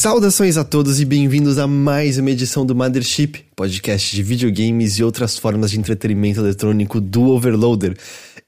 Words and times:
Saudações 0.00 0.56
a 0.56 0.64
todos 0.64 0.98
e 0.98 1.04
bem-vindos 1.04 1.58
a 1.58 1.66
mais 1.66 2.16
uma 2.16 2.30
edição 2.30 2.64
do 2.64 2.74
Mothership, 2.74 3.44
podcast 3.54 4.16
de 4.16 4.22
videogames 4.22 4.98
e 4.98 5.04
outras 5.04 5.36
formas 5.36 5.70
de 5.72 5.78
entretenimento 5.78 6.40
eletrônico 6.40 6.98
do 7.02 7.24
Overloader. 7.24 7.94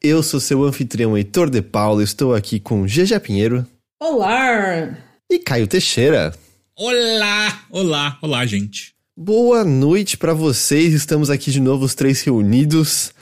Eu 0.02 0.22
sou 0.22 0.40
seu 0.40 0.64
anfitrião 0.64 1.14
Heitor 1.14 1.50
de 1.50 1.60
Paula, 1.60 2.02
estou 2.02 2.34
aqui 2.34 2.58
com 2.58 2.86
GG 2.86 3.20
Pinheiro. 3.20 3.66
Olá! 4.00 4.96
E 5.30 5.38
Caio 5.40 5.66
Teixeira. 5.66 6.34
Olá! 6.74 7.66
Olá, 7.68 8.18
olá, 8.22 8.46
gente. 8.46 8.94
Boa 9.14 9.62
noite 9.62 10.16
para 10.16 10.32
vocês, 10.32 10.94
estamos 10.94 11.28
aqui 11.28 11.50
de 11.50 11.60
novo 11.60 11.84
os 11.84 11.94
três 11.94 12.22
reunidos. 12.22 13.12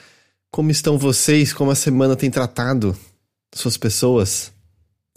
Como 0.52 0.71
estão 0.71 0.97
vocês? 0.97 1.52
Como 1.52 1.73
a 1.73 1.74
semana 1.74 2.15
tem 2.15 2.30
tratado 2.30 2.97
suas 3.52 3.77
pessoas? 3.77 4.52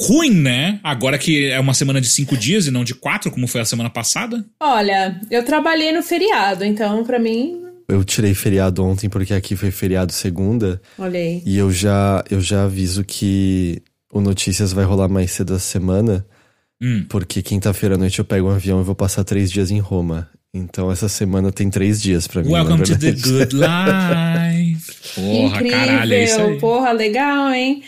Ruim, 0.01 0.31
né? 0.31 0.79
Agora 0.83 1.17
que 1.17 1.49
é 1.49 1.59
uma 1.59 1.73
semana 1.73 2.01
de 2.01 2.07
cinco 2.07 2.35
dias 2.35 2.65
e 2.65 2.71
não 2.71 2.83
de 2.83 2.95
quatro, 2.95 3.29
como 3.29 3.47
foi 3.47 3.61
a 3.61 3.65
semana 3.65 3.89
passada. 3.89 4.43
Olha, 4.59 5.19
eu 5.29 5.43
trabalhei 5.45 5.91
no 5.91 6.01
feriado, 6.01 6.65
então 6.65 7.03
para 7.03 7.19
mim. 7.19 7.61
Eu 7.87 8.03
tirei 8.03 8.33
feriado 8.33 8.83
ontem 8.83 9.09
porque 9.09 9.33
aqui 9.33 9.55
foi 9.55 9.69
feriado 9.69 10.11
segunda. 10.11 10.81
Olhei. 10.97 11.43
E 11.45 11.57
eu 11.57 11.71
já, 11.71 12.23
eu 12.29 12.41
já 12.41 12.63
aviso 12.63 13.03
que 13.03 13.81
o 14.11 14.19
Notícias 14.19 14.73
vai 14.73 14.85
rolar 14.85 15.09
mais 15.09 15.31
cedo 15.31 15.53
essa 15.55 15.65
semana. 15.65 16.25
Hum. 16.81 17.05
Porque 17.07 17.41
quinta-feira 17.41 17.95
à 17.95 17.97
noite 17.97 18.19
eu 18.19 18.25
pego 18.25 18.47
um 18.47 18.51
avião 18.51 18.81
e 18.81 18.83
vou 18.83 18.95
passar 18.95 19.23
três 19.23 19.51
dias 19.51 19.69
em 19.69 19.79
Roma. 19.79 20.29
Então 20.53 20.91
essa 20.91 21.09
semana 21.09 21.51
tem 21.51 21.69
três 21.69 22.01
dias 22.01 22.27
pra 22.27 22.43
mim. 22.43 22.51
Welcome 22.51 22.83
to 22.83 22.97
the 22.97 23.11
good 23.11 23.55
life. 23.55 24.93
Porra, 25.15 25.57
Incrível, 25.57 25.71
caralho, 25.79 26.13
é 26.13 26.23
isso 26.23 26.41
aí. 26.41 26.59
porra, 26.59 26.91
legal, 26.91 27.51
hein? 27.51 27.83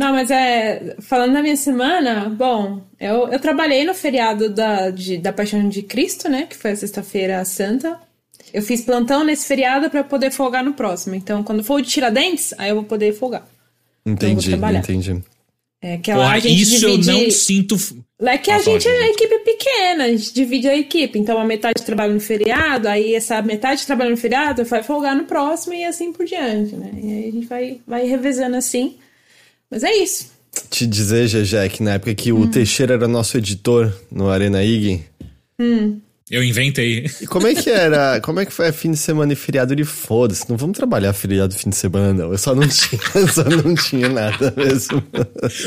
Não, 0.00 0.12
mas 0.12 0.30
é. 0.30 0.96
Falando 1.00 1.34
da 1.34 1.42
minha 1.42 1.56
semana, 1.56 2.30
bom, 2.30 2.80
eu, 2.98 3.28
eu 3.28 3.38
trabalhei 3.38 3.84
no 3.84 3.92
feriado 3.92 4.48
da, 4.48 4.88
de, 4.88 5.18
da 5.18 5.30
Paixão 5.30 5.68
de 5.68 5.82
Cristo, 5.82 6.26
né? 6.26 6.46
Que 6.48 6.56
foi 6.56 6.70
a 6.70 6.76
Sexta-feira 6.76 7.44
Santa. 7.44 7.98
Eu 8.52 8.62
fiz 8.62 8.80
plantão 8.80 9.22
nesse 9.22 9.46
feriado 9.46 9.90
pra 9.90 10.02
poder 10.02 10.30
folgar 10.30 10.64
no 10.64 10.72
próximo. 10.72 11.14
Então, 11.14 11.42
quando 11.42 11.62
for 11.62 11.74
o 11.74 11.82
de 11.82 11.90
Tiradentes, 11.90 12.54
aí 12.56 12.70
eu 12.70 12.76
vou 12.76 12.84
poder 12.84 13.12
folgar. 13.12 13.46
Entendi, 14.06 14.48
trabalhar. 14.48 14.78
entendi. 14.78 15.22
É 15.82 15.98
que 15.98 16.10
lá 16.12 16.24
Porra, 16.24 16.34
a 16.36 16.38
gente 16.38 16.62
isso 16.62 16.78
divide... 16.78 17.10
eu 17.10 17.18
não 17.18 17.30
sinto. 17.30 17.76
É 18.22 18.38
que 18.38 18.50
a 18.50 18.56
Ah, 18.56 18.58
gente 18.58 18.88
é 18.88 19.02
gente. 19.02 19.22
equipe 19.22 19.38
pequena, 19.40 20.04
a 20.04 20.08
gente 20.08 20.32
divide 20.32 20.66
a 20.66 20.76
equipe. 20.78 21.18
Então 21.18 21.38
a 21.38 21.44
metade 21.44 21.82
trabalha 21.84 22.14
no 22.14 22.20
feriado, 22.20 22.88
aí 22.88 23.14
essa 23.14 23.40
metade 23.42 23.84
trabalha 23.86 24.10
no 24.10 24.16
feriado 24.16 24.64
vai 24.64 24.82
folgar 24.82 25.14
no 25.14 25.24
próximo 25.24 25.74
e 25.74 25.84
assim 25.84 26.10
por 26.10 26.24
diante, 26.24 26.74
né? 26.74 26.90
E 27.02 27.12
aí 27.12 27.28
a 27.28 27.32
gente 27.32 27.46
vai, 27.46 27.80
vai 27.86 28.06
revezando 28.06 28.56
assim. 28.56 28.96
Mas 29.70 29.82
é 29.84 29.94
isso. 29.96 30.26
Te 30.68 30.86
dizer, 30.86 31.28
GG, 31.28 31.68
que 31.76 31.82
na 31.82 31.92
época 31.92 32.14
que 32.14 32.32
Hum. 32.32 32.40
o 32.42 32.48
Teixeira 32.48 32.94
era 32.94 33.06
nosso 33.06 33.36
editor 33.38 33.92
no 34.10 34.28
Arena 34.28 34.62
IG. 34.64 35.00
Eu 36.30 36.44
inventei. 36.44 37.06
E 37.20 37.26
como 37.26 37.48
é 37.48 37.54
que 37.56 37.68
era? 37.68 38.20
Como 38.20 38.38
é 38.38 38.46
que 38.46 38.52
foi 38.52 38.70
fim 38.70 38.92
de 38.92 38.96
semana 38.96 39.32
e 39.32 39.36
feriado? 39.36 39.72
Ele 39.74 39.84
foda-se, 39.84 40.48
não 40.48 40.56
vamos 40.56 40.76
trabalhar 40.76 41.12
feriado 41.12 41.52
fim 41.56 41.70
de 41.70 41.76
semana, 41.76 42.12
não. 42.14 42.30
Eu 42.30 42.38
só 42.38 42.54
não 42.54 42.66
tinha, 42.68 43.00
eu 43.16 43.26
só 43.28 43.42
não 43.44 43.74
tinha 43.74 44.08
nada 44.08 44.54
mesmo. 44.56 45.02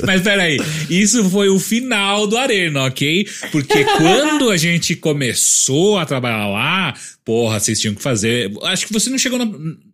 Mas 0.06 0.22
peraí, 0.22 0.58
isso 0.90 1.30
foi 1.30 1.50
o 1.50 1.60
final 1.60 2.26
do 2.28 2.38
Arena, 2.38 2.86
ok? 2.86 3.28
Porque 3.52 3.84
quando 3.84 4.50
a 4.50 4.56
gente 4.58 4.96
começou 4.96 5.98
a 6.00 6.06
trabalhar 6.06 6.48
lá, 6.48 6.94
porra, 7.26 7.60
vocês 7.60 7.80
tinham 7.80 7.96
que 7.96 8.02
fazer. 8.02 8.52
Acho 8.64 8.86
que 8.88 8.94
você 8.94 9.10
não 9.10 9.18
chegou 9.18 9.40
na. 9.40 9.46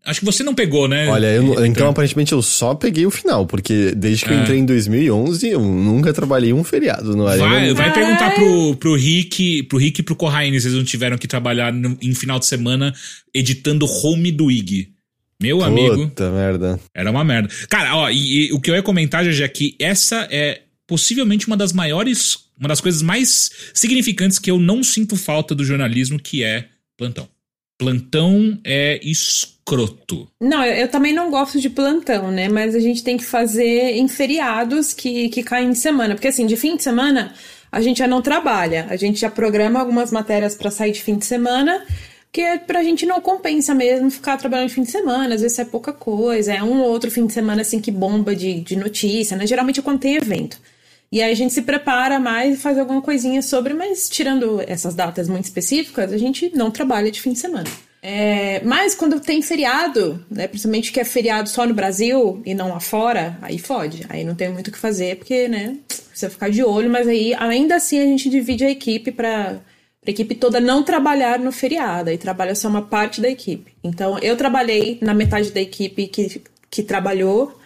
Acho 0.05 0.19
que 0.21 0.25
você 0.25 0.43
não 0.43 0.55
pegou, 0.55 0.87
né? 0.87 1.07
Olha, 1.07 1.27
eu, 1.27 1.43
Heitor? 1.49 1.65
então 1.65 1.89
aparentemente 1.89 2.31
eu 2.31 2.41
só 2.41 2.73
peguei 2.73 3.05
o 3.05 3.11
final, 3.11 3.45
porque 3.45 3.93
desde 3.95 4.25
que 4.25 4.31
eu 4.31 4.37
Ah. 4.37 4.41
entrei 4.41 4.59
em 4.59 4.65
2011, 4.65 5.47
eu 5.49 5.59
nunca 5.61 6.11
trabalhei 6.13 6.51
um 6.53 6.63
feriado 6.63 7.15
no 7.15 7.27
Arena. 7.27 7.47
Vai, 7.47 7.73
vai 7.73 7.93
perguntar 7.93 8.33
pro, 8.35 8.75
pro 8.77 8.95
Rick, 8.95 9.63
pro 9.63 9.77
Rick 9.77 10.01
e 10.01 10.03
pro 10.03 10.15
Corraine 10.15 10.59
se 10.59 10.67
eles 10.67 10.77
não 10.77 10.83
tiveram 10.85 11.17
que 11.17 11.27
trabalhar 11.27 11.71
no- 11.73 11.97
em 12.01 12.13
final 12.15 12.39
de 12.39 12.45
semana 12.47 12.93
editando 13.33 13.85
home 13.85 14.31
do 14.31 14.49
IG. 14.51 14.89
Meu 15.41 15.63
amigo, 15.63 15.95
Puta 16.09 16.29
merda. 16.31 16.79
era 16.93 17.09
uma 17.09 17.23
merda. 17.23 17.47
Cara, 17.69 17.95
ó, 17.95 18.09
e, 18.09 18.47
e 18.47 18.53
o 18.53 18.59
que 18.59 18.69
eu 18.69 18.75
ia 18.75 18.83
comentar, 18.83 19.23
já 19.31 19.45
é 19.45 19.47
que 19.47 19.73
essa 19.79 20.27
é 20.29 20.63
possivelmente 20.85 21.47
uma 21.47 21.55
das 21.55 21.71
maiores, 21.71 22.35
uma 22.59 22.67
das 22.67 22.81
coisas 22.81 23.01
mais 23.01 23.49
significantes 23.73 24.37
que 24.39 24.51
eu 24.51 24.59
não 24.59 24.83
sinto 24.83 25.15
falta 25.15 25.55
do 25.55 25.63
jornalismo, 25.63 26.19
que 26.19 26.43
é 26.43 26.65
plantão. 26.99 27.27
Plantão 27.77 28.59
é 28.65 28.99
escroto. 29.01 30.27
Não, 30.41 30.65
eu, 30.65 30.73
eu 30.73 30.87
também 30.89 31.13
não 31.13 31.31
gosto 31.31 31.61
de 31.61 31.69
plantão, 31.69 32.29
né? 32.29 32.49
Mas 32.49 32.75
a 32.75 32.79
gente 32.79 33.01
tem 33.01 33.15
que 33.15 33.23
fazer 33.23 33.95
em 33.95 34.07
feriados 34.09 34.93
que, 34.93 35.29
que 35.29 35.41
caem 35.41 35.69
em 35.69 35.75
semana. 35.75 36.13
Porque 36.13 36.27
assim, 36.27 36.45
de 36.45 36.57
fim 36.57 36.75
de 36.75 36.83
semana, 36.83 37.33
a 37.71 37.79
gente 37.79 37.99
já 37.99 38.07
não 38.07 38.21
trabalha. 38.21 38.85
A 38.89 38.97
gente 38.97 39.17
já 39.21 39.31
programa 39.31 39.79
algumas 39.79 40.11
matérias 40.11 40.55
pra 40.55 40.69
sair 40.69 40.91
de 40.91 41.01
fim 41.01 41.15
de 41.17 41.25
semana. 41.25 41.85
Porque 42.25 42.59
pra 42.67 42.83
gente 42.83 43.05
não 43.05 43.21
compensa 43.21 43.73
mesmo 43.73 44.11
ficar 44.11 44.37
trabalhando 44.37 44.67
de 44.67 44.75
fim 44.75 44.83
de 44.83 44.91
semana, 44.91 45.33
às 45.33 45.41
vezes 45.41 45.57
é 45.57 45.65
pouca 45.65 45.91
coisa, 45.91 46.53
é 46.53 46.61
um 46.61 46.79
ou 46.81 46.89
outro 46.89 47.09
fim 47.09 47.25
de 47.25 47.33
semana 47.33 47.63
assim 47.63 47.79
que 47.81 47.89
bomba 47.89 48.35
de, 48.35 48.61
de 48.61 48.75
notícia, 48.75 49.35
né? 49.35 49.47
Geralmente 49.47 49.79
é 49.79 49.83
quando 49.83 49.99
tem 49.99 50.15
evento. 50.15 50.61
E 51.11 51.21
aí 51.21 51.31
a 51.31 51.35
gente 51.35 51.53
se 51.53 51.63
prepara 51.63 52.19
mais 52.19 52.55
e 52.55 52.61
faz 52.61 52.77
alguma 52.77 53.01
coisinha 53.01 53.41
sobre, 53.41 53.73
mas 53.73 54.07
tirando 54.07 54.61
essas 54.67 54.93
datas 54.93 55.27
muito 55.27 55.45
específicas, 55.45 56.13
a 56.13 56.17
gente 56.17 56.51
não 56.55 56.69
trabalha 56.69 57.11
de 57.11 57.19
fim 57.19 57.33
de 57.33 57.39
semana. 57.39 57.69
É, 58.01 58.61
mas 58.63 58.95
quando 58.95 59.19
tem 59.19 59.41
feriado, 59.41 60.23
né, 60.29 60.47
principalmente 60.47 60.91
que 60.91 60.99
é 60.99 61.03
feriado 61.03 61.49
só 61.49 61.65
no 61.65 61.73
Brasil 61.73 62.41
e 62.45 62.53
não 62.53 62.69
lá 62.69 62.79
fora, 62.79 63.37
aí 63.41 63.57
fode. 63.57 64.05
Aí 64.07 64.23
não 64.23 64.35
tem 64.35 64.49
muito 64.49 64.69
o 64.69 64.71
que 64.71 64.77
fazer, 64.77 65.17
porque, 65.17 65.47
né, 65.47 65.77
precisa 66.09 66.29
ficar 66.29 66.49
de 66.49 66.63
olho, 66.63 66.89
mas 66.89 67.07
aí 67.07 67.33
ainda 67.33 67.75
assim 67.75 67.99
a 67.99 68.05
gente 68.05 68.29
divide 68.29 68.63
a 68.63 68.69
equipe 68.69 69.11
pra, 69.11 69.59
pra 70.01 70.11
equipe 70.11 70.35
toda 70.35 70.61
não 70.61 70.83
trabalhar 70.83 71.39
no 71.39 71.51
feriado, 71.51 72.09
aí 72.09 72.17
trabalha 72.17 72.55
só 72.55 72.69
uma 72.69 72.83
parte 72.83 73.19
da 73.19 73.29
equipe. 73.29 73.73
Então 73.83 74.17
eu 74.19 74.37
trabalhei 74.37 74.97
na 75.01 75.13
metade 75.13 75.51
da 75.51 75.59
equipe 75.59 76.07
que, 76.07 76.41
que 76.69 76.83
trabalhou 76.83 77.58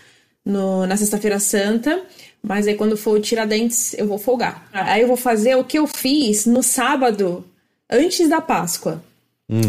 no- 0.46 0.86
na 0.86 0.98
Sexta-feira 0.98 1.40
Santa, 1.40 2.02
mas 2.42 2.68
aí 2.68 2.76
quando 2.76 2.98
for 2.98 3.18
o 3.18 3.22
Tiradentes 3.22 3.94
eu 3.98 4.08
vou 4.08 4.18
folgar. 4.18 4.68
Aí 4.74 5.02
eu 5.02 5.08
vou 5.08 5.18
fazer 5.18 5.56
o 5.56 5.64
que 5.64 5.78
eu 5.78 5.88
fiz 5.88 6.46
no 6.46 6.62
sábado, 6.64 7.46
antes 7.90 8.28
da 8.30 8.42
Páscoa. 8.42 9.04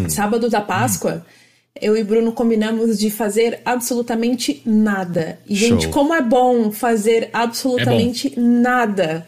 Sábado 0.08 0.48
da 0.48 0.60
Páscoa, 0.60 1.24
eu 1.80 1.96
e 1.96 2.02
Bruno 2.02 2.32
combinamos 2.32 2.98
de 2.98 3.10
fazer 3.10 3.60
absolutamente 3.64 4.62
nada. 4.64 5.38
E, 5.48 5.54
gente, 5.54 5.82
Show. 5.84 5.92
como 5.92 6.14
é 6.14 6.22
bom 6.22 6.70
fazer 6.72 7.28
absolutamente 7.32 8.32
nada. 8.38 9.26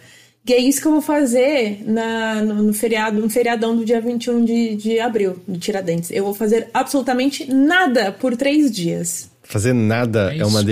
E 0.49 0.53
é 0.55 0.59
isso 0.59 0.81
que 0.81 0.87
eu 0.87 0.93
vou 0.93 1.03
fazer 1.03 1.83
na, 1.84 2.37
no, 2.41 2.63
no 2.63 2.73
feriado, 2.73 3.21
no 3.21 3.28
feriadão 3.28 3.77
do 3.77 3.84
dia 3.84 4.01
21 4.01 4.45
de, 4.45 4.77
de 4.77 5.01
abril, 5.01 5.41
de 5.47 5.59
Tiradentes. 5.59 6.11
Eu 6.13 6.25
vou 6.25 6.33
fazer 6.34 6.69
absolutamente 6.73 7.53
nada 7.53 8.13
por 8.13 8.37
três 8.37 8.71
dias. 8.71 9.28
Fazer 9.43 9.73
nada 9.75 10.33
É 10.33 10.39
é, 10.39 10.45
uma 10.47 10.61
isso. 10.61 10.65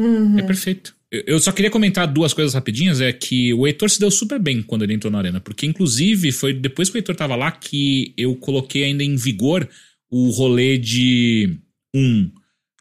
Delícia. 0.00 0.40
É 0.40 0.42
perfeito. 0.42 0.94
Eu- 1.10 1.40
só 1.40 1.50
queria 1.50 1.70
comentar 1.70 2.06
duas 2.06 2.32
coisas 2.32 2.54
rapidinhas. 2.54 3.00
É 3.00 3.12
que 3.12 3.52
o 3.54 3.66
Heitor 3.66 3.90
se 3.90 3.98
deu 3.98 4.10
super 4.10 4.38
bem 4.38 4.62
quando 4.62 4.82
ele 4.82 4.94
entrou 4.94 5.10
na 5.12 5.18
arena. 5.18 5.40
Porque, 5.40 5.66
inclusive, 5.66 6.30
foi 6.32 6.52
depois 6.52 6.88
que 6.88 6.96
o 6.96 6.98
Heitor 6.98 7.16
tava 7.16 7.34
lá 7.34 7.50
que 7.50 8.14
eu 8.16 8.34
coloquei 8.36 8.84
ainda 8.84 9.02
em 9.02 9.16
vigor 9.16 9.68
o 10.10 10.30
rolê 10.30 10.78
de 10.78 11.56
um. 11.94 12.30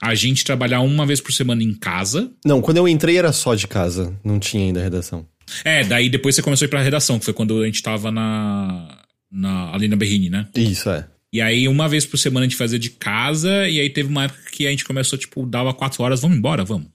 A 0.02 0.16
gente 0.16 0.44
trabalhar 0.46 0.82
uma 0.82 1.06
vez 1.06 1.20
por 1.20 1.34
semana 1.34 1.62
em 1.64 1.74
casa. 1.74 2.32
Não, 2.46 2.62
quando 2.62 2.78
eu 2.78 2.88
entrei 2.88 3.18
era 3.18 3.34
só 3.34 3.54
de 3.56 3.68
casa, 3.68 4.16
não 4.24 4.40
tinha 4.40 4.64
ainda 4.64 4.82
redação. 4.82 5.28
É, 5.66 5.84
daí 5.84 6.08
depois 6.10 6.36
você 6.36 6.42
começou 6.44 6.66
a 6.66 6.68
ir 6.68 6.70
pra 6.70 6.82
redação, 6.82 7.18
que 7.20 7.26
foi 7.26 7.34
quando 7.34 7.62
a 7.62 7.66
gente 7.66 7.82
tava 7.82 8.12
na. 8.12 9.04
na 9.32 9.74
ali 9.74 9.88
na 9.88 9.96
Berrine, 9.96 10.30
né? 10.30 10.48
Isso, 10.56 10.90
é. 10.90 11.06
E 11.32 11.42
aí, 11.42 11.68
uma 11.68 11.88
vez 11.88 12.06
por 12.06 12.18
semana 12.18 12.46
a 12.46 12.50
gente 12.50 12.58
fazia 12.58 12.80
de 12.80 12.90
casa, 12.90 13.68
e 13.68 13.80
aí 13.80 13.90
teve 13.90 14.10
uma 14.10 14.24
época 14.24 14.40
que 14.52 14.66
a 14.66 14.72
gente 14.72 14.84
começou, 14.84 15.18
tipo, 15.18 15.46
dava 15.46 15.74
quatro 15.74 16.04
horas, 16.04 16.22
vamos 16.22 16.38
embora, 16.38 16.66
vamos. 16.66 16.88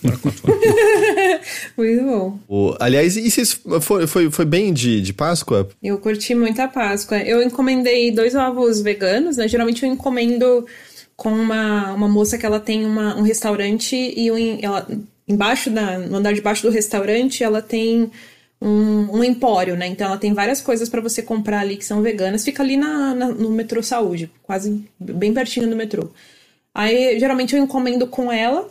Bora 0.00 0.16
quatro 0.16 0.52
horas. 0.52 0.60
Muito 1.76 2.04
bom. 2.04 2.38
O, 2.48 2.76
aliás, 2.78 3.16
e 3.16 3.28
vocês 3.28 3.60
foi, 3.80 4.06
foi, 4.06 4.30
foi 4.30 4.44
bem 4.44 4.72
de, 4.72 5.00
de 5.00 5.12
Páscoa? 5.12 5.68
Eu 5.82 5.98
curti 5.98 6.34
muito 6.34 6.60
a 6.60 6.68
Páscoa. 6.68 7.18
Eu 7.18 7.42
encomendei 7.42 8.10
dois 8.10 8.34
ovos 8.34 8.80
veganos, 8.80 9.36
né? 9.36 9.48
Geralmente 9.48 9.82
eu 9.82 9.90
encomendo 9.90 10.66
com 11.16 11.32
uma, 11.32 11.92
uma 11.92 12.08
moça 12.08 12.38
que 12.38 12.46
ela 12.46 12.60
tem 12.60 12.84
uma, 12.84 13.16
um 13.16 13.22
restaurante 13.22 13.94
e 13.94 14.30
um, 14.30 14.58
ela, 14.62 14.86
embaixo 15.28 15.70
da, 15.70 15.98
no 15.98 16.16
andar 16.16 16.32
de 16.32 16.40
baixo 16.40 16.62
do 16.62 16.70
restaurante 16.70 17.44
ela 17.44 17.60
tem 17.60 18.10
um, 18.60 19.18
um 19.18 19.24
empório, 19.24 19.76
né? 19.76 19.86
Então 19.86 20.08
ela 20.08 20.18
tem 20.18 20.34
várias 20.34 20.60
coisas 20.60 20.88
pra 20.88 21.00
você 21.00 21.22
comprar 21.22 21.60
ali 21.60 21.76
que 21.76 21.84
são 21.84 22.02
veganas. 22.02 22.44
Fica 22.44 22.62
ali 22.62 22.76
na, 22.76 23.14
na- 23.14 23.28
no 23.28 23.50
metrô 23.50 23.82
Saúde, 23.82 24.30
quase 24.42 24.84
bem 24.98 25.32
pertinho 25.34 25.68
do 25.70 25.76
metrô. 25.76 26.10
Aí 26.74 27.18
geralmente 27.20 27.56
eu 27.56 27.62
encomendo 27.62 28.06
com 28.08 28.32
ela. 28.32 28.68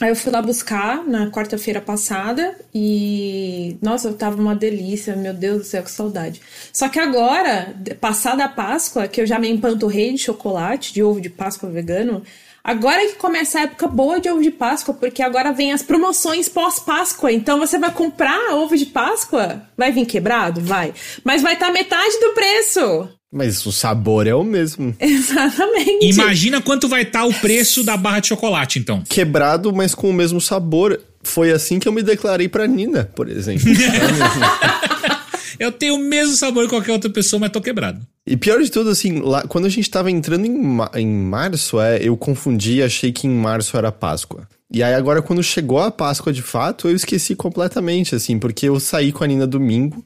Aí 0.00 0.10
eu 0.10 0.16
fui 0.16 0.32
lá 0.32 0.42
buscar 0.42 1.04
na 1.06 1.30
quarta-feira 1.30 1.80
passada 1.80 2.56
e. 2.74 3.76
Nossa, 3.80 4.12
tava 4.12 4.40
uma 4.40 4.54
delícia, 4.54 5.14
meu 5.16 5.32
Deus 5.32 5.58
do 5.58 5.64
céu, 5.64 5.84
que 5.84 5.90
saudade. 5.90 6.42
Só 6.72 6.88
que 6.88 6.98
agora, 6.98 7.74
passada 8.00 8.44
a 8.44 8.48
Páscoa, 8.48 9.06
que 9.08 9.20
eu 9.20 9.26
já 9.26 9.38
me 9.38 9.48
empanturrei 9.48 10.12
de 10.12 10.18
chocolate, 10.18 10.92
de 10.92 11.02
ovo 11.02 11.20
de 11.20 11.30
Páscoa 11.30 11.70
vegano, 11.70 12.22
Agora 12.64 13.06
que 13.06 13.16
começa 13.16 13.58
a 13.58 13.62
época 13.64 13.86
boa 13.86 14.18
de 14.18 14.30
ovo 14.30 14.42
de 14.42 14.50
Páscoa, 14.50 14.94
porque 14.94 15.22
agora 15.22 15.52
vem 15.52 15.70
as 15.70 15.82
promoções 15.82 16.48
pós-Páscoa. 16.48 17.30
Então 17.30 17.58
você 17.58 17.78
vai 17.78 17.90
comprar 17.90 18.54
ovo 18.54 18.74
de 18.74 18.86
Páscoa, 18.86 19.62
vai 19.76 19.92
vir 19.92 20.06
quebrado? 20.06 20.62
Vai. 20.62 20.94
Mas 21.22 21.42
vai 21.42 21.52
estar 21.52 21.66
tá 21.66 21.72
metade 21.72 22.18
do 22.20 22.32
preço. 22.32 23.08
Mas 23.30 23.66
o 23.66 23.72
sabor 23.72 24.26
é 24.26 24.34
o 24.34 24.42
mesmo. 24.42 24.96
Exatamente. 24.98 26.06
Imagina 26.06 26.62
quanto 26.62 26.88
vai 26.88 27.02
estar 27.02 27.20
tá 27.20 27.26
o 27.26 27.34
preço 27.34 27.84
da 27.84 27.98
barra 27.98 28.20
de 28.20 28.28
chocolate, 28.28 28.78
então. 28.78 29.02
Quebrado, 29.10 29.70
mas 29.70 29.94
com 29.94 30.08
o 30.08 30.14
mesmo 30.14 30.40
sabor. 30.40 30.98
Foi 31.22 31.52
assim 31.52 31.78
que 31.78 31.86
eu 31.86 31.92
me 31.92 32.02
declarei 32.02 32.48
pra 32.48 32.66
Nina, 32.66 33.10
por 33.14 33.28
exemplo. 33.28 33.66
eu 35.60 35.70
tenho 35.70 35.96
o 35.96 35.98
mesmo 35.98 36.34
sabor 36.34 36.64
que 36.64 36.70
qualquer 36.70 36.92
outra 36.92 37.10
pessoa, 37.10 37.40
mas 37.40 37.50
tô 37.50 37.60
quebrado. 37.60 38.00
E 38.26 38.36
pior 38.36 38.62
de 38.62 38.70
tudo, 38.70 38.88
assim, 38.88 39.20
lá, 39.20 39.42
quando 39.46 39.66
a 39.66 39.68
gente 39.68 39.90
tava 39.90 40.10
entrando 40.10 40.46
em, 40.46 40.78
em 40.94 41.06
março, 41.06 41.78
é, 41.78 41.98
eu 42.02 42.16
confundi 42.16 42.82
achei 42.82 43.12
que 43.12 43.26
em 43.26 43.30
março 43.30 43.76
era 43.76 43.92
Páscoa. 43.92 44.48
E 44.70 44.82
aí 44.82 44.94
agora, 44.94 45.20
quando 45.20 45.42
chegou 45.42 45.78
a 45.78 45.90
Páscoa 45.90 46.32
de 46.32 46.40
fato, 46.40 46.88
eu 46.88 46.96
esqueci 46.96 47.36
completamente, 47.36 48.14
assim, 48.14 48.38
porque 48.38 48.66
eu 48.68 48.80
saí 48.80 49.12
com 49.12 49.24
a 49.24 49.26
Nina 49.26 49.46
domingo. 49.46 50.04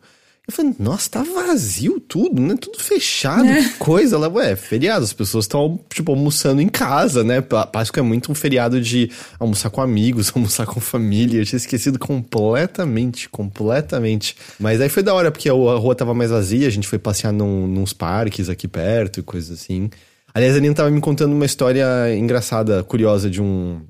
Eu 0.49 0.55
falei, 0.55 0.75
nossa, 0.79 1.11
tá 1.11 1.23
vazio 1.23 2.01
tudo, 2.01 2.41
né? 2.41 2.55
Tudo 2.59 2.79
fechado, 2.83 3.47
é. 3.47 3.63
que 3.63 3.75
coisa. 3.75 4.17
Ela, 4.17 4.31
ué, 4.31 4.57
feriado, 4.57 5.05
as 5.05 5.13
pessoas 5.13 5.45
estão, 5.45 5.79
tipo, 5.93 6.11
almoçando 6.11 6.63
em 6.63 6.69
casa, 6.69 7.23
né? 7.23 7.43
Páscoa 7.43 8.01
é 8.01 8.03
muito 8.03 8.33
um 8.33 8.35
feriado 8.35 8.81
de 8.81 9.11
almoçar 9.39 9.69
com 9.69 9.83
amigos, 9.83 10.33
almoçar 10.35 10.65
com 10.65 10.81
família. 10.81 11.39
Eu 11.39 11.45
tinha 11.45 11.59
esquecido 11.59 11.99
completamente, 11.99 13.29
completamente. 13.29 14.37
Mas 14.59 14.81
aí 14.81 14.89
foi 14.89 15.03
da 15.03 15.13
hora, 15.13 15.31
porque 15.31 15.51
a 15.51 15.53
rua 15.53 15.95
tava 15.95 16.15
mais 16.15 16.31
vazia, 16.31 16.67
a 16.67 16.71
gente 16.71 16.89
foi 16.89 16.99
passear 16.99 17.31
num, 17.31 17.67
nos 17.67 17.93
parques 17.93 18.49
aqui 18.49 18.67
perto 18.67 19.21
e 19.21 19.23
coisas 19.23 19.61
assim. 19.61 19.91
Aliás, 20.33 20.57
a 20.57 20.61
Nina 20.61 20.75
tava 20.75 20.91
me 20.91 21.01
contando 21.03 21.35
uma 21.35 21.45
história 21.45 21.85
engraçada, 22.17 22.83
curiosa 22.83 23.29
de 23.29 23.43
um. 23.43 23.83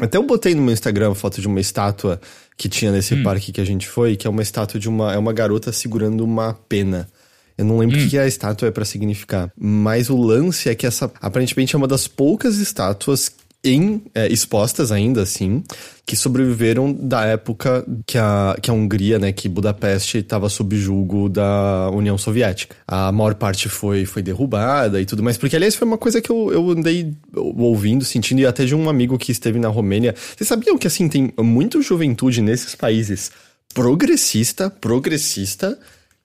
Até 0.00 0.16
eu 0.16 0.22
botei 0.22 0.54
no 0.54 0.62
meu 0.62 0.72
Instagram 0.72 1.12
foto 1.12 1.42
de 1.42 1.46
uma 1.46 1.60
estátua 1.60 2.18
que 2.60 2.68
tinha 2.68 2.92
nesse 2.92 3.14
hum. 3.14 3.22
parque 3.22 3.52
que 3.52 3.60
a 3.62 3.64
gente 3.64 3.88
foi, 3.88 4.16
que 4.16 4.26
é 4.26 4.30
uma 4.30 4.42
estátua 4.42 4.78
de 4.78 4.86
uma. 4.86 5.14
É 5.14 5.16
uma 5.16 5.32
garota 5.32 5.72
segurando 5.72 6.22
uma 6.22 6.52
pena. 6.68 7.08
Eu 7.56 7.64
não 7.64 7.78
lembro 7.78 7.98
o 7.98 8.02
hum. 8.02 8.06
que 8.06 8.18
a 8.18 8.26
estátua 8.26 8.68
é 8.68 8.70
para 8.70 8.84
significar. 8.84 9.50
Mas 9.58 10.10
o 10.10 10.16
lance 10.16 10.68
é 10.68 10.74
que 10.74 10.86
essa 10.86 11.10
aparentemente 11.22 11.74
é 11.74 11.78
uma 11.78 11.88
das 11.88 12.06
poucas 12.06 12.58
estátuas 12.58 13.32
em, 13.62 14.02
é, 14.14 14.26
expostas 14.32 14.90
ainda 14.90 15.22
assim, 15.22 15.62
que 16.06 16.16
sobreviveram 16.16 16.92
da 16.92 17.24
época 17.26 17.84
que 18.06 18.16
a, 18.16 18.56
que 18.60 18.70
a 18.70 18.74
Hungria, 18.74 19.18
né, 19.18 19.32
que 19.32 19.48
Budapeste 19.48 20.18
estava 20.18 20.48
sob 20.48 20.76
julgo 20.76 21.28
da 21.28 21.90
União 21.92 22.16
Soviética. 22.16 22.74
A 22.86 23.12
maior 23.12 23.34
parte 23.34 23.68
foi, 23.68 24.06
foi 24.06 24.22
derrubada 24.22 25.00
e 25.00 25.04
tudo 25.04 25.22
mais, 25.22 25.36
porque 25.36 25.56
aliás 25.56 25.74
foi 25.74 25.86
uma 25.86 25.98
coisa 25.98 26.20
que 26.20 26.30
eu, 26.30 26.50
eu 26.52 26.70
andei 26.70 27.14
ouvindo, 27.34 28.04
sentindo, 28.04 28.40
e 28.40 28.46
até 28.46 28.64
de 28.64 28.74
um 28.74 28.88
amigo 28.88 29.18
que 29.18 29.30
esteve 29.30 29.58
na 29.58 29.68
Romênia. 29.68 30.14
Vocês 30.36 30.48
sabiam 30.48 30.78
que 30.78 30.86
assim, 30.86 31.08
tem 31.08 31.32
muita 31.38 31.80
juventude 31.82 32.40
nesses 32.40 32.74
países 32.74 33.30
progressista, 33.74 34.70
progressista, 34.70 35.78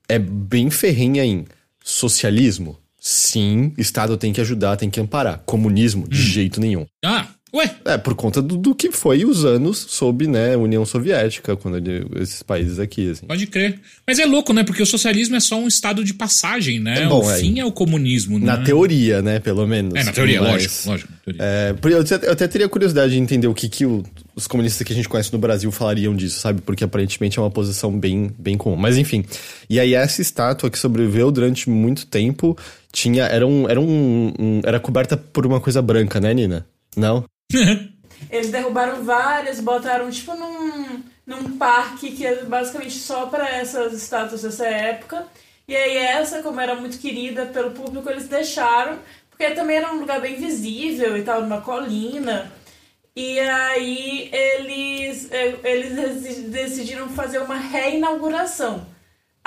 é 0.07 0.17
bem 0.17 0.69
ferrenha 0.69 1.23
em 1.23 1.45
socialismo, 1.83 2.77
Sim, 3.07 3.71
Estado 3.77 4.17
tem 4.17 4.33
que 4.33 4.41
ajudar, 4.41 4.77
tem 4.77 4.89
que 4.89 4.99
amparar. 4.99 5.43
Comunismo, 5.45 6.07
de 6.07 6.17
hum. 6.17 6.23
jeito 6.23 6.59
nenhum. 6.59 6.87
Ah, 7.05 7.27
Ué? 7.53 7.73
É, 7.85 7.97
por 7.97 8.15
conta 8.15 8.41
do, 8.41 8.57
do, 8.57 8.75
que 8.75 8.91
foi 8.91 9.23
os 9.23 9.45
anos 9.45 9.77
sob, 9.89 10.27
né, 10.27 10.57
União 10.57 10.85
Soviética, 10.85 11.55
quando 11.55 11.77
ele, 11.77 12.05
esses 12.17 12.43
países 12.43 12.79
aqui, 12.79 13.11
assim. 13.11 13.25
Pode 13.25 13.47
crer. 13.47 13.79
Mas 14.05 14.19
é 14.19 14.25
louco, 14.25 14.51
né? 14.51 14.63
Porque 14.63 14.83
o 14.83 14.85
socialismo 14.85 15.37
é 15.37 15.39
só 15.39 15.57
um 15.57 15.67
estado 15.67 16.03
de 16.03 16.13
passagem, 16.13 16.79
né? 16.79 17.03
É 17.03 17.07
bom, 17.07 17.23
o 17.23 17.31
é, 17.31 17.37
fim 17.37 17.59
é 17.59 17.65
o 17.65 17.71
comunismo, 17.71 18.37
né? 18.37 18.45
Na 18.45 18.57
teoria, 18.57 19.21
né, 19.21 19.39
pelo 19.39 19.65
menos. 19.65 19.93
É, 19.95 20.03
na 20.03 20.11
teoria, 20.11 20.41
Mas, 20.41 20.51
lógico, 20.51 20.89
lógico. 20.89 21.13
Teoria. 21.23 21.41
É, 21.41 21.75
eu, 21.81 22.01
até, 22.01 22.27
eu 22.27 22.31
até 22.31 22.47
teria 22.47 22.67
curiosidade 22.67 23.13
de 23.13 23.19
entender 23.19 23.47
o 23.47 23.53
que, 23.53 23.69
que 23.69 23.85
o, 23.85 24.03
os 24.35 24.47
comunistas 24.47 24.85
que 24.85 24.91
a 24.91 24.95
gente 24.95 25.07
conhece 25.07 25.31
no 25.31 25.39
Brasil 25.39 25.71
falariam 25.71 26.13
disso, 26.13 26.39
sabe? 26.41 26.61
Porque 26.61 26.83
aparentemente 26.83 27.39
é 27.39 27.41
uma 27.41 27.51
posição 27.51 27.97
bem, 27.97 28.31
bem 28.37 28.57
comum. 28.57 28.75
Mas 28.75 28.97
enfim. 28.97 29.23
E 29.69 29.79
aí 29.79 29.93
essa 29.93 30.21
estátua 30.21 30.69
que 30.69 30.77
sobreviveu 30.77 31.31
durante 31.31 31.69
muito 31.69 32.05
tempo 32.05 32.57
tinha... 32.91 33.23
Era, 33.23 33.47
um, 33.47 33.69
era, 33.69 33.79
um, 33.79 34.33
um 34.37 34.61
era 34.65 34.79
coberta 34.79 35.15
por 35.15 35.45
uma 35.45 35.61
coisa 35.61 35.81
branca, 35.81 36.19
né, 36.19 36.33
Nina? 36.33 36.65
Não? 36.97 37.23
Eles 38.29 38.49
derrubaram 38.49 39.03
várias, 39.03 39.59
botaram 39.59 40.09
tipo 40.09 40.33
num, 40.35 41.03
num 41.25 41.57
parque 41.57 42.11
que 42.11 42.25
é 42.25 42.43
basicamente 42.43 42.97
só 42.97 43.27
para 43.27 43.49
essas 43.49 43.93
estátuas 43.93 44.41
dessa 44.41 44.65
época. 44.65 45.27
E 45.67 45.75
aí 45.75 45.97
essa, 45.97 46.41
como 46.41 46.59
era 46.59 46.75
muito 46.75 46.99
querida 46.99 47.45
pelo 47.47 47.71
público, 47.71 48.09
eles 48.09 48.27
deixaram, 48.27 48.99
porque 49.29 49.51
também 49.51 49.77
era 49.77 49.91
um 49.91 49.99
lugar 49.99 50.21
bem 50.21 50.35
visível 50.35 51.17
e 51.17 51.23
tal, 51.23 51.41
numa 51.41 51.61
colina. 51.61 52.51
E 53.15 53.39
aí 53.39 54.29
eles, 54.31 55.31
eh, 55.31 55.55
eles 55.63 56.43
decidiram 56.49 57.09
fazer 57.09 57.39
uma 57.39 57.55
reinauguração. 57.55 58.85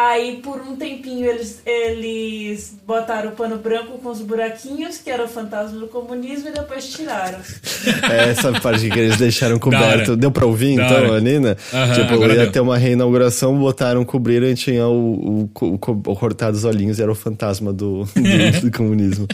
Aí, 0.00 0.40
por 0.40 0.60
um 0.60 0.76
tempinho, 0.76 1.26
eles, 1.26 1.60
eles 1.66 2.76
botaram 2.86 3.30
o 3.30 3.32
pano 3.32 3.58
branco 3.58 3.98
com 3.98 4.08
os 4.08 4.20
buraquinhos, 4.20 4.98
que 4.98 5.10
era 5.10 5.24
o 5.24 5.28
fantasma 5.28 5.76
do 5.76 5.88
comunismo, 5.88 6.50
e 6.50 6.52
depois 6.52 6.88
tiraram. 6.88 7.40
É 8.08 8.30
essa 8.30 8.52
parte 8.60 8.88
que 8.88 8.98
eles 8.98 9.16
deixaram 9.16 9.58
coberto. 9.58 10.16
Deu 10.16 10.30
pra 10.30 10.46
ouvir, 10.46 10.76
da 10.76 10.84
então, 10.84 11.10
hora. 11.10 11.20
Nina? 11.20 11.56
Tipo, 11.94 12.24
ia 12.26 12.36
deu. 12.36 12.52
ter 12.52 12.60
uma 12.60 12.78
reinauguração, 12.78 13.58
botaram, 13.58 14.04
cobriram 14.04 14.46
e 14.46 14.54
tinha 14.54 14.86
o, 14.86 15.48
o, 15.52 15.64
o, 15.64 15.74
o 15.74 16.16
cortado 16.16 16.56
os 16.56 16.64
olhinhos, 16.64 17.00
e 17.00 17.02
era 17.02 17.10
o 17.10 17.14
fantasma 17.14 17.72
do, 17.72 18.04
do, 18.14 18.60
do 18.60 18.70
comunismo. 18.70 19.26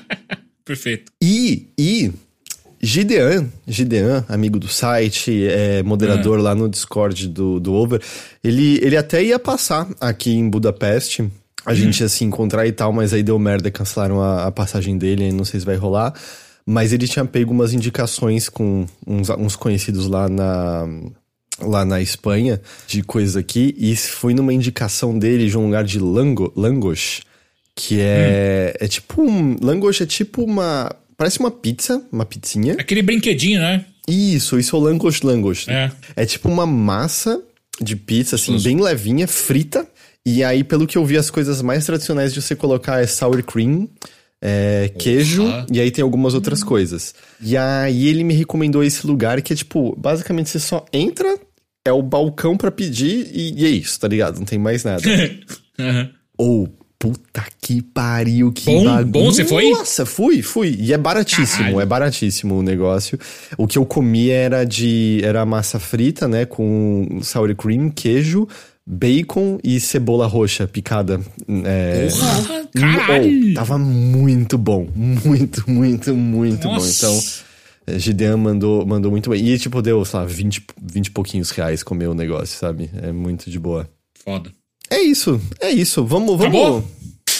Perfeito. 0.66 1.12
E, 1.22 1.68
e 1.78 2.12
Gideon, 2.84 3.46
Gideon, 3.66 4.22
amigo 4.28 4.58
do 4.58 4.68
site, 4.68 5.46
é 5.46 5.82
moderador 5.82 6.38
é. 6.38 6.42
lá 6.42 6.54
no 6.54 6.68
Discord 6.68 7.28
do, 7.28 7.58
do 7.58 7.72
Over, 7.72 8.00
ele, 8.42 8.78
ele 8.82 8.96
até 8.96 9.22
ia 9.24 9.38
passar 9.38 9.88
aqui 10.00 10.32
em 10.32 10.48
Budapeste, 10.48 11.30
a 11.64 11.72
hum. 11.72 11.74
gente 11.74 12.00
ia 12.00 12.08
se 12.08 12.24
encontrar 12.24 12.66
e 12.66 12.72
tal, 12.72 12.92
mas 12.92 13.14
aí 13.14 13.22
deu 13.22 13.38
merda, 13.38 13.70
cancelaram 13.70 14.20
a, 14.20 14.44
a 14.44 14.52
passagem 14.52 14.98
dele, 14.98 15.32
não 15.32 15.44
sei 15.44 15.60
se 15.60 15.66
vai 15.66 15.76
rolar. 15.76 16.12
Mas 16.66 16.92
ele 16.92 17.08
tinha 17.08 17.24
pego 17.24 17.52
umas 17.52 17.72
indicações 17.72 18.48
com 18.48 18.86
uns, 19.06 19.28
uns 19.30 19.56
conhecidos 19.56 20.06
lá 20.06 20.28
na, 20.28 20.86
lá 21.60 21.84
na 21.84 22.00
Espanha 22.00 22.60
de 22.86 23.02
coisas 23.02 23.36
aqui, 23.36 23.74
e 23.78 23.96
fui 23.96 24.34
numa 24.34 24.52
indicação 24.52 25.18
dele 25.18 25.48
de 25.48 25.56
um 25.56 25.64
lugar 25.66 25.84
de 25.84 25.98
Lango, 25.98 26.52
Langos, 26.54 27.22
que 27.74 28.00
é, 28.00 28.74
hum. 28.74 28.84
é 28.84 28.88
tipo 28.88 29.22
um. 29.22 29.56
Langos 29.60 30.00
é 30.00 30.06
tipo 30.06 30.42
uma 30.42 30.90
Parece 31.16 31.38
uma 31.38 31.50
pizza, 31.50 32.04
uma 32.10 32.24
pizzinha. 32.24 32.74
Aquele 32.78 33.02
brinquedinho, 33.02 33.60
né? 33.60 33.84
Isso, 34.08 34.58
isso 34.58 34.76
é 34.76 34.78
o 34.78 34.82
langos 34.82 35.22
langos. 35.22 35.66
É. 35.68 35.90
É 36.16 36.26
tipo 36.26 36.48
uma 36.48 36.66
massa 36.66 37.42
de 37.80 37.96
pizza, 37.96 38.36
assim, 38.36 38.60
bem 38.60 38.80
levinha, 38.80 39.26
frita. 39.26 39.86
E 40.26 40.42
aí, 40.42 40.64
pelo 40.64 40.86
que 40.86 40.96
eu 40.96 41.04
vi, 41.04 41.16
as 41.16 41.30
coisas 41.30 41.60
mais 41.60 41.84
tradicionais 41.84 42.32
de 42.32 42.40
você 42.40 42.56
colocar 42.56 43.02
é 43.02 43.06
sour 43.06 43.42
cream, 43.42 43.88
é, 44.40 44.90
queijo, 44.98 45.44
e 45.72 45.80
aí 45.80 45.90
tem 45.90 46.02
algumas 46.02 46.34
outras 46.34 46.62
hum. 46.62 46.66
coisas. 46.66 47.14
E 47.40 47.56
aí 47.56 48.08
ele 48.08 48.24
me 48.24 48.34
recomendou 48.34 48.82
esse 48.82 49.06
lugar 49.06 49.40
que 49.42 49.52
é 49.52 49.56
tipo, 49.56 49.94
basicamente 49.96 50.50
você 50.50 50.58
só 50.58 50.84
entra, 50.92 51.38
é 51.84 51.92
o 51.92 52.02
balcão 52.02 52.56
para 52.56 52.70
pedir 52.70 53.30
e, 53.32 53.60
e, 53.60 53.66
é 53.66 53.68
isso, 53.68 53.98
tá 54.00 54.08
ligado? 54.08 54.38
Não 54.38 54.46
tem 54.46 54.58
mais 54.58 54.84
nada. 54.84 55.02
uhum. 55.78 56.10
Ou 56.36 56.78
Puta 56.98 57.44
que 57.60 57.82
pariu, 57.82 58.50
que 58.52 58.64
bom, 58.64 58.84
bagulho. 58.84 59.06
Bom, 59.06 59.24
você 59.26 59.44
foi? 59.44 59.70
Nossa, 59.70 60.06
fui, 60.06 60.40
fui. 60.40 60.76
E 60.78 60.92
é 60.92 60.98
baratíssimo, 60.98 61.58
Caralho. 61.58 61.80
é 61.80 61.86
baratíssimo 61.86 62.54
o 62.58 62.62
negócio. 62.62 63.18
O 63.58 63.66
que 63.66 63.76
eu 63.76 63.84
comi 63.84 64.30
era 64.30 64.64
de 64.64 65.20
era 65.22 65.44
massa 65.44 65.78
frita, 65.78 66.26
né, 66.26 66.46
com 66.46 67.18
sour 67.22 67.54
cream, 67.54 67.90
queijo, 67.90 68.48
bacon 68.86 69.58
e 69.62 69.78
cebola 69.80 70.26
roxa 70.26 70.66
picada. 70.66 71.20
É, 71.64 72.08
Porra, 72.08 72.68
caralho. 72.74 73.50
Oh, 73.50 73.54
tava 73.54 73.78
muito 73.78 74.56
bom, 74.56 74.88
muito, 74.94 75.68
muito, 75.70 76.14
muito 76.14 76.68
Nossa. 76.68 77.06
bom. 77.06 77.12
Então, 77.12 77.22
é, 77.86 77.98
Gideon 77.98 78.38
mandou, 78.38 78.86
mandou 78.86 79.10
muito 79.10 79.28
bem. 79.28 79.46
E 79.46 79.58
tipo, 79.58 79.82
deu, 79.82 80.02
sei 80.04 80.20
lá, 80.20 80.24
20, 80.24 80.64
20 80.82 81.06
e 81.06 81.10
pouquinhos 81.10 81.50
reais 81.50 81.82
comer 81.82 82.08
o 82.08 82.14
negócio, 82.14 82.58
sabe? 82.58 82.90
É 83.02 83.12
muito 83.12 83.50
de 83.50 83.58
boa. 83.58 83.88
Foda. 84.24 84.50
É 84.90 85.00
isso, 85.00 85.40
é 85.60 85.70
isso. 85.70 86.04
Vamos, 86.04 86.38
vamos. 86.38 86.60
Acabou? 86.60 86.90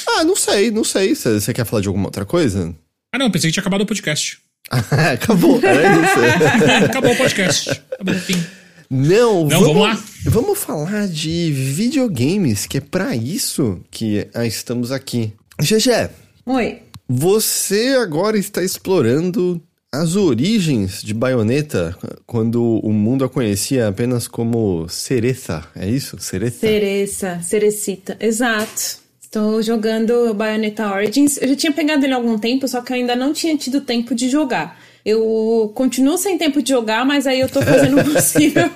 Ah, 0.08 0.24
não 0.24 0.36
sei, 0.36 0.70
não 0.70 0.84
sei. 0.84 1.14
Você 1.14 1.52
quer 1.52 1.64
falar 1.64 1.82
de 1.82 1.88
alguma 1.88 2.06
outra 2.06 2.24
coisa? 2.24 2.74
Ah, 3.12 3.18
não, 3.18 3.30
pensei 3.30 3.48
que 3.48 3.54
tinha 3.54 3.62
acabado 3.62 3.82
o 3.82 3.86
podcast. 3.86 4.38
Acabou, 4.70 5.60
era 5.62 5.82
isso. 5.82 6.84
Acabou 6.90 7.12
o 7.12 7.16
podcast. 7.16 7.70
Acabou, 7.92 8.14
fim. 8.14 8.44
Não, 8.90 9.42
não 9.42 9.48
vamos, 9.48 9.66
vamos, 9.66 9.82
lá. 9.82 10.04
Vamos 10.26 10.58
falar 10.58 11.08
de 11.08 11.50
videogames, 11.52 12.66
que 12.66 12.78
é 12.78 12.80
para 12.80 13.16
isso 13.16 13.80
que 13.90 14.28
ah, 14.34 14.46
estamos 14.46 14.92
aqui. 14.92 15.32
GG. 15.60 16.10
Oi. 16.46 16.82
Você 17.08 17.96
agora 18.00 18.38
está 18.38 18.62
explorando 18.62 19.62
as 20.00 20.16
origens 20.16 21.02
de 21.02 21.14
Bayonetta, 21.14 21.96
quando 22.26 22.80
o 22.80 22.92
mundo 22.92 23.24
a 23.24 23.28
conhecia 23.28 23.88
apenas 23.88 24.26
como 24.26 24.88
Cereça, 24.88 25.64
é 25.76 25.88
isso? 25.88 26.18
Cereça? 26.18 26.58
Cereça, 26.58 27.40
Cerecita, 27.42 28.16
exato. 28.20 29.04
Estou 29.22 29.62
jogando 29.62 30.32
Bayonetta 30.34 30.92
Origins. 30.92 31.36
Eu 31.40 31.48
já 31.48 31.56
tinha 31.56 31.72
pegado 31.72 32.04
ele 32.04 32.12
há 32.12 32.16
algum 32.16 32.38
tempo, 32.38 32.66
só 32.68 32.80
que 32.80 32.92
eu 32.92 32.96
ainda 32.96 33.16
não 33.16 33.32
tinha 33.32 33.56
tido 33.56 33.80
tempo 33.80 34.14
de 34.14 34.28
jogar. 34.28 34.80
Eu 35.04 35.70
continuo 35.74 36.16
sem 36.16 36.38
tempo 36.38 36.62
de 36.62 36.70
jogar, 36.70 37.04
mas 37.04 37.26
aí 37.26 37.40
eu 37.40 37.48
tô 37.48 37.60
fazendo 37.60 38.00
o 38.00 38.04
possível. 38.12 38.70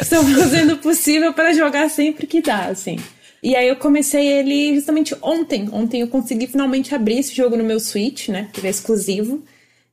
Estou 0.00 0.24
fazendo 0.24 0.74
o 0.74 0.78
possível 0.78 1.32
para 1.32 1.52
jogar 1.52 1.88
sempre 1.88 2.26
que 2.26 2.40
dá, 2.42 2.66
assim. 2.66 2.96
E 3.42 3.56
aí 3.56 3.66
eu 3.68 3.76
comecei 3.76 4.26
ele 4.26 4.74
justamente 4.74 5.16
ontem. 5.20 5.68
Ontem 5.72 6.00
eu 6.00 6.08
consegui 6.08 6.46
finalmente 6.46 6.94
abrir 6.94 7.18
esse 7.18 7.34
jogo 7.34 7.56
no 7.56 7.64
meu 7.64 7.80
Switch, 7.80 8.28
né? 8.28 8.48
Que 8.52 8.60
ele 8.60 8.68
é 8.68 8.70
exclusivo. 8.70 9.42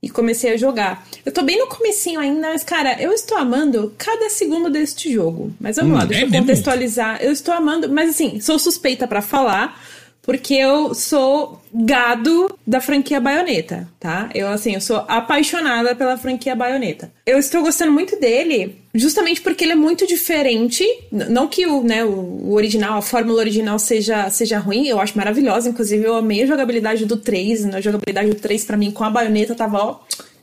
E 0.02 0.10
comecei 0.10 0.54
a 0.54 0.58
jogar. 0.58 1.06
Eu 1.26 1.32
tô 1.32 1.42
bem 1.42 1.60
no 1.60 1.68
comecinho 1.68 2.22
ainda, 2.22 2.50
mas, 2.50 2.64
cara, 2.64 3.02
eu 3.02 3.12
estou 3.12 3.38
amando 3.38 3.94
cada 3.98 4.30
segundo 4.30 4.70
deste 4.70 5.12
jogo. 5.12 5.52
Mas 5.60 5.76
vamos 5.76 5.92
hum, 5.92 5.96
lá, 5.96 6.06
deixa 6.06 6.24
é 6.24 6.28
eu 6.28 6.32
contextualizar. 6.32 7.14
Mesmo? 7.14 7.26
Eu 7.26 7.32
estou 7.34 7.54
amando, 7.54 7.90
mas 7.90 8.12
assim, 8.12 8.40
sou 8.40 8.58
suspeita 8.58 9.06
para 9.08 9.22
falar 9.22 9.78
porque 10.30 10.54
eu 10.54 10.94
sou 10.94 11.60
gado 11.74 12.56
da 12.66 12.80
franquia 12.80 13.20
Baioneta, 13.20 13.90
tá? 14.00 14.30
Eu, 14.36 14.48
assim, 14.48 14.76
eu 14.76 14.80
sou 14.80 15.04
apaixonada 15.08 15.96
pela 15.96 16.18
franquia 16.18 16.56
Baioneta. 16.56 17.12
Eu 17.26 17.40
estou 17.40 17.64
gostando 17.64 17.92
muito 17.92 18.16
dele 18.20 18.80
justamente 18.94 19.42
porque 19.42 19.64
ele 19.64 19.72
é 19.72 19.76
muito 19.76 20.06
diferente. 20.06 20.86
Não 21.12 21.48
que 21.48 21.66
o, 21.66 21.82
né, 21.82 22.06
o 22.06 22.52
original, 22.52 23.00
a 23.00 23.02
fórmula 23.02 23.40
original 23.40 23.80
seja, 23.80 24.30
seja 24.30 24.60
ruim, 24.60 24.88
eu 24.88 25.00
acho 25.00 25.18
maravilhosa. 25.18 25.70
Inclusive, 25.70 26.06
eu 26.06 26.14
amei 26.14 26.44
a 26.44 26.46
jogabilidade 26.46 27.08
do 27.08 27.18
3. 27.18 27.66
Né? 27.66 27.78
A 27.78 27.82
jogabilidade 27.82 28.30
do 28.30 28.36
3, 28.36 28.66
para 28.66 28.78
mim, 28.78 28.92
com 28.92 29.04
a 29.04 29.10
Baioneta, 29.10 29.56
tava, 29.56 29.80
ó 29.80 30.00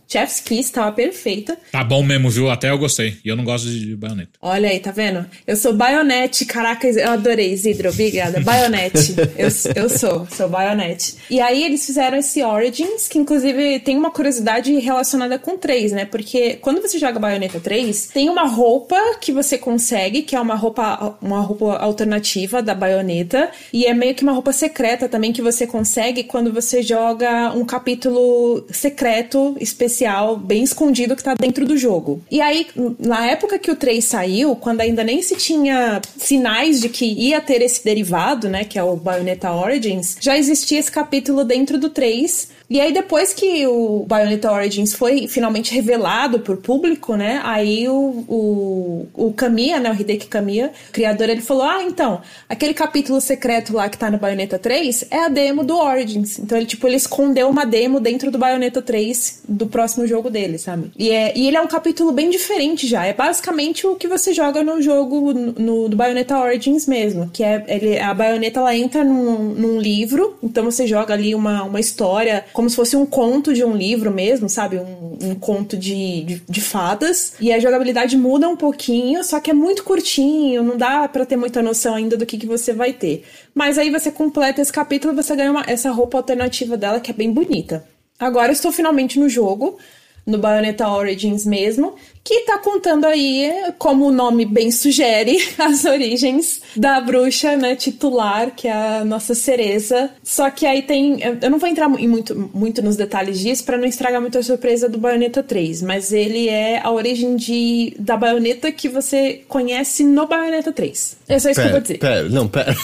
Chef's 0.08 0.40
Kiss 0.40 0.70
tava 0.70 0.92
perfeita. 0.92 1.58
Tá 1.72 1.82
bom 1.82 2.02
mesmo, 2.02 2.30
viu? 2.30 2.48
Até 2.48 2.70
eu 2.70 2.78
gostei. 2.78 3.16
E 3.24 3.28
eu 3.28 3.36
não 3.36 3.44
gosto 3.44 3.68
de 3.68 3.96
baioneta. 3.96 4.30
Olha 4.40 4.68
aí, 4.68 4.78
tá 4.78 4.92
vendo? 4.92 5.26
Eu 5.46 5.56
sou 5.56 5.72
baionete. 5.72 6.44
Caraca, 6.44 6.86
eu 6.86 7.10
adorei, 7.10 7.52
Isidro. 7.52 7.90
Obrigada. 7.90 8.40
Baionete. 8.40 9.14
eu, 9.36 9.48
eu 9.74 9.88
sou, 9.88 10.26
sou 10.30 10.48
baionete. 10.48 11.16
E 11.28 11.40
aí 11.40 11.64
eles 11.64 11.84
fizeram 11.84 12.18
esse 12.18 12.42
Origins, 12.42 13.08
que 13.08 13.18
inclusive 13.18 13.80
tem 13.80 13.96
uma 13.96 14.10
curiosidade 14.10 14.72
relacionada 14.78 15.38
com 15.38 15.58
3, 15.58 15.92
né? 15.92 16.04
Porque 16.04 16.54
quando 16.60 16.80
você 16.80 16.98
joga 16.98 17.18
Baioneta 17.18 17.58
3, 17.58 18.08
tem 18.08 18.28
uma 18.30 18.46
roupa 18.46 18.96
que 19.20 19.32
você 19.32 19.58
consegue, 19.58 20.22
que 20.22 20.36
é 20.36 20.40
uma 20.40 20.54
roupa, 20.54 21.18
uma 21.20 21.40
roupa 21.40 21.76
alternativa 21.78 22.62
da 22.62 22.74
baioneta. 22.74 23.50
E 23.72 23.86
é 23.86 23.92
meio 23.92 24.14
que 24.14 24.22
uma 24.22 24.32
roupa 24.32 24.52
secreta 24.52 25.08
também 25.08 25.32
que 25.32 25.42
você 25.42 25.66
consegue 25.66 26.22
quando 26.22 26.52
você 26.52 26.82
joga 26.82 27.52
um 27.52 27.64
capítulo 27.64 28.64
secreto 28.70 29.56
específico 29.60 29.95
especial 29.96 30.36
bem 30.36 30.62
escondido 30.62 31.16
que 31.16 31.24
tá 31.24 31.34
dentro 31.34 31.64
do 31.64 31.76
jogo. 31.76 32.20
E 32.30 32.40
aí, 32.40 32.66
na 32.98 33.26
época 33.26 33.58
que 33.58 33.70
o 33.70 33.76
3 33.76 34.04
saiu, 34.04 34.54
quando 34.54 34.82
ainda 34.82 35.02
nem 35.02 35.22
se 35.22 35.36
tinha 35.36 36.00
sinais 36.18 36.80
de 36.80 36.88
que 36.88 37.06
ia 37.06 37.40
ter 37.40 37.62
esse 37.62 37.82
derivado, 37.82 38.48
né, 38.48 38.64
que 38.64 38.78
é 38.78 38.82
o 38.82 38.96
Bayonetta 38.96 39.50
Origins, 39.50 40.16
já 40.20 40.36
existia 40.36 40.78
esse 40.78 40.92
capítulo 40.92 41.44
dentro 41.44 41.78
do 41.78 41.88
3 41.88 42.55
e 42.68 42.80
aí, 42.80 42.92
depois 42.92 43.32
que 43.32 43.64
o 43.66 44.04
Bayonetta 44.06 44.50
Origins 44.50 44.92
foi 44.92 45.28
finalmente 45.28 45.72
revelado 45.72 46.40
por 46.40 46.56
público, 46.56 47.14
né? 47.14 47.40
Aí 47.44 47.88
o, 47.88 48.24
o, 48.28 49.06
o 49.14 49.32
Kamiya, 49.32 49.78
né? 49.78 49.90
O 49.90 49.94
Hideki 49.94 50.26
Kamiya, 50.26 50.72
criador, 50.92 51.28
ele 51.28 51.40
falou: 51.40 51.62
Ah, 51.62 51.82
então, 51.84 52.20
aquele 52.48 52.74
capítulo 52.74 53.20
secreto 53.20 53.72
lá 53.72 53.88
que 53.88 53.96
tá 53.96 54.10
no 54.10 54.18
Bayonetta 54.18 54.58
3 54.58 55.06
é 55.10 55.26
a 55.26 55.28
demo 55.28 55.62
do 55.62 55.76
Origins. 55.76 56.40
Então, 56.40 56.58
ele, 56.58 56.66
tipo, 56.66 56.88
ele 56.88 56.96
escondeu 56.96 57.48
uma 57.48 57.64
demo 57.64 58.00
dentro 58.00 58.32
do 58.32 58.38
Bayonetta 58.38 58.82
3 58.82 59.42
do 59.48 59.68
próximo 59.68 60.06
jogo 60.06 60.28
dele, 60.28 60.58
sabe? 60.58 60.90
E, 60.98 61.10
é, 61.10 61.32
e 61.38 61.46
ele 61.46 61.56
é 61.56 61.60
um 61.60 61.68
capítulo 61.68 62.10
bem 62.10 62.30
diferente 62.30 62.88
já. 62.88 63.06
É 63.06 63.12
basicamente 63.12 63.86
o 63.86 63.94
que 63.94 64.08
você 64.08 64.34
joga 64.34 64.64
no 64.64 64.82
jogo 64.82 65.32
no, 65.32 65.52
no 65.52 65.88
do 65.88 65.96
Bayonetta 65.96 66.36
Origins 66.36 66.84
mesmo. 66.86 67.30
Que 67.32 67.44
é 67.44 67.64
ele, 67.68 67.98
a 67.98 68.12
baioneta 68.12 68.58
ela 68.58 68.74
entra 68.74 69.04
num, 69.04 69.54
num 69.54 69.80
livro, 69.80 70.36
então 70.42 70.64
você 70.64 70.84
joga 70.84 71.14
ali 71.14 71.32
uma, 71.32 71.62
uma 71.62 71.78
história 71.78 72.44
como 72.56 72.70
se 72.70 72.76
fosse 72.76 72.96
um 72.96 73.04
conto 73.04 73.52
de 73.52 73.62
um 73.62 73.76
livro 73.76 74.10
mesmo, 74.10 74.48
sabe? 74.48 74.78
Um, 74.78 75.18
um 75.20 75.34
conto 75.34 75.76
de, 75.76 76.22
de, 76.22 76.42
de, 76.48 76.60
fadas. 76.62 77.34
E 77.38 77.52
a 77.52 77.60
jogabilidade 77.60 78.16
muda 78.16 78.48
um 78.48 78.56
pouquinho, 78.56 79.22
só 79.22 79.38
que 79.40 79.50
é 79.50 79.54
muito 79.54 79.84
curtinho, 79.84 80.62
não 80.62 80.74
dá 80.74 81.06
para 81.06 81.26
ter 81.26 81.36
muita 81.36 81.60
noção 81.60 81.94
ainda 81.94 82.16
do 82.16 82.24
que, 82.24 82.38
que 82.38 82.46
você 82.46 82.72
vai 82.72 82.94
ter. 82.94 83.24
Mas 83.54 83.76
aí 83.76 83.90
você 83.90 84.10
completa 84.10 84.62
esse 84.62 84.72
capítulo 84.72 85.12
e 85.12 85.16
você 85.16 85.36
ganha 85.36 85.50
uma, 85.50 85.64
essa 85.66 85.90
roupa 85.90 86.16
alternativa 86.16 86.78
dela 86.78 86.98
que 86.98 87.10
é 87.10 87.14
bem 87.14 87.30
bonita. 87.30 87.86
Agora 88.18 88.50
estou 88.50 88.72
finalmente 88.72 89.20
no 89.20 89.28
jogo 89.28 89.76
no 90.24 90.38
Bayonetta 90.38 90.88
Origins 90.88 91.44
mesmo, 91.44 91.94
que 92.26 92.40
tá 92.40 92.58
contando 92.58 93.04
aí, 93.04 93.52
como 93.78 94.06
o 94.06 94.10
nome 94.10 94.44
bem 94.44 94.72
sugere, 94.72 95.38
as 95.56 95.84
origens 95.84 96.60
da 96.74 97.00
bruxa, 97.00 97.56
né, 97.56 97.76
titular, 97.76 98.50
que 98.50 98.66
é 98.66 98.72
a 98.72 99.04
nossa 99.04 99.32
Cereza. 99.32 100.10
Só 100.24 100.50
que 100.50 100.66
aí 100.66 100.82
tem, 100.82 101.20
eu 101.40 101.48
não 101.48 101.58
vou 101.58 101.68
entrar 101.68 101.88
muito, 101.88 102.50
muito 102.52 102.82
nos 102.82 102.96
detalhes 102.96 103.38
disso 103.38 103.62
para 103.64 103.78
não 103.78 103.86
estragar 103.86 104.20
muito 104.20 104.36
a 104.36 104.42
surpresa 104.42 104.88
do 104.88 104.98
Bayonetta 104.98 105.40
3, 105.40 105.82
mas 105.82 106.12
ele 106.12 106.48
é 106.48 106.80
a 106.82 106.90
origem 106.90 107.36
de 107.36 107.94
da 107.96 108.16
baioneta 108.16 108.72
que 108.72 108.88
você 108.88 109.44
conhece 109.46 110.02
no 110.02 110.26
Bayonetta 110.26 110.72
3. 110.72 111.16
É 111.28 111.38
só 111.38 111.50
isso 111.50 111.60
pera, 111.60 111.68
que 111.68 111.68
eu 111.68 111.72
vou 111.72 111.80
dizer. 111.80 111.98
Pera, 111.98 112.28
não, 112.28 112.48
pera. 112.48 112.74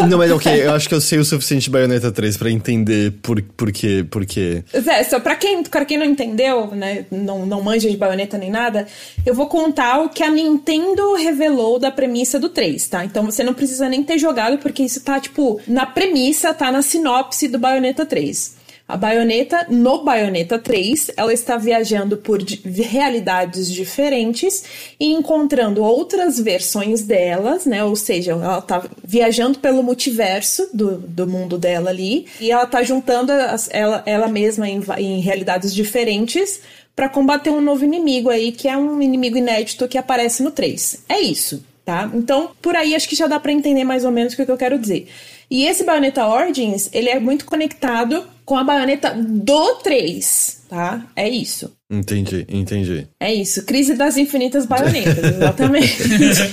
não, 0.08 0.18
mas 0.18 0.32
ok, 0.32 0.64
eu 0.64 0.72
acho 0.72 0.88
que 0.88 0.94
eu 0.94 1.00
sei 1.00 1.20
o 1.20 1.24
suficiente 1.24 1.64
de 1.64 1.70
Bayonetta 1.70 2.10
3 2.10 2.36
para 2.36 2.50
entender 2.50 3.12
por, 3.22 3.40
por 3.40 3.70
quê, 3.70 4.04
por 4.10 4.26
quê. 4.26 4.64
É, 4.72 5.04
só 5.04 5.20
pra 5.20 5.36
quem, 5.36 5.62
pra 5.62 5.84
quem 5.84 5.98
não 5.98 6.06
entendeu, 6.06 6.55
né, 6.68 7.06
não, 7.10 7.44
não 7.44 7.62
manja 7.62 7.90
de 7.90 7.96
Bayonetta 7.96 8.38
nem 8.38 8.50
nada, 8.50 8.86
eu 9.24 9.34
vou 9.34 9.46
contar 9.46 10.00
o 10.00 10.08
que 10.08 10.22
a 10.22 10.30
Nintendo 10.30 11.14
revelou 11.14 11.78
da 11.78 11.90
premissa 11.90 12.38
do 12.38 12.48
3, 12.48 12.88
tá? 12.88 13.04
Então 13.04 13.24
você 13.24 13.44
não 13.44 13.54
precisa 13.54 13.88
nem 13.88 14.02
ter 14.02 14.18
jogado, 14.18 14.58
porque 14.58 14.82
isso 14.82 15.00
tá, 15.02 15.20
tipo, 15.20 15.60
na 15.66 15.86
premissa, 15.86 16.54
tá 16.54 16.72
na 16.72 16.82
sinopse 16.82 17.48
do 17.48 17.58
Bayonetta 17.58 18.06
3. 18.06 18.55
A 18.88 18.96
baioneta, 18.96 19.66
no 19.68 20.04
Baioneta 20.04 20.60
3, 20.60 21.10
ela 21.16 21.32
está 21.32 21.56
viajando 21.56 22.16
por 22.16 22.40
realidades 22.64 23.68
diferentes 23.68 24.62
e 25.00 25.12
encontrando 25.12 25.82
outras 25.82 26.38
versões 26.38 27.02
delas, 27.02 27.66
né? 27.66 27.82
Ou 27.82 27.96
seja, 27.96 28.32
ela 28.32 28.58
está 28.58 28.84
viajando 29.02 29.58
pelo 29.58 29.82
multiverso 29.82 30.68
do, 30.72 30.98
do 30.98 31.26
mundo 31.26 31.58
dela 31.58 31.90
ali 31.90 32.26
e 32.40 32.52
ela 32.52 32.62
está 32.62 32.80
juntando 32.84 33.32
as, 33.32 33.68
ela, 33.72 34.04
ela 34.06 34.28
mesma 34.28 34.68
em, 34.68 34.80
em 34.98 35.20
realidades 35.20 35.74
diferentes 35.74 36.60
para 36.94 37.08
combater 37.08 37.50
um 37.50 37.60
novo 37.60 37.84
inimigo 37.84 38.30
aí, 38.30 38.52
que 38.52 38.68
é 38.68 38.76
um 38.76 39.02
inimigo 39.02 39.36
inédito 39.36 39.88
que 39.88 39.98
aparece 39.98 40.44
no 40.44 40.52
3. 40.52 41.02
É 41.08 41.20
isso, 41.20 41.64
tá? 41.84 42.08
Então, 42.14 42.52
por 42.62 42.76
aí 42.76 42.94
acho 42.94 43.08
que 43.08 43.16
já 43.16 43.26
dá 43.26 43.40
para 43.40 43.50
entender 43.50 43.82
mais 43.82 44.04
ou 44.04 44.12
menos 44.12 44.32
o 44.32 44.36
que 44.36 44.48
eu 44.48 44.56
quero 44.56 44.78
dizer. 44.78 45.08
E 45.50 45.66
esse 45.66 45.82
Bayonetta 45.82 46.26
Origins, 46.26 46.88
ele 46.92 47.10
é 47.10 47.18
muito 47.18 47.44
conectado 47.44 48.35
com 48.46 48.56
a 48.56 48.62
baioneta 48.62 49.12
do 49.12 49.74
3, 49.82 50.66
tá? 50.68 51.04
É 51.16 51.28
isso. 51.28 51.76
Entendi, 51.90 52.46
entendi. 52.48 53.08
É 53.18 53.34
isso, 53.34 53.64
crise 53.64 53.94
das 53.94 54.16
infinitas 54.16 54.66
baionetas, 54.66 55.18
exatamente. 55.34 55.96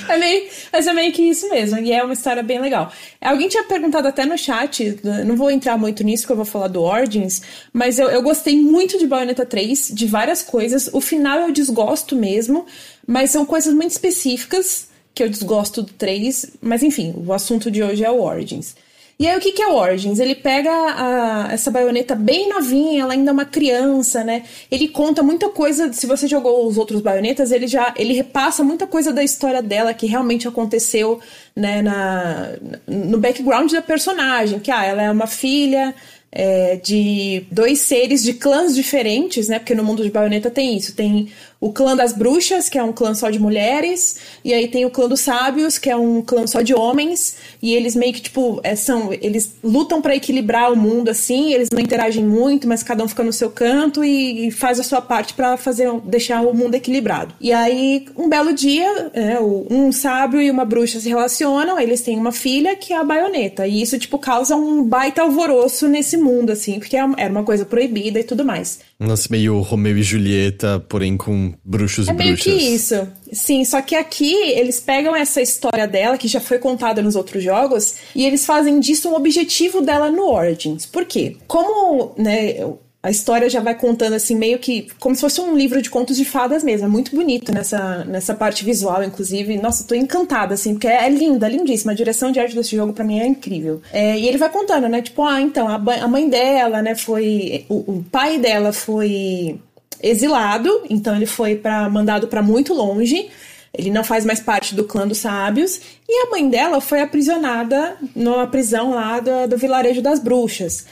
é 0.09 0.17
meio, 0.17 0.49
mas 0.71 0.87
é 0.87 0.93
meio 0.93 1.13
que 1.13 1.21
isso 1.21 1.47
mesmo, 1.49 1.77
e 1.79 1.91
é 1.91 2.03
uma 2.03 2.13
história 2.13 2.41
bem 2.41 2.59
legal. 2.59 2.91
Alguém 3.21 3.47
tinha 3.47 3.63
perguntado 3.63 4.07
até 4.07 4.25
no 4.25 4.35
chat, 4.37 4.99
não 5.23 5.35
vou 5.35 5.51
entrar 5.51 5.77
muito 5.77 6.03
nisso, 6.03 6.25
que 6.25 6.31
eu 6.31 6.35
vou 6.35 6.45
falar 6.45 6.67
do 6.67 6.81
Origins, 6.81 7.43
mas 7.71 7.99
eu, 7.99 8.09
eu 8.09 8.23
gostei 8.23 8.59
muito 8.59 8.97
de 8.97 9.05
Bayonetta 9.05 9.45
3, 9.45 9.91
de 9.93 10.07
várias 10.07 10.41
coisas. 10.41 10.89
O 10.93 10.99
final 10.99 11.41
eu 11.41 11.51
desgosto 11.51 12.15
mesmo, 12.15 12.65
mas 13.05 13.29
são 13.29 13.45
coisas 13.45 13.71
muito 13.71 13.91
específicas 13.91 14.87
que 15.13 15.21
eu 15.21 15.29
desgosto 15.29 15.83
do 15.83 15.93
3, 15.93 16.57
mas 16.59 16.81
enfim, 16.81 17.13
o 17.15 17.31
assunto 17.33 17.69
de 17.69 17.83
hoje 17.83 18.03
é 18.03 18.09
o 18.09 18.19
Origins. 18.19 18.75
E 19.19 19.27
aí, 19.27 19.37
o 19.37 19.39
que, 19.39 19.51
que 19.51 19.61
é 19.61 19.67
o 19.67 19.75
Origins? 19.75 20.19
Ele 20.19 20.33
pega 20.33 20.71
a, 20.71 21.49
essa 21.51 21.69
baioneta 21.69 22.15
bem 22.15 22.49
novinha, 22.49 23.03
ela 23.03 23.13
ainda 23.13 23.29
é 23.29 23.33
uma 23.33 23.45
criança, 23.45 24.23
né? 24.23 24.43
Ele 24.71 24.87
conta 24.87 25.21
muita 25.21 25.49
coisa. 25.49 25.93
Se 25.93 26.07
você 26.07 26.27
jogou 26.27 26.67
os 26.67 26.77
outros 26.77 26.99
baionetas, 26.99 27.51
ele 27.51 27.67
já 27.67 27.93
ele 27.95 28.13
repassa 28.13 28.63
muita 28.63 28.87
coisa 28.87 29.13
da 29.13 29.23
história 29.23 29.61
dela 29.61 29.93
que 29.93 30.07
realmente 30.07 30.47
aconteceu, 30.47 31.19
né, 31.55 31.81
na, 31.81 32.53
no 32.87 33.19
background 33.19 33.71
da 33.71 33.81
personagem. 33.81 34.59
Que 34.59 34.71
ah, 34.71 34.83
ela 34.83 35.03
é 35.03 35.11
uma 35.11 35.27
filha 35.27 35.93
é, 36.35 36.77
de 36.77 37.45
dois 37.51 37.81
seres 37.81 38.23
de 38.23 38.33
clãs 38.33 38.73
diferentes, 38.73 39.47
né? 39.47 39.59
Porque 39.59 39.75
no 39.75 39.83
mundo 39.83 40.03
de 40.03 40.09
baioneta 40.09 40.49
tem 40.49 40.75
isso. 40.75 40.95
Tem 40.95 41.29
o 41.63 41.71
clã 41.71 41.95
das 41.95 42.11
bruxas, 42.11 42.67
que 42.67 42.77
é 42.77 42.83
um 42.83 42.91
clã 42.91 43.13
só 43.13 43.29
de 43.29 43.39
mulheres, 43.39 44.17
e 44.43 44.53
aí 44.53 44.67
tem 44.67 44.83
o 44.83 44.89
clã 44.89 45.07
dos 45.07 45.21
sábios, 45.21 45.77
que 45.77 45.89
é 45.89 45.95
um 45.95 46.21
clã 46.21 46.45
só 46.45 46.61
de 46.61 46.75
homens, 46.75 47.37
e 47.61 47.73
eles 47.73 47.95
meio 47.95 48.11
que, 48.11 48.21
tipo, 48.21 48.59
é, 48.63 48.75
são. 48.75 49.13
Eles 49.13 49.55
lutam 49.63 50.01
para 50.01 50.13
equilibrar 50.13 50.73
o 50.73 50.75
mundo 50.75 51.07
assim, 51.07 51.53
eles 51.53 51.69
não 51.71 51.79
interagem 51.79 52.25
muito, 52.25 52.67
mas 52.67 52.83
cada 52.83 53.01
um 53.01 53.07
fica 53.07 53.23
no 53.23 53.31
seu 53.31 53.49
canto 53.49 54.03
e, 54.03 54.47
e 54.47 54.51
faz 54.51 54.77
a 54.77 54.83
sua 54.83 55.01
parte 55.01 55.33
para 55.33 55.55
fazer 55.55 55.89
deixar 56.03 56.41
o 56.41 56.53
mundo 56.53 56.75
equilibrado. 56.75 57.33
E 57.39 57.53
aí, 57.53 58.07
um 58.17 58.27
belo 58.27 58.51
dia, 58.51 59.09
é, 59.13 59.39
um 59.39 59.89
sábio 59.93 60.41
e 60.41 60.51
uma 60.51 60.65
bruxa 60.65 60.99
se 60.99 61.07
relacionam, 61.07 61.79
eles 61.79 62.01
têm 62.01 62.17
uma 62.17 62.33
filha 62.33 62.75
que 62.75 62.91
é 62.91 62.97
a 62.97 63.05
baioneta, 63.05 63.65
e 63.65 63.81
isso, 63.81 63.97
tipo, 63.97 64.19
causa 64.19 64.53
um 64.57 64.83
baita 64.83 65.21
alvoroço 65.21 65.87
nesse 65.87 66.17
mundo, 66.17 66.51
assim, 66.51 66.77
porque 66.77 66.97
é 66.97 67.03
era 67.17 67.31
uma 67.31 67.43
coisa 67.43 67.63
proibida 67.63 68.19
e 68.19 68.23
tudo 68.23 68.43
mais. 68.43 68.79
Nossa, 69.03 69.27
meio 69.29 69.59
Romeu 69.59 69.97
e 69.97 70.03
Julieta, 70.03 70.83
porém 70.87 71.17
com 71.17 71.53
bruxos 71.63 72.07
é 72.07 72.11
e 72.11 72.15
bruxas. 72.15 72.47
É 72.47 72.49
meio 72.49 72.59
que 72.59 72.75
isso. 72.75 73.07
Sim, 73.31 73.65
só 73.65 73.81
que 73.81 73.95
aqui 73.95 74.33
eles 74.33 74.79
pegam 74.79 75.15
essa 75.15 75.41
história 75.41 75.87
dela, 75.87 76.17
que 76.17 76.27
já 76.27 76.39
foi 76.39 76.57
contada 76.57 77.01
nos 77.01 77.15
outros 77.15 77.43
jogos, 77.43 77.95
e 78.15 78.25
eles 78.25 78.45
fazem 78.45 78.79
disso 78.79 79.09
um 79.09 79.15
objetivo 79.15 79.81
dela 79.81 80.09
no 80.09 80.29
Origins. 80.29 80.85
Por 80.85 81.05
quê? 81.05 81.35
Como, 81.47 82.13
né, 82.17 82.55
a 83.03 83.11
história 83.11 83.49
já 83.49 83.59
vai 83.59 83.75
contando 83.75 84.13
assim, 84.13 84.33
meio 84.33 84.57
que 84.57 84.87
como 84.97 85.13
se 85.13 85.19
fosse 85.19 85.41
um 85.41 85.57
livro 85.57 85.81
de 85.81 85.89
contos 85.89 86.15
de 86.15 86.23
fadas 86.23 86.63
mesmo. 86.63 86.85
É 86.87 86.89
muito 86.89 87.13
bonito 87.13 87.51
nessa, 87.51 88.05
nessa 88.05 88.33
parte 88.33 88.63
visual, 88.63 89.03
inclusive. 89.03 89.57
Nossa, 89.57 89.83
tô 89.83 89.93
encantada, 89.93 90.53
assim, 90.53 90.75
porque 90.75 90.87
é, 90.87 91.09
linda, 91.09 91.45
é 91.45 91.49
lindíssima. 91.49 91.91
A 91.91 91.95
direção 91.95 92.31
de 92.31 92.39
arte 92.39 92.55
desse 92.55 92.73
jogo 92.77 92.93
para 92.93 93.03
mim 93.03 93.19
é 93.19 93.27
incrível. 93.27 93.81
É, 93.91 94.17
e 94.17 94.25
ele 94.25 94.37
vai 94.37 94.49
contando, 94.49 94.87
né? 94.87 95.01
Tipo, 95.01 95.21
ah, 95.23 95.41
então, 95.41 95.67
a, 95.67 95.75
a 95.75 96.07
mãe 96.07 96.29
dela, 96.29 96.81
né, 96.81 96.95
foi. 96.95 97.65
O, 97.67 97.97
o 97.97 98.05
pai 98.09 98.37
dela 98.37 98.71
foi 98.71 99.59
exilado, 100.01 100.83
então 100.89 101.13
ele 101.13 101.25
foi 101.25 101.55
para 101.55 101.89
mandado 101.89 102.29
para 102.29 102.41
muito 102.41 102.73
longe. 102.73 103.29
Ele 103.73 103.89
não 103.89 104.03
faz 104.03 104.23
mais 104.23 104.39
parte 104.39 104.73
do 104.75 104.85
clã 104.85 105.05
dos 105.05 105.17
sábios. 105.17 105.81
E 106.07 106.25
a 106.25 106.29
mãe 106.29 106.47
dela 106.47 106.79
foi 106.79 107.01
aprisionada 107.01 107.97
numa 108.15 108.47
prisão 108.47 108.91
lá 108.91 109.19
do, 109.19 109.49
do 109.49 109.57
vilarejo 109.57 110.01
das 110.01 110.19
bruxas. 110.19 110.85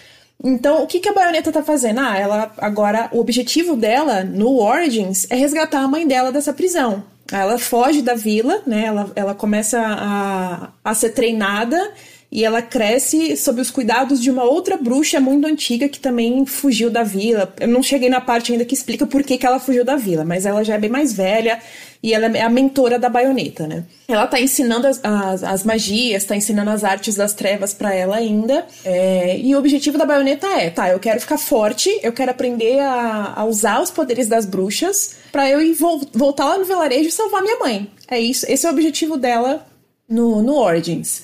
Então, 0.44 0.84
o 0.84 0.88
que, 0.88 1.00
que 1.00 1.10
a 1.10 1.14
baioneta 1.14 1.52
tá 1.52 1.62
fazendo? 1.62 2.00
Ah, 2.00 2.18
ela 2.18 2.52
agora, 2.58 3.10
o 3.12 3.20
objetivo 3.20 3.76
dela 3.76 4.24
no 4.24 4.60
Origins 4.60 5.28
é 5.30 5.36
resgatar 5.36 5.82
a 5.82 5.88
mãe 5.88 6.08
dela 6.08 6.32
dessa 6.32 6.52
prisão. 6.52 7.04
Ela 7.32 7.58
foge 7.58 8.02
da 8.02 8.16
vila, 8.16 8.62
né? 8.66 8.86
Ela, 8.86 9.12
ela 9.16 9.36
começa 9.36 9.80
a, 9.80 10.70
a 10.84 10.94
ser 10.94 11.12
treinada 11.12 11.92
e 12.32 12.44
ela 12.46 12.62
cresce 12.62 13.36
sob 13.36 13.60
os 13.62 13.70
cuidados 13.70 14.22
de 14.22 14.32
uma 14.32 14.44
outra 14.44 14.78
bruxa 14.78 15.20
muito 15.20 15.46
antiga 15.46 15.90
que 15.90 16.00
também 16.00 16.46
fugiu 16.46 16.90
da 16.90 17.04
vila. 17.04 17.54
Eu 17.60 17.68
não 17.68 17.84
cheguei 17.84 18.10
na 18.10 18.22
parte 18.22 18.52
ainda 18.52 18.66
que 18.66 18.74
explica 18.74 19.06
por 19.06 19.22
que, 19.22 19.38
que 19.38 19.46
ela 19.46 19.60
fugiu 19.60 19.84
da 19.84 19.98
vila, 19.98 20.24
mas 20.24 20.46
ela 20.46 20.64
já 20.64 20.76
é 20.76 20.80
bem 20.80 20.90
mais 20.90 21.14
velha 21.14 21.60
e 22.04 22.14
ela 22.14 22.26
é 22.26 22.42
a 22.42 22.50
mentora 22.50 22.98
da 22.98 23.10
baioneta, 23.10 23.68
né? 23.68 23.84
Ela 24.08 24.26
tá 24.26 24.40
ensinando 24.40 24.88
as, 24.88 25.00
as, 25.04 25.44
as 25.44 25.64
magias, 25.64 26.26
tá 26.26 26.36
ensinando 26.36 26.72
as 26.72 26.84
artes 26.84 27.16
das 27.16 27.34
trevas 27.34 27.74
para 27.74 27.94
ela 27.94 28.16
ainda. 28.16 28.66
É, 28.84 29.38
e 29.38 29.54
o 29.56 29.60
objetivo 29.60 29.98
da 29.98 30.06
baioneta 30.06 30.48
é, 30.48 30.70
tá, 30.72 30.90
eu 30.90 31.00
quero 31.00 31.20
ficar 31.20 31.38
forte, 31.38 31.90
eu 32.02 32.12
quero 32.12 32.32
aprender 32.32 32.80
a, 32.80 33.34
a 33.36 33.46
usar 33.46 33.82
os 33.82 33.92
poderes 33.92 34.28
das 34.28 34.46
bruxas 34.46 35.18
para 35.32 35.50
eu 35.50 35.62
ir, 35.62 35.78
voltar 36.14 36.46
lá 36.46 36.58
no 36.58 36.66
vilarejo 36.66 37.10
e 37.10 37.12
salvar 37.12 37.44
minha 37.44 37.60
mãe. 37.60 37.92
É 38.10 38.20
isso, 38.20 38.46
esse 38.50 38.66
é 38.66 38.70
o 38.70 38.74
objetivo 38.74 39.16
dela 39.16 39.66
no, 40.10 40.42
no 40.42 40.56
Origins. 40.58 41.24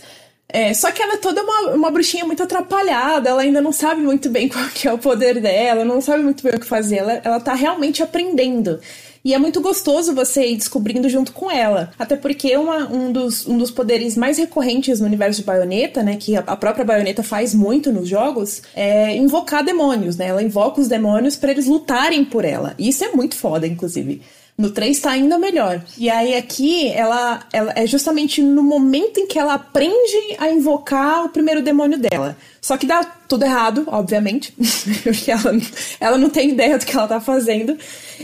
É, 0.50 0.74
só 0.74 0.92
que 0.92 1.02
ela 1.02 1.16
é 1.16 1.18
toda 1.18 1.44
uma, 1.44 1.72
uma 1.72 1.92
bruxinha 1.92 2.24
muito 2.24 2.42
atrapalhada, 2.42 3.30
ela 3.30 3.42
ainda 3.42 3.60
não 3.60 3.74
sabe 3.74 4.02
muito 4.02 4.30
bem 4.30 4.48
qual 4.50 4.66
que 4.70 4.88
é 4.88 4.94
o 4.94 4.98
poder 4.98 5.42
dela, 5.42 5.84
não 5.84 6.00
sabe 6.00 6.24
muito 6.24 6.42
bem 6.44 6.54
o 6.54 6.60
que 6.60 6.66
fazer, 6.66 6.98
ela, 6.98 7.22
ela 7.24 7.40
tá 7.40 7.54
realmente 7.54 8.02
aprendendo. 8.02 8.80
E 9.24 9.34
é 9.34 9.38
muito 9.38 9.62
gostoso 9.62 10.14
você 10.14 10.48
ir 10.48 10.58
descobrindo 10.58 11.10
junto 11.10 11.32
com 11.32 11.50
ela. 11.52 11.92
Até 11.98 12.16
porque 12.16 12.56
uma, 12.58 12.92
um, 12.92 13.12
dos, 13.12 13.48
um 13.48 13.58
dos 13.58 13.72
poderes 13.72 14.16
mais 14.16 14.38
recorrentes 14.38 15.00
no 15.00 15.06
universo 15.06 15.42
de 15.42 15.46
baioneta, 15.46 16.04
né? 16.04 16.18
Que 16.18 16.36
a, 16.36 16.40
a 16.40 16.56
própria 16.56 16.86
baioneta 16.86 17.24
faz 17.24 17.54
muito 17.54 17.92
nos 17.92 18.08
jogos, 18.08 18.62
é 18.76 19.16
invocar 19.16 19.64
demônios, 19.64 20.18
né? 20.18 20.28
Ela 20.28 20.44
invoca 20.44 20.82
os 20.82 20.88
demônios 20.88 21.36
para 21.36 21.52
eles 21.52 21.68
lutarem 21.68 22.24
por 22.26 22.46
ela. 22.46 22.74
E 22.78 22.90
isso 22.90 23.04
é 23.04 23.12
muito 23.12 23.36
foda, 23.36 23.68
inclusive. 23.68 24.22
No 24.58 24.72
3 24.72 25.00
tá 25.00 25.12
ainda 25.12 25.38
melhor. 25.38 25.84
E 26.00 26.10
aí 26.10 26.34
aqui, 26.34 26.88
ela, 26.90 27.42
ela 27.54 27.74
é 27.76 27.86
justamente 27.86 28.42
no 28.42 28.64
momento 28.64 29.20
em 29.20 29.28
que 29.28 29.38
ela 29.38 29.54
aprende 29.54 30.36
a 30.40 30.50
invocar 30.50 31.26
o 31.26 31.30
primeiro 31.30 31.62
demônio 31.62 32.00
dela. 32.00 32.36
Só 32.60 32.76
que 32.76 32.88
dá 32.88 33.04
tudo 33.04 33.46
errado, 33.46 33.84
obviamente, 33.86 34.56
porque 35.04 35.32
ela, 35.32 35.52
ela 36.00 36.18
não 36.18 36.28
tem 36.28 36.50
ideia 36.50 36.76
do 36.76 36.88
que 36.88 36.98
ela 36.98 37.08
tá 37.08 37.22
fazendo. 37.22 37.78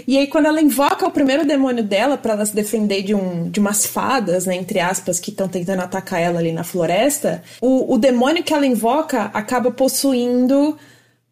E 0.07 0.17
aí, 0.17 0.25
quando 0.25 0.47
ela 0.47 0.59
invoca 0.59 1.05
o 1.05 1.11
primeiro 1.11 1.45
demônio 1.45 1.83
dela 1.83 2.17
para 2.17 2.33
ela 2.33 2.45
se 2.47 2.55
defender 2.55 3.03
de, 3.03 3.13
um, 3.13 3.47
de 3.51 3.59
umas 3.59 3.85
fadas, 3.85 4.47
né, 4.47 4.55
entre 4.55 4.79
aspas, 4.79 5.19
que 5.19 5.29
estão 5.29 5.47
tentando 5.47 5.83
atacar 5.83 6.19
ela 6.19 6.39
ali 6.39 6.51
na 6.51 6.63
floresta, 6.63 7.43
o, 7.61 7.93
o 7.93 7.97
demônio 7.99 8.43
que 8.43 8.55
ela 8.55 8.65
invoca 8.65 9.29
acaba 9.35 9.69
possuindo 9.69 10.79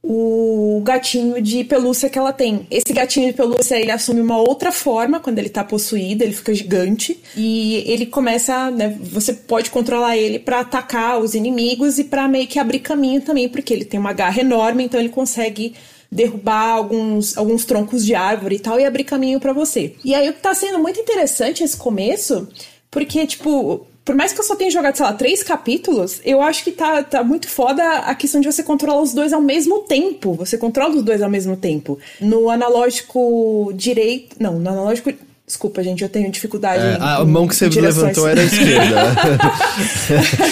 o 0.04 0.82
gatinho 0.84 1.42
de 1.42 1.64
pelúcia 1.64 2.10
que 2.10 2.18
ela 2.18 2.34
tem. 2.34 2.66
Esse 2.72 2.92
gatinho 2.92 3.28
de 3.28 3.34
pelúcia, 3.34 3.80
ele 3.80 3.92
assume 3.92 4.20
uma 4.20 4.38
outra 4.38 4.72
forma 4.72 5.20
quando 5.20 5.38
ele 5.38 5.50
tá 5.50 5.64
possuído, 5.64 6.24
ele 6.24 6.34
fica 6.34 6.54
gigante 6.54 7.20
e 7.38 7.84
ele 7.86 8.08
começa, 8.08 8.72
né, 8.72 8.98
você 9.00 9.34
pode 9.34 9.70
controlar 9.70 10.18
ele 10.18 10.40
para 10.40 10.62
atacar 10.62 11.20
os 11.20 11.36
inimigos 11.36 12.00
e 12.00 12.04
para 12.04 12.28
meio 12.28 12.48
que 12.48 12.58
abrir 12.58 12.80
caminho 12.80 13.22
também, 13.22 13.48
porque 13.48 13.74
ele 13.74 13.86
tem 13.86 14.00
uma 14.00 14.14
garra 14.14 14.42
enorme, 14.42 14.84
então 14.84 15.00
ele 15.00 15.10
consegue 15.10 15.76
derrubar 16.12 16.72
alguns, 16.72 17.38
alguns 17.38 17.64
troncos 17.64 18.06
de 18.06 18.16
árvore 18.16 18.56
e 18.56 18.60
tal 18.60 18.80
e 18.80 18.86
abrir 18.86 19.04
caminho 19.04 19.40
para 19.40 19.54
você. 19.54 19.96
E 20.04 20.16
aí 20.16 20.30
o 20.30 20.34
que 20.34 20.42
tá 20.42 20.54
sendo 20.54 20.80
muito 20.80 21.00
interessante 21.00 21.64
esse 21.64 21.78
começo, 21.78 22.50
porque 22.90 23.26
tipo, 23.28 23.86
por 24.04 24.16
mais 24.16 24.34
que 24.34 24.40
eu 24.40 24.44
só 24.44 24.56
tenha 24.56 24.72
jogado, 24.72 24.96
sei 24.96 25.06
lá, 25.06 25.14
três 25.14 25.44
capítulos, 25.44 26.20
eu 26.26 26.42
acho 26.42 26.64
que 26.64 26.72
tá, 26.72 27.04
tá 27.04 27.24
muito 27.24 27.48
foda 27.48 27.84
a 28.00 28.16
questão 28.16 28.42
de 28.42 28.52
você 28.52 28.64
controlar 28.64 29.02
os 29.02 29.14
dois 29.14 29.32
ao 29.32 29.42
mesmo 29.42 29.80
tempo. 29.80 30.34
Você 30.34 30.58
controla 30.58 30.96
os 30.96 31.04
dois 31.04 31.22
ao 31.22 31.30
mesmo 31.30 31.56
tempo. 31.56 32.00
No 32.20 32.50
analógico 32.50 33.72
direito. 33.76 34.36
Não, 34.40 34.60
no 34.60 34.70
analógico. 34.70 35.14
Desculpa, 35.46 35.84
gente, 35.84 36.02
eu 36.02 36.10
tenho 36.10 36.32
dificuldade. 36.32 36.84
É, 36.84 36.94
em, 36.94 36.98
a 37.00 37.26
mão 37.26 37.48
que 37.48 37.56
você 37.56 37.68
levantou 37.68 38.28
era 38.28 38.42
a 38.42 38.44
esquerda. 38.44 38.96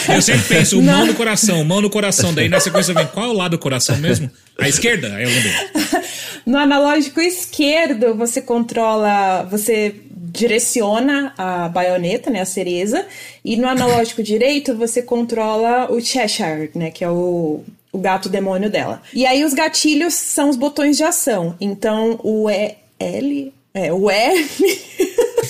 eu 0.13 0.21
sempre 0.21 0.47
penso, 0.47 0.81
mão 0.81 1.05
no 1.05 1.13
coração, 1.15 1.63
mão 1.63 1.81
no 1.81 1.89
coração. 1.89 2.33
Daí 2.33 2.49
na 2.49 2.59
sequência 2.59 2.93
vem 2.93 3.07
qual 3.07 3.25
é 3.25 3.29
o 3.29 3.33
lado 3.33 3.51
do 3.51 3.59
coração 3.59 3.97
mesmo? 3.97 4.29
A 4.59 4.69
esquerda? 4.69 5.07
Aí 5.15 5.23
eu 5.23 5.29
lembrei. 5.29 5.53
No 6.45 6.57
analógico 6.57 7.21
esquerdo, 7.21 8.15
você 8.15 8.41
controla. 8.41 9.43
Você 9.51 9.93
direciona 10.31 11.33
a 11.37 11.69
baioneta, 11.69 12.29
né, 12.29 12.41
a 12.41 12.45
cereza, 12.45 13.05
e 13.43 13.57
no 13.57 13.67
analógico 13.67 14.21
direito 14.21 14.75
você 14.75 15.01
controla 15.01 15.91
o 15.91 15.99
Cheshire, 15.99 16.71
né, 16.75 16.91
que 16.91 17.03
é 17.03 17.09
o, 17.09 17.63
o 17.91 17.97
gato 17.97 18.29
demônio 18.29 18.69
dela. 18.69 19.01
E 19.13 19.25
aí 19.25 19.43
os 19.43 19.53
gatilhos 19.53 20.13
são 20.13 20.49
os 20.49 20.55
botões 20.55 20.97
de 20.97 21.03
ação. 21.03 21.55
Então 21.59 22.19
o 22.23 22.49
e, 22.49 22.75
L, 22.99 23.53
é 23.73 23.93
o 23.93 24.09
L 24.09 24.49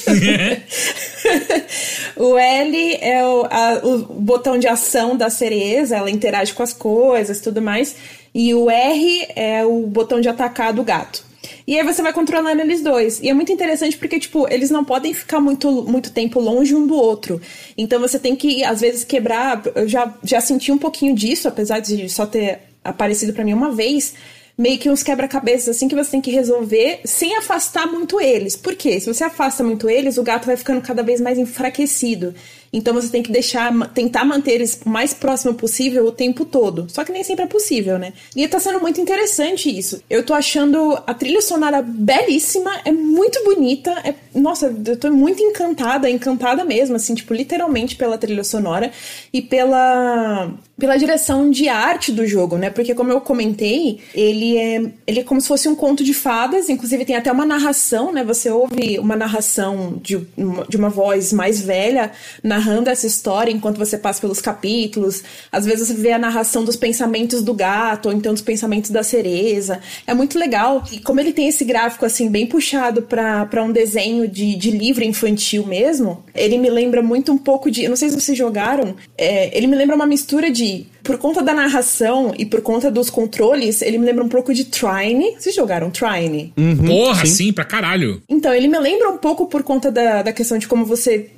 o 2.16 2.38
L 2.38 2.98
é 3.02 3.26
o, 3.26 3.48
a, 3.50 3.80
o 3.84 3.98
botão 4.14 4.58
de 4.58 4.68
ação 4.68 5.16
da 5.16 5.30
cereza, 5.30 5.98
ela 5.98 6.10
interage 6.10 6.54
com 6.54 6.64
as 6.64 6.74
coisas, 6.74 7.40
tudo 7.40 7.62
mais. 7.62 7.96
E 8.34 8.54
o 8.54 8.70
R 8.70 9.28
é 9.36 9.66
o 9.66 9.88
botão 9.88 10.22
de 10.22 10.30
atacar 10.30 10.72
do 10.72 10.84
gato. 10.84 11.29
E 11.70 11.78
aí 11.78 11.86
você 11.86 12.02
vai 12.02 12.12
controlando 12.12 12.60
eles 12.64 12.82
dois. 12.82 13.20
E 13.20 13.30
é 13.30 13.34
muito 13.36 13.52
interessante 13.52 13.96
porque, 13.96 14.20
tipo, 14.20 14.52
eles 14.52 14.72
não 14.72 14.84
podem 14.84 15.14
ficar 15.14 15.40
muito, 15.40 15.84
muito 15.84 16.12
tempo 16.12 16.40
longe 16.40 16.74
um 16.74 16.88
do 16.88 16.96
outro. 16.96 17.40
Então 17.78 18.00
você 18.00 18.18
tem 18.18 18.36
que, 18.36 18.64
às 18.64 18.82
vezes, 18.82 19.04
quebrar. 19.04 19.62
Eu 19.76 19.88
já, 19.88 20.12
já 20.24 20.42
senti 20.42 20.72
um 20.72 20.80
pouquinho 20.80 21.14
disso, 21.14 21.48
apesar 21.48 21.78
de 21.78 22.10
só 22.10 22.26
ter 22.26 22.62
aparecido 22.84 23.34
para 23.34 23.46
mim 23.46 23.54
uma 23.54 23.70
vez 23.72 24.16
meio 24.58 24.80
que 24.80 24.90
uns 24.90 25.04
quebra-cabeças 25.04 25.70
assim 25.70 25.88
que 25.88 25.96
você 25.96 26.10
tem 26.10 26.22
que 26.22 26.32
resolver 26.32 27.02
sem 27.06 27.38
afastar 27.38 27.86
muito 27.86 28.20
eles. 28.20 28.56
Por 28.56 28.76
quê? 28.76 29.00
Se 29.00 29.06
você 29.06 29.24
afasta 29.24 29.64
muito 29.64 29.88
eles, 29.88 30.18
o 30.18 30.24
gato 30.24 30.48
vai 30.48 30.58
ficando 30.58 30.82
cada 30.82 31.04
vez 31.04 31.22
mais 31.22 31.38
enfraquecido. 31.38 32.34
Então 32.72 32.94
você 32.94 33.10
tem 33.10 33.24
que 33.24 33.32
deixar, 33.32 33.72
tentar 33.90 34.24
manter 34.24 34.52
eles 34.52 34.82
o 34.86 34.90
mais 34.90 35.14
próximo 35.14 35.54
possível 35.54 36.06
o 36.06 36.12
tempo 36.12 36.46
todo. 36.46 36.88
Só 36.90 37.04
que 37.04 37.12
nem 37.12 37.24
sempre 37.24 37.46
é 37.46 37.48
possível, 37.48 37.98
né? 37.98 38.14
E 38.36 38.48
tá 38.48 38.60
sendo 38.60 38.80
muito 38.80 39.02
interessante 39.02 39.76
isso. 39.76 40.02
Eu 40.10 40.24
tô 40.24 40.34
achando 40.34 41.02
a 41.06 41.14
trilha 41.14 41.42
sonora 41.42 41.82
belíssima, 41.82 42.72
é 42.86 42.92
muito 42.92 43.44
bonita. 43.44 43.92
É, 44.04 44.14
nossa, 44.36 44.74
eu 44.86 44.98
tô 44.98 45.12
muito 45.12 45.42
encantada, 45.42 46.10
encantada 46.10 46.64
mesmo, 46.64 46.96
assim, 46.96 47.16
tipo, 47.16 47.34
literalmente 47.34 47.96
pela 47.96 48.18
trilha 48.18 48.44
sonora 48.44 48.92
e 49.34 49.42
pela 49.42 50.52
pela 50.78 50.96
direção 50.96 51.52
de 51.52 51.68
arte 51.68 52.10
do 52.10 52.26
jogo, 52.26 52.58
né? 52.58 52.70
Porque 52.70 52.96
como 52.96 53.12
eu 53.12 53.20
comentei, 53.20 54.00
ele 54.14 54.58
é 54.58 54.82
ele 55.06 55.20
é 55.20 55.24
como 55.24 55.42
se 55.42 55.48
fosse 55.48 55.68
um 55.68 55.76
conto 55.76 56.04
de 56.06 56.14
fadas, 56.14 56.70
inclusive 56.70 57.04
tem 57.04 57.18
até 57.18 57.30
uma 57.30 57.46
narração, 57.46 58.14
né? 58.14 58.24
Você 58.24 58.50
ouve 58.50 58.98
uma 58.98 59.16
narração 59.16 60.00
de, 60.02 60.26
de 60.70 60.78
uma 60.78 60.90
voz 60.90 61.34
mais 61.34 61.60
velha 61.60 62.12
na 62.42 62.59
narrando 62.60 62.90
essa 62.90 63.08
história 63.08 63.52
enquanto 63.52 63.78
você 63.78 63.98
passa 63.98 64.20
pelos 64.20 64.42
capítulos. 64.42 65.24
Às 65.50 65.66
vezes 65.66 65.88
você 65.88 65.94
vê 65.94 66.12
a 66.12 66.20
narração 66.20 66.66
dos 66.66 66.76
pensamentos 66.76 67.42
do 67.42 67.54
gato, 67.54 68.08
ou 68.08 68.14
então 68.14 68.34
dos 68.34 68.42
pensamentos 68.42 68.92
da 68.92 69.02
cereza. 69.02 69.80
É 70.06 70.14
muito 70.14 70.38
legal. 70.38 70.84
E 70.92 71.00
como 71.00 71.22
ele 71.22 71.32
tem 71.32 71.48
esse 71.48 71.64
gráfico, 71.64 72.06
assim, 72.06 72.30
bem 72.30 72.46
puxado 72.46 73.02
para 73.02 73.64
um 73.64 73.72
desenho 73.72 74.28
de, 74.28 74.56
de 74.56 74.72
livro 74.72 75.04
infantil 75.04 75.66
mesmo, 75.66 76.24
ele 76.36 76.58
me 76.58 76.70
lembra 76.70 77.02
muito 77.02 77.32
um 77.32 77.38
pouco 77.38 77.72
de. 77.72 77.88
Não 77.88 77.96
sei 77.96 78.10
se 78.10 78.20
vocês 78.20 78.38
jogaram. 78.38 78.96
É, 79.18 79.56
ele 79.58 79.68
me 79.68 79.76
lembra 79.76 79.96
uma 79.96 80.06
mistura 80.06 80.52
de 80.52 80.86
por 81.10 81.18
conta 81.18 81.42
da 81.42 81.56
narração 81.56 82.36
e 82.38 82.46
por 82.46 82.62
conta 82.62 82.92
dos 82.92 83.10
controles, 83.10 83.82
ele 83.82 83.98
me 83.98 84.06
lembra 84.06 84.24
um 84.24 84.30
pouco 84.30 84.54
de 84.54 84.66
Trine. 84.66 85.34
Vocês 85.40 85.56
jogaram 85.56 85.90
Trine? 85.90 86.54
Uhum, 86.56 86.86
Porra, 86.86 87.26
sim. 87.26 87.46
sim, 87.46 87.52
pra 87.52 87.66
caralho. 87.66 88.22
Então, 88.30 88.54
ele 88.54 88.68
me 88.68 88.78
lembra 88.78 89.10
um 89.10 89.18
pouco 89.18 89.48
por 89.48 89.64
conta 89.64 89.92
da, 89.92 90.22
da 90.22 90.32
questão 90.32 90.60
de 90.60 90.68
como 90.68 90.86
você 90.86 91.32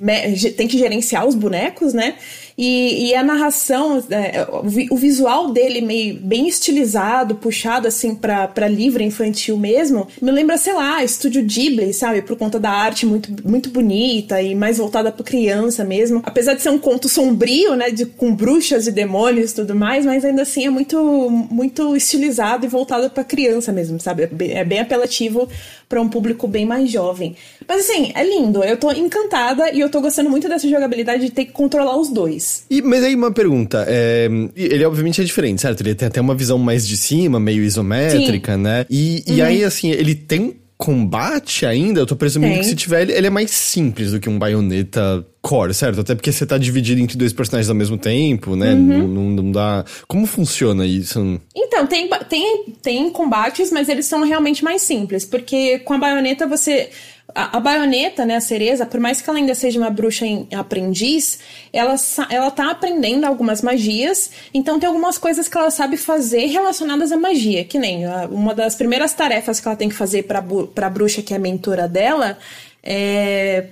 tem 0.58 0.68
que 0.68 0.76
gerenciar 0.76 1.26
os 1.26 1.34
bonecos, 1.34 1.94
né? 1.94 2.16
E, 2.56 3.08
e 3.08 3.14
a 3.14 3.22
narração, 3.22 4.02
é, 4.10 4.46
o, 4.90 4.96
visual 4.96 5.50
dele 5.52 5.80
meio 5.80 6.14
bem 6.20 6.46
estilizado, 6.46 7.34
puxado 7.34 7.88
assim 7.88 8.14
pra 8.14 8.68
livre 8.68 9.04
infantil 9.04 9.56
mesmo, 9.56 10.06
me 10.20 10.30
lembra, 10.30 10.56
sei 10.58 10.72
lá, 10.74 11.02
Estúdio 11.02 11.42
Ghibli, 11.44 11.92
sabe? 11.92 12.22
Por 12.22 12.36
conta 12.36 12.58
da 12.60 12.70
arte 12.70 13.06
muito, 13.06 13.30
muito 13.48 13.70
bonita 13.70 14.40
e 14.40 14.54
mais 14.54 14.78
voltada 14.78 15.10
pra 15.10 15.24
criança 15.24 15.84
mesmo. 15.84 16.22
Apesar 16.24 16.54
de 16.54 16.62
ser 16.62 16.70
um 16.70 16.78
conto 16.78 17.08
sombrio, 17.08 17.74
né? 17.74 17.90
De, 17.90 18.06
com 18.06 18.34
bruxas 18.34 18.86
e 18.86 18.92
demônios 18.92 19.52
e 19.52 19.54
tudo 19.54 19.74
mais, 19.74 20.04
mas 20.04 20.24
ainda 20.24 20.42
assim 20.42 20.66
é 20.66 20.70
muito, 20.70 21.30
muito 21.50 21.96
estilizado 21.96 22.66
e 22.66 22.68
voltado 22.68 23.08
pra 23.10 23.24
criança 23.24 23.72
mesmo, 23.72 24.00
sabe? 24.00 24.24
É 24.24 24.26
bem, 24.26 24.52
é 24.52 24.64
bem 24.64 24.80
apelativo 24.80 25.48
para 25.92 26.00
um 26.00 26.08
público 26.08 26.48
bem 26.48 26.64
mais 26.64 26.90
jovem. 26.90 27.36
Mas 27.68 27.80
assim, 27.80 28.12
é 28.14 28.24
lindo. 28.24 28.64
Eu 28.64 28.78
tô 28.78 28.90
encantada 28.90 29.70
e 29.70 29.78
eu 29.78 29.90
tô 29.90 30.00
gostando 30.00 30.30
muito 30.30 30.48
dessa 30.48 30.66
jogabilidade 30.66 31.26
de 31.26 31.30
ter 31.30 31.44
que 31.44 31.52
controlar 31.52 31.98
os 31.98 32.08
dois. 32.08 32.64
E, 32.70 32.80
mas 32.80 33.04
aí 33.04 33.14
uma 33.14 33.30
pergunta. 33.30 33.84
É, 33.86 34.26
ele 34.56 34.82
obviamente 34.86 35.20
é 35.20 35.24
diferente, 35.24 35.60
certo? 35.60 35.82
Ele 35.82 35.94
tem 35.94 36.08
até 36.08 36.18
uma 36.18 36.34
visão 36.34 36.56
mais 36.56 36.88
de 36.88 36.96
cima, 36.96 37.38
meio 37.38 37.62
isométrica, 37.62 38.54
Sim. 38.54 38.62
né? 38.62 38.86
E, 38.88 39.22
e 39.26 39.40
uhum. 39.42 39.46
aí, 39.46 39.64
assim, 39.64 39.90
ele 39.90 40.14
tem 40.14 40.61
combate 40.82 41.64
ainda, 41.64 42.00
eu 42.00 42.06
tô 42.06 42.16
presumindo 42.16 42.58
que 42.58 42.64
se 42.64 42.74
tiver, 42.74 43.02
ele, 43.02 43.12
ele, 43.12 43.28
é 43.28 43.30
mais 43.30 43.52
simples 43.52 44.10
do 44.10 44.18
que 44.18 44.28
um 44.28 44.36
baioneta 44.36 45.24
core, 45.40 45.72
certo? 45.72 46.00
Até 46.00 46.12
porque 46.12 46.32
você 46.32 46.44
tá 46.44 46.58
dividido 46.58 47.00
entre 47.00 47.16
dois 47.16 47.32
personagens 47.32 47.70
ao 47.70 47.76
mesmo 47.76 47.96
tempo, 47.96 48.56
né? 48.56 48.72
Uhum. 48.72 48.80
Não, 48.80 49.06
não, 49.06 49.30
não, 49.30 49.52
dá. 49.52 49.84
Como 50.08 50.26
funciona 50.26 50.84
isso? 50.84 51.40
Então, 51.54 51.86
tem, 51.86 52.10
tem, 52.28 52.64
tem 52.82 53.10
combates, 53.10 53.70
mas 53.70 53.88
eles 53.88 54.06
são 54.06 54.24
realmente 54.24 54.64
mais 54.64 54.82
simples, 54.82 55.24
porque 55.24 55.78
com 55.78 55.94
a 55.94 55.98
baioneta 55.98 56.48
você 56.48 56.90
a, 57.34 57.56
a 57.56 57.60
baioneta, 57.60 58.24
né, 58.24 58.36
a 58.36 58.40
cereza, 58.40 58.86
por 58.86 59.00
mais 59.00 59.20
que 59.20 59.28
ela 59.28 59.38
ainda 59.38 59.54
seja 59.54 59.78
uma 59.78 59.90
bruxa 59.90 60.26
em, 60.26 60.46
aprendiz, 60.54 61.38
ela, 61.72 61.94
ela 62.30 62.50
tá 62.50 62.70
aprendendo 62.70 63.24
algumas 63.24 63.62
magias, 63.62 64.30
então 64.52 64.78
tem 64.78 64.86
algumas 64.86 65.18
coisas 65.18 65.48
que 65.48 65.56
ela 65.56 65.70
sabe 65.70 65.96
fazer 65.96 66.46
relacionadas 66.46 67.12
à 67.12 67.16
magia, 67.16 67.64
que 67.64 67.78
nem 67.78 68.04
a, 68.04 68.26
uma 68.26 68.54
das 68.54 68.74
primeiras 68.74 69.12
tarefas 69.12 69.60
que 69.60 69.68
ela 69.68 69.76
tem 69.76 69.88
que 69.88 69.94
fazer 69.94 70.24
pra, 70.24 70.42
pra 70.74 70.90
bruxa 70.90 71.22
que 71.22 71.32
é 71.32 71.36
a 71.36 71.40
mentora 71.40 71.88
dela 71.88 72.38
é 72.82 73.66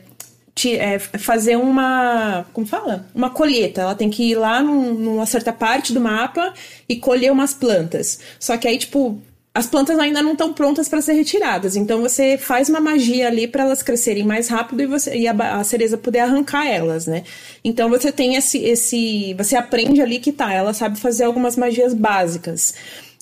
é 0.79 0.99
fazer 0.99 1.57
uma. 1.57 2.44
Como 2.53 2.66
fala? 2.66 3.07
Uma 3.14 3.31
colheita. 3.31 3.81
Ela 3.81 3.94
tem 3.94 4.11
que 4.11 4.31
ir 4.31 4.35
lá 4.35 4.62
num, 4.62 4.92
numa 4.92 5.25
certa 5.25 5.53
parte 5.53 5.92
do 5.92 6.01
mapa 6.01 6.53
e 6.88 6.96
colher 6.96 7.33
umas 7.33 7.55
plantas. 7.55 8.20
Só 8.38 8.59
que 8.59 8.68
aí, 8.68 8.77
tipo, 8.77 9.18
as 9.52 9.66
plantas 9.66 9.98
ainda 9.98 10.22
não 10.22 10.32
estão 10.32 10.52
prontas 10.52 10.88
para 10.88 11.02
ser 11.02 11.14
retiradas. 11.14 11.74
Então 11.74 12.00
você 12.00 12.38
faz 12.38 12.68
uma 12.68 12.80
magia 12.80 13.26
ali 13.26 13.48
para 13.48 13.64
elas 13.64 13.82
crescerem 13.82 14.24
mais 14.24 14.48
rápido 14.48 14.82
e, 14.82 14.86
você, 14.86 15.16
e 15.16 15.26
a, 15.26 15.58
a, 15.58 15.64
cereza 15.64 15.98
poder 15.98 16.20
arrancar 16.20 16.66
elas, 16.66 17.06
né? 17.06 17.24
Então 17.64 17.90
você 17.90 18.12
tem 18.12 18.36
esse, 18.36 18.58
esse. 18.58 19.34
Você 19.34 19.56
aprende 19.56 20.00
ali 20.00 20.20
que 20.20 20.30
tá, 20.30 20.52
ela 20.52 20.72
sabe 20.72 21.00
fazer 21.00 21.24
algumas 21.24 21.56
magias 21.56 21.92
básicas. 21.92 22.74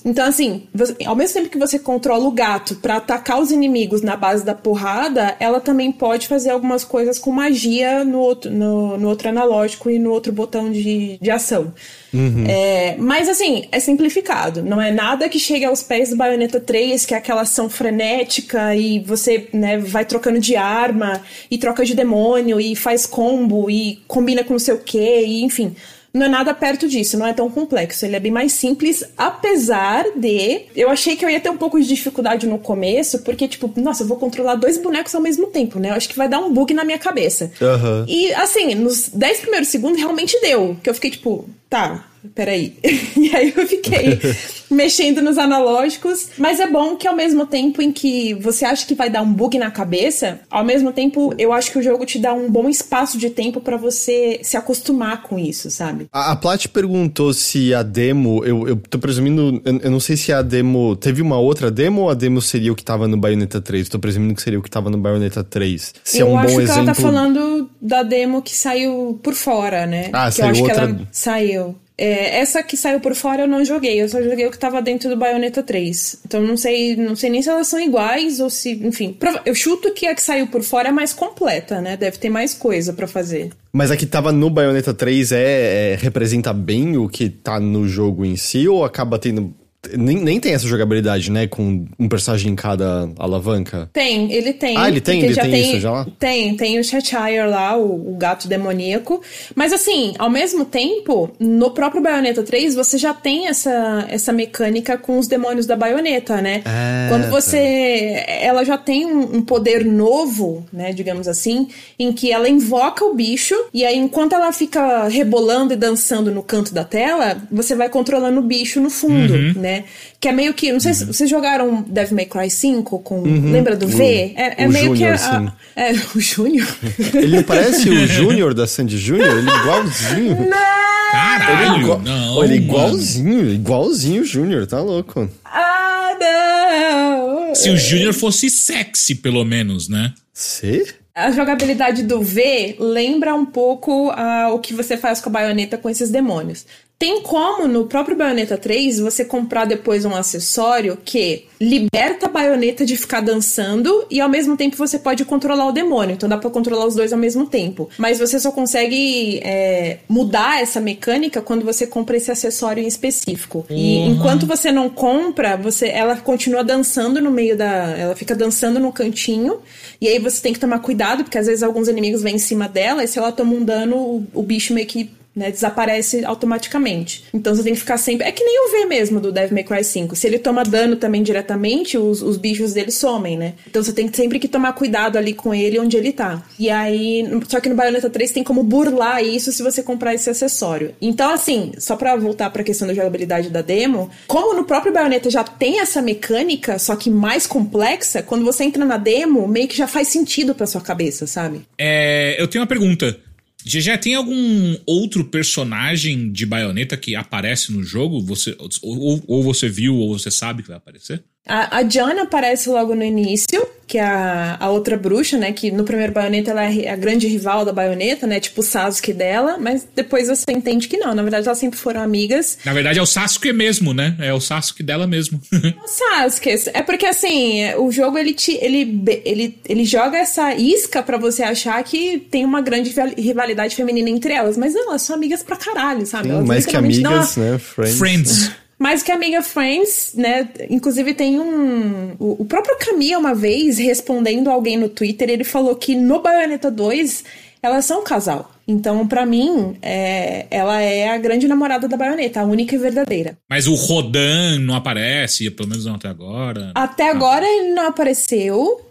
Então, 0.05 0.25
assim, 0.25 0.63
você, 0.73 0.97
ao 1.05 1.17
mesmo 1.17 1.35
tempo 1.35 1.51
que 1.51 1.59
você 1.59 1.77
controla 1.77 2.25
o 2.25 2.31
gato 2.31 2.77
para 2.77 2.97
atacar 2.97 3.41
os 3.41 3.51
inimigos 3.51 4.01
na 4.01 4.17
base 4.17 4.45
da 4.45 4.55
porrada, 4.55 5.37
ela 5.41 5.61
também 5.61 5.91
pode 5.91 6.29
fazer 6.29 6.51
algumas 6.51 6.85
coisas 6.85 7.19
com 7.19 7.33
magia 7.33 8.05
no 8.05 8.21
outro, 8.21 8.49
no, 8.49 8.97
no 8.97 9.09
outro 9.09 9.29
analógico 9.29 9.91
e 9.91 9.99
no 9.99 10.13
outro 10.13 10.33
botão 10.33 10.71
de, 10.71 11.19
de 11.21 11.31
ação. 11.33 11.75
Uhum. 12.15 12.45
É, 12.47 12.97
mas 12.97 13.29
assim, 13.29 13.65
é 13.73 13.81
simplificado. 13.81 14.63
Não 14.63 14.81
é 14.81 14.93
nada 14.93 15.29
que 15.29 15.39
chegue 15.39 15.65
aos 15.65 15.83
pés 15.83 16.11
do 16.11 16.17
Bayonetta 16.17 16.61
3, 16.61 17.05
que 17.05 17.13
é 17.13 17.17
aquela 17.17 17.43
ação 17.43 17.69
frenética 17.69 18.77
e 18.77 19.01
você 19.01 19.49
né, 19.53 19.79
vai 19.79 20.05
trocando 20.05 20.39
de 20.39 20.55
arma 20.55 21.21
e 21.51 21.59
troca 21.59 21.85
de 21.85 21.97
demônio 21.97 22.61
e 22.61 22.77
faz 22.77 23.05
combo 23.05 23.69
e 23.69 24.01
combina 24.07 24.45
com 24.45 24.53
não 24.53 24.61
sei 24.61 24.75
o 24.75 24.79
que, 24.79 24.99
e 24.99 25.43
enfim 25.43 25.75
não 26.13 26.27
é 26.27 26.29
nada 26.29 26.55
perto 26.55 26.89
disso, 26.89 27.19
não 27.19 27.27
é 27.27 27.33
tão 27.33 27.51
complexo. 27.51 28.05
Ele 28.05 28.17
é 28.17 28.21
bem 28.21 28.33
mais 28.33 28.53
simples, 28.53 29.05
apesar 29.17 30.05
de. 30.17 30.63
Eu 30.75 30.91
achei 30.91 31.17
que 31.17 31.25
eu 31.25 31.31
ia 31.31 31.41
ter 31.41 31.51
um 31.51 31.57
pouco 31.57 31.81
de 31.81 31.87
dificuldade 31.87 32.47
no 32.47 32.59
começo, 32.59 33.21
porque, 33.21 33.47
tipo, 33.47 33.73
nossa, 33.77 34.03
eu 34.03 34.07
vou 34.07 34.17
controlar 34.17 34.55
dois 34.55 34.79
bonecos 34.79 35.15
ao 35.15 35.21
mesmo 35.21 35.49
tempo, 35.49 35.79
né? 35.79 35.91
Eu 35.91 35.95
acho 35.95 36.09
que 36.09 36.17
vai 36.17 36.29
dar 36.29 36.41
um 36.41 36.53
bug 36.53 36.73
na 36.75 36.85
minha 36.85 36.99
cabeça. 36.99 37.53
Uhum. 37.61 38.05
E, 38.07 38.33
assim, 38.35 38.75
nos 38.75 39.09
10 39.09 39.41
primeiros 39.41 39.69
segundos 39.69 39.99
realmente 39.99 40.39
deu. 40.41 40.77
Que 40.83 40.91
eu 40.91 40.95
fiquei, 40.95 41.11
tipo, 41.11 41.49
tá, 41.69 42.08
peraí. 42.35 42.75
e 43.17 43.35
aí 43.35 43.53
eu 43.57 43.67
fiquei 43.67 44.19
mexendo 44.71 45.23
nos 45.23 45.39
analógicos. 45.39 46.29
Mas 46.39 46.61
é 46.61 46.71
bom 46.71 46.97
que 46.97 47.07
ao 47.07 47.15
mesmo 47.15 47.47
tempo 47.47 47.83
em 47.83 47.93
que 47.93 48.35
você 48.35 48.65
acha 48.65 48.87
que 48.87 48.95
vai 48.95 49.11
dar 49.11 49.23
um 49.23 49.33
bug 49.33 49.59
na 49.59 49.71
cabeça, 49.71 50.41
ao 50.51 50.65
mesmo 50.65 50.93
tempo 50.93 51.35
eu 51.39 51.53
acho 51.53 51.71
que 51.73 51.79
o 51.79 51.83
jogo 51.83 52.05
te 52.05 52.19
dá 52.19 52.33
um 52.33 52.51
bom 52.51 52.69
espaço 52.69 53.19
de 53.19 53.31
tempo 53.31 53.61
para 53.61 53.77
você 53.77 54.41
se 54.43 54.57
acostumar 54.57 55.23
com 55.23 55.39
isso, 55.39 55.71
sabe? 55.71 56.07
A, 56.13 56.33
a 56.33 56.37
Plat 56.37 56.67
perguntou 56.69 57.33
se 57.33 57.73
a 57.75 57.83
demo, 57.83 58.45
eu, 58.45 58.69
eu 58.69 58.77
tô 58.77 58.99
presumindo, 58.99 59.61
eu, 59.65 59.81
eu, 59.81 59.91
não 59.91 60.01
sei 60.01 60.17
se 60.17 60.33
a 60.33 60.43
demo, 60.43 60.97
teve 60.97 61.23
uma 61.23 61.39
outra 61.39 61.71
demo 61.71 62.03
ou 62.03 62.11
a 62.11 62.15
demo 62.15 62.41
seria 62.41 62.73
o 62.73 62.77
que 62.77 62.85
tava 62.85 63.09
no 63.09 63.17
Bayonetta 63.17 63.61
3? 63.61 63.89
Tô 63.89 63.99
presumindo 63.99 64.35
que 64.35 64.43
seria 64.43 64.59
o 64.59 64.63
que 64.63 64.71
tava 64.71 64.91
no 64.91 64.99
Bayonetta 64.99 65.43
3. 65.45 65.95
Se 66.05 66.21
eu 66.21 66.29
é 66.29 66.31
um 66.31 66.39
acho 66.39 66.49
bom 66.49 66.57
que 66.57 66.63
exemplo... 66.63 66.83
ela 66.83 66.95
tá 66.95 66.95
falando 66.95 67.71
da 67.81 68.03
demo 68.03 68.43
que 68.43 68.55
saiu 68.55 69.19
por 69.23 69.35
fora, 69.35 69.87
né? 69.87 70.11
Ah, 70.13 70.29
que 70.29 70.37
saiu 70.37 70.47
eu 70.47 70.51
acho 70.53 70.63
outra... 70.63 70.75
que 70.75 70.81
ela 70.81 71.09
saiu. 71.13 71.77
É, 71.99 72.39
essa 72.39 72.63
que 72.63 72.77
saiu 72.77 73.01
por 73.01 73.15
fora 73.17 73.43
eu 73.43 73.49
não 73.49 73.65
joguei, 73.65 74.01
eu 74.01 74.09
só 74.09 74.23
joguei 74.23 74.47
o 74.47 74.53
que 74.53 74.59
tava 74.59 74.81
dentro 74.81 75.11
do 75.11 75.17
Bayonetta 75.17 75.65
3. 75.65 76.21
Então 76.25 76.41
não 76.41 76.57
sei, 76.57 76.95
não 76.95 77.17
sei 77.17 77.29
nem 77.29 77.43
se 77.43 77.51
elas 77.51 77.67
são 77.67 77.81
iguais 77.81 78.39
ou 78.39 78.49
se, 78.49 78.71
enfim. 78.71 79.17
Eu 79.45 79.55
chuto 79.55 79.93
que 79.93 80.07
a 80.07 80.15
que 80.15 80.23
saiu 80.23 80.47
por 80.47 80.63
fora 80.63 80.91
é 80.91 80.93
mais 80.93 81.13
completa, 81.13 81.81
né? 81.81 81.97
Deve 81.97 82.19
ter 82.19 82.31
mais 82.31 82.55
coisa 82.55 82.93
para 82.93 83.09
fazer. 83.09 83.51
Mas 83.73 83.91
a 83.91 83.97
que 83.97 84.07
tava 84.07 84.31
no 84.31 84.49
Bayonetta 84.49 84.95
3 84.95 85.33
é, 85.33 85.93
é, 85.93 85.99
representa 86.01 86.53
bem 86.53 86.97
o 86.97 87.09
que 87.09 87.29
tá 87.29 87.59
no 87.59 87.89
jogo 87.89 88.25
em 88.25 88.37
si 88.37 88.69
ou 88.69 88.85
acaba 88.85 89.19
tendo 89.19 89.53
nem, 89.97 90.17
nem 90.17 90.41
tem 90.41 90.55
essa 90.55 90.67
jogabilidade, 90.67 91.31
né? 91.31 91.47
Com 91.47 91.87
um 91.99 92.09
personagem 92.09 92.51
em 92.51 92.57
cada 92.57 93.09
alavanca. 93.17 93.89
Tem, 93.93 94.33
ele 94.33 94.53
tem. 94.53 94.77
Ah, 94.77 94.89
ele 94.89 95.01
tem? 95.01 95.23
Ele 95.23 95.35
tem, 95.35 95.51
tem, 95.51 95.71
isso 95.71 95.81
já 95.81 95.91
lá? 95.93 96.07
Tem, 96.19 96.57
tem 96.57 96.81
o 96.81 96.85
Cheshire 96.85 97.47
lá, 97.49 97.77
o, 97.77 98.13
o, 98.13 98.17
gato 98.17 98.49
demoníaco. 98.49 99.23
Mas 99.55 99.73
assim, 99.73 100.15
ao 100.19 100.29
mesmo 100.29 100.65
tempo, 100.65 101.31
no 101.39 101.71
próprio 101.71 102.03
Bayonetta 102.03 102.43
3, 102.43 102.75
você 102.75 102.99
já 102.99 103.15
tem 103.15 103.47
essa, 103.47 104.05
essa 104.09 104.33
mecânica 104.33 104.99
com 104.99 105.17
os 105.17 105.29
demônios 105.29 105.65
da 105.65 105.77
baioneta, 105.77 106.43
né? 106.43 106.63
Ah, 106.65 107.07
Quando 107.09 107.25
tá. 107.25 107.31
você. 107.31 108.25
Tá. 108.27 108.33
Ela 108.33 108.65
já 108.65 108.77
tem 108.77 109.07
um, 109.07 109.37
um, 109.37 109.43
poder 109.43 109.85
novo, 109.85 110.67
né? 110.73 110.93
Digamos 110.93 111.29
assim, 111.29 111.69
em 111.97 112.13
que 112.13 112.33
ela 112.33 112.49
invoca 112.49 113.05
o 113.05 113.15
bicho, 113.15 113.55
e 113.73 113.87
aí, 113.87 113.97
enquanto 113.97 114.33
ela 114.33 114.53
fica 114.53 115.07
rebolando 115.07 115.73
e 115.73 115.77
dançando 115.77 116.33
no 116.33 116.43
canto 116.43 116.75
da 116.75 116.83
tela, 116.83 117.41
você 117.51 117.77
vai 117.77 117.89
controlando 117.89 118.41
o 118.41 118.43
bicho 118.43 118.81
no 118.81 118.91
fundo, 118.91 119.35
uhum. 119.35 119.53
né? 119.55 119.68
Né? 119.69 119.85
Que 120.19 120.29
é 120.29 120.33
meio 120.33 120.55
que. 120.55 120.73
Não 120.73 120.81
sei 120.81 120.95
se 120.95 121.05
uhum. 121.05 121.13
vocês 121.13 121.29
jogaram 121.29 121.83
Devil 121.83 122.17
May 122.17 122.25
Cry 122.25 122.51
5 122.51 122.99
com. 123.01 123.21
Uhum. 123.21 123.53
Lembra 123.53 123.77
do 123.77 123.87
V? 123.87 124.33
É, 124.35 124.65
é 124.65 124.69
meio 124.69 124.97
Junior, 124.97 125.17
que. 125.17 125.25
A, 125.25 125.55
é, 125.77 125.93
o 126.15 126.21
Júnior. 126.21 126.67
Ele 127.15 127.43
parece 127.43 127.89
o 127.89 128.07
Júnior 128.07 128.55
da 128.55 128.67
Sandy 128.67 128.97
Júnior? 128.97 129.39
Ele 129.39 129.51
é 129.51 129.55
igualzinho. 129.55 130.49
Não! 130.49 130.89
Caralho, 131.11 131.75
ele, 131.75 131.81
é 131.81 131.83
igual, 131.85 131.99
não, 132.01 132.45
ele 132.45 132.53
é 132.53 132.57
igualzinho, 132.59 133.51
igualzinho 133.51 134.21
o 134.21 134.25
Júnior, 134.27 134.67
tá 134.67 134.79
louco. 134.83 135.27
Ah, 135.43 136.11
não! 136.21 137.55
Se 137.55 137.71
o 137.71 137.79
Júnior 137.79 138.13
fosse 138.13 138.51
sexy, 138.51 139.15
pelo 139.15 139.43
menos, 139.43 139.89
né? 139.89 140.13
Se? 140.35 140.85
A 141.15 141.31
jogabilidade 141.31 142.03
do 142.03 142.21
V 142.21 142.77
lembra 142.79 143.35
um 143.35 143.47
pouco 143.47 144.11
uh, 144.11 144.53
o 144.53 144.59
que 144.59 144.75
você 144.75 144.99
faz 144.99 145.19
com 145.19 145.31
a 145.31 145.33
baioneta 145.33 145.79
com 145.79 145.89
esses 145.89 146.11
demônios. 146.11 146.67
Tem 146.99 147.23
como 147.23 147.69
no 147.69 147.87
próprio 147.87 148.17
Bayonetta 148.17 148.59
3 148.59 148.99
você 148.99 149.25
comprar 149.25 149.67
depois 149.67 150.05
um 150.05 150.17
acessório 150.17 150.99
que 151.05 151.45
liberta 151.61 152.27
a 152.27 152.29
baioneta 152.29 152.85
de 152.85 152.97
ficar 152.97 153.21
dançando 153.21 154.05
e 154.11 154.21
ao 154.21 154.29
mesmo 154.29 154.57
tempo 154.57 154.77
você 154.77 154.99
pode 154.99 155.25
controlar 155.25 155.69
o 155.69 155.73
demônio. 155.73 156.15
Então 156.15 156.29
dá 156.29 156.37
pra 156.37 156.51
controlar 156.51 156.87
os 156.87 156.97
dois 156.97 157.13
ao 157.13 157.19
mesmo 157.19 157.47
tempo. 157.47 157.89
Mas 157.97 158.19
você 158.19 158.41
só 158.41 158.51
consegue 158.51 159.39
é, 159.45 159.99
mudar 160.09 160.61
essa 160.61 160.81
mecânica 160.81 161.41
quando 161.41 161.65
você 161.65 161.87
compra 161.87 162.17
esse 162.17 162.33
acessório 162.33 162.83
em 162.83 162.89
específico. 162.89 163.65
Uhum. 163.71 163.77
E 163.77 163.99
enquanto 164.09 164.45
você 164.45 164.73
não 164.73 164.91
compra, 164.91 165.57
você 165.57 165.87
ela 165.87 166.17
continua 166.17 166.65
dançando 166.65 167.21
no 167.21 167.31
meio 167.31 167.57
da. 167.57 167.97
Ela 167.97 168.17
fica 168.17 168.35
dançando 168.35 168.81
no 168.81 168.93
cantinho. 168.93 169.61
E 170.01 170.09
aí 170.09 170.19
você 170.19 170.43
tem 170.43 170.53
que 170.53 170.59
tomar 170.59 170.81
cuidado, 170.81 171.23
porque 171.23 171.39
às 171.39 171.47
vezes 171.47 171.63
alguns 171.63 171.87
inimigos 171.87 172.23
vêm 172.23 172.35
em 172.35 172.39
cima 172.39 172.69
dela, 172.69 173.05
e 173.05 173.09
se 173.09 173.19
ela 173.19 173.31
toma 173.31 173.55
um 173.55 173.65
dano, 173.65 173.97
o, 173.97 174.27
o 174.35 174.43
bicho 174.43 174.75
meio 174.75 174.87
que 174.87 175.11
né, 175.39 175.51
desaparece 175.53 176.25
automaticamente. 176.25 177.25
Então 177.33 177.55
você 177.55 177.63
tem 177.63 177.73
que 177.73 177.81
ficar 177.81 177.97
sempre. 177.97 178.27
É 178.27 178.33
que 178.33 178.43
nem 178.43 178.67
o 178.67 178.73
V 178.73 178.87
mesmo 178.87 179.21
do 179.21 179.31
Devil 179.31 179.55
May 179.55 179.65
Cry 179.65 179.85
5. 179.85 180.17
Se 180.17 180.27
ele 180.27 180.39
toma 180.39 180.65
dano 180.65 180.97
também 180.97 181.23
diretamente, 181.23 181.97
os, 181.97 182.21
os 182.21 182.37
bichos 182.37 182.75
dele 182.75 182.91
somem, 182.91 183.39
né? 183.39 183.55
Então 183.67 183.83
você 183.83 183.93
tem 183.93 184.13
sempre 184.13 184.39
que 184.39 184.49
tomar 184.49 184.73
cuidado 184.73 185.17
ali 185.17 185.33
com 185.33 185.55
ele 185.55 185.79
onde 185.79 185.97
ele 185.97 186.13
tá. 186.13 186.43
E 186.59 186.69
aí. 186.69 187.25
Só 187.47 187.61
que 187.61 187.69
no 187.69 187.77
Bayonetta 187.77 188.11
3 188.11 188.33
tem 188.33 188.43
como 188.43 188.65
burlar 188.65 189.23
isso 189.23 189.53
se 189.53 189.63
você 189.63 189.83
comprar 189.83 190.15
esse 190.15 190.29
acessório. 190.29 190.95
Então, 191.01 191.33
assim, 191.33 191.73
só 191.79 191.95
pra 191.95 192.17
voltar 192.17 192.51
pra 192.51 192.65
questão 192.65 192.89
da 192.89 192.95
jogabilidade 192.95 193.49
da 193.49 193.63
demo, 193.63 194.11
como 194.27 194.55
no 194.55 194.65
próprio 194.65 194.93
Bayonetta 194.93 195.31
já 195.31 195.45
tem 195.45 195.81
essa 195.81 196.03
mecânica, 196.03 196.79
só 196.79 196.97
que 196.97 197.11
mais 197.11 197.47
complexa, 197.47 198.23
quando 198.23 198.45
você 198.45 198.65
entra 198.65 198.85
na 198.85 198.97
demo, 198.97 199.47
meio 199.47 199.69
que 199.69 199.77
já 199.77 199.87
faz 199.87 200.09
sentido 200.09 200.55
pra 200.55 200.67
sua 200.67 200.81
cabeça, 200.81 201.27
sabe? 201.27 201.63
É. 201.79 202.37
Eu 202.39 202.49
tenho 202.49 202.63
uma 202.63 202.69
pergunta 202.69 203.28
GG, 203.69 203.99
tem 204.01 204.15
algum 204.15 204.77
outro 204.87 205.25
personagem 205.25 206.33
de 206.33 206.47
baioneta 206.47 206.97
que 206.97 207.15
aparece 207.15 207.71
no 207.71 207.85
jogo? 207.85 208.21
Você, 208.23 208.57
ou, 208.83 209.23
ou 209.27 209.43
você 209.43 209.69
viu, 209.69 209.95
ou 209.95 210.19
você 210.19 210.31
sabe 210.31 210.63
que 210.63 210.69
vai 210.69 210.79
aparecer? 210.79 211.23
A, 211.49 211.79
a 211.79 211.83
John 211.83 212.21
aparece 212.21 212.69
logo 212.69 212.95
no 212.95 213.03
início, 213.03 213.67
que 213.87 213.97
é 213.97 214.05
a, 214.05 214.59
a 214.61 214.69
outra 214.69 214.99
bruxa, 214.99 215.39
né? 215.39 215.51
Que 215.51 215.71
no 215.71 215.83
primeiro 215.83 216.13
baioneta 216.13 216.51
ela 216.51 216.63
é 216.63 216.91
a 216.91 216.97
grande 216.97 217.27
rival 217.27 217.65
da 217.65 217.73
baioneta, 217.73 218.27
né? 218.27 218.39
Tipo 218.39 218.61
o 218.61 218.63
Sasuke 218.63 219.15
dela, 219.15 219.57
mas 219.59 219.89
depois 219.97 220.29
você 220.29 220.45
entende 220.51 220.87
que 220.87 220.99
não. 220.99 221.15
Na 221.15 221.23
verdade, 221.23 221.47
elas 221.47 221.59
sempre 221.59 221.79
foram 221.79 222.03
amigas. 222.03 222.59
Na 222.67 222.75
verdade, 222.75 222.99
é 222.99 223.03
o 223.03 223.07
Sasuke 223.07 223.51
mesmo, 223.51 223.95
né? 223.95 224.15
É 224.21 224.33
o 224.33 224.41
Sasuke 224.41 224.83
dela 224.83 225.07
mesmo. 225.07 225.41
o 225.51 225.89
Sasuke. 225.89 226.51
É 226.75 226.83
porque 226.83 227.07
assim, 227.07 227.73
o 227.79 227.91
jogo 227.91 228.19
ele, 228.19 228.35
te, 228.35 228.53
ele, 228.61 229.03
ele, 229.25 229.59
ele 229.67 229.85
joga 229.87 230.19
essa 230.19 230.55
isca 230.55 231.03
para 231.03 231.17
você 231.17 231.43
achar 231.43 231.83
que 231.83 232.19
tem 232.31 232.45
uma 232.45 232.61
grande 232.61 232.95
rivalidade 233.17 233.75
feminina 233.75 234.11
entre 234.11 234.35
elas. 234.35 234.59
Mas 234.59 234.75
não, 234.75 234.91
elas 234.91 235.03
são 235.03 235.17
amigas 235.17 235.43
pra 235.43 235.57
caralho, 235.57 236.05
sabe? 236.05 236.29
Elas 236.29 236.45
mais 236.45 236.67
que 236.67 236.77
amigas, 236.77 237.37
uma... 237.39 237.53
né? 237.53 237.59
Friends. 237.59 237.99
Friends. 237.99 238.51
Mais 238.79 239.03
que 239.03 239.11
Amiga 239.11 239.43
Friends, 239.43 240.13
né? 240.15 240.49
Inclusive 240.71 241.13
tem 241.13 241.41
um. 241.41 242.15
O, 242.19 242.45
próprio 242.45 242.77
Camille, 242.79 243.17
uma 243.17 243.35
vez, 243.35 243.79
respondendo 243.79 244.49
alguém 244.49 244.77
no 244.77 244.89
Twitter, 244.89 245.29
ele 245.29 245.45
falou 245.45 245.75
que 245.75 245.97
no 245.97 246.23
Bayonetta 246.23 246.71
2 246.71 247.25
elas 247.61 247.85
são 247.85 248.03
um 248.03 248.05
casal. 248.05 248.53
Então, 248.69 249.07
para 249.09 249.27
mim, 249.27 249.77
é, 249.83 250.47
ela 250.51 250.81
é 250.81 251.09
a 251.09 251.19
grande 251.19 251.49
namorada 251.49 251.89
da 251.89 251.97
Bayonetta, 251.97 252.41
a 252.41 252.45
única 252.45 252.75
e 252.75 252.79
verdadeira. 252.79 253.37
Mas 253.51 253.67
o 253.67 253.75
Rodan 253.75 254.59
não 254.61 254.75
aparece, 254.75 255.51
pelo 255.51 255.71
menos 255.71 255.87
não 255.87 255.95
até 255.95 256.09
agora. 256.09 256.73
Até 256.75 257.09
ah. 257.09 257.11
agora 257.11 257.47
ele 257.47 257.73
não 257.73 257.89
apareceu. 257.89 258.88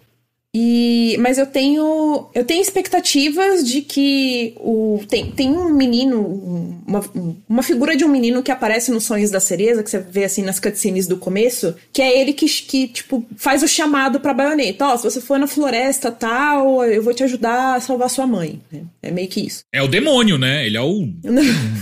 E, 0.59 1.15
mas 1.19 1.37
eu 1.37 1.45
tenho 1.45 2.31
eu 2.33 2.43
tenho 2.43 2.63
expectativas 2.63 3.63
de 3.63 3.83
que 3.83 4.55
o 4.57 4.99
tem, 5.07 5.29
tem 5.29 5.51
um 5.51 5.69
menino, 5.69 6.81
uma, 6.87 7.03
uma 7.47 7.61
figura 7.61 7.95
de 7.95 8.03
um 8.03 8.07
menino 8.07 8.41
que 8.41 8.49
aparece 8.49 8.89
nos 8.89 9.03
sonhos 9.03 9.29
da 9.29 9.39
cereza, 9.39 9.83
que 9.83 9.91
você 9.91 9.99
vê 9.99 10.23
assim 10.23 10.41
nas 10.41 10.59
cutscenes 10.59 11.05
do 11.05 11.15
começo, 11.15 11.75
que 11.93 12.01
é 12.01 12.19
ele 12.19 12.33
que, 12.33 12.47
que 12.47 12.87
tipo 12.87 13.23
faz 13.35 13.61
o 13.61 13.67
chamado 13.67 14.19
pra 14.19 14.33
baioneta, 14.33 14.87
ó, 14.87 14.95
oh, 14.95 14.97
se 14.97 15.03
você 15.03 15.21
for 15.21 15.37
na 15.37 15.45
floresta 15.45 16.11
tal, 16.11 16.83
eu 16.85 17.03
vou 17.03 17.13
te 17.13 17.23
ajudar 17.23 17.75
a 17.75 17.79
salvar 17.79 18.09
sua 18.09 18.25
mãe. 18.25 18.59
É 19.03 19.11
meio 19.11 19.27
que 19.27 19.45
isso. 19.45 19.59
É 19.71 19.83
o 19.83 19.87
demônio, 19.87 20.39
né? 20.39 20.65
Ele 20.65 20.77
é 20.77 20.81
o 20.81 21.07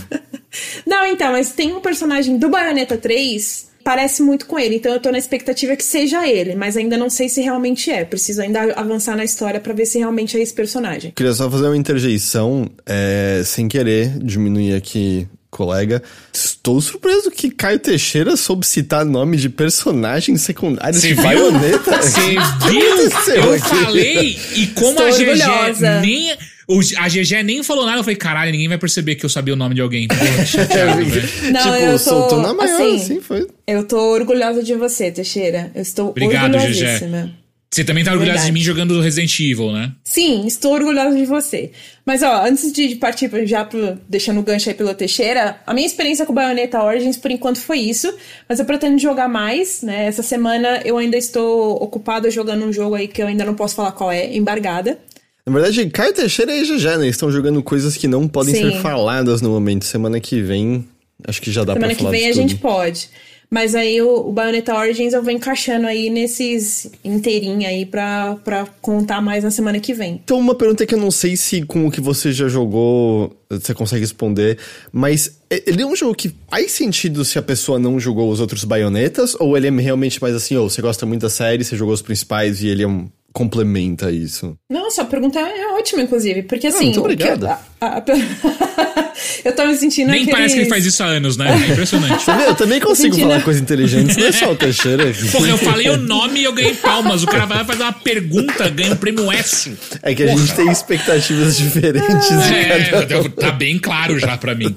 Não, 0.86 1.06
então, 1.06 1.32
mas 1.32 1.52
tem 1.52 1.72
um 1.72 1.80
personagem 1.80 2.36
do 2.36 2.50
Bayonetta 2.50 2.98
3 2.98 3.70
parece 3.86 4.20
muito 4.20 4.46
com 4.46 4.58
ele. 4.58 4.74
Então 4.74 4.92
eu 4.92 4.98
tô 4.98 5.12
na 5.12 5.18
expectativa 5.18 5.76
que 5.76 5.84
seja 5.84 6.26
ele, 6.26 6.56
mas 6.56 6.76
ainda 6.76 6.96
não 6.96 7.08
sei 7.08 7.28
se 7.28 7.40
realmente 7.40 7.88
é. 7.88 8.04
Preciso 8.04 8.42
ainda 8.42 8.72
avançar 8.74 9.16
na 9.16 9.22
história 9.22 9.60
para 9.60 9.72
ver 9.72 9.86
se 9.86 9.96
realmente 9.96 10.36
é 10.36 10.42
esse 10.42 10.52
personagem. 10.52 11.12
Queria 11.14 11.32
só 11.32 11.48
fazer 11.48 11.66
uma 11.66 11.76
interjeição, 11.76 12.68
é, 12.84 13.42
sem 13.44 13.68
querer 13.68 14.18
diminuir 14.18 14.74
aqui 14.74 15.28
colega. 15.48 16.02
Estou 16.32 16.80
surpreso 16.80 17.30
que 17.30 17.48
Caio 17.48 17.78
Teixeira 17.78 18.36
soube 18.36 18.66
citar 18.66 19.04
nome 19.04 19.36
de 19.36 19.48
personagens 19.48 20.40
secundários 20.40 21.00
de 21.00 21.14
baioneta. 21.14 22.02
Você 22.02 22.20
viu? 22.68 23.36
Eu 23.36 23.52
aqui? 23.52 23.84
falei, 23.84 24.38
e 24.56 24.66
como 24.66 25.00
Estou 25.00 25.06
a 25.06 25.10
GG 25.12 26.00
nem 26.02 26.36
o, 26.68 26.80
a 26.98 27.08
GG 27.08 27.42
nem 27.44 27.62
falou 27.62 27.86
nada, 27.86 27.98
eu 27.98 28.04
falei, 28.04 28.16
caralho, 28.16 28.50
ninguém 28.50 28.68
vai 28.68 28.78
perceber 28.78 29.14
que 29.14 29.24
eu 29.24 29.30
sabia 29.30 29.54
o 29.54 29.56
nome 29.56 29.74
de 29.74 29.80
alguém. 29.80 30.08
Chateado, 30.44 31.00
Não, 31.52 31.62
tipo, 31.62 31.74
eu 31.74 31.92
tô, 31.92 31.98
soltou 31.98 32.42
na 32.42 32.52
maior, 32.52 32.74
assim, 32.74 32.96
assim, 32.96 33.20
foi. 33.20 33.46
Eu 33.66 33.84
tô 33.86 33.98
orgulhosa 34.12 34.62
de 34.62 34.74
você, 34.74 35.10
Teixeira. 35.12 35.70
Eu 35.74 35.82
estou 35.82 36.08
Obrigado, 36.08 36.54
orgulhosíssima. 36.54 37.26
GG. 37.26 37.46
Você 37.70 37.84
também 37.84 38.04
tá 38.04 38.12
orgulhosa 38.12 38.38
Verdade. 38.38 38.52
de 38.52 38.58
mim 38.58 38.64
jogando 38.64 39.00
Resident 39.00 39.38
Evil, 39.38 39.70
né? 39.72 39.92
Sim, 40.02 40.46
estou 40.46 40.72
orgulhosa 40.72 41.16
de 41.16 41.26
você. 41.26 41.72
Mas, 42.06 42.22
ó, 42.22 42.46
antes 42.46 42.72
de 42.72 42.94
partir 42.94 43.28
já 43.46 43.64
pro, 43.64 43.98
deixando 44.08 44.40
o 44.40 44.42
gancho 44.42 44.68
aí 44.68 44.74
pelo 44.74 44.94
Teixeira, 44.94 45.60
a 45.66 45.74
minha 45.74 45.86
experiência 45.86 46.24
com 46.24 46.32
Bayonetta 46.32 46.82
Origins, 46.82 47.16
por 47.16 47.30
enquanto, 47.30 47.58
foi 47.58 47.80
isso. 47.80 48.12
Mas 48.48 48.60
eu 48.60 48.64
pretendo 48.64 48.98
jogar 48.98 49.28
mais, 49.28 49.82
né? 49.82 50.06
Essa 50.06 50.22
semana 50.22 50.80
eu 50.84 50.96
ainda 50.96 51.16
estou 51.16 51.74
ocupada 51.82 52.30
jogando 52.30 52.64
um 52.64 52.72
jogo 52.72 52.94
aí 52.94 53.08
que 53.08 53.22
eu 53.22 53.26
ainda 53.26 53.44
não 53.44 53.54
posso 53.54 53.74
falar 53.74 53.92
qual 53.92 54.10
é, 54.10 54.34
embargada. 54.34 54.98
Na 55.46 55.52
verdade, 55.52 55.88
Caio 55.90 56.12
Teixeira 56.12 56.52
e 56.52 56.64
GG, 56.64 56.98
né? 56.98 57.08
Estão 57.08 57.30
jogando 57.30 57.62
coisas 57.62 57.96
que 57.96 58.08
não 58.08 58.26
podem 58.26 58.52
Sim. 58.52 58.72
ser 58.72 58.80
faladas 58.80 59.40
no 59.40 59.50
momento. 59.50 59.84
Semana 59.84 60.18
que 60.18 60.42
vem, 60.42 60.84
acho 61.24 61.40
que 61.40 61.52
já 61.52 61.62
dá 61.62 61.74
Semana 61.74 61.94
pra 61.94 61.96
falar 61.96 62.10
Semana 62.10 62.16
que 62.16 62.34
vem 62.34 62.44
a 62.44 62.48
gente 62.48 62.60
pode. 62.60 63.08
Mas 63.48 63.76
aí 63.76 64.02
o, 64.02 64.28
o 64.28 64.32
Bayonetta 64.32 64.74
Origins 64.74 65.12
eu 65.12 65.22
vou 65.22 65.30
encaixando 65.30 65.86
aí 65.86 66.10
nesses 66.10 66.90
inteirinho 67.04 67.66
aí 67.66 67.86
pra, 67.86 68.36
pra 68.44 68.66
contar 68.80 69.22
mais 69.22 69.44
na 69.44 69.52
semana 69.52 69.78
que 69.78 69.94
vem. 69.94 70.20
Então, 70.24 70.36
uma 70.36 70.54
pergunta 70.54 70.84
que 70.84 70.94
eu 70.94 70.98
não 70.98 71.12
sei 71.12 71.36
se 71.36 71.62
com 71.62 71.86
o 71.86 71.90
que 71.92 72.00
você 72.00 72.32
já 72.32 72.48
jogou 72.48 73.36
você 73.48 73.72
consegue 73.72 74.00
responder, 74.00 74.58
mas 74.90 75.38
ele 75.48 75.80
é 75.80 75.86
um 75.86 75.94
jogo 75.94 76.12
que 76.12 76.34
faz 76.50 76.72
sentido 76.72 77.24
se 77.24 77.38
a 77.38 77.42
pessoa 77.42 77.78
não 77.78 78.00
jogou 78.00 78.28
os 78.28 78.40
outros 78.40 78.64
baionetas, 78.64 79.36
ou 79.38 79.56
ele 79.56 79.68
é 79.68 79.70
realmente 79.70 80.20
mais 80.20 80.34
assim, 80.34 80.56
ou 80.56 80.66
oh, 80.66 80.68
você 80.68 80.82
gosta 80.82 81.06
muito 81.06 81.22
da 81.22 81.30
série, 81.30 81.62
você 81.62 81.76
jogou 81.76 81.94
os 81.94 82.02
principais 82.02 82.60
e 82.64 82.66
ele 82.66 82.82
é 82.82 82.88
um 82.88 83.08
complementa 83.36 84.10
isso? 84.10 84.56
Nossa, 84.70 85.02
a 85.02 85.04
pergunta 85.04 85.38
é 85.38 85.66
ótima, 85.74 86.00
inclusive, 86.00 86.44
porque 86.44 86.68
assim. 86.68 86.84
muito 86.84 87.00
obrigada. 87.00 87.58
A, 87.78 87.98
a, 87.98 88.02
eu 89.44 89.54
tô 89.54 89.66
me 89.66 89.76
sentindo. 89.76 90.10
Nem 90.10 90.22
aqueles... 90.22 90.34
parece 90.34 90.54
que 90.54 90.60
ele 90.62 90.70
faz 90.70 90.86
isso 90.86 91.02
há 91.02 91.06
anos, 91.06 91.36
né? 91.36 91.52
É 91.52 91.70
impressionante. 91.70 92.24
eu 92.48 92.54
também 92.54 92.80
consigo 92.80 93.14
sentindo... 93.14 93.28
falar 93.28 93.42
coisas 93.42 93.60
inteligentes, 93.60 94.16
não 94.16 94.26
é 94.26 94.32
só 94.32 94.52
o 94.52 94.56
Teixeira. 94.56 95.12
Porra, 95.30 95.48
eu 95.50 95.58
falei 95.58 95.90
o 95.90 95.98
nome 95.98 96.40
e 96.40 96.44
eu 96.44 96.52
ganhei 96.54 96.74
palmas. 96.76 97.24
O 97.24 97.26
cara 97.26 97.44
vai 97.44 97.58
lá 97.58 97.64
fazer 97.66 97.82
uma 97.82 97.92
pergunta, 97.92 98.70
ganha 98.70 98.94
um 98.94 98.96
prêmio 98.96 99.30
S. 99.30 99.76
É 100.02 100.14
que 100.14 100.22
a 100.22 100.28
Porra. 100.28 100.38
gente 100.38 100.54
tem 100.54 100.70
expectativas 100.70 101.58
diferentes. 101.58 102.30
É, 102.30 103.28
tá 103.28 103.50
bem 103.50 103.78
claro 103.78 104.18
já 104.18 104.38
pra 104.38 104.54
mim. 104.54 104.74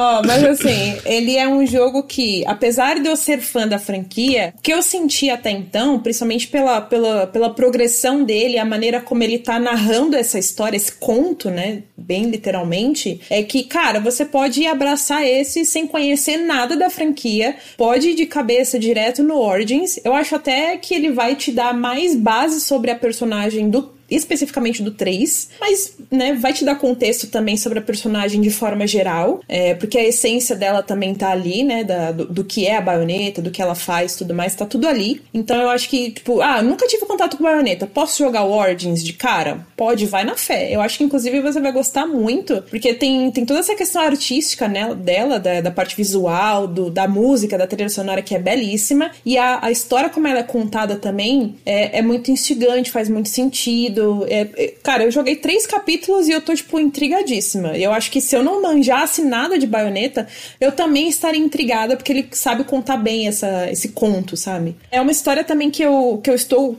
Ó, 0.00 0.20
oh, 0.20 0.26
mas 0.26 0.42
assim, 0.42 0.96
ele 1.04 1.36
é 1.36 1.46
um 1.46 1.66
jogo 1.66 2.02
que, 2.04 2.42
apesar 2.46 2.98
de 2.98 3.06
eu 3.06 3.14
ser 3.14 3.38
fã 3.38 3.68
da 3.68 3.78
franquia, 3.78 4.54
que 4.62 4.72
eu 4.72 4.80
senti 4.80 5.28
até 5.28 5.50
então, 5.50 6.00
principalmente 6.00 6.48
pela, 6.48 6.80
pela, 6.80 7.26
pela 7.26 7.50
progressão 7.50 8.24
dele, 8.24 8.58
a 8.58 8.64
maneira 8.64 8.98
como 9.02 9.22
ele 9.22 9.38
tá 9.38 9.58
narrando 9.58 10.16
essa 10.16 10.38
história, 10.38 10.74
esse 10.74 10.92
conto, 10.92 11.50
né? 11.50 11.82
Bem 11.98 12.30
literalmente, 12.30 13.20
é 13.28 13.42
que, 13.42 13.62
cara, 13.64 14.00
você 14.00 14.24
pode 14.24 14.66
abraçar 14.66 15.22
esse 15.22 15.66
sem 15.66 15.86
conhecer 15.86 16.38
nada 16.38 16.74
da 16.78 16.88
franquia, 16.88 17.56
pode 17.76 18.08
ir 18.08 18.14
de 18.14 18.24
cabeça 18.24 18.78
direto 18.78 19.22
no 19.22 19.36
Origins. 19.36 20.00
Eu 20.02 20.14
acho 20.14 20.34
até 20.34 20.78
que 20.78 20.94
ele 20.94 21.12
vai 21.12 21.36
te 21.36 21.52
dar 21.52 21.74
mais 21.74 22.16
base 22.16 22.62
sobre 22.62 22.90
a 22.90 22.96
personagem 22.96 23.68
do 23.68 23.99
especificamente 24.10 24.82
do 24.82 24.90
3, 24.90 25.50
mas, 25.60 25.96
né, 26.10 26.34
vai 26.34 26.52
te 26.52 26.64
dar 26.64 26.74
contexto 26.74 27.28
também 27.28 27.56
sobre 27.56 27.78
a 27.78 27.82
personagem 27.82 28.40
de 28.40 28.50
forma 28.50 28.86
geral, 28.86 29.40
é, 29.48 29.74
porque 29.74 29.98
a 29.98 30.04
essência 30.04 30.56
dela 30.56 30.82
também 30.82 31.14
tá 31.14 31.30
ali, 31.30 31.62
né, 31.62 31.84
da, 31.84 32.12
do, 32.12 32.26
do, 32.26 32.44
que 32.44 32.66
é 32.66 32.76
a 32.76 32.80
baioneta, 32.80 33.40
do 33.40 33.50
que 33.50 33.62
ela 33.62 33.74
faz, 33.74 34.16
tudo 34.16 34.34
mais, 34.34 34.54
tá 34.54 34.66
tudo 34.66 34.88
ali. 34.88 35.22
Então 35.32 35.60
eu 35.60 35.68
acho 35.68 35.88
que, 35.88 36.10
tipo, 36.10 36.40
ah, 36.40 36.62
nunca 36.62 36.86
tive 36.86 37.06
contato 37.06 37.36
com 37.36 37.44
baioneta, 37.44 37.86
posso 37.86 38.18
jogar 38.18 38.44
o 38.44 38.52
Origins 38.52 39.04
de 39.04 39.12
cara? 39.12 39.66
Pode, 39.76 40.06
vai 40.06 40.24
na 40.24 40.36
fé. 40.36 40.74
Eu 40.74 40.80
acho 40.80 40.98
que, 40.98 41.04
inclusive, 41.04 41.40
você 41.40 41.60
vai 41.60 41.72
gostar 41.72 42.06
muito, 42.06 42.62
porque 42.68 42.92
tem, 42.94 43.30
tem 43.30 43.44
toda 43.44 43.60
essa 43.60 43.74
questão 43.74 44.02
artística, 44.02 44.66
né, 44.66 44.94
dela, 44.94 45.38
da, 45.38 45.60
da 45.60 45.70
parte 45.70 45.96
visual, 45.96 46.66
do, 46.66 46.90
da 46.90 47.06
música, 47.06 47.56
da 47.56 47.66
trilha 47.66 47.88
sonora, 47.88 48.22
que 48.22 48.34
é 48.34 48.38
belíssima, 48.38 49.10
e 49.24 49.38
a, 49.38 49.60
a 49.62 49.70
história 49.70 50.10
como 50.10 50.26
ela 50.26 50.40
é 50.40 50.44
contada 50.44 50.96
também 50.96 51.56
é, 51.64 51.98
é 51.98 52.02
muito 52.02 52.30
instigante, 52.30 52.90
faz 52.90 53.08
muito 53.08 53.28
sentido, 53.28 53.99
é, 54.28 54.48
é, 54.56 54.74
cara, 54.82 55.04
eu 55.04 55.10
joguei 55.10 55.36
três 55.36 55.66
capítulos 55.66 56.28
e 56.28 56.32
eu 56.32 56.40
tô, 56.40 56.54
tipo, 56.54 56.78
intrigadíssima. 56.78 57.76
Eu 57.76 57.92
acho 57.92 58.10
que 58.10 58.20
se 58.20 58.36
eu 58.36 58.42
não 58.42 58.62
manjasse 58.62 59.22
nada 59.22 59.58
de 59.58 59.66
baioneta, 59.66 60.26
eu 60.60 60.72
também 60.72 61.08
estaria 61.08 61.40
intrigada, 61.40 61.96
porque 61.96 62.12
ele 62.12 62.28
sabe 62.32 62.64
contar 62.64 62.96
bem 62.96 63.28
essa, 63.28 63.70
esse 63.70 63.90
conto, 63.90 64.36
sabe? 64.36 64.76
É 64.90 65.00
uma 65.00 65.12
história 65.12 65.44
também 65.44 65.70
que 65.70 65.82
eu, 65.82 66.20
que 66.22 66.30
eu 66.30 66.34
estou 66.34 66.78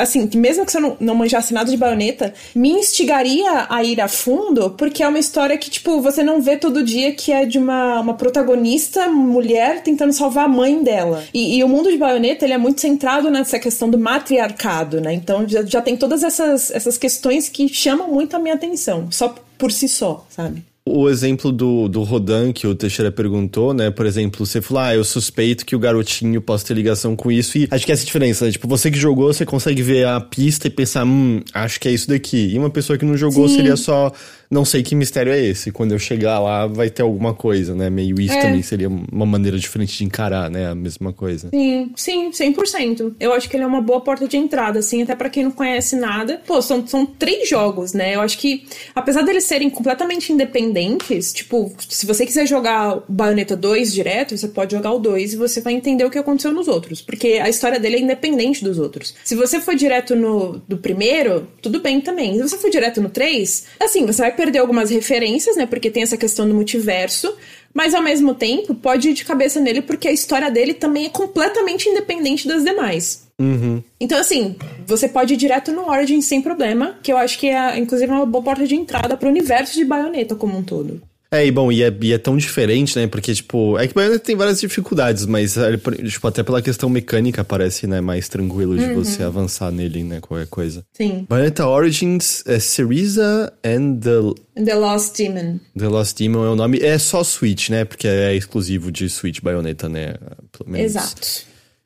assim, 0.00 0.28
mesmo 0.34 0.64
que 0.64 0.72
você 0.72 0.80
não, 0.80 0.96
não 1.00 1.14
manjasse 1.14 1.52
nada 1.52 1.70
de 1.70 1.76
baioneta, 1.76 2.32
me 2.54 2.70
instigaria 2.70 3.66
a 3.68 3.82
ir 3.84 4.00
a 4.00 4.08
fundo, 4.08 4.70
porque 4.70 5.02
é 5.02 5.08
uma 5.08 5.18
história 5.18 5.56
que, 5.56 5.70
tipo, 5.70 6.00
você 6.00 6.22
não 6.22 6.40
vê 6.40 6.56
todo 6.56 6.82
dia 6.82 7.12
que 7.12 7.32
é 7.32 7.44
de 7.44 7.58
uma, 7.58 8.00
uma 8.00 8.14
protagonista 8.14 9.08
mulher 9.08 9.82
tentando 9.82 10.12
salvar 10.12 10.44
a 10.44 10.48
mãe 10.48 10.82
dela. 10.82 11.24
E, 11.32 11.58
e 11.58 11.64
o 11.64 11.68
mundo 11.68 11.90
de 11.90 11.98
baioneta, 11.98 12.44
ele 12.44 12.54
é 12.54 12.58
muito 12.58 12.80
centrado 12.80 13.30
nessa 13.30 13.58
questão 13.58 13.90
do 13.90 13.98
matriarcado, 13.98 15.00
né? 15.00 15.12
Então 15.12 15.46
já, 15.48 15.62
já 15.62 15.82
tem 15.82 15.96
todas 15.96 16.22
essas, 16.22 16.70
essas 16.70 16.96
questões 16.96 17.48
que 17.48 17.68
chamam 17.68 18.08
muito 18.08 18.34
a 18.34 18.38
minha 18.38 18.54
atenção, 18.54 19.10
só 19.10 19.34
por 19.58 19.70
si 19.70 19.88
só, 19.88 20.26
sabe? 20.30 20.64
O 20.84 21.08
exemplo 21.08 21.52
do, 21.52 21.88
do 21.88 22.02
Rodan 22.02 22.52
que 22.52 22.66
o 22.66 22.74
Teixeira 22.74 23.12
perguntou, 23.12 23.74
né? 23.74 23.90
Por 23.90 24.06
exemplo, 24.06 24.44
você 24.44 24.60
falou, 24.60 24.82
ah, 24.82 24.94
eu 24.94 25.04
suspeito 25.04 25.64
que 25.64 25.76
o 25.76 25.78
garotinho 25.78 26.40
possa 26.40 26.66
ter 26.66 26.74
ligação 26.74 27.14
com 27.14 27.30
isso. 27.30 27.58
E 27.58 27.68
acho 27.70 27.84
que 27.84 27.92
essa 27.92 28.02
é 28.02 28.04
a 28.04 28.06
diferença, 28.06 28.46
né? 28.46 28.52
Tipo, 28.52 28.66
você 28.66 28.90
que 28.90 28.98
jogou, 28.98 29.32
você 29.32 29.44
consegue 29.44 29.82
ver 29.82 30.06
a 30.06 30.20
pista 30.20 30.66
e 30.66 30.70
pensar, 30.70 31.04
hum, 31.04 31.40
acho 31.52 31.78
que 31.78 31.88
é 31.88 31.92
isso 31.92 32.08
daqui. 32.08 32.54
E 32.54 32.58
uma 32.58 32.70
pessoa 32.70 32.98
que 32.98 33.04
não 33.04 33.16
jogou 33.16 33.48
Sim. 33.48 33.56
seria 33.56 33.76
só 33.76 34.12
Não 34.50 34.64
sei 34.64 34.82
que 34.82 34.94
mistério 34.96 35.32
é 35.32 35.38
esse. 35.40 35.70
Quando 35.70 35.92
eu 35.92 35.98
chegar 35.98 36.40
lá, 36.40 36.66
vai 36.66 36.90
ter 36.90 37.02
alguma 37.02 37.32
coisa, 37.32 37.74
né? 37.74 37.88
Meio 37.88 38.20
isso 38.20 38.34
É. 38.34 38.40
também 38.42 38.62
seria 38.62 38.88
uma 38.88 39.24
maneira 39.24 39.56
diferente 39.58 39.96
de 39.96 40.04
encarar, 40.04 40.50
né? 40.50 40.66
A 40.68 40.74
mesma 40.74 41.12
coisa. 41.12 41.48
Sim, 41.50 41.92
sim, 41.96 42.30
100%. 42.32 43.14
Eu 43.20 43.32
acho 43.32 43.48
que 43.48 43.56
ele 43.56 43.62
é 43.62 43.66
uma 43.66 43.80
boa 43.80 44.00
porta 44.00 44.26
de 44.26 44.36
entrada, 44.36 44.80
assim, 44.80 45.02
até 45.02 45.14
pra 45.14 45.30
quem 45.30 45.44
não 45.44 45.52
conhece 45.52 45.94
nada. 45.94 46.40
Pô, 46.46 46.60
são, 46.60 46.84
são 46.86 47.06
três 47.06 47.48
jogos, 47.48 47.92
né? 47.92 48.16
Eu 48.16 48.20
acho 48.22 48.38
que, 48.38 48.66
apesar 48.94 49.22
deles 49.22 49.44
serem 49.44 49.70
completamente 49.70 50.32
independentes, 50.32 51.32
tipo, 51.32 51.72
se 51.88 52.04
você 52.04 52.26
quiser 52.26 52.46
jogar 52.46 52.96
o 52.98 53.02
Bayonetta 53.08 53.56
2 53.56 53.92
direto, 53.92 54.36
você 54.36 54.48
pode 54.48 54.74
jogar 54.74 54.92
o 54.92 54.98
2 54.98 55.34
e 55.34 55.36
você 55.36 55.60
vai 55.60 55.74
entender 55.74 56.04
o 56.04 56.10
que 56.10 56.18
aconteceu 56.18 56.52
nos 56.52 56.66
outros. 56.68 57.00
Porque 57.00 57.38
a 57.42 57.48
história 57.48 57.78
dele 57.78 57.96
é 57.96 58.00
independente 58.00 58.64
dos 58.64 58.78
outros. 58.78 59.14
Se 59.24 59.34
você 59.34 59.60
for 59.60 59.74
direto 59.76 60.16
no 60.16 60.60
do 60.68 60.76
primeiro, 60.78 61.46
tudo 61.62 61.80
bem 61.80 62.00
também. 62.00 62.34
Se 62.34 62.42
você 62.42 62.58
for 62.58 62.70
direto 62.70 63.00
no 63.00 63.08
3, 63.10 63.64
assim, 63.80 64.04
você 64.06 64.22
vai 64.22 64.32
perder 64.40 64.60
algumas 64.60 64.88
referências, 64.88 65.54
né? 65.54 65.66
Porque 65.66 65.90
tem 65.90 66.02
essa 66.02 66.16
questão 66.16 66.48
do 66.48 66.54
multiverso. 66.54 67.30
Mas 67.74 67.94
ao 67.94 68.02
mesmo 68.02 68.34
tempo, 68.34 68.74
pode 68.74 69.10
ir 69.10 69.12
de 69.12 69.22
cabeça 69.22 69.60
nele 69.60 69.82
porque 69.82 70.08
a 70.08 70.12
história 70.12 70.50
dele 70.50 70.72
também 70.72 71.04
é 71.04 71.08
completamente 71.10 71.90
independente 71.90 72.48
das 72.48 72.64
demais. 72.64 73.28
Uhum. 73.38 73.82
Então, 74.00 74.18
assim, 74.18 74.56
você 74.86 75.06
pode 75.08 75.34
ir 75.34 75.36
direto 75.36 75.72
no 75.72 75.90
Origin 75.90 76.22
sem 76.22 76.40
problema, 76.40 76.98
que 77.02 77.12
eu 77.12 77.18
acho 77.18 77.38
que 77.38 77.48
é, 77.48 77.78
inclusive, 77.78 78.10
uma 78.10 78.24
boa 78.24 78.42
porta 78.42 78.66
de 78.66 78.74
entrada 78.74 79.14
pro 79.14 79.28
universo 79.28 79.74
de 79.74 79.84
Bayonetta 79.84 80.34
como 80.34 80.56
um 80.56 80.62
todo. 80.62 81.02
É, 81.32 81.46
e 81.46 81.52
bom, 81.52 81.70
e 81.70 81.80
é, 81.80 81.96
e 82.02 82.12
é 82.12 82.18
tão 82.18 82.36
diferente, 82.36 82.98
né? 82.98 83.06
Porque, 83.06 83.32
tipo, 83.32 83.78
é 83.78 83.86
que 83.86 83.94
Bayonetta 83.94 84.24
tem 84.24 84.34
várias 84.34 84.60
dificuldades, 84.60 85.26
mas, 85.26 85.56
é, 85.56 85.76
tipo, 85.76 86.26
até 86.26 86.42
pela 86.42 86.60
questão 86.60 86.88
mecânica 86.90 87.44
parece, 87.44 87.86
né, 87.86 88.00
mais 88.00 88.28
tranquilo 88.28 88.76
de 88.76 88.92
você 88.94 89.22
avançar 89.22 89.70
nele, 89.70 90.02
né? 90.02 90.18
Qualquer 90.20 90.48
coisa. 90.48 90.84
Sim. 90.92 91.24
Bayonetta 91.28 91.68
Origins 91.68 92.42
é 92.46 92.58
Syriza 92.58 93.52
and 93.64 93.98
the, 94.00 94.64
The 94.64 94.74
Lost 94.74 95.16
Demon. 95.16 95.60
the 95.78 95.86
Lost 95.86 96.18
Demon 96.18 96.44
é 96.44 96.48
o 96.50 96.56
nome. 96.56 96.78
É 96.80 96.98
só 96.98 97.22
Switch, 97.22 97.68
né? 97.70 97.84
Porque 97.84 98.08
é 98.08 98.34
exclusivo 98.34 98.90
de 98.90 99.08
Switch 99.08 99.40
Bayonetta, 99.40 99.88
né? 99.88 100.14
Pelo 100.50 100.68
menos. 100.68 100.86
Exato. 100.96 101.28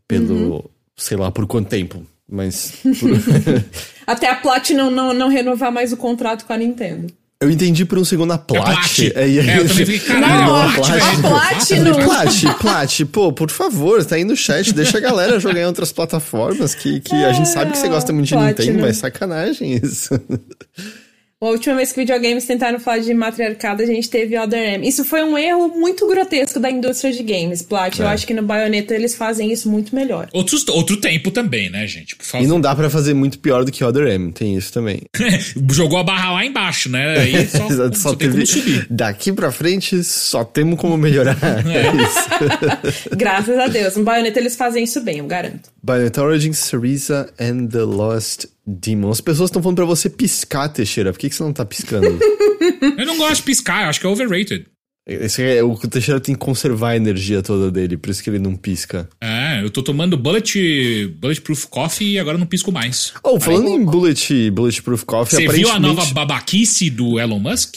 Pelo, 0.08 0.70
sei 0.96 1.18
lá, 1.18 1.30
por 1.30 1.46
quanto 1.46 1.68
tempo. 1.68 2.02
Mas. 2.26 2.72
por- 2.82 3.64
Até 4.06 4.30
a 4.30 4.36
Platinum 4.36 4.90
não, 4.90 5.12
não 5.12 5.28
renovar 5.28 5.70
mais 5.70 5.92
o 5.92 5.98
contrato 5.98 6.46
com 6.46 6.52
a 6.54 6.56
Nintendo. 6.56 7.12
Eu 7.44 7.50
entendi 7.50 7.84
por 7.84 7.98
um 7.98 8.04
segundo 8.04 8.32
a 8.32 8.38
Plat. 8.38 8.64
Plat. 8.64 8.98
É, 9.14 9.22
aí- 9.22 9.38
É, 9.38 9.58
eu 9.58 9.68
também 9.68 9.86
fiquei, 9.86 9.98
caralho, 10.14 10.44
Não, 10.46 10.56
a 10.56 10.64
a 10.64 10.72
Plat, 10.72 10.90
Plat- 12.60 13.04
pô, 13.12 13.32
por 13.32 13.50
favor, 13.50 14.04
tá 14.04 14.16
aí 14.16 14.24
no 14.24 14.36
chat, 14.36 14.72
deixa 14.72 14.98
a 14.98 15.00
galera 15.00 15.38
jogar 15.38 15.60
em 15.60 15.66
outras 15.66 15.92
plataformas 15.92 16.74
que, 16.74 17.00
que 17.00 17.14
a 17.14 17.32
gente 17.32 17.48
sabe 17.48 17.72
que 17.72 17.78
você 17.78 17.88
gosta 17.88 18.12
muito 18.12 18.26
de 18.26 18.34
Platinum. 18.34 18.66
Nintendo, 18.66 18.86
mas 18.86 18.96
sacanagem 18.96 19.74
isso. 19.82 20.18
A 21.44 21.50
última 21.50 21.76
vez 21.76 21.92
que 21.92 22.00
videogames 22.00 22.46
tentaram 22.46 22.80
falar 22.80 23.00
de 23.00 23.12
matriarcado, 23.12 23.82
a 23.82 23.86
gente 23.86 24.08
teve 24.08 24.34
Other 24.38 24.58
M. 24.76 24.88
Isso 24.88 25.04
foi 25.04 25.22
um 25.22 25.36
erro 25.36 25.68
muito 25.68 26.06
grotesco 26.06 26.58
da 26.58 26.70
indústria 26.70 27.12
de 27.12 27.22
games, 27.22 27.60
Plat. 27.60 27.98
Eu 27.98 28.06
É. 28.06 28.12
acho 28.14 28.26
que 28.26 28.32
no 28.32 28.42
Bayonetta 28.42 28.94
eles 28.94 29.14
fazem 29.14 29.52
isso 29.52 29.68
muito 29.68 29.94
melhor. 29.94 30.28
Outros, 30.32 30.66
outro 30.68 30.96
tempo 30.96 31.30
também, 31.30 31.68
né, 31.68 31.86
gente? 31.86 32.16
Por 32.16 32.24
favor. 32.24 32.44
E 32.44 32.46
não 32.48 32.58
dá 32.58 32.74
pra 32.74 32.88
fazer 32.88 33.12
muito 33.12 33.38
pior 33.38 33.62
do 33.62 33.70
que 33.70 33.84
Other 33.84 34.06
M, 34.06 34.32
tem 34.32 34.56
isso 34.56 34.72
também. 34.72 35.02
Jogou 35.70 35.98
a 35.98 36.02
barra 36.02 36.32
lá 36.32 36.46
embaixo, 36.46 36.88
né? 36.88 37.18
Aí 37.18 37.44
só, 37.46 37.92
só, 37.92 38.14
tem 38.14 38.30
como 38.30 38.46
subir. 38.46 38.86
Daqui 38.88 39.30
pra 39.30 39.52
frente, 39.52 40.02
só 40.02 40.44
temos 40.44 40.78
como 40.78 40.96
melhorar. 40.96 41.36
É 41.74 41.90
isso. 42.02 43.16
Graças 43.16 43.58
a 43.58 43.66
Deus. 43.68 43.96
No 43.96 44.04
Bayonetta 44.04 44.38
eles 44.40 44.56
fazem 44.56 44.84
isso 44.84 45.00
bem, 45.02 45.18
eu 45.18 45.26
garanto. 45.26 45.68
Bayonetta 45.82 46.22
Origins, 46.22 46.58
Syriza 46.58 47.30
and 47.38 47.66
the 47.66 47.82
Lost 47.82 48.46
Demon. 48.66 49.10
As 49.10 49.20
pessoas 49.20 49.48
estão 49.48 49.62
falando 49.62 49.76
pra 49.76 49.84
você 49.84 50.08
piscar, 50.08 50.68
Teixeira. 50.68 51.12
Por 51.12 51.18
que, 51.18 51.28
que 51.28 51.34
você 51.34 51.42
não 51.42 51.52
tá 51.52 51.64
piscando? 51.64 52.06
Eu 52.98 53.06
não 53.06 53.18
gosto 53.18 53.36
de 53.36 53.42
piscar, 53.42 53.82
eu 53.84 53.88
acho 53.90 54.00
que 54.00 54.06
é 54.06 54.08
overrated. 54.08 54.66
Esse 55.06 55.42
é, 55.42 55.62
o 55.62 55.76
Teixeira 55.76 56.18
tem 56.18 56.34
que 56.34 56.38
conservar 56.40 56.90
a 56.90 56.96
energia 56.96 57.42
toda 57.42 57.70
dele, 57.70 57.96
por 57.98 58.08
isso 58.08 58.22
que 58.24 58.30
ele 58.30 58.38
não 58.38 58.56
pisca. 58.56 59.06
É, 59.20 59.62
eu 59.62 59.68
tô 59.68 59.82
tomando 59.82 60.16
bullet, 60.16 61.06
Bulletproof 61.18 61.66
Coffee 61.66 62.12
e 62.12 62.18
agora 62.18 62.38
não 62.38 62.46
pisco 62.46 62.72
mais. 62.72 63.12
Oh, 63.22 63.38
falando 63.38 63.68
em 63.68 63.84
Bullet, 63.84 64.50
Bulletproof 64.50 65.04
Coffee, 65.04 65.36
Você 65.36 65.42
viu 65.48 65.68
a 65.68 65.72
aparentemente... 65.72 65.96
nova 65.96 66.14
babaquice 66.14 66.88
do 66.88 67.20
Elon 67.20 67.38
Musk? 67.38 67.76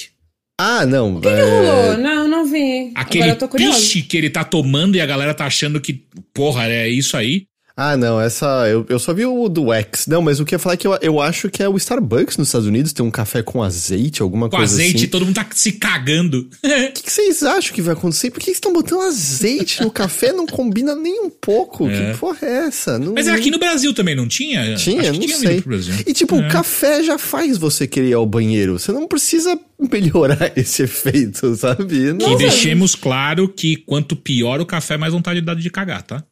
Ah, 0.59 0.85
não. 0.85 1.19
que 1.19 1.27
é, 1.27 1.41
rolou? 1.41 1.97
Não, 1.97 2.27
não 2.29 2.45
vi. 2.45 2.91
Aquele 2.95 3.25
Agora 3.25 3.35
eu 3.35 3.39
tô 3.39 3.47
curiosa. 3.49 3.77
piche 3.77 4.01
que 4.03 4.17
ele 4.17 4.29
tá 4.29 4.45
tomando 4.45 4.95
e 4.95 5.01
a 5.01 5.05
galera 5.05 5.33
tá 5.33 5.45
achando 5.45 5.81
que, 5.81 6.05
porra, 6.33 6.67
é 6.67 6.87
isso 6.87 7.17
aí. 7.17 7.45
Ah, 7.79 7.95
não, 7.95 8.19
essa. 8.19 8.67
Eu, 8.67 8.83
eu 8.89 8.97
só 8.97 9.13
vi 9.13 9.23
o 9.23 9.47
do 9.47 9.71
X. 9.71 10.07
Não, 10.07 10.19
mas 10.19 10.39
o 10.39 10.45
que 10.45 10.55
eu 10.55 10.57
ia 10.57 10.59
falar 10.59 10.73
é 10.73 10.77
que 10.77 10.87
eu, 10.87 10.97
eu 10.99 11.21
acho 11.21 11.47
que 11.47 11.61
é 11.61 11.69
o 11.69 11.77
Starbucks 11.77 12.35
nos 12.35 12.47
Estados 12.47 12.65
Unidos, 12.67 12.91
tem 12.91 13.05
um 13.05 13.11
café 13.11 13.43
com 13.43 13.61
azeite, 13.61 14.19
alguma 14.23 14.49
Com 14.49 14.57
coisa 14.57 14.73
azeite, 14.73 14.95
assim. 14.95 15.07
todo 15.07 15.25
mundo 15.27 15.35
tá 15.35 15.45
se 15.53 15.73
cagando. 15.73 16.49
O 16.63 16.91
que, 16.93 17.03
que 17.03 17.11
vocês 17.11 17.43
acham 17.43 17.75
que 17.75 17.81
vai 17.83 17.93
acontecer? 17.93 18.31
Por 18.31 18.39
que 18.39 18.45
vocês 18.45 18.57
estão 18.57 18.73
botando 18.73 19.01
azeite 19.01 19.83
no 19.83 19.91
café? 19.91 20.33
Não 20.33 20.47
combina 20.47 20.95
nem 20.95 21.21
um 21.21 21.29
pouco. 21.29 21.87
É. 21.87 22.13
Que 22.13 22.17
porra 22.17 22.39
é 22.41 22.67
essa? 22.67 22.97
Não, 22.97 23.13
Mas 23.13 23.27
aqui 23.27 23.51
no 23.51 23.59
Brasil 23.59 23.93
também 23.93 24.15
não 24.15 24.27
tinha? 24.27 24.73
Tinha, 24.75 25.01
Acho 25.01 25.13
não 25.13 25.19
que 25.19 25.27
tinha 25.27 25.37
sei. 25.37 25.63
E 26.07 26.13
tipo, 26.13 26.35
É. 26.35 26.47
o 26.47 26.49
café 26.49 27.03
já 27.03 27.19
faz 27.19 27.59
você 27.59 27.85
querer 27.85 28.09
ir 28.09 28.13
ao 28.13 28.25
banheiro. 28.25 28.79
Você 28.79 28.91
não 28.91 29.07
precisa 29.07 29.55
melhorar 29.91 30.51
esse 30.57 30.81
efeito, 30.81 31.55
sabe? 31.55 32.11
Não. 32.13 32.33
E 32.33 32.37
deixemos 32.37 32.95
claro 32.95 33.47
que 33.47 33.75
quanto 33.77 34.15
pior 34.15 34.59
o 34.59 34.65
café, 34.65 34.97
mais 34.97 35.13
vontade 35.13 35.41
dá 35.41 35.53
de 35.53 35.69
cagar, 35.69 36.01
tá? 36.01 36.23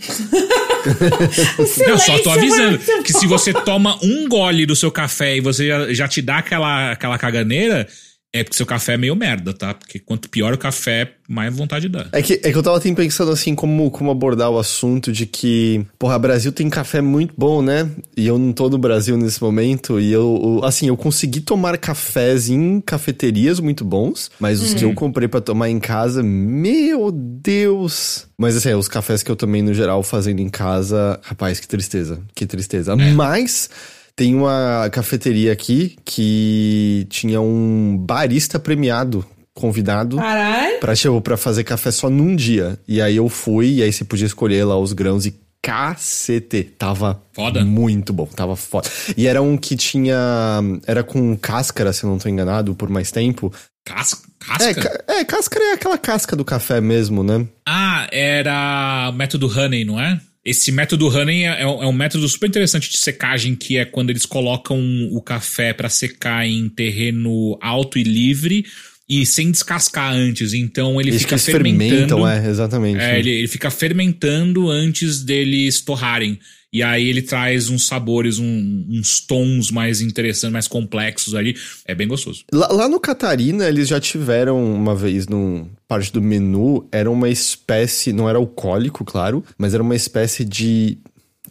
Não, 1.86 1.98
só 1.98 2.18
tô 2.20 2.30
avisando 2.30 2.78
que 3.02 3.12
se 3.12 3.26
você 3.26 3.52
toma 3.52 3.98
um 4.02 4.28
gole 4.28 4.64
do 4.64 4.74
seu 4.74 4.90
café 4.90 5.36
e 5.36 5.40
você 5.40 5.68
já, 5.68 5.92
já 5.92 6.08
te 6.08 6.22
dá 6.22 6.38
aquela, 6.38 6.92
aquela 6.92 7.18
caganeira, 7.18 7.86
é 8.32 8.44
porque 8.44 8.56
seu 8.56 8.66
café 8.66 8.94
é 8.94 8.96
meio 8.96 9.16
merda, 9.16 9.52
tá? 9.52 9.74
Porque 9.74 9.98
quanto 9.98 10.28
pior 10.28 10.52
o 10.54 10.58
café, 10.58 11.12
mais 11.28 11.54
vontade 11.54 11.88
dá. 11.88 12.06
É 12.12 12.22
que, 12.22 12.34
é 12.34 12.52
que 12.52 12.56
eu 12.56 12.62
tava 12.62 12.78
assim, 12.78 12.94
pensando 12.94 13.32
assim, 13.32 13.54
como, 13.54 13.90
como 13.90 14.10
abordar 14.10 14.50
o 14.50 14.58
assunto 14.58 15.10
de 15.12 15.26
que, 15.26 15.84
porra, 15.98 16.18
Brasil 16.18 16.52
tem 16.52 16.70
café 16.70 17.00
muito 17.00 17.34
bom, 17.36 17.60
né? 17.60 17.90
E 18.16 18.26
eu 18.26 18.38
não 18.38 18.52
tô 18.52 18.68
no 18.70 18.78
Brasil 18.78 19.16
nesse 19.16 19.42
momento. 19.42 19.98
E 19.98 20.12
eu, 20.12 20.58
eu- 20.60 20.64
assim, 20.64 20.86
eu 20.88 20.96
consegui 20.96 21.40
tomar 21.40 21.76
cafés 21.78 22.48
em 22.48 22.80
cafeterias 22.80 23.58
muito 23.58 23.84
bons, 23.84 24.30
mas 24.38 24.60
os 24.62 24.74
que 24.74 24.84
eu 24.84 24.94
comprei 24.94 25.26
pra 25.26 25.40
tomar 25.40 25.68
em 25.68 25.80
casa, 25.80 26.22
meu 26.22 27.10
Deus! 27.12 28.26
Mas 28.38 28.56
assim, 28.56 28.72
os 28.74 28.88
cafés 28.88 29.22
que 29.22 29.30
eu 29.30 29.36
tomei 29.36 29.60
no 29.60 29.74
geral 29.74 30.02
fazendo 30.02 30.40
em 30.40 30.48
casa, 30.48 31.18
rapaz, 31.22 31.58
que 31.60 31.66
tristeza, 31.68 32.20
que 32.34 32.46
tristeza. 32.46 32.94
Mas. 32.96 33.68
Tem 34.20 34.34
uma 34.34 34.86
cafeteria 34.92 35.50
aqui 35.50 35.96
que 36.04 37.06
tinha 37.08 37.40
um 37.40 37.96
barista 37.96 38.58
premiado, 38.58 39.24
convidado 39.54 40.18
Caralho. 40.18 40.78
pra, 40.78 40.94
tipo, 40.94 41.18
pra 41.22 41.38
fazer 41.38 41.64
café 41.64 41.90
só 41.90 42.10
num 42.10 42.36
dia. 42.36 42.78
E 42.86 43.00
aí 43.00 43.16
eu 43.16 43.30
fui, 43.30 43.76
e 43.76 43.82
aí 43.82 43.90
você 43.90 44.04
podia 44.04 44.26
escolher 44.26 44.62
lá 44.64 44.76
os 44.78 44.92
grãos 44.92 45.24
e 45.24 45.34
cacete. 45.62 46.64
Tava 46.64 47.18
Foda. 47.32 47.64
muito 47.64 48.12
bom, 48.12 48.26
tava 48.26 48.56
foda. 48.56 48.90
E 49.16 49.26
era 49.26 49.40
um 49.40 49.56
que 49.56 49.74
tinha. 49.74 50.14
Era 50.86 51.02
com 51.02 51.34
cáscara, 51.34 51.90
se 51.90 52.04
eu 52.04 52.10
não 52.10 52.18
tô 52.18 52.28
enganado, 52.28 52.74
por 52.74 52.90
mais 52.90 53.10
tempo. 53.10 53.50
Casca? 53.86 54.20
É, 54.60 54.74
casca? 54.74 54.74
ca- 54.74 55.04
é, 55.14 55.24
cáscara 55.24 55.64
é 55.64 55.72
aquela 55.72 55.96
casca 55.96 56.36
do 56.36 56.44
café 56.44 56.78
mesmo, 56.78 57.22
né? 57.22 57.46
Ah, 57.66 58.06
era 58.12 59.10
método 59.14 59.46
Honey, 59.48 59.84
não 59.86 59.98
é? 59.98 60.20
Esse 60.44 60.72
método 60.72 61.06
Honey 61.08 61.44
é, 61.44 61.62
é 61.62 61.66
um 61.66 61.82
é 61.82 61.86
um 61.86 61.92
método 61.92 62.26
super 62.28 62.48
interessante 62.48 62.90
de 62.90 62.96
secagem, 62.98 63.54
que 63.54 63.76
é 63.76 63.84
quando 63.84 64.10
eles 64.10 64.24
colocam 64.24 64.78
o 65.10 65.20
café 65.20 65.72
pra 65.72 65.88
secar 65.88 66.46
em 66.46 66.68
terreno 66.68 67.58
alto 67.60 67.98
e 67.98 68.02
livre 68.02 68.64
e 69.08 69.26
sem 69.26 69.50
descascar 69.50 70.12
antes. 70.12 70.54
Então 70.54 71.00
ele 71.00 71.10
Eles 71.10 71.22
fica 71.22 71.36
fermentando. 71.36 71.90
fermentam, 71.90 72.28
é, 72.28 72.48
exatamente. 72.48 73.00
É, 73.00 73.18
ele, 73.18 73.30
ele 73.30 73.48
fica 73.48 73.70
fermentando 73.70 74.70
antes 74.70 75.22
deles 75.22 75.80
torrarem. 75.80 76.38
E 76.72 76.82
aí 76.84 77.08
ele 77.08 77.20
traz 77.22 77.68
uns 77.68 77.86
sabores, 77.86 78.38
um- 78.38 78.86
uns 78.88 79.18
tons 79.20 79.70
mais 79.72 80.00
interessantes, 80.00 80.52
mais 80.52 80.68
complexos 80.68 81.34
ali. 81.34 81.56
É 81.84 81.94
bem 81.96 82.06
gostoso. 82.06 82.44
Lá, 82.52 82.68
lá 82.68 82.88
no 82.88 83.00
Catarina, 83.00 83.66
eles 83.68 83.88
já 83.88 83.98
tiveram 83.98 84.62
uma 84.74 84.94
vez 84.94 85.26
num 85.26 85.66
parte 85.88 86.12
do 86.12 86.22
menu, 86.22 86.86
era 86.92 87.10
uma 87.10 87.28
espécie, 87.28 88.12
não 88.12 88.28
era 88.28 88.38
alcoólico, 88.38 89.04
claro, 89.04 89.44
mas 89.58 89.74
era 89.74 89.82
uma 89.82 89.96
espécie 89.96 90.44
de 90.44 90.98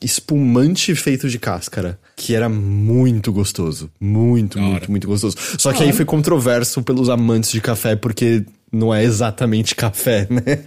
espumante 0.02 0.96
feito 0.96 1.28
de 1.30 1.38
cáscara, 1.38 2.00
que 2.16 2.34
era 2.34 2.48
muito 2.48 3.32
gostoso, 3.34 3.92
muito, 4.00 4.58
muito, 4.58 4.90
muito 4.90 5.08
gostoso. 5.08 5.36
Só 5.58 5.74
que 5.74 5.84
aí 5.84 5.92
foi 5.92 6.06
controverso 6.06 6.82
pelos 6.82 7.10
amantes 7.10 7.52
de 7.52 7.60
café, 7.60 7.96
porque 7.98 8.46
não 8.72 8.94
é 8.94 9.04
exatamente 9.04 9.76
café, 9.76 10.28
né? 10.32 10.60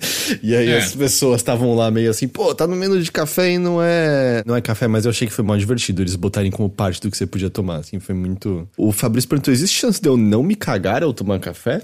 E 0.43 0.55
aí 0.55 0.69
É. 0.71 0.79
as 0.79 0.95
pessoas 0.95 1.41
estavam 1.41 1.75
lá 1.75 1.91
meio 1.91 2.11
assim, 2.11 2.27
pô, 2.29 2.55
tá 2.55 2.67
no 2.67 2.75
menu 2.77 3.01
de 3.01 3.11
café 3.13 3.53
e 3.53 3.59
não 3.59 3.83
é, 3.83 4.43
não 4.47 4.57
é 4.57 4.61
café, 4.61 4.87
mas 4.89 5.05
eu 5.05 5.11
achei 5.11 5.27
que 5.29 5.33
foi 5.35 5.45
mal 5.45 5.57
divertido 5.57 6.03
eles 6.03 6.17
botarem 6.17 6.51
como 6.51 6.69
parte 6.69 7.01
do 7.01 7.11
que 7.11 7.17
você 7.17 7.27
podia 7.27 7.51
tomar, 7.51 7.77
assim, 7.77 7.99
foi 8.01 8.15
muito... 8.15 8.69
O 8.77 8.93
Fabrício 8.93 9.29
perguntou, 9.29 9.53
existe 9.53 9.79
chance 9.79 10.01
de 10.01 10.09
eu 10.09 10.17
não 10.17 10.43
me 10.43 10.55
cagar 10.55 11.03
ao 11.03 11.13
tomar 11.13 11.39
café? 11.39 11.81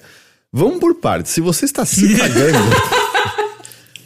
Vamos 0.52 0.78
por 0.80 0.94
partes, 0.94 1.32
se 1.32 1.40
você 1.40 1.64
está 1.64 1.84
se 1.84 2.14
cagando... 2.16 2.58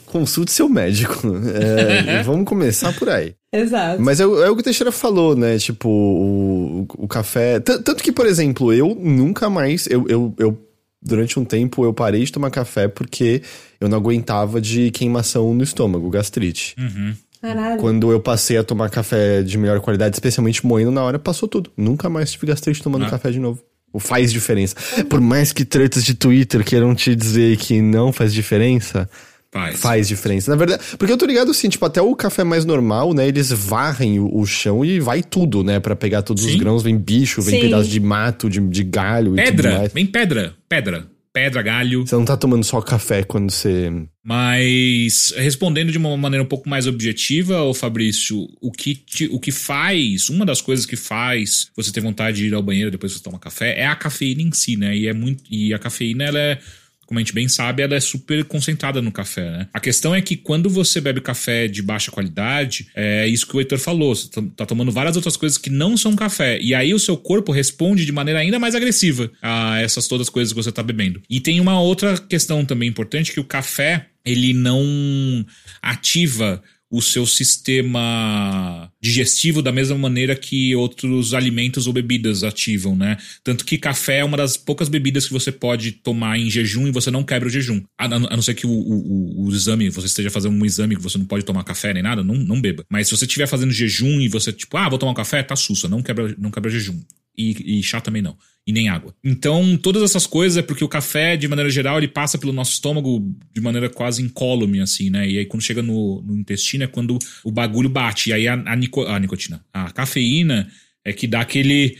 Consulte 0.05 0.51
seu 0.51 0.69
médico. 0.69 1.19
É, 1.55 2.21
vamos 2.21 2.45
começar 2.45 2.93
por 2.93 3.09
aí. 3.09 3.33
Exato. 3.51 3.99
Mas 3.99 4.19
é, 4.19 4.23
é, 4.23 4.27
o 4.27 4.53
que 4.55 4.61
o 4.61 4.63
Teixeira 4.63 4.91
falou, 4.91 5.35
né? 5.35 5.57
Tipo, 5.57 5.89
o, 5.89 6.85
o 6.99 7.07
café. 7.07 7.59
Tanto 7.59 7.95
que, 7.95 8.11
por 8.11 8.27
exemplo, 8.27 8.71
eu 8.71 8.93
nunca 8.93 9.49
mais. 9.49 9.87
Eu, 9.87 10.05
eu, 10.07 10.31
eu, 10.37 10.55
durante 11.03 11.39
um 11.39 11.45
tempo, 11.45 11.83
eu 11.83 11.93
parei 11.93 12.23
de 12.23 12.31
tomar 12.31 12.49
café 12.49 12.87
porque 12.87 13.41
eu 13.79 13.89
não 13.89 13.97
aguentava 13.97 14.59
de 14.61 14.89
queimação 14.91 15.53
no 15.53 15.63
estômago, 15.63 16.09
gastrite. 16.09 16.75
Uhum. 16.77 17.13
Caralho. 17.41 17.77
Quando 17.79 18.11
eu 18.11 18.19
passei 18.21 18.57
a 18.57 18.63
tomar 18.63 18.89
café 18.89 19.41
de 19.43 19.57
melhor 19.57 19.79
qualidade, 19.81 20.15
especialmente 20.15 20.65
moendo 20.65 20.91
na 20.91 21.03
hora, 21.03 21.19
passou 21.19 21.47
tudo. 21.49 21.69
Nunca 21.75 22.09
mais 22.09 22.31
tive 22.31 22.47
gastrite 22.47 22.81
tomando 22.81 23.05
Ah. 23.05 23.09
café 23.09 23.31
de 23.31 23.39
novo. 23.39 23.61
Faz 23.99 24.31
diferença. 24.31 24.75
Por 25.09 25.21
mais 25.21 25.51
que 25.53 25.63
tretas 25.65 26.03
de 26.03 26.15
Twitter 26.15 26.63
queiram 26.63 26.95
te 26.95 27.15
dizer 27.15 27.57
que 27.57 27.79
não 27.81 28.11
faz 28.11 28.33
diferença, 28.33 29.07
Faz. 29.53 29.79
faz 29.79 30.07
diferença. 30.07 30.49
Na 30.49 30.57
verdade, 30.57 30.81
porque 30.97 31.13
eu 31.13 31.17
tô 31.17 31.25
ligado 31.27 31.51
assim, 31.51 31.69
tipo, 31.69 31.85
até 31.85 32.01
o 32.01 32.15
café 32.15 32.43
mais 32.43 32.65
normal, 32.65 33.13
né? 33.13 33.27
Eles 33.27 33.51
varrem 33.51 34.19
o, 34.19 34.35
o 34.35 34.45
chão 34.47 34.83
e 34.83 34.99
vai 34.99 35.21
tudo, 35.21 35.63
né? 35.63 35.79
Pra 35.79 35.95
pegar 35.95 36.23
todos 36.23 36.43
os 36.43 36.51
Sim. 36.51 36.57
grãos, 36.57 36.81
vem 36.81 36.97
bicho, 36.97 37.39
vem 37.41 37.55
Sim. 37.55 37.61
pedaço 37.61 37.87
de 37.87 37.99
mato, 37.99 38.49
de, 38.49 38.59
de 38.59 38.83
galho 38.83 39.33
e 39.33 39.43
tudo 39.43 39.45
Pedra, 39.55 39.77
mais. 39.77 39.93
bem 39.93 40.05
pedra, 40.07 40.55
pedra, 40.67 41.05
pedra, 41.31 41.61
galho. 41.61 42.05
Você 42.05 42.15
não 42.15 42.25
tá 42.25 42.35
tomando 42.35 42.63
só 42.63 42.81
café 42.81 43.23
quando 43.23 43.51
você. 43.51 43.91
Mas 44.25 45.33
respondendo 45.37 45.91
de 45.91 45.97
uma 45.97 46.15
maneira 46.17 46.43
um 46.43 46.47
pouco 46.47 46.67
mais 46.67 46.87
objetiva, 46.87 47.61
ô 47.61 47.73
Fabrício, 47.73 48.47
o 48.61 48.71
que, 48.71 48.95
te- 48.95 49.29
o 49.31 49.39
que 49.39 49.51
faz, 49.51 50.29
uma 50.29 50.45
das 50.45 50.61
coisas 50.61 50.85
que 50.85 50.95
faz 50.95 51.67
você 51.75 51.91
ter 51.91 52.01
vontade 52.01 52.37
de 52.37 52.47
ir 52.47 52.53
ao 52.53 52.63
banheiro 52.63 52.89
depois 52.89 53.11
que 53.13 53.19
você 53.19 53.23
toma 53.23 53.37
café 53.37 53.79
é 53.79 53.85
a 53.85 53.95
cafeína 53.95 54.41
em 54.41 54.51
si, 54.51 54.75
né? 54.77 54.95
E 54.95 55.07
é 55.07 55.13
muito 55.13 55.43
e 55.49 55.73
a 55.73 55.79
cafeína 55.79 56.23
ela 56.23 56.39
é 56.39 56.59
como 57.05 57.19
a 57.19 57.21
gente 57.21 57.33
bem 57.33 57.47
sabe, 57.47 57.83
ela 57.83 57.95
é 57.95 57.99
super 57.99 58.43
concentrada 58.45 59.01
no 59.01 59.11
café, 59.11 59.49
né? 59.51 59.67
A 59.73 59.79
questão 59.79 60.13
é 60.15 60.21
que 60.21 60.35
quando 60.35 60.69
você 60.69 60.99
bebe 61.01 61.21
café 61.21 61.67
de 61.67 61.81
baixa 61.81 62.11
qualidade, 62.11 62.87
é 62.95 63.27
isso 63.27 63.45
que 63.47 63.55
o 63.55 63.59
Heitor 63.59 63.77
falou, 63.79 64.15
você 64.15 64.29
tá- 64.29 64.41
tá 64.57 64.65
tomando 64.65 64.91
várias 64.91 65.15
outras 65.15 65.35
coisas 65.37 65.57
que 65.57 65.69
não 65.69 65.97
são 65.97 66.15
café. 66.15 66.59
E 66.61 66.73
aí 66.73 66.93
o 66.93 66.99
seu 66.99 67.17
corpo 67.17 67.51
responde 67.51 68.05
de 68.05 68.11
maneira 68.11 68.39
ainda 68.39 68.59
mais 68.59 68.75
agressiva 68.75 69.31
a 69.41 69.79
essas 69.81 70.07
todas 70.07 70.27
as 70.27 70.31
coisas 70.31 70.53
que 70.53 70.61
você 70.61 70.71
tá 70.71 70.81
bebendo. 70.83 71.21
E 71.29 71.39
tem 71.39 71.59
uma 71.59 71.79
outra 71.79 72.17
questão 72.17 72.63
também 72.65 72.89
importante, 72.89 73.31
que 73.31 73.39
o 73.39 73.43
café, 73.43 74.07
ele 74.25 74.53
não 74.53 75.45
ativa 75.81 76.61
o 76.95 77.01
seu 77.01 77.25
sistema 77.25 78.91
digestivo 79.01 79.63
da 79.63 79.71
mesma 79.71 79.97
maneira 79.97 80.35
que 80.35 80.75
outros 80.75 81.33
alimentos 81.33 81.87
ou 81.87 81.93
bebidas 81.93 82.43
ativam, 82.43 82.95
né? 82.95 83.17
Tanto 83.43 83.65
que 83.65 83.79
café 83.79 84.19
é 84.19 84.23
uma 84.23 84.37
das 84.37 84.55
poucas 84.57 84.89
bebidas 84.89 85.25
que 85.25 85.33
você 85.33 85.51
pode 85.51 85.91
tomar 85.93 86.37
em 86.37 86.51
jejum 86.51 86.87
e 86.87 86.91
você 86.91 87.09
não 87.09 87.23
quebra 87.23 87.47
o 87.47 87.51
jejum. 87.51 87.81
A, 87.97 88.07
não 88.07 88.41
ser 88.43 88.53
que 88.53 88.67
o, 88.67 88.69
o- 88.69 89.41
o- 89.41 89.45
o 89.47 89.51
exame, 89.51 89.89
você 89.89 90.05
esteja 90.05 90.29
fazendo 90.29 90.55
um 90.55 90.65
exame 90.65 90.95
que 90.95 91.01
você 91.01 91.17
não 91.17 91.25
pode 91.25 91.43
tomar 91.43 91.63
café 91.63 91.93
nem 91.93 92.03
nada, 92.03 92.23
não, 92.23 92.35
não 92.35 92.61
beba. 92.61 92.85
Mas 92.89 93.07
se 93.07 93.17
você 93.17 93.25
estiver 93.25 93.47
fazendo 93.47 93.71
jejum 93.71 94.21
e 94.21 94.27
você, 94.27 94.53
tipo, 94.53 94.77
ah, 94.77 94.87
vou 94.87 94.99
tomar 94.99 95.13
um 95.13 95.15
café, 95.15 95.41
tá 95.41 95.55
sussa, 95.55 95.87
não 95.89 96.03
quebra, 96.03 96.35
não 96.37 96.51
quebra 96.51 96.69
jejum. 96.69 96.99
E, 97.35 97.79
e 97.79 97.83
chá 97.83 97.99
também 97.99 98.21
não. 98.21 98.37
E 98.65 98.71
nem 98.71 98.87
água. 98.87 99.13
Então, 99.21 99.75
todas 99.75 100.01
essas 100.03 100.25
coisas 100.25 100.57
é 100.57 100.61
porque 100.61 100.85
o 100.85 100.87
café, 100.87 101.35
de 101.35 101.49
maneira 101.49 101.69
geral, 101.69 101.97
ele 101.97 102.07
passa 102.07 102.37
pelo 102.37 102.53
nosso 102.53 102.71
estômago 102.71 103.19
de 103.53 103.59
maneira 103.59 103.89
quase 103.89 104.21
incólume, 104.21 104.79
assim, 104.79 105.09
né? 105.09 105.27
E 105.27 105.37
aí, 105.37 105.45
quando 105.45 105.61
chega 105.63 105.81
no, 105.81 106.21
no 106.21 106.37
intestino, 106.37 106.85
é 106.85 106.87
quando 106.87 107.19
o 107.43 107.51
bagulho 107.51 107.89
bate. 107.89 108.29
E 108.29 108.33
aí, 108.33 108.47
a, 108.47 108.53
a, 108.53 108.75
nico- 108.75 109.05
a 109.05 109.19
nicotina, 109.19 109.65
a 109.73 109.91
cafeína 109.91 110.69
é 111.03 111.11
que 111.11 111.27
dá 111.27 111.41
aquele. 111.41 111.97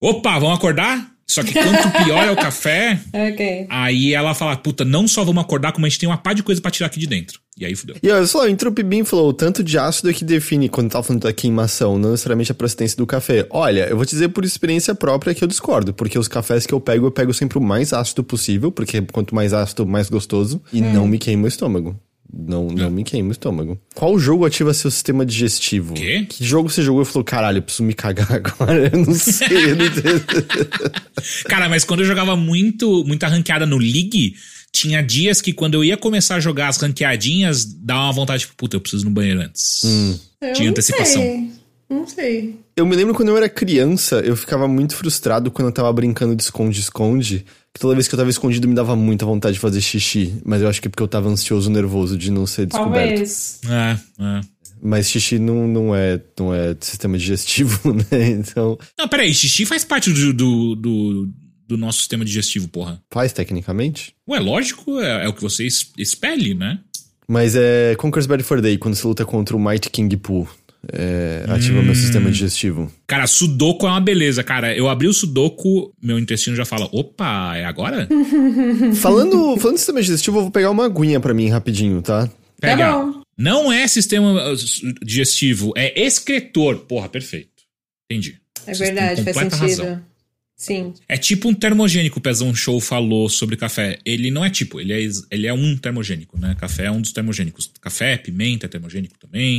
Opa, 0.00 0.38
vamos 0.38 0.58
acordar? 0.58 1.10
Só 1.26 1.42
que 1.42 1.54
quanto 1.54 2.04
pior 2.04 2.22
é 2.22 2.30
o 2.30 2.36
café, 2.36 3.00
Ok. 3.32 3.66
aí 3.70 4.12
ela 4.12 4.34
fala: 4.34 4.54
puta, 4.58 4.84
não 4.84 5.08
só 5.08 5.24
vamos 5.24 5.42
acordar, 5.42 5.72
como 5.72 5.86
a 5.86 5.88
gente 5.88 5.98
tem 5.98 6.06
uma 6.08 6.18
pá 6.18 6.34
de 6.34 6.42
coisa 6.42 6.60
pra 6.60 6.70
tirar 6.70 6.88
aqui 6.88 7.00
de 7.00 7.06
dentro. 7.06 7.40
E 7.58 7.64
aí 7.64 7.74
fudeu. 7.76 7.96
E 8.02 8.10
olha 8.10 8.26
só, 8.26 8.44
o 8.44 8.48
Entropy 8.48 8.82
falou, 9.04 9.28
o 9.28 9.32
tanto 9.32 9.62
de 9.62 9.78
ácido 9.78 10.10
é 10.10 10.12
que 10.12 10.24
define, 10.24 10.68
quando 10.68 10.90
tava 10.90 11.04
falando 11.04 11.22
da 11.22 11.32
queimação, 11.32 11.98
não 11.98 12.10
necessariamente 12.10 12.50
a 12.50 12.54
procedência 12.54 12.96
do 12.96 13.06
café. 13.06 13.46
Olha, 13.50 13.88
eu 13.88 13.96
vou 13.96 14.04
te 14.04 14.10
dizer 14.10 14.28
por 14.28 14.44
experiência 14.44 14.94
própria 14.94 15.34
que 15.34 15.44
eu 15.44 15.48
discordo, 15.48 15.94
porque 15.94 16.18
os 16.18 16.26
cafés 16.26 16.66
que 16.66 16.74
eu 16.74 16.80
pego, 16.80 17.06
eu 17.06 17.12
pego 17.12 17.32
sempre 17.32 17.58
o 17.58 17.60
mais 17.60 17.92
ácido 17.92 18.24
possível, 18.24 18.72
porque 18.72 19.00
quanto 19.02 19.34
mais 19.34 19.52
ácido, 19.52 19.86
mais 19.86 20.10
gostoso, 20.10 20.60
e 20.72 20.80
não 20.80 21.06
me 21.06 21.18
queima 21.18 21.44
o 21.44 21.48
estômago. 21.48 21.96
Não, 22.36 22.66
não 22.66 22.90
me 22.90 23.04
queima 23.04 23.28
o 23.28 23.32
estômago. 23.32 23.78
Qual 23.94 24.18
jogo 24.18 24.44
ativa 24.44 24.74
seu 24.74 24.90
sistema 24.90 25.24
digestivo? 25.24 25.94
Quê? 25.94 26.26
Que 26.28 26.42
jogo 26.42 26.68
você 26.68 26.82
jogou 26.82 27.02
e 27.02 27.04
falou, 27.04 27.22
caralho, 27.22 27.58
eu 27.58 27.62
preciso 27.62 27.84
me 27.84 27.94
cagar 27.94 28.32
agora? 28.32 28.90
Eu 28.92 28.98
não 29.06 29.14
sei, 29.14 29.70
eu 29.70 29.76
não 29.76 29.86
entendo. 29.86 30.24
Cara, 31.46 31.68
mas 31.68 31.84
quando 31.84 32.00
eu 32.00 32.06
jogava 32.06 32.34
muito, 32.34 33.04
muita 33.04 33.28
ranqueada 33.28 33.64
no 33.64 33.78
League, 33.78 34.34
tinha 34.74 35.00
dias 35.00 35.40
que 35.40 35.52
quando 35.52 35.74
eu 35.74 35.84
ia 35.84 35.96
começar 35.96 36.34
a 36.34 36.40
jogar 36.40 36.68
as 36.68 36.76
ranqueadinhas, 36.78 37.64
dava 37.64 38.02
uma 38.02 38.12
vontade, 38.12 38.40
tipo, 38.40 38.54
puta, 38.56 38.76
eu 38.76 38.80
preciso 38.80 39.04
ir 39.04 39.06
no 39.06 39.12
banheiro 39.12 39.40
antes. 39.40 39.80
Tinha 40.52 40.64
não 40.64 40.70
antecipação. 40.70 41.22
sei. 41.22 41.50
Não 41.88 42.06
sei. 42.06 42.56
Eu 42.76 42.84
me 42.84 42.96
lembro 42.96 43.14
quando 43.14 43.28
eu 43.28 43.36
era 43.36 43.48
criança, 43.48 44.16
eu 44.16 44.36
ficava 44.36 44.66
muito 44.66 44.96
frustrado 44.96 45.50
quando 45.50 45.68
eu 45.68 45.72
tava 45.72 45.92
brincando 45.92 46.34
de 46.34 46.42
esconde-esconde. 46.42 47.46
Que 47.72 47.80
toda 47.80 47.94
vez 47.94 48.08
que 48.08 48.14
eu 48.14 48.18
tava 48.18 48.30
escondido 48.30 48.66
me 48.66 48.74
dava 48.74 48.96
muita 48.96 49.24
vontade 49.24 49.54
de 49.54 49.60
fazer 49.60 49.80
xixi. 49.80 50.34
Mas 50.44 50.60
eu 50.60 50.68
acho 50.68 50.80
que 50.82 50.88
é 50.88 50.90
porque 50.90 51.02
eu 51.02 51.08
tava 51.08 51.28
ansioso, 51.28 51.70
nervoso 51.70 52.18
de 52.18 52.30
não 52.30 52.46
ser 52.46 52.66
descoberto. 52.66 53.08
Talvez. 53.08 53.60
É, 53.68 53.98
é. 54.20 54.40
Mas 54.82 55.08
xixi 55.08 55.38
não, 55.38 55.68
não, 55.68 55.94
é, 55.94 56.20
não 56.38 56.52
é 56.52 56.76
sistema 56.80 57.16
digestivo, 57.16 57.94
né? 58.10 58.28
Então, 58.28 58.76
Não, 58.98 59.08
peraí, 59.08 59.32
xixi 59.32 59.64
faz 59.64 59.84
parte 59.84 60.12
do, 60.12 60.32
do, 60.32 60.74
do, 60.74 61.28
do 61.66 61.76
nosso 61.76 61.98
sistema 62.00 62.24
digestivo, 62.24 62.68
porra. 62.68 63.00
faz 63.12 63.32
tecnicamente. 63.32 64.14
Ué, 64.28 64.38
lógico, 64.40 65.00
é, 65.00 65.24
é 65.24 65.28
o 65.28 65.32
que 65.32 65.42
você 65.42 65.66
es- 65.66 65.90
expele, 65.98 66.54
né? 66.54 66.78
Mas 67.26 67.56
é 67.56 67.94
Conquer's 67.96 68.26
Bad 68.26 68.42
for 68.42 68.60
Day, 68.60 68.76
quando 68.76 68.94
você 68.94 69.06
luta 69.06 69.24
contra 69.24 69.56
o 69.56 69.60
Mighty 69.60 69.88
King 69.90 70.16
Poo. 70.16 70.46
É, 70.92 71.46
ativa 71.48 71.80
meu 71.82 71.94
sistema 71.94 72.30
digestivo. 72.30 72.92
Cara, 73.06 73.26
sudoku 73.26 73.86
é 73.86 73.88
uma 73.88 74.00
beleza, 74.02 74.44
cara. 74.44 74.76
Eu 74.76 74.86
abri 74.90 75.08
o 75.08 75.14
sudoku, 75.14 75.90
meu 76.02 76.18
intestino 76.18 76.54
já 76.54 76.66
fala, 76.66 76.86
opa, 76.92 77.56
é 77.56 77.64
agora? 77.64 78.06
falando, 78.96 79.56
falando 79.56 79.74
de 79.76 79.80
sistema 79.80 80.00
digestivo, 80.02 80.36
eu 80.38 80.42
vou 80.42 80.50
pegar 80.50 80.70
uma 80.70 80.84
aguinha 80.84 81.18
pra 81.20 81.32
mim 81.32 81.48
rapidinho, 81.48 82.02
tá? 82.02 82.28
Pega. 82.60 82.84
Tá 82.86 82.98
bom. 83.02 83.22
Não 83.36 83.72
é 83.72 83.88
sistema 83.88 84.52
uh, 84.52 84.56
digestivo, 85.02 85.72
é 85.76 85.98
excretor. 86.04 86.76
Porra, 86.80 87.08
perfeito. 87.08 87.48
Entendi. 88.10 88.38
É 88.66 88.72
verdade, 88.74 89.24
faz 89.32 89.36
sentido. 89.52 89.82
razão. 89.82 90.02
Sim. 90.64 90.94
É 91.08 91.16
tipo 91.18 91.48
um 91.48 91.54
termogênico, 91.54 92.18
o 92.18 92.22
Pezão 92.22 92.54
Show 92.54 92.80
falou 92.80 93.28
sobre 93.28 93.56
café. 93.56 93.98
Ele 94.04 94.30
não 94.30 94.44
é 94.44 94.48
tipo, 94.50 94.80
ele 94.80 94.92
é, 94.92 95.06
ele 95.30 95.46
é 95.46 95.52
um 95.52 95.76
termogênico, 95.76 96.38
né? 96.38 96.56
Café 96.58 96.86
é 96.86 96.90
um 96.90 97.00
dos 97.00 97.12
termogênicos. 97.12 97.70
Café, 97.80 98.16
pimenta 98.16 98.66
é 98.66 98.68
termogênico 98.68 99.18
também. 99.18 99.58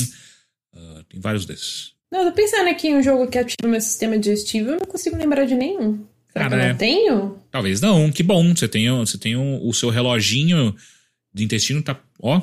Ah, 0.76 1.04
tem 1.08 1.20
vários 1.20 1.46
desses. 1.46 1.92
Não, 2.12 2.22
eu 2.24 2.30
tô 2.30 2.36
pensando 2.36 2.70
aqui 2.70 2.88
em 2.88 2.96
um 2.96 3.04
jogo 3.04 3.28
que 3.28 3.38
ativa 3.38 3.68
meu 3.68 3.82
sistema 3.82 4.18
digestivo, 4.18 4.70
eu 4.72 4.80
não 4.80 4.88
consigo 4.88 5.16
lembrar 5.18 5.46
de 5.46 5.54
nenhum. 5.56 6.06
Será 6.34 6.50
Cara, 6.50 6.50
que 6.50 6.56
eu 6.56 6.60
é. 6.66 6.70
não 6.70 6.78
tenho? 6.78 7.40
Talvez 7.52 7.82
não, 7.82 8.12
que 8.12 8.24
bom. 8.24 8.54
Você 8.56 8.68
tem, 8.68 8.90
o- 8.90 9.06
você 9.06 9.18
tem 9.18 9.36
o, 9.36 9.68
o 9.68 9.74
seu 9.74 9.90
reloginho 9.90 10.76
de 11.34 11.44
intestino, 11.44 11.82
tá. 11.82 12.00
Ó, 12.22 12.42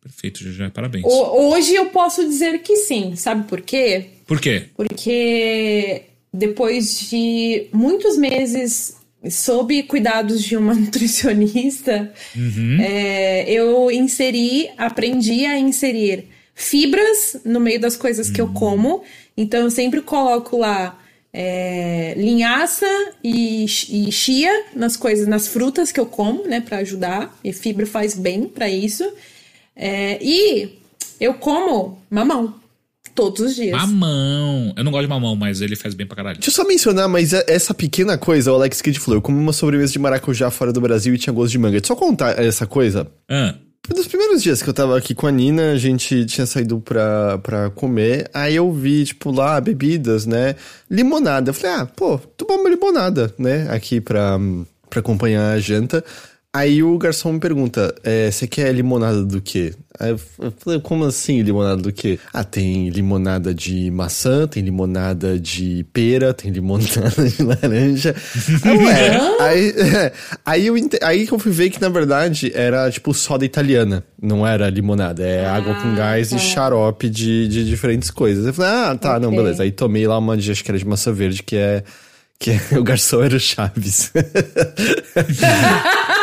perfeito, 0.00 0.42
já, 0.42 0.50
já 0.52 0.70
parabéns. 0.70 1.04
O- 1.04 1.50
hoje 1.52 1.74
eu 1.74 1.86
posso 1.90 2.26
dizer 2.28 2.58
que 2.62 2.76
sim. 2.76 3.14
Sabe 3.16 3.46
por 3.48 3.60
quê? 3.60 4.06
Por 4.26 4.40
quê? 4.40 4.66
Porque 4.74 6.02
depois 6.32 7.00
de 7.08 7.66
muitos 7.72 8.16
meses 8.16 8.96
sob 9.30 9.82
cuidados 9.84 10.42
de 10.42 10.56
uma 10.56 10.74
nutricionista, 10.76 12.12
Uhum. 12.36 12.78
é, 12.80 13.50
eu 13.50 13.90
inseri, 13.90 14.70
aprendi 14.78 15.44
a 15.44 15.58
inserir 15.58 16.28
fibras 16.54 17.36
no 17.44 17.58
meio 17.60 17.80
das 17.80 17.96
coisas 17.96 18.28
Uhum. 18.28 18.32
que 18.34 18.40
eu 18.40 18.48
como. 18.52 19.02
Então 19.36 19.60
eu 19.60 19.70
sempre 19.70 20.00
coloco 20.02 20.58
lá 20.58 20.98
é, 21.32 22.14
linhaça 22.16 22.86
e, 23.22 23.64
e 23.64 24.10
chia 24.12 24.64
nas 24.74 24.96
coisas, 24.96 25.26
nas 25.26 25.46
frutas 25.48 25.92
que 25.92 26.00
eu 26.00 26.06
como, 26.06 26.44
né, 26.46 26.60
Pra 26.60 26.78
ajudar. 26.78 27.36
E 27.44 27.52
fibra 27.52 27.86
faz 27.86 28.14
bem 28.14 28.44
pra 28.44 28.68
isso. 28.68 29.04
É, 29.76 30.18
e 30.20 30.78
eu 31.20 31.34
como 31.34 31.98
mamão 32.10 32.54
todos 33.18 33.40
os 33.40 33.56
dias. 33.56 33.72
Mamão. 33.72 34.72
Eu 34.76 34.84
não 34.84 34.92
gosto 34.92 35.02
de 35.02 35.08
mamão, 35.08 35.34
mas 35.34 35.60
ele 35.60 35.74
faz 35.74 35.92
bem 35.94 36.06
pra 36.06 36.14
caralho. 36.16 36.36
Deixa 36.38 36.50
eu 36.50 36.54
só 36.54 36.64
mencionar, 36.68 37.08
mas 37.08 37.32
é- 37.32 37.44
essa 37.48 37.74
pequena 37.74 38.16
coisa, 38.16 38.52
o 38.52 38.54
Alex 38.54 38.80
Kidd 38.80 38.98
falou, 39.00 39.16
eu 39.18 39.22
comi 39.22 39.38
uma 39.40 39.52
sobremesa 39.52 39.92
de 39.92 39.98
maracujá 39.98 40.50
fora 40.50 40.72
do 40.72 40.80
Brasil 40.80 41.12
e 41.14 41.18
tinha 41.18 41.32
gosto 41.32 41.50
de 41.50 41.58
manga. 41.58 41.80
Deixa 41.80 41.92
eu 41.92 41.96
só 41.96 41.96
contar 41.96 42.38
essa 42.38 42.66
coisa. 42.66 43.06
Ah, 43.28 43.54
Nos 43.96 44.06
primeiros 44.06 44.42
dias 44.42 44.62
que 44.62 44.68
eu 44.68 44.74
tava 44.74 44.98
aqui 44.98 45.14
com 45.14 45.26
a 45.26 45.30
Nina, 45.32 45.72
a 45.72 45.76
gente 45.78 46.24
tinha 46.26 46.46
saído 46.46 46.78
pra, 46.78 47.38
pra 47.38 47.70
comer, 47.70 48.28
aí 48.34 48.54
eu 48.54 48.70
vi, 48.70 49.04
tipo, 49.06 49.30
lá, 49.30 49.58
bebidas, 49.60 50.26
né? 50.26 50.56
Limonada. 50.90 51.50
Eu 51.50 51.54
falei, 51.54 51.76
ah, 51.78 51.86
pô, 51.86 52.18
tomar 52.36 52.60
uma 52.60 52.68
limonada, 52.70 53.32
né? 53.38 53.66
Aqui 53.70 53.98
pra, 54.00 54.38
pra 54.90 55.00
acompanhar 55.00 55.52
a 55.54 55.58
janta. 55.58 56.04
Aí 56.58 56.82
o 56.82 56.98
garçom 56.98 57.34
me 57.34 57.38
pergunta: 57.38 57.94
é, 58.02 58.32
você 58.32 58.48
quer 58.48 58.74
limonada 58.74 59.24
do 59.24 59.40
quê? 59.40 59.72
Aí 59.96 60.10
eu 60.10 60.18
falei, 60.58 60.80
como 60.80 61.04
assim 61.04 61.40
limonada 61.40 61.80
do 61.80 61.92
quê? 61.92 62.18
Ah, 62.32 62.42
tem 62.42 62.88
limonada 62.88 63.54
de 63.54 63.88
maçã, 63.92 64.44
tem 64.48 64.64
limonada 64.64 65.38
de 65.38 65.86
pera, 65.92 66.34
tem 66.34 66.50
limonada 66.50 67.28
de 67.28 67.42
laranja. 67.44 68.12
aí, 68.64 68.76
ué, 68.76 69.36
aí, 69.38 69.74
aí, 70.44 70.66
eu, 70.66 70.74
aí 71.02 71.28
que 71.28 71.32
eu 71.32 71.38
fui 71.38 71.52
ver 71.52 71.70
que, 71.70 71.80
na 71.80 71.88
verdade, 71.88 72.50
era 72.52 72.90
tipo 72.90 73.14
soda 73.14 73.44
italiana. 73.44 74.02
Não 74.20 74.44
era 74.44 74.68
limonada, 74.68 75.24
é 75.24 75.46
ah, 75.46 75.54
água 75.54 75.76
com 75.76 75.94
gás 75.94 76.30
tá. 76.30 76.36
e 76.36 76.40
xarope 76.40 77.08
de, 77.08 77.46
de 77.46 77.64
diferentes 77.64 78.10
coisas. 78.10 78.44
Eu 78.44 78.52
falei, 78.52 78.72
ah, 78.72 78.96
tá, 78.96 79.16
okay. 79.16 79.22
não, 79.22 79.30
beleza. 79.30 79.62
Aí 79.62 79.70
tomei 79.70 80.08
lá 80.08 80.18
uma 80.18 80.36
de, 80.36 80.50
acho 80.50 80.64
que 80.64 80.72
era 80.72 80.78
de 80.78 80.86
maçã 80.86 81.12
verde, 81.12 81.40
que 81.40 81.56
é. 81.56 81.84
Que 82.36 82.50
é, 82.50 82.60
o 82.78 82.82
garçom 82.82 83.22
era 83.22 83.36
o 83.36 83.40
Chaves. 83.40 84.10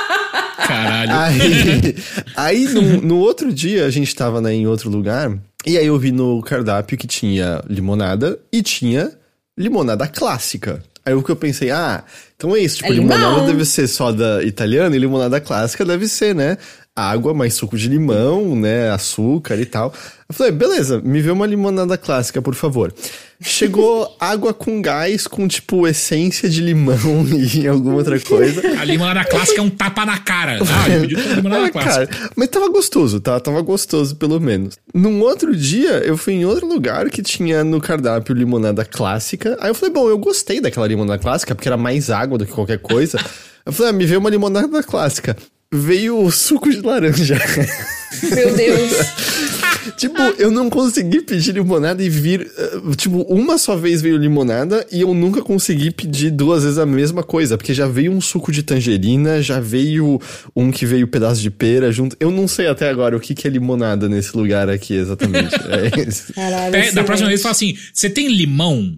Caralho. 0.58 1.12
Aí, 1.12 1.96
aí 2.36 2.66
no, 2.66 3.02
no, 3.02 3.18
outro 3.18 3.54
dia, 3.54 3.86
a 3.86 3.90
gente 3.90 4.16
tava 4.16 4.42
né, 4.42 4.54
em 4.54 4.68
outro 4.68 4.90
lugar, 4.90 5.32
e 5.66 5.78
aí 5.78 5.86
eu 5.86 5.98
vi 5.98 6.12
no 6.12 6.42
cardápio 6.42 6.98
que 6.98 7.08
tinha 7.08 7.62
limonada 7.68 8.40
e 8.52 8.62
tinha 8.62 9.12
limonada 9.58 10.08
clássica. 10.08 10.84
Aí 11.06 11.14
o 11.14 11.22
que 11.22 11.30
eu 11.30 11.36
pensei, 11.36 11.70
ah, 11.70 12.04
então 12.36 12.56
é 12.56 12.60
isso, 12.60 12.78
tipo, 12.78 12.92
é 12.92 12.96
limonada 12.96 13.46
deve 13.46 13.64
ser 13.64 13.88
soda 13.88 14.44
italiana 14.44 14.96
e 14.96 15.00
limonada 15.00 15.40
clássica 15.40 15.86
deve 15.86 16.08
ser, 16.08 16.34
né? 16.34 16.58
Água 16.96 17.34
mais 17.34 17.54
suco 17.54 17.78
de 17.78 17.88
limão, 17.88 18.56
né? 18.56 18.90
Açúcar 18.90 19.56
e 19.58 19.66
tal. 19.66 19.94
Eu 20.28 20.34
falei, 20.34 20.52
beleza, 20.52 21.00
me 21.02 21.22
vê 21.22 21.30
uma 21.30 21.46
limonada 21.46 21.98
clássica, 21.98 22.42
por 22.42 22.56
favor. 22.56 22.94
Chegou 23.42 24.16
água 24.18 24.54
com 24.54 24.82
gás, 24.82 25.28
com 25.28 25.46
tipo 25.48 25.86
essência 25.86 26.48
de 26.48 26.62
limão 26.62 27.26
e 27.54 27.68
alguma 27.68 27.96
outra 27.96 28.20
coisa. 28.20 28.62
A 28.80 28.84
limonada 28.86 29.26
clássica 29.26 29.60
é 29.60 29.64
um 29.64 29.70
tapa 29.70 30.06
na 30.06 30.18
cara. 30.18 30.60
Ah, 30.62 30.90
eu 30.90 31.02
pedi 31.02 31.16
limonada 31.16 31.66
é, 31.66 31.70
clássica. 31.70 32.08
Cara, 32.08 32.32
mas 32.36 32.48
tava 32.48 32.70
gostoso, 32.70 33.20
tá? 33.20 33.40
Tava 33.40 33.62
gostoso, 33.62 34.16
pelo 34.16 34.40
menos. 34.40 34.78
Num 34.94 35.22
outro 35.22 35.56
dia, 35.56 35.98
eu 36.06 36.16
fui 36.16 36.34
em 36.34 36.46
outro 36.46 36.66
lugar 36.66 37.10
que 37.10 37.22
tinha 37.22 37.64
no 37.64 37.82
cardápio 37.82 38.34
limonada 38.34 38.86
clássica. 38.86 39.58
Aí 39.60 39.70
eu 39.70 39.76
falei, 39.76 39.94
bom, 39.94 40.08
eu 40.08 40.18
gostei 40.18 40.62
daquela 40.62 40.88
limonada 40.88 41.22
clássica, 41.22 41.54
porque 41.54 41.68
era 41.68 41.78
mais 41.78 42.10
água 42.10 42.38
do 42.38 42.46
que 42.46 42.54
qualquer 42.54 42.80
coisa. 42.80 43.20
Eu 43.66 43.74
falei, 43.74 43.90
ah, 43.90 43.94
me 43.94 44.06
veio 44.06 44.20
uma 44.20 44.30
limonada 44.30 44.82
clássica. 44.82 45.36
Veio 45.74 46.24
o 46.24 46.32
suco 46.32 46.70
de 46.70 46.80
laranja. 46.80 47.38
Meu 48.24 48.56
Deus. 48.56 48.92
tipo, 49.92 50.22
eu 50.38 50.52
não 50.52 50.70
consegui 50.70 51.22
pedir 51.22 51.54
limonada 51.54 52.04
e 52.04 52.10
vir. 52.10 52.52
Uh, 52.76 52.96
tipo, 52.96 53.22
uma 53.24 53.58
só 53.58 53.76
vez 53.76 54.02
veio 54.02 54.18
limonada 54.18 54.86
e 54.92 55.02
eu 55.02 55.14
nunca 55.14 55.42
consegui 55.42 55.92
pedir 55.92 56.32
duas 56.32 56.64
vezes 56.64 56.78
a 56.78 56.86
mesma 56.86 57.24
coisa. 57.24 57.58
Porque 57.58 57.74
já 57.74 57.88
veio 57.88 58.12
um 58.12 58.22
suco 58.22 58.52
de 58.52 58.64
tangerina, 58.64 59.42
já 59.42 59.60
veio 59.60 60.20
um 60.56 60.72
que 60.72 60.86
veio 60.86 61.08
pedaço 61.08 61.42
de 61.42 61.50
pera 61.50 61.92
junto. 61.92 62.16
Eu 62.20 62.32
não 62.32 62.48
sei 62.48 62.68
até 62.68 62.90
agora 62.90 63.16
o 63.16 63.20
que, 63.20 63.34
que 63.34 63.48
é 63.48 63.52
limonada 63.52 64.10
nesse 64.10 64.36
lugar 64.36 64.70
aqui 64.70 64.94
exatamente. 64.94 65.56
é 65.70 66.08
isso. 66.08 66.34
Caralho, 66.34 66.76
é, 66.76 66.92
da 66.92 67.04
próxima 67.04 67.30
vez 67.30 67.42
fala 67.42 67.54
assim: 67.54 67.78
você 67.94 68.10
tem 68.10 68.28
limão? 68.28 68.96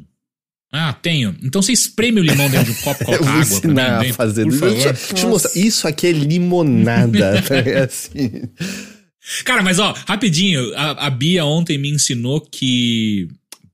Ah, 0.71 0.93
tenho. 0.93 1.35
Então 1.41 1.61
você 1.61 1.71
espreme 1.71 2.19
o 2.19 2.23
limão 2.23 2.49
dentro 2.49 2.73
de 2.73 2.79
um 2.79 2.83
copo, 2.83 3.05
coloca 3.05 3.23
água. 3.29 3.41
Ensinar 3.41 4.01
a 4.01 4.13
fazer. 4.13 4.43
Por 4.43 4.53
favor. 4.53 4.73
Deixa, 4.73 4.93
deixa 4.93 5.25
eu 5.25 5.29
mostrar. 5.29 5.59
Isso 5.59 5.88
aqui 5.88 6.07
é 6.07 6.11
limonada. 6.11 7.43
é 7.65 7.83
assim. 7.83 8.43
Cara, 9.43 9.61
mas 9.61 9.80
ó, 9.80 9.93
rapidinho, 10.07 10.73
a, 10.75 11.07
a 11.07 11.09
Bia 11.09 11.45
ontem 11.45 11.78
me 11.78 11.89
ensinou 11.89 12.41
que 12.41 13.28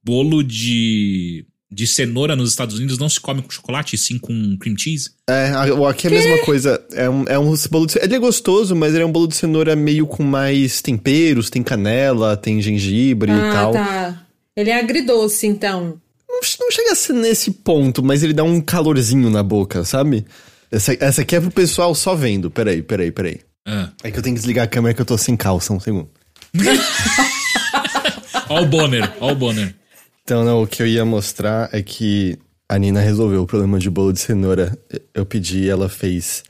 bolo 0.04 0.44
de 0.44 1.46
de 1.74 1.88
cenoura 1.88 2.36
nos 2.36 2.52
Estados 2.52 2.78
Unidos 2.78 3.00
não 3.00 3.10
se 3.10 3.20
come 3.20 3.42
com 3.42 3.50
chocolate, 3.50 3.98
sim 3.98 4.20
com 4.20 4.56
cream 4.58 4.78
cheese? 4.78 5.10
É, 5.28 5.52
aqui 5.90 6.06
é 6.06 6.10
a 6.10 6.14
mesma 6.14 6.38
coisa. 6.46 6.86
É 6.94 7.10
um, 7.10 7.24
é 7.28 7.40
um 7.40 7.56
bolo 7.72 7.88
de 7.88 7.98
Ele 8.00 8.16
é 8.16 8.20
gostoso, 8.20 8.76
mas 8.76 8.94
ele 8.94 9.02
é 9.04 9.06
um 9.06 9.12
bolo 9.12 9.28
de 9.28 9.36
cenoura 9.36 9.76
meio 9.76 10.06
com 10.06 10.24
mais 10.24 10.82
temperos, 10.82 11.50
tem 11.50 11.64
canela, 11.64 12.38
tem 12.38 12.62
gengibre 12.62 13.32
ah, 13.32 13.36
e 13.36 13.52
tal. 13.52 13.70
Ah, 13.72 13.74
tá. 13.74 14.26
Ele 14.56 14.70
é 14.70 14.80
agridoce, 14.80 15.48
então. 15.48 16.00
Não, 16.30 16.40
não, 16.60 16.72
chega 16.72 16.92
a 16.92 16.96
ser 16.96 17.14
nesse 17.14 17.50
ponto, 17.50 18.04
mas 18.04 18.22
ele 18.22 18.34
dá 18.34 18.44
um 18.44 18.62
calorzinho 18.62 19.30
na 19.30 19.42
boca, 19.42 19.84
sabe? 19.84 20.26
Essa, 20.72 20.96
essa 21.00 21.22
aqui 21.22 21.36
é 21.36 21.42
pro 21.42 21.52
pessoal 21.52 21.96
só 21.96 22.14
vendo. 22.14 22.52
Peraí, 22.52 22.84
peraí, 22.84 23.12
peraí. 23.12 23.40
Ah. 23.66 23.90
É 24.04 24.12
que 24.12 24.18
eu 24.18 24.24
tenho 24.24 24.36
que 24.36 24.42
desligar 24.42 24.66
a 24.66 24.68
câmera 24.68 24.94
que 24.94 25.02
eu 25.02 25.06
tô 25.06 25.18
sem 25.18 25.36
calça, 25.38 25.74
um 25.74 25.80
segundo. 25.80 26.10
ó 28.50 28.62
o 28.62 28.66
Bonner, 28.66 29.12
ó 29.20 29.32
o 29.32 29.36
Bonner. 29.36 29.76
Então, 30.24 30.44
não, 30.44 30.64
o 30.64 30.68
que 30.68 30.82
eu 30.82 30.88
ia 30.88 31.04
mostrar 31.04 31.70
é 31.74 31.82
que 31.82 32.38
a 32.68 32.78
Nina 32.78 33.02
resolveu 33.02 33.42
o 33.42 33.48
problema 33.48 33.78
de 33.80 33.90
bolo 33.90 34.14
de 34.14 34.20
cenoura. 34.20 34.78
Eu 35.14 35.26
pedi 35.26 35.70
ela 35.70 35.90
fez 35.90 36.44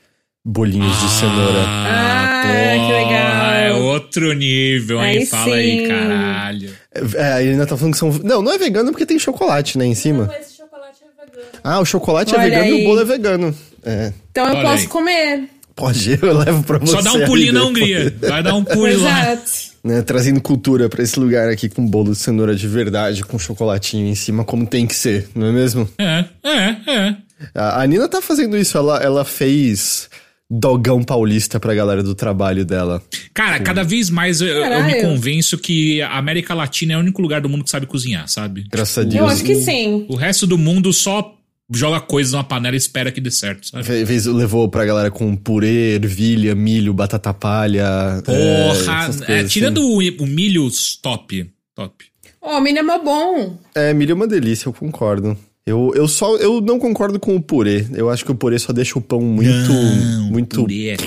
bolinhos 0.45 0.95
ah, 0.95 1.05
de 1.05 1.11
cenoura. 1.11 1.63
Ah, 1.67 2.41
porra, 2.43 2.87
que 2.87 2.93
legal. 2.93 3.53
É 3.53 3.73
outro 3.73 4.33
nível, 4.33 5.01
hein? 5.03 5.19
Aí 5.19 5.25
Fala 5.25 5.45
sim. 5.45 5.51
aí, 5.53 5.87
caralho. 5.87 6.73
É, 7.15 7.33
a 7.33 7.39
Nina 7.39 7.65
tá 7.65 7.77
falando 7.77 7.93
que 7.93 7.99
são. 7.99 8.11
Não, 8.23 8.41
não 8.41 8.51
é 8.51 8.57
vegano 8.57 8.91
porque 8.91 9.05
tem 9.05 9.17
chocolate, 9.17 9.77
né, 9.77 9.85
em 9.85 9.95
cima. 9.95 10.25
Não, 10.25 10.35
esse 10.35 10.57
chocolate 10.57 10.99
é 11.03 11.25
vegano. 11.25 11.47
Ah, 11.63 11.79
o 11.79 11.85
chocolate 11.85 12.33
é 12.33 12.37
Olha 12.37 12.45
é 12.45 12.49
vegano 12.49 12.63
aí. 12.63 12.79
e 12.79 12.83
o 12.83 12.87
bolo 12.87 13.01
é 13.01 13.05
vegano. 13.05 13.55
É. 13.83 14.13
Então 14.31 14.45
eu 14.47 14.55
Olha 14.55 14.69
posso 14.69 14.83
aí. 14.83 14.87
comer. 14.87 15.49
Pode, 15.75 16.19
eu 16.21 16.37
levo 16.37 16.63
pra 16.63 16.77
você. 16.77 16.93
Só 16.93 17.01
dá 17.01 17.13
um 17.13 17.25
pulinho 17.25 17.53
na 17.53 17.65
Hungria. 17.65 18.13
Vai 18.21 18.43
dar 18.43 18.55
um 18.55 18.63
pulo 18.63 19.01
lá. 19.01 19.37
Né, 19.83 20.01
trazendo 20.01 20.39
cultura 20.39 20.87
para 20.87 21.03
esse 21.03 21.19
lugar 21.19 21.49
aqui 21.49 21.67
com 21.67 21.85
bolo 21.85 22.13
de 22.13 22.17
cenoura 22.17 22.55
de 22.55 22.67
verdade, 22.69 23.21
com 23.21 23.37
chocolatinho 23.37 24.07
em 24.07 24.15
cima, 24.15 24.45
como 24.45 24.65
tem 24.65 24.87
que 24.87 24.95
ser, 24.95 25.27
não 25.35 25.47
é 25.47 25.51
mesmo? 25.51 25.89
É, 25.97 26.23
é, 26.41 26.77
é. 26.89 27.15
A, 27.53 27.85
Nina 27.85 28.07
tá 28.07 28.21
fazendo 28.21 28.55
isso, 28.55 28.77
ela, 28.77 29.03
ela 29.03 29.25
fez 29.25 30.09
dogão 30.49 31.03
paulista 31.03 31.59
pra 31.59 31.73
galera 31.73 32.01
do 32.01 32.15
trabalho 32.15 32.63
dela. 32.63 33.01
Cara, 33.33 33.57
Sim. 33.57 33.63
cada 33.63 33.83
vez 33.83 34.09
mais 34.09 34.39
eu, 34.39 34.47
eu, 34.47 34.83
me 34.85 35.01
convenço 35.01 35.57
que 35.57 36.01
a 36.01 36.17
América 36.17 36.53
Latina 36.53 36.93
é 36.93 36.97
o 36.97 36.99
único 36.99 37.21
lugar 37.21 37.41
do 37.41 37.49
mundo 37.49 37.63
que 37.65 37.69
sabe 37.69 37.85
cozinhar, 37.85 38.27
sabe? 38.29 38.65
Graças 38.71 38.99
a 38.99 39.03
Deus. 39.03 39.15
Eu 39.15 39.27
acho 39.27 39.43
que 39.43 39.55
sim. 39.55 40.05
O 40.07 40.15
resto 40.15 40.47
do 40.47 40.57
mundo 40.57 40.93
só 40.93 41.35
joga 41.73 41.99
coisas 41.99 42.33
numa 42.33 42.43
panela 42.43 42.75
e 42.75 42.77
espera 42.77 43.11
que 43.11 43.21
dê 43.21 43.31
certo, 43.31 43.67
sabe? 43.67 43.83
Fez, 43.83 44.25
levou 44.25 44.69
pra 44.69 44.85
galera 44.85 45.11
com 45.11 45.35
purê, 45.35 45.95
ervilha, 45.95 46.55
milho, 46.55 46.93
batata 46.93 47.33
palha. 47.33 48.21
Porra! 48.25 49.09
É, 49.27 49.39
é, 49.39 49.43
tirando 49.43 49.79
assim. 49.79 50.17
o, 50.19 50.23
o, 50.23 50.27
milho, 50.27 50.67
top. 51.01 51.49
Top. 51.75 52.05
Ó, 52.41 52.57
oh, 52.57 52.61
milho 52.61 52.79
é 52.79 52.83
mó 52.83 52.99
bom. 52.99 53.57
É, 53.73 53.93
milho 53.93 54.11
é 54.11 54.15
uma 54.15 54.27
delícia, 54.27 54.67
eu 54.67 54.73
concordo. 54.73 55.37
Eu, 55.65 55.93
eu 55.95 56.07
só 56.07 56.35
eu 56.37 56.59
não 56.59 56.77
concordo 56.77 57.19
com 57.19 57.35
o 57.35 57.41
purê. 57.41 57.87
Eu 57.93 58.09
acho 58.09 58.25
que 58.25 58.31
o 58.31 58.35
purê 58.35 58.59
só 58.59 58.73
deixa 58.73 58.99
o 58.99 59.01
pão 59.01 59.21
muito. 59.21 59.71
Não, 59.71 60.23
muito. 60.23 60.61
Purê. 60.61 60.89
É 60.89 60.97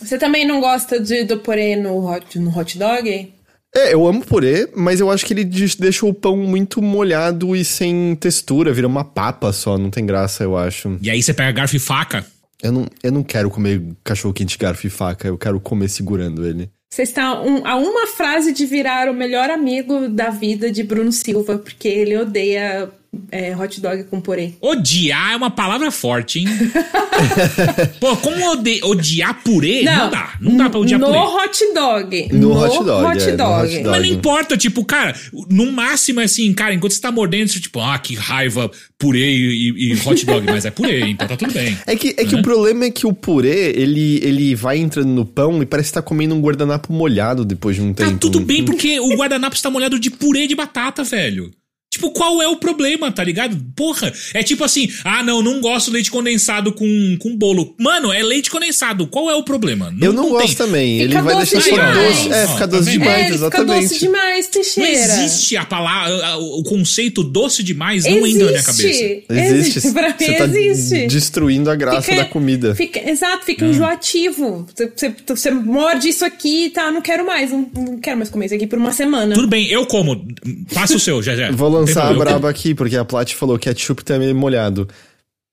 Você 0.00 0.16
também 0.18 0.46
não 0.46 0.60
gosta 0.60 0.98
de, 0.98 1.24
do 1.24 1.38
purê 1.38 1.76
no 1.76 2.06
hot, 2.06 2.38
no 2.38 2.56
hot 2.58 2.78
dog? 2.78 3.35
É, 3.76 3.92
eu 3.92 4.06
amo 4.06 4.24
purê, 4.24 4.66
mas 4.74 5.00
eu 5.00 5.10
acho 5.10 5.26
que 5.26 5.34
ele 5.34 5.44
deixa 5.44 6.06
o 6.06 6.14
pão 6.14 6.34
muito 6.34 6.80
molhado 6.80 7.54
e 7.54 7.62
sem 7.62 8.16
textura, 8.18 8.72
vira 8.72 8.86
uma 8.86 9.04
papa 9.04 9.52
só, 9.52 9.76
não 9.76 9.90
tem 9.90 10.06
graça, 10.06 10.42
eu 10.42 10.56
acho. 10.56 10.96
E 11.02 11.10
aí 11.10 11.22
você 11.22 11.34
pega 11.34 11.52
garfo 11.52 11.76
e 11.76 11.78
faca? 11.78 12.24
Eu 12.62 12.72
não, 12.72 12.86
eu 13.02 13.12
não 13.12 13.22
quero 13.22 13.50
comer 13.50 13.82
cachorro 14.02 14.32
quente 14.32 14.56
garfo 14.56 14.86
e 14.86 14.90
faca, 14.90 15.28
eu 15.28 15.36
quero 15.36 15.60
comer 15.60 15.90
segurando 15.90 16.46
ele. 16.46 16.70
Você 16.90 17.02
está 17.02 17.42
um, 17.42 17.66
a 17.66 17.76
uma 17.76 18.06
frase 18.06 18.50
de 18.50 18.64
virar 18.64 19.10
o 19.10 19.14
melhor 19.14 19.50
amigo 19.50 20.08
da 20.08 20.30
vida 20.30 20.72
de 20.72 20.82
Bruno 20.82 21.12
Silva, 21.12 21.58
porque 21.58 21.86
ele 21.86 22.16
odeia 22.16 22.90
é, 23.30 23.56
hot 23.56 23.80
dog 23.80 24.04
com 24.04 24.20
purê. 24.20 24.52
Odiar 24.60 25.32
é 25.32 25.36
uma 25.36 25.50
palavra 25.50 25.90
forte, 25.90 26.40
hein? 26.40 26.46
Pô, 28.00 28.16
como 28.16 28.50
odi 28.52 28.80
odiar 28.82 29.42
purê? 29.42 29.82
Não, 29.82 29.96
não, 29.96 30.10
dá. 30.10 30.34
Não 30.40 30.56
dá 30.56 30.70
pra 30.70 30.80
odiar 30.80 31.00
no 31.00 31.06
purê. 31.06 31.18
Hot 31.18 31.74
dog. 31.74 32.28
No, 32.32 32.48
no 32.48 32.64
hot 32.64 32.84
dog. 32.84 33.04
Hot 33.04 33.22
é, 33.22 33.36
dog. 33.36 33.64
hot 33.64 33.82
dog. 33.82 33.88
Mas 33.88 34.02
não 34.02 34.14
importa, 34.14 34.56
tipo, 34.56 34.84
cara, 34.84 35.14
no 35.50 35.72
máximo 35.72 36.20
é 36.20 36.24
assim, 36.24 36.52
cara, 36.52 36.74
enquanto 36.74 36.92
você 36.92 37.00
tá 37.00 37.10
mordendo, 37.10 37.48
você 37.48 37.60
tipo, 37.60 37.80
ah, 37.80 37.98
que 37.98 38.14
raiva, 38.14 38.70
purê 38.98 39.30
e, 39.30 39.92
e 39.92 39.94
hot 40.04 40.26
dog. 40.26 40.46
Mas 40.46 40.64
é 40.64 40.70
purê, 40.70 41.00
então 41.08 41.26
tá 41.26 41.36
tudo 41.36 41.52
bem. 41.52 41.76
É 41.86 41.96
que, 41.96 42.14
é 42.16 42.24
que 42.24 42.34
o 42.34 42.42
problema 42.42 42.84
é 42.84 42.90
que 42.90 43.06
o 43.06 43.12
purê, 43.12 43.72
ele, 43.76 44.20
ele 44.22 44.54
vai 44.54 44.78
entrando 44.78 45.08
no 45.08 45.24
pão 45.24 45.62
e 45.62 45.66
parece 45.66 45.90
que 45.90 45.94
tá 45.94 46.02
comendo 46.02 46.34
um 46.34 46.40
guardanapo 46.40 46.92
molhado 46.92 47.44
depois 47.44 47.76
de 47.76 47.82
um 47.82 47.92
tá 47.92 48.04
tempo. 48.04 48.14
Tá 48.14 48.20
tudo 48.20 48.40
bem, 48.40 48.64
porque 48.64 49.00
o 49.00 49.16
guardanapo 49.16 49.56
está 49.56 49.70
molhado 49.70 49.98
de 49.98 50.10
purê 50.10 50.46
de 50.46 50.54
batata, 50.54 51.02
velho. 51.02 51.50
Tipo, 51.96 52.10
qual 52.10 52.42
é 52.42 52.46
o 52.46 52.56
problema, 52.56 53.10
tá 53.10 53.24
ligado? 53.24 53.56
Porra, 53.74 54.12
é 54.34 54.42
tipo 54.42 54.62
assim, 54.62 54.86
ah, 55.02 55.22
não, 55.22 55.40
não 55.42 55.62
gosto 55.62 55.86
de 55.86 55.94
leite 55.94 56.10
condensado 56.10 56.70
com, 56.70 57.16
com 57.18 57.34
bolo. 57.34 57.74
Mano, 57.78 58.12
é 58.12 58.22
leite 58.22 58.50
condensado, 58.50 59.06
qual 59.06 59.30
é 59.30 59.34
o 59.34 59.42
problema? 59.42 59.90
Não, 59.90 60.08
eu 60.08 60.12
não, 60.12 60.24
não 60.24 60.30
gosto 60.32 60.48
tem. 60.48 60.66
também, 60.66 61.00
fica 61.00 61.14
ele 61.14 61.22
vai 61.22 61.36
deixar 61.36 61.62
só 61.62 61.70
doce. 61.70 62.32
É, 62.32 62.46
fica 62.48 62.66
doce 62.66 62.84
tá 62.84 62.90
demais, 62.90 63.30
é, 63.30 63.34
exatamente. 63.34 63.48
Fica 63.48 63.80
doce 63.80 63.98
demais, 63.98 64.46
Teixeira. 64.48 64.90
Não 64.90 64.98
existe 64.98 65.56
a 65.56 65.64
palavra, 65.64 66.36
o 66.36 66.62
conceito 66.64 67.24
doce 67.24 67.62
demais 67.62 68.04
não 68.04 68.26
existe. 68.26 68.34
entra 68.34 68.44
na 68.44 68.50
minha 68.50 68.62
cabeça. 68.62 68.82
Existe. 68.82 69.26
existe. 69.30 69.92
Pra 69.96 70.08
mim 70.08 70.14
Você 70.18 70.34
tá 70.34 70.44
existe. 70.44 71.06
destruindo 71.06 71.70
a 71.70 71.74
graça 71.74 72.02
fica, 72.02 72.16
da 72.16 72.24
comida. 72.26 72.74
Fica, 72.74 73.10
exato, 73.10 73.46
fica 73.46 73.64
hum. 73.64 73.70
enjoativo. 73.70 74.66
Você, 74.74 75.14
você, 75.26 75.50
morde 75.50 76.10
isso 76.10 76.26
aqui 76.26 76.66
e 76.66 76.70
tá, 76.70 76.92
não 76.92 77.00
quero 77.00 77.24
mais, 77.24 77.50
não, 77.50 77.66
não, 77.74 77.98
quero 77.98 78.18
mais 78.18 78.28
comer 78.28 78.46
isso 78.46 78.54
aqui 78.54 78.66
por 78.66 78.78
uma 78.78 78.92
semana. 78.92 79.34
Tudo 79.34 79.48
bem, 79.48 79.66
eu 79.68 79.86
como. 79.86 80.26
Passa 80.74 80.96
o 80.96 81.00
seu, 81.00 81.22
já 81.22 81.34
já. 81.34 81.50
Vou 81.52 81.85
lançar 81.86 82.10
a 82.10 82.14
braba 82.14 82.50
aqui, 82.50 82.74
porque 82.74 82.96
a 82.96 83.04
Plat 83.04 83.32
falou 83.34 83.58
que 83.58 83.68
ketchup 83.68 84.04
também 84.04 84.30
é 84.30 84.34
molhado. 84.34 84.88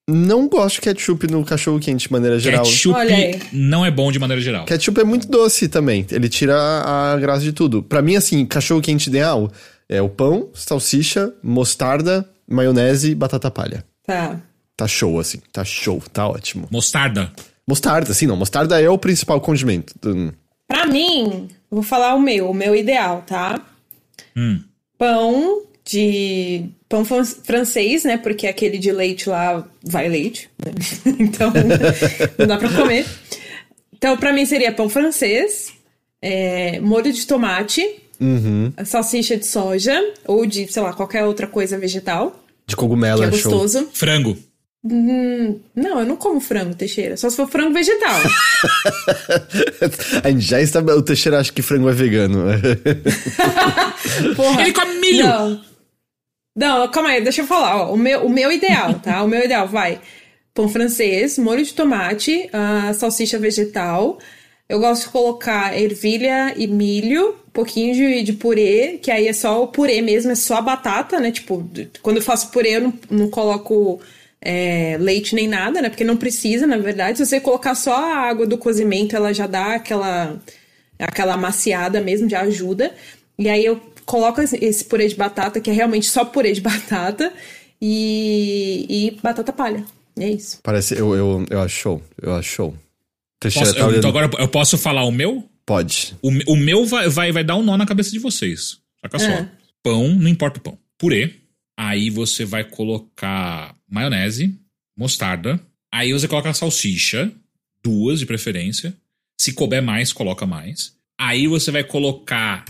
Não 0.10 0.50
gosto 0.50 0.76
de 0.76 0.82
ketchup 0.82 1.28
no 1.32 1.46
cachorro 1.46 1.80
quente 1.80 2.08
de 2.08 2.12
maneira 2.12 2.38
geral. 2.38 2.66
Ketchup 2.66 2.96
Olha 2.96 3.16
aí. 3.16 3.40
não 3.54 3.86
é 3.86 3.92
bom 3.92 4.12
de 4.12 4.20
maneira 4.20 4.42
geral. 4.42 4.66
Ketchup 4.66 5.00
é 5.00 5.04
muito 5.04 5.28
doce 5.30 5.70
também. 5.70 6.06
Ele 6.12 6.28
tira 6.28 6.56
a 6.58 7.18
graça 7.18 7.42
de 7.42 7.54
tudo. 7.54 7.82
Pra 7.82 8.02
mim, 8.02 8.18
assim, 8.18 8.46
cachorro 8.46 8.82
quente 8.82 9.08
ideal 9.08 9.50
é 9.88 10.02
o 10.02 10.10
pão, 10.10 10.50
salsicha, 10.54 11.34
mostarda, 11.42 12.28
maionese, 12.48 13.16
batata 13.16 13.50
palha. 13.50 13.86
Tá. 14.06 14.42
Tá 14.76 14.88
show, 14.88 15.20
assim. 15.20 15.40
Tá 15.54 15.64
show. 15.64 16.04
Tá 16.12 16.28
ótimo. 16.28 16.68
Mostarda. 16.70 17.32
Mostarda, 17.66 18.14
sim, 18.14 18.28
não. 18.28 18.36
Mostarda 18.36 18.82
é 18.82 18.90
o 18.90 18.98
principal 18.98 19.40
condimento. 19.40 19.94
Pra 20.68 20.86
mim, 20.86 21.48
vou 21.72 21.84
falar 21.84 22.16
o 22.16 22.20
meu, 22.20 22.50
o 22.50 22.54
meu 22.54 22.76
ideal, 22.76 23.24
tá? 23.26 23.62
Hum. 24.36 24.60
Pão 24.98 25.62
de. 25.86 26.66
Pão 26.88 27.04
fran- 27.04 27.26
francês, 27.26 28.04
né? 28.04 28.18
Porque 28.18 28.48
aquele 28.48 28.78
de 28.78 28.92
leite 28.92 29.30
lá 29.30 29.68
vai 29.84 30.08
leite. 30.08 30.50
Né? 30.64 30.72
então, 31.20 31.52
não 32.38 32.48
dá 32.48 32.58
pra 32.58 32.70
comer. 32.70 33.06
Então, 33.94 34.16
pra 34.18 34.34
mim 34.34 34.46
seria 34.46 34.72
pão 34.72 34.90
francês, 34.90 35.74
é, 36.22 36.80
molho 36.80 37.12
de 37.12 37.26
tomate, 37.26 37.84
salsicha 38.86 39.38
de 39.38 39.48
soja, 39.48 40.00
ou 40.26 40.46
de, 40.46 40.72
sei 40.72 40.82
lá, 40.84 40.94
qualquer 40.94 41.24
outra 41.26 41.48
coisa 41.48 41.78
vegetal, 41.78 42.44
De 42.68 42.76
cogumelo 42.76 43.20
que 43.20 43.26
é 43.26 43.30
é 43.30 43.32
show. 43.32 43.52
gostoso. 43.52 43.90
Frango. 43.94 44.38
Hum, 44.86 45.60
não, 45.74 46.02
eu 46.02 46.06
não 46.06 46.18
como 46.18 46.42
frango, 46.42 46.76
Teixeira. 46.76 47.16
Só 47.16 47.30
se 47.30 47.38
for 47.38 47.48
frango 47.50 47.74
vegetal. 47.74 48.20
a 50.24 50.30
gente 50.30 50.46
já 50.46 50.62
está. 50.62 50.80
O 50.82 51.02
Teixeira 51.02 51.40
acha 51.40 51.54
que 51.54 51.62
frango 51.62 51.88
é 51.90 51.94
vegano. 51.94 52.44
Porra. 54.36 54.62
Ele 54.62 54.74
come 54.74 55.00
milho. 55.00 55.26
Não. 55.26 55.62
Não, 56.56 56.88
calma 56.92 57.10
aí, 57.10 57.22
deixa 57.22 57.42
eu 57.42 57.48
falar. 57.48 57.78
Ó, 57.78 57.94
o, 57.94 57.98
meu, 57.98 58.26
o 58.26 58.30
meu 58.30 58.52
ideal, 58.52 59.00
tá? 59.00 59.24
O 59.24 59.28
meu 59.28 59.44
ideal 59.44 59.68
vai 59.68 60.00
pão 60.54 60.70
francês, 60.70 61.38
molho 61.38 61.64
de 61.64 61.74
tomate, 61.74 62.50
ah, 62.54 62.94
salsicha 62.94 63.40
vegetal. 63.40 64.20
Eu 64.70 64.80
gosto 64.80 65.04
de 65.04 65.10
colocar 65.10 65.78
ervilha 65.78 66.54
e 66.56 66.68
milho, 66.68 67.32
um 67.48 67.52
pouquinho 67.52 67.94
de, 67.94 68.24
de 68.24 68.34
purê, 68.34 69.00
que 69.02 69.12
aí 69.12 69.28
é 69.28 69.34
só 69.34 69.64
o 69.64 69.68
purê 69.68 70.02
mesmo, 70.02 70.32
é 70.32 70.36
só 70.36 70.58
a 70.58 70.62
batata, 70.62 71.20
né? 71.20 71.32
Tipo, 71.32 71.68
quando 72.02 72.18
eu 72.18 72.24
faço 72.24 72.52
purê, 72.52 72.78
eu 72.78 72.82
não, 72.82 72.94
não 73.10 73.30
coloco 73.30 74.00
é, 74.42 74.98
leite 75.00 75.36
nem 75.36 75.48
nada, 75.48 75.82
né? 75.82 75.90
Porque 75.90 76.04
não 76.04 76.18
precisa, 76.18 76.68
na 76.68 76.78
verdade. 76.78 77.18
Se 77.18 77.26
você 77.26 77.40
colocar 77.40 77.76
só 77.76 77.96
a 77.96 78.16
água 78.18 78.46
do 78.46 78.58
cozimento, 78.58 79.16
ela 79.16 79.34
já 79.34 79.48
dá 79.48 79.76
aquela 79.76 80.40
aquela 81.00 81.34
amaciada 81.34 82.00
mesmo, 82.02 82.30
já 82.30 82.42
ajuda. 82.42 82.94
E 83.38 83.50
aí 83.50 83.66
eu 83.66 83.82
coloco 84.06 84.42
esse- 84.42 84.84
purê 84.86 85.08
de 85.08 85.16
batata, 85.16 85.60
que 85.60 85.70
é 85.70 85.74
realmente 85.74 86.08
só 86.08 86.24
purê 86.26 86.52
de 86.54 86.62
batata, 86.62 87.34
e, 87.82 88.86
e 88.90 89.12
batata 89.22 89.52
palha. 89.54 89.84
E 90.18 90.24
é 90.24 90.32
isso. 90.32 90.60
Parece. 90.64 90.96
Eu, 90.98 91.14
eu, 91.16 91.46
eu 91.50 91.62
acho 91.62 91.76
show. 91.76 92.04
Eu 92.22 92.36
acho 92.36 92.50
show. 92.50 92.78
Posso- 93.42 93.74
tá 93.74 93.80
eu- 93.82 93.98
então 93.98 94.10
agora 94.10 94.30
eu 94.40 94.48
posso 94.48 94.78
falar 94.78 95.04
o 95.04 95.12
meu? 95.12 95.48
Pode. 95.66 96.16
O, 96.22 96.30
o 96.54 96.56
meu 96.56 96.86
vai, 96.86 97.10
vai, 97.10 97.32
vai 97.32 97.44
dar 97.44 97.56
um 97.56 97.64
nó 97.64 97.76
na 97.78 97.86
cabeça 97.86 98.12
de 98.12 98.20
vocês. 98.20 98.78
Saca 99.02 99.20
só. 99.20 99.32
Ah. 99.32 99.50
Pão, 99.82 100.10
não 100.10 100.28
importa 100.30 100.60
o 100.60 100.62
pão. 100.62 100.78
Purê. 100.98 101.36
Aí 101.78 102.10
você 102.10 102.46
vai 102.46 102.64
colocar 102.64 103.76
maionese, 103.90 104.54
mostarda. 104.98 105.60
Aí 105.92 106.14
você 106.14 106.28
coloca 106.28 106.50
a 106.50 106.54
salsicha, 106.54 107.32
duas 107.84 108.20
de 108.20 108.26
preferência. 108.26 108.94
Se 109.40 109.52
couber 109.54 109.82
mais, 109.82 110.14
coloca 110.14 110.46
mais. 110.46 110.94
Aí 111.20 111.48
você 111.48 111.72
vai 111.72 111.84
colocar 111.84 112.64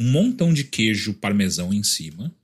um 0.00 0.10
montão 0.10 0.52
de 0.52 0.64
queijo 0.64 1.12
parmesão 1.12 1.74
em 1.74 1.82
cima 1.82 2.34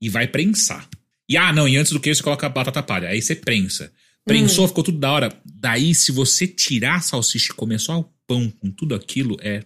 e 0.00 0.08
vai 0.08 0.28
prensar. 0.28 0.88
E 1.28 1.36
ah, 1.36 1.52
não, 1.52 1.66
e 1.66 1.76
antes 1.76 1.92
do 1.92 1.98
queijo 1.98 2.18
você 2.18 2.24
coloca 2.24 2.46
a 2.46 2.50
batata 2.50 2.82
palha. 2.82 3.08
Aí 3.08 3.20
você 3.20 3.34
prensa. 3.34 3.92
Prensou, 4.24 4.68
ficou 4.68 4.84
tudo 4.84 4.98
da 4.98 5.10
hora. 5.10 5.32
Daí, 5.44 5.94
se 5.94 6.12
você 6.12 6.46
tirar 6.46 6.96
a 6.96 7.00
salsicha 7.00 7.52
e 7.52 7.56
comer 7.56 7.80
só 7.80 7.98
o 7.98 8.08
pão 8.26 8.48
com 8.60 8.70
tudo 8.70 8.94
aquilo, 8.94 9.36
é 9.40 9.64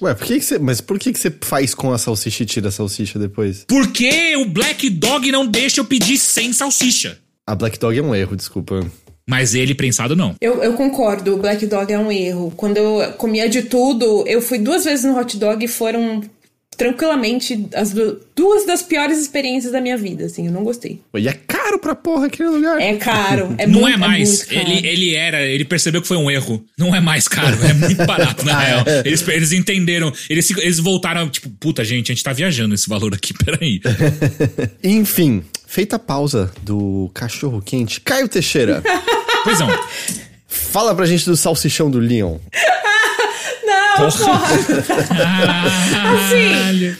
Ué, 0.00 0.14
por 0.14 0.26
que, 0.26 0.38
que 0.38 0.44
você. 0.44 0.58
Mas 0.58 0.80
por 0.80 0.98
que, 0.98 1.12
que 1.12 1.18
você 1.18 1.30
faz 1.40 1.74
com 1.74 1.92
a 1.92 1.98
salsicha 1.98 2.42
e 2.42 2.46
tira 2.46 2.68
a 2.68 2.72
salsicha 2.72 3.18
depois? 3.18 3.64
Porque 3.66 4.36
o 4.36 4.44
Black 4.46 4.88
Dog 4.90 5.30
não 5.30 5.46
deixa 5.46 5.80
eu 5.80 5.84
pedir 5.84 6.18
sem 6.18 6.52
salsicha. 6.52 7.18
A 7.46 7.54
Black 7.54 7.78
Dog 7.78 7.96
é 7.96 8.02
um 8.02 8.14
erro, 8.14 8.36
desculpa. 8.36 8.84
Mas 9.28 9.54
ele 9.54 9.74
prensado 9.74 10.16
não. 10.16 10.34
Eu, 10.40 10.62
eu 10.62 10.72
concordo, 10.74 11.34
o 11.34 11.38
Black 11.38 11.66
Dog 11.66 11.92
é 11.92 11.98
um 11.98 12.10
erro. 12.10 12.52
Quando 12.56 12.76
eu 12.76 13.12
comia 13.12 13.48
de 13.48 13.62
tudo, 13.62 14.24
eu 14.26 14.40
fui 14.40 14.58
duas 14.58 14.84
vezes 14.84 15.04
no 15.04 15.18
hot 15.18 15.36
dog 15.36 15.62
e 15.64 15.68
foram 15.68 16.22
tranquilamente 16.78 17.66
as 17.74 17.90
du- 17.92 18.18
duas 18.34 18.64
das 18.64 18.80
piores 18.82 19.18
experiências 19.18 19.72
da 19.72 19.80
minha 19.80 19.98
vida, 19.98 20.24
assim, 20.26 20.46
eu 20.46 20.52
não 20.52 20.62
gostei. 20.64 21.02
E 21.14 21.28
é 21.28 21.32
caro 21.32 21.78
pra 21.78 21.94
porra 21.94 22.26
aquele 22.26 22.48
lugar. 22.48 22.80
É 22.80 22.94
caro, 22.96 23.54
é 23.58 23.66
não 23.66 23.80
muito, 23.80 23.94
é 23.94 23.96
mais. 23.98 24.28
muito 24.28 24.46
caro. 24.48 24.70
ele, 24.70 24.86
ele 24.86 25.14
era, 25.14 25.42
ele 25.44 25.64
percebeu 25.64 26.00
que 26.00 26.08
foi 26.08 26.16
um 26.16 26.30
erro. 26.30 26.64
Não 26.78 26.94
é 26.94 27.00
mais 27.00 27.26
caro, 27.28 27.58
é 27.64 27.74
muito 27.74 28.06
barato, 28.06 28.44
na 28.46 28.56
real. 28.62 28.84
Eles, 29.04 29.26
eles 29.28 29.52
entenderam. 29.52 30.12
Eles, 30.30 30.48
eles 30.56 30.78
voltaram, 30.78 31.28
tipo, 31.28 31.50
puta, 31.50 31.84
gente, 31.84 32.12
a 32.12 32.14
gente 32.14 32.22
tá 32.24 32.32
viajando 32.32 32.74
esse 32.74 32.88
valor 32.88 33.12
aqui, 33.12 33.34
peraí. 33.44 33.80
Enfim, 34.82 35.42
feita 35.66 35.96
a 35.96 35.98
pausa 35.98 36.50
do 36.62 37.10
cachorro 37.12 37.60
quente, 37.60 38.00
Caio 38.00 38.28
Teixeira, 38.28 38.82
Pois 39.44 39.58
não. 39.58 39.68
fala 40.46 40.94
pra 40.94 41.06
gente 41.06 41.24
do 41.24 41.36
salsichão 41.36 41.90
do 41.90 41.98
Leon. 41.98 42.38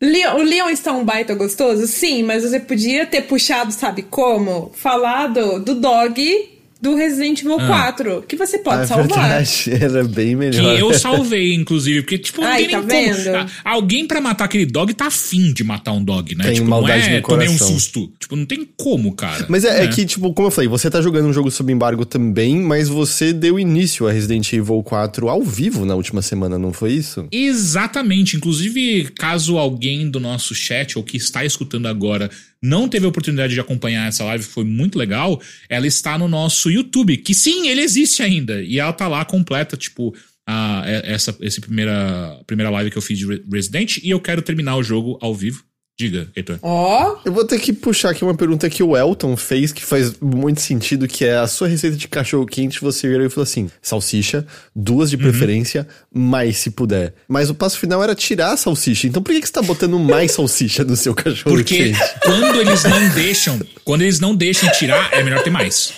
Leon, 0.00 0.36
o 0.36 0.42
Leon 0.42 0.70
está 0.70 0.92
um 0.92 1.04
baita 1.04 1.34
gostoso? 1.34 1.86
Sim, 1.86 2.22
mas 2.24 2.42
você 2.42 2.58
podia 2.60 3.06
ter 3.06 3.22
puxado, 3.22 3.72
sabe 3.72 4.02
como? 4.02 4.70
Falado 4.74 5.60
do 5.60 5.74
dog 5.74 6.53
do 6.84 6.94
Resident 6.94 7.40
Evil 7.40 7.56
4, 7.56 8.22
que 8.28 8.36
você 8.36 8.58
pode 8.58 8.82
Ah, 8.82 8.86
salvar. 8.86 9.06
verdade, 9.08 9.70
era 9.84 10.04
bem 10.04 10.28
Que 10.28 10.36
melhor. 10.36 10.78
eu 10.78 10.94
salvei, 10.94 11.54
inclusive, 11.54 12.02
porque, 12.02 12.18
tipo, 12.18 12.40
não 12.42 12.48
Ai, 12.48 12.62
tem 12.62 12.70
tá 12.70 12.80
vendo? 12.80 13.28
Ah, 13.36 13.46
Alguém 13.64 14.06
pra 14.06 14.20
matar 14.20 14.44
aquele 14.44 14.66
dog 14.66 14.92
tá 14.94 15.06
afim 15.06 15.52
de 15.52 15.64
matar 15.64 15.92
um 15.92 16.04
dog, 16.04 16.34
né? 16.34 16.44
Tem 16.44 16.54
tipo, 16.54 16.68
maldade 16.68 17.08
não 17.08 17.14
é 17.16 17.20
no 17.20 17.26
tomei 17.26 17.48
um 17.48 17.52
coração. 17.56 17.68
susto. 17.78 18.12
Tipo, 18.20 18.36
não 18.36 18.46
tem 18.46 18.68
como, 18.76 19.14
cara. 19.14 19.46
Mas 19.48 19.64
é, 19.64 19.84
é 19.84 19.88
que, 19.88 20.04
tipo, 20.04 20.32
como 20.34 20.48
eu 20.48 20.52
falei, 20.52 20.68
você 20.68 20.90
tá 20.90 21.00
jogando 21.00 21.26
um 21.26 21.32
jogo 21.32 21.50
sob 21.50 21.72
embargo 21.72 22.04
também, 22.04 22.56
mas 22.60 22.88
você 22.88 23.32
deu 23.32 23.58
início 23.58 24.06
a 24.06 24.12
Resident 24.12 24.52
Evil 24.52 24.82
4 24.82 25.28
ao 25.28 25.42
vivo 25.42 25.84
na 25.86 25.94
última 25.94 26.20
semana, 26.22 26.58
não 26.58 26.72
foi 26.72 26.92
isso? 26.92 27.26
Exatamente. 27.32 28.36
Inclusive, 28.36 29.08
caso 29.18 29.56
alguém 29.58 30.10
do 30.10 30.20
nosso 30.20 30.54
chat 30.54 30.96
ou 30.98 31.02
que 31.02 31.16
está 31.16 31.44
escutando 31.44 31.86
agora 31.86 32.30
não 32.64 32.88
teve 32.88 33.04
a 33.04 33.08
oportunidade 33.08 33.52
de 33.52 33.60
acompanhar 33.60 34.08
essa 34.08 34.24
live, 34.24 34.42
foi 34.42 34.64
muito 34.64 34.98
legal, 34.98 35.40
ela 35.68 35.86
está 35.86 36.16
no 36.16 36.26
nosso 36.26 36.70
YouTube, 36.70 37.18
que 37.18 37.34
sim, 37.34 37.68
ele 37.68 37.82
existe 37.82 38.22
ainda. 38.22 38.62
E 38.62 38.78
ela 38.78 38.92
tá 38.92 39.06
lá 39.06 39.22
completa, 39.24 39.76
tipo, 39.76 40.14
a, 40.46 40.82
essa 40.86 41.36
esse 41.40 41.60
primeira, 41.60 42.40
primeira 42.46 42.70
live 42.70 42.90
que 42.90 42.96
eu 42.96 43.02
fiz 43.02 43.18
de 43.18 43.26
Re- 43.26 43.42
Resident, 43.52 43.98
e 44.02 44.08
eu 44.08 44.18
quero 44.20 44.40
terminar 44.40 44.76
o 44.76 44.82
jogo 44.82 45.18
ao 45.20 45.34
vivo. 45.34 45.62
Diga, 45.96 46.26
Heitor. 46.34 46.58
Ó, 46.60 47.18
Eu 47.24 47.32
vou 47.32 47.44
ter 47.44 47.56
que 47.60 47.72
puxar 47.72 48.10
aqui 48.10 48.24
uma 48.24 48.34
pergunta 48.34 48.68
que 48.68 48.82
o 48.82 48.96
Elton 48.96 49.36
fez, 49.36 49.72
que 49.72 49.84
faz 49.84 50.12
muito 50.20 50.60
sentido, 50.60 51.06
que 51.06 51.24
é 51.24 51.36
a 51.36 51.46
sua 51.46 51.68
receita 51.68 51.96
de 51.96 52.08
cachorro 52.08 52.44
quente, 52.46 52.80
você 52.80 53.06
virou 53.08 53.24
e 53.24 53.30
falou 53.30 53.44
assim, 53.44 53.70
salsicha, 53.80 54.44
duas 54.74 55.12
Uhum. 55.12 55.18
de 55.18 55.22
preferência, 55.22 55.86
mais 56.12 56.56
se 56.56 56.70
puder. 56.72 57.14
Mas 57.28 57.48
o 57.48 57.54
passo 57.54 57.78
final 57.78 58.02
era 58.02 58.12
tirar 58.12 58.52
a 58.52 58.56
salsicha, 58.56 59.06
então 59.06 59.22
por 59.22 59.32
que, 59.32 59.40
que 59.40 59.46
você 59.46 59.52
tá 59.52 59.62
botando 59.62 59.96
mais 59.98 60.32
salsicha 60.34 60.82
no 60.82 60.96
seu 60.96 61.14
cachorro 61.14 61.54
Porque 61.54 61.76
quente? 61.92 61.98
quando 62.24 62.60
eles 62.60 62.82
não 62.82 63.08
deixam, 63.10 63.60
quando 63.84 64.02
eles 64.02 64.18
não 64.18 64.34
deixam 64.34 64.68
tirar, 64.72 65.10
é 65.12 65.22
melhor 65.22 65.44
ter 65.44 65.50
mais. 65.50 65.92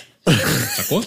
Sacou? 0.75 1.03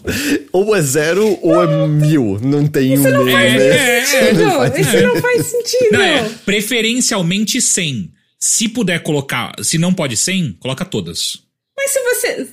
Ou 0.50 0.74
é 0.74 0.82
zero 0.82 1.38
ou 1.42 1.62
é 1.62 1.86
mil, 1.86 2.40
não 2.42 2.66
tem 2.66 2.98
um 2.98 3.02
meio, 3.02 3.30
faz 3.36 3.52
né? 3.54 3.98
É, 3.98 4.04
sentido! 4.04 4.40
Não 4.46 4.50
faz 4.58 4.78
Isso 4.78 5.02
não 5.02 5.16
faz 5.20 5.46
sentido! 5.46 5.92
Não, 5.92 6.00
é 6.02 6.28
preferencialmente 6.44 7.60
100. 7.60 8.10
Se 8.42 8.68
puder 8.68 9.02
colocar, 9.02 9.52
se 9.62 9.76
não 9.78 9.92
pode 9.92 10.16
100, 10.16 10.54
coloca 10.60 10.84
todas. 10.84 11.42
Mas 11.76 11.90
se 11.90 12.00
você. 12.02 12.48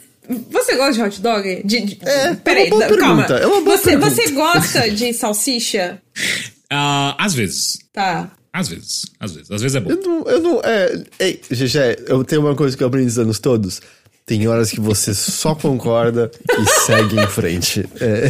Você 0.52 0.76
gosta 0.76 0.92
de 0.94 1.02
hot 1.02 1.22
dog? 1.22 1.62
De, 1.64 1.82
de- 1.86 2.00
É, 2.02 2.34
Peraí, 2.36 2.68
é 2.68 2.74
uma 2.74 2.80
boa 2.86 2.90
da- 2.90 2.98
calma. 2.98 3.24
pergunta, 3.24 3.44
é 3.44 3.48
uma 3.48 3.62
boa 3.62 3.78
você, 3.78 3.84
pergunta. 3.92 4.10
você 4.10 4.32
gosta 4.32 4.92
de 4.92 5.14
salsicha? 5.14 6.02
Ah, 6.70 7.16
às 7.18 7.34
vezes. 7.34 7.78
Tá. 7.94 8.30
Às 8.52 8.68
vezes. 8.68 9.06
Às 9.22 9.32
vezes. 9.34 9.50
Às 9.50 9.62
vezes 9.62 9.76
é 9.76 9.80
bom. 9.80 9.90
Eu 9.90 10.02
não, 10.02 10.24
eu 10.28 10.42
não, 10.42 10.62
é, 10.66 11.02
ei, 11.18 11.40
GG, 11.50 12.04
eu 12.10 12.26
tenho 12.26 12.42
uma 12.42 12.54
coisa 12.58 12.76
que 12.76 12.84
eu 12.84 12.88
aprendi 12.88 13.08
esses 13.08 13.18
anos 13.18 13.40
todos. 13.40 13.80
Tem 14.28 14.46
horas 14.46 14.70
que 14.72 14.82
você 14.82 15.14
só 15.14 15.56
concorda 15.56 16.30
e 16.60 16.82
segue 16.82 17.18
em 17.18 17.28
frente. 17.28 17.86
É. 18.02 18.30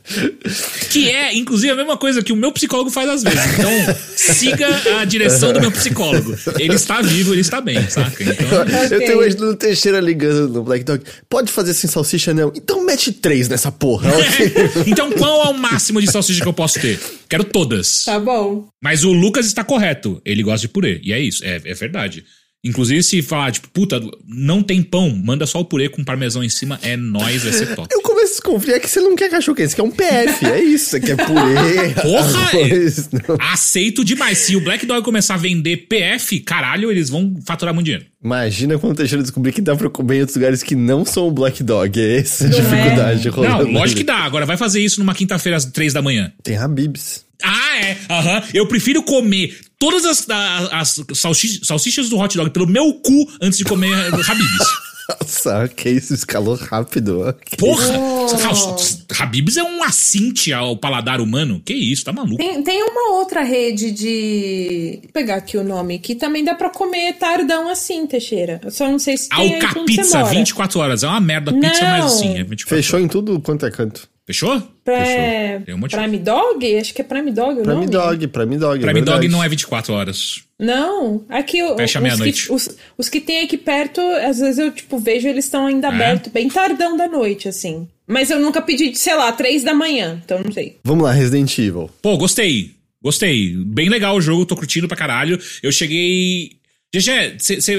Que 0.90 1.08
é, 1.08 1.32
inclusive, 1.36 1.72
a 1.72 1.76
mesma 1.76 1.96
coisa 1.96 2.20
que 2.22 2.32
o 2.32 2.36
meu 2.36 2.50
psicólogo 2.50 2.90
faz 2.90 3.08
às 3.08 3.22
vezes. 3.22 3.38
Então, 3.56 3.70
siga 4.16 4.66
a 5.00 5.04
direção 5.04 5.52
do 5.52 5.60
meu 5.60 5.70
psicólogo. 5.70 6.36
Ele 6.58 6.74
está 6.74 7.00
vivo, 7.00 7.32
ele 7.32 7.42
está 7.42 7.60
bem, 7.60 7.88
saca? 7.88 8.24
Então, 8.24 8.58
Eu 8.58 8.96
Ok. 8.96 8.98
tenho 9.06 9.18
hoje 9.18 9.36
no 9.38 9.54
Teixeira 9.54 10.00
ligando 10.00 10.48
no 10.48 10.64
Black 10.64 10.82
Dog. 10.84 11.04
Pode 11.28 11.52
fazer 11.52 11.74
sem 11.74 11.88
salsicha, 11.88 12.34
não? 12.34 12.50
Então 12.56 12.84
mete 12.84 13.12
três 13.12 13.48
nessa 13.48 13.70
porra. 13.70 14.10
ok? 14.18 14.52
então, 14.88 15.12
qual 15.12 15.44
é 15.46 15.50
o 15.50 15.54
máximo 15.56 16.00
de 16.00 16.10
salsicha 16.10 16.42
que 16.42 16.48
eu 16.48 16.52
posso 16.52 16.80
ter? 16.80 16.98
Quero 17.28 17.44
todas. 17.44 18.02
Tá 18.04 18.18
bom. 18.18 18.66
Mas 18.82 19.04
o 19.04 19.12
Lucas 19.12 19.46
está 19.46 19.62
correto. 19.62 20.20
Ele 20.24 20.42
gosta 20.42 20.62
de 20.66 20.68
purê. 20.72 21.00
E 21.04 21.12
é 21.12 21.20
isso. 21.20 21.44
É, 21.44 21.60
é 21.64 21.74
verdade. 21.74 22.24
Inclusive, 22.62 23.02
se 23.02 23.22
falar, 23.22 23.52
tipo, 23.52 23.68
puta, 23.68 24.00
não 24.26 24.62
tem 24.62 24.82
pão, 24.82 25.10
manda 25.10 25.46
só 25.46 25.60
o 25.60 25.64
purê 25.64 25.88
com 25.88 26.04
parmesão 26.04 26.44
em 26.44 26.48
cima, 26.48 26.78
é 26.82 26.96
nóis, 26.96 27.42
vai 27.42 27.52
ser 27.52 27.74
top. 27.74 27.88
Eu 27.92 28.02
começo 28.02 28.26
a 28.26 28.30
desconfiar 28.30 28.80
que 28.80 28.88
você 28.88 29.00
não 29.00 29.16
quer 29.16 29.30
cachorro 29.30 29.56
quente, 29.56 29.70
você 29.70 29.76
quer 29.76 29.82
um 29.82 29.90
PF, 29.90 30.46
é 30.46 30.60
isso, 30.62 30.90
você 30.90 31.00
quer 31.00 31.16
purê. 31.16 31.94
Porra! 32.02 32.50
arroz. 32.50 33.10
Aceito 33.52 34.04
demais. 34.04 34.38
Se 34.38 34.56
o 34.56 34.60
Black 34.60 34.86
Dog 34.86 35.02
começar 35.04 35.34
a 35.34 35.38
vender 35.38 35.88
PF, 35.88 36.40
caralho, 36.40 36.90
eles 36.90 37.08
vão 37.08 37.34
faturar 37.46 37.74
muito 37.74 37.86
dinheiro. 37.86 38.06
Imagina 38.22 38.78
quando 38.78 38.92
o 38.92 38.96
Teixeira 38.96 39.22
descobrir 39.22 39.52
que 39.52 39.60
dá 39.60 39.74
pra 39.76 39.88
comer 39.88 40.16
em 40.16 40.20
outros 40.20 40.36
lugares 40.36 40.62
que 40.62 40.74
não 40.74 41.04
são 41.04 41.28
o 41.28 41.30
Black 41.30 41.62
Dog. 41.62 41.98
É 41.98 42.18
essa 42.18 42.44
a 42.44 42.48
é? 42.48 42.50
dificuldade 42.50 43.28
rolando. 43.28 43.64
Não, 43.64 43.72
lógico 43.80 43.98
que 43.98 44.04
dá. 44.04 44.18
Agora 44.18 44.44
vai 44.44 44.56
fazer 44.56 44.80
isso 44.80 45.00
numa 45.00 45.14
quinta-feira 45.14 45.56
às 45.56 45.64
três 45.64 45.92
da 45.92 46.02
manhã. 46.02 46.32
Tem 46.42 46.56
Habibs. 46.56 47.24
Ah, 47.42 47.78
é. 47.78 47.96
Aham. 48.10 48.42
Eu 48.52 48.66
prefiro 48.66 49.02
comer 49.02 49.58
todas 49.80 50.04
as, 50.04 50.28
as, 50.30 50.72
as 50.72 51.18
salsichas, 51.18 51.66
salsichas 51.66 52.08
do 52.08 52.18
hot 52.18 52.36
dog 52.36 52.50
pelo 52.50 52.68
meu 52.68 52.92
cu 52.94 53.26
antes 53.40 53.58
de 53.58 53.64
comer 53.64 53.92
Habibs. 53.94 54.90
Nossa, 55.20 55.64
ok, 55.64 55.90
isso 55.92 56.14
escalou 56.14 56.54
rápido. 56.54 57.22
ok. 57.26 57.58
Porra! 57.58 57.98
Oh. 57.98 59.22
Habibs 59.22 59.56
é 59.56 59.62
um 59.64 59.82
assinte 59.82 60.52
ao 60.52 60.76
paladar 60.76 61.20
humano. 61.20 61.60
Que 61.64 61.74
isso, 61.74 62.04
tá 62.04 62.12
maluco? 62.12 62.36
Tem, 62.36 62.62
tem 62.62 62.80
uma 62.84 63.14
outra 63.18 63.42
rede 63.42 63.90
de. 63.90 65.00
Vou 65.02 65.12
pegar 65.12 65.34
aqui 65.36 65.56
o 65.56 65.64
nome, 65.64 65.98
que 65.98 66.14
também 66.14 66.44
dá 66.44 66.54
pra 66.54 66.70
comer 66.70 67.14
tardão 67.14 67.68
assim, 67.68 68.06
Teixeira. 68.06 68.60
Eu 68.62 68.70
só 68.70 68.88
não 68.88 69.00
sei 69.00 69.16
se 69.16 69.28
tem 69.28 69.38
aí 69.38 69.54
Alca 69.54 69.80
onde 69.80 69.94
você 69.94 70.02
Pizza, 70.02 70.18
mora. 70.18 70.30
24 70.30 70.78
horas. 70.80 71.02
É 71.02 71.08
uma 71.08 71.20
merda 71.20 71.50
a 71.50 71.54
pizza, 71.54 71.82
Não. 71.82 71.90
mas 71.90 72.04
assim, 72.04 72.38
é 72.38 72.44
24 72.44 72.76
Fechou 72.76 72.96
horas. 72.98 73.04
em 73.06 73.08
tudo 73.08 73.40
quanto 73.40 73.66
é 73.66 73.70
canto. 73.72 74.08
Fechou? 74.30 74.62
Pra... 74.84 74.94
Tem 75.66 75.74
um. 75.74 75.80
Prime 75.80 76.18
Dog? 76.18 76.76
Acho 76.78 76.94
que 76.94 77.00
é 77.00 77.04
Prime 77.04 77.32
Dog 77.32 77.58
o 77.58 77.62
Prime 77.62 77.74
nome. 77.74 77.86
Dog, 77.88 78.28
Prime 78.28 78.56
Dog. 78.58 78.80
Pra 78.80 78.92
mim, 78.94 79.00
dog 79.00 79.10
verdade. 79.10 79.28
não 79.28 79.42
é 79.42 79.48
24 79.48 79.92
horas. 79.92 80.44
Não, 80.56 81.24
aqui 81.28 81.60
o- 81.62 81.76
Fecha 81.76 81.98
os, 81.98 82.02
meia-noite. 82.04 82.46
que, 82.46 82.52
os, 82.52 82.76
os 82.96 83.08
que 83.08 83.20
tem 83.20 83.42
aqui 83.42 83.56
perto, 83.58 84.00
às 84.00 84.38
vezes 84.38 84.58
eu 84.58 84.70
tipo 84.70 84.98
vejo 84.98 85.26
eles 85.26 85.46
estão 85.46 85.66
ainda 85.66 85.88
É? 85.88 85.90
abertos, 85.90 86.30
bem 86.32 86.48
tardão 86.48 86.96
da 86.96 87.08
noite, 87.08 87.48
assim. 87.48 87.88
Mas 88.06 88.30
eu 88.30 88.38
nunca 88.38 88.62
pedi, 88.62 88.94
sei 88.94 89.16
lá, 89.16 89.32
três 89.32 89.64
da 89.64 89.74
manhã, 89.74 90.20
então 90.24 90.40
não 90.44 90.52
sei. 90.52 90.78
Vamos 90.84 91.02
lá, 91.04 91.10
Resident 91.12 91.58
Evil. 91.58 91.90
Pô, 92.00 92.16
gostei. 92.16 92.76
Gostei. 93.02 93.56
Bem 93.56 93.88
legal 93.88 94.14
o 94.14 94.20
jogo, 94.20 94.46
tô 94.46 94.54
curtindo 94.54 94.86
pra 94.86 94.96
caralho. 94.96 95.40
Eu 95.62 95.72
cheguei. 95.72 96.52
GG, 96.94 97.36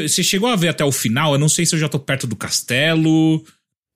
você 0.07 0.21
chegou 0.23 0.49
a 0.49 0.55
ver 0.57 0.67
até 0.67 0.83
o 0.83 0.91
final? 0.91 1.31
Eu 1.33 1.39
não 1.39 1.47
sei 1.49 1.65
se 1.65 1.75
eu 1.75 1.79
já 1.79 1.87
tô 1.87 1.99
perto 1.99 2.27
do 2.27 2.35
castelo. 2.35 3.41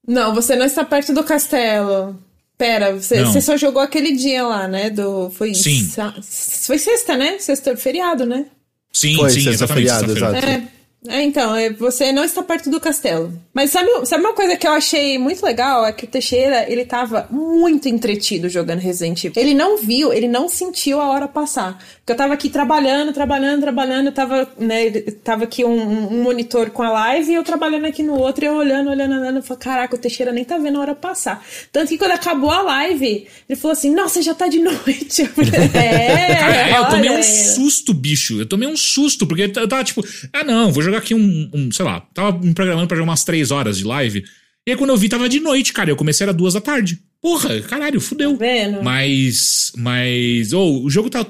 Não, 0.08 0.32
você 0.32 0.54
não 0.54 0.64
está 0.66 0.84
perto 0.84 1.12
do 1.12 1.24
castelo. 1.24 2.16
Pera, 2.58 2.94
você, 2.94 3.22
você 3.22 3.40
só 3.40 3.56
jogou 3.56 3.82
aquele 3.82 4.12
dia 4.12 4.42
lá, 4.46 4.66
né? 4.66 4.88
Do, 4.88 5.28
foi, 5.30 5.54
Sim. 5.54 5.84
sa- 5.84 6.14
foi 6.22 6.78
sexta, 6.78 7.16
né? 7.16 7.38
Sexta 7.38 7.76
feriado, 7.76 8.24
né? 8.24 8.46
Sim, 8.92 9.14
Foi, 9.16 9.28
sim, 9.28 9.42
sexta 9.42 9.64
exatamente. 9.64 9.88
feriado, 9.90 10.10
sexta-feira. 10.12 10.48
exato. 10.52 10.72
É. 10.72 10.76
É, 11.08 11.22
então, 11.22 11.54
é, 11.54 11.70
você 11.70 12.10
não 12.10 12.24
está 12.24 12.42
perto 12.42 12.68
do 12.68 12.80
castelo. 12.80 13.32
Mas 13.54 13.70
sabe, 13.70 13.88
sabe 14.06 14.24
uma 14.24 14.32
coisa 14.32 14.56
que 14.56 14.66
eu 14.66 14.72
achei 14.72 15.18
muito 15.18 15.44
legal? 15.44 15.86
É 15.86 15.92
que 15.92 16.04
o 16.04 16.08
Teixeira, 16.08 16.64
ele 16.68 16.84
tava 16.84 17.28
muito 17.30 17.88
entretido 17.88 18.48
jogando 18.48 18.80
Resident 18.80 19.22
Evil. 19.22 19.40
Ele 19.40 19.54
não 19.54 19.76
viu, 19.78 20.12
ele 20.12 20.26
não 20.26 20.48
sentiu 20.48 21.00
a 21.00 21.08
hora 21.10 21.28
passar. 21.28 21.78
Porque 22.06 22.12
eu 22.12 22.16
tava 22.18 22.34
aqui 22.34 22.48
trabalhando, 22.48 23.12
trabalhando, 23.12 23.62
trabalhando, 23.62 24.06
eu 24.06 24.12
tava, 24.12 24.48
né, 24.60 24.92
tava 25.24 25.42
aqui 25.42 25.64
um, 25.64 26.12
um 26.12 26.22
monitor 26.22 26.70
com 26.70 26.84
a 26.84 26.88
live 26.88 27.32
e 27.32 27.34
eu 27.34 27.42
trabalhando 27.42 27.84
aqui 27.84 28.00
no 28.00 28.14
outro, 28.14 28.44
e 28.44 28.46
eu 28.46 28.54
olhando, 28.54 28.90
olhando, 28.90 29.12
olhando, 29.16 29.38
eu 29.38 29.42
falei, 29.42 29.60
caraca, 29.60 29.96
o 29.96 29.98
Teixeira 29.98 30.30
nem 30.30 30.44
tá 30.44 30.56
vendo 30.56 30.78
a 30.78 30.82
hora 30.82 30.94
passar. 30.94 31.44
Tanto 31.72 31.88
que 31.88 31.98
quando 31.98 32.12
acabou 32.12 32.52
a 32.52 32.62
live, 32.62 33.26
ele 33.48 33.58
falou 33.58 33.72
assim, 33.72 33.92
nossa, 33.92 34.22
já 34.22 34.36
tá 34.36 34.46
de 34.46 34.60
noite. 34.62 35.22
Eu 35.22 35.28
falei, 35.30 35.50
é, 35.74 36.36
Cara, 36.38 36.56
é, 36.56 36.78
eu 36.78 36.88
tomei 36.90 37.10
um 37.10 37.22
susto, 37.24 37.92
bicho. 37.92 38.38
Eu 38.38 38.46
tomei 38.46 38.68
um 38.68 38.76
susto, 38.76 39.26
porque 39.26 39.42
eu 39.42 39.66
tava 39.66 39.82
tipo, 39.82 40.06
ah, 40.32 40.44
não, 40.44 40.72
vou 40.72 40.84
jogar 40.84 40.98
aqui 40.98 41.12
um, 41.12 41.50
um, 41.52 41.72
sei 41.72 41.84
lá, 41.84 42.06
tava 42.14 42.38
me 42.38 42.54
programando 42.54 42.86
pra 42.86 42.96
jogar 42.96 43.10
umas 43.10 43.24
três 43.24 43.50
horas 43.50 43.78
de 43.78 43.84
live. 43.84 44.22
E 44.64 44.70
aí 44.70 44.76
quando 44.76 44.90
eu 44.90 44.96
vi, 44.96 45.08
tava 45.08 45.28
de 45.28 45.40
noite, 45.40 45.72
cara. 45.72 45.90
Eu 45.90 45.96
comecei 45.96 46.24
era 46.24 46.32
duas 46.32 46.54
da 46.54 46.60
tarde. 46.60 47.00
Porra, 47.20 47.60
caralho, 47.62 48.00
fudeu. 48.00 48.32
Tá 48.32 48.38
vendo? 48.38 48.82
Mas. 48.82 49.72
Mas. 49.76 50.52
Ou, 50.52 50.84
o 50.84 50.90
jogo 50.90 51.08
tá. 51.08 51.26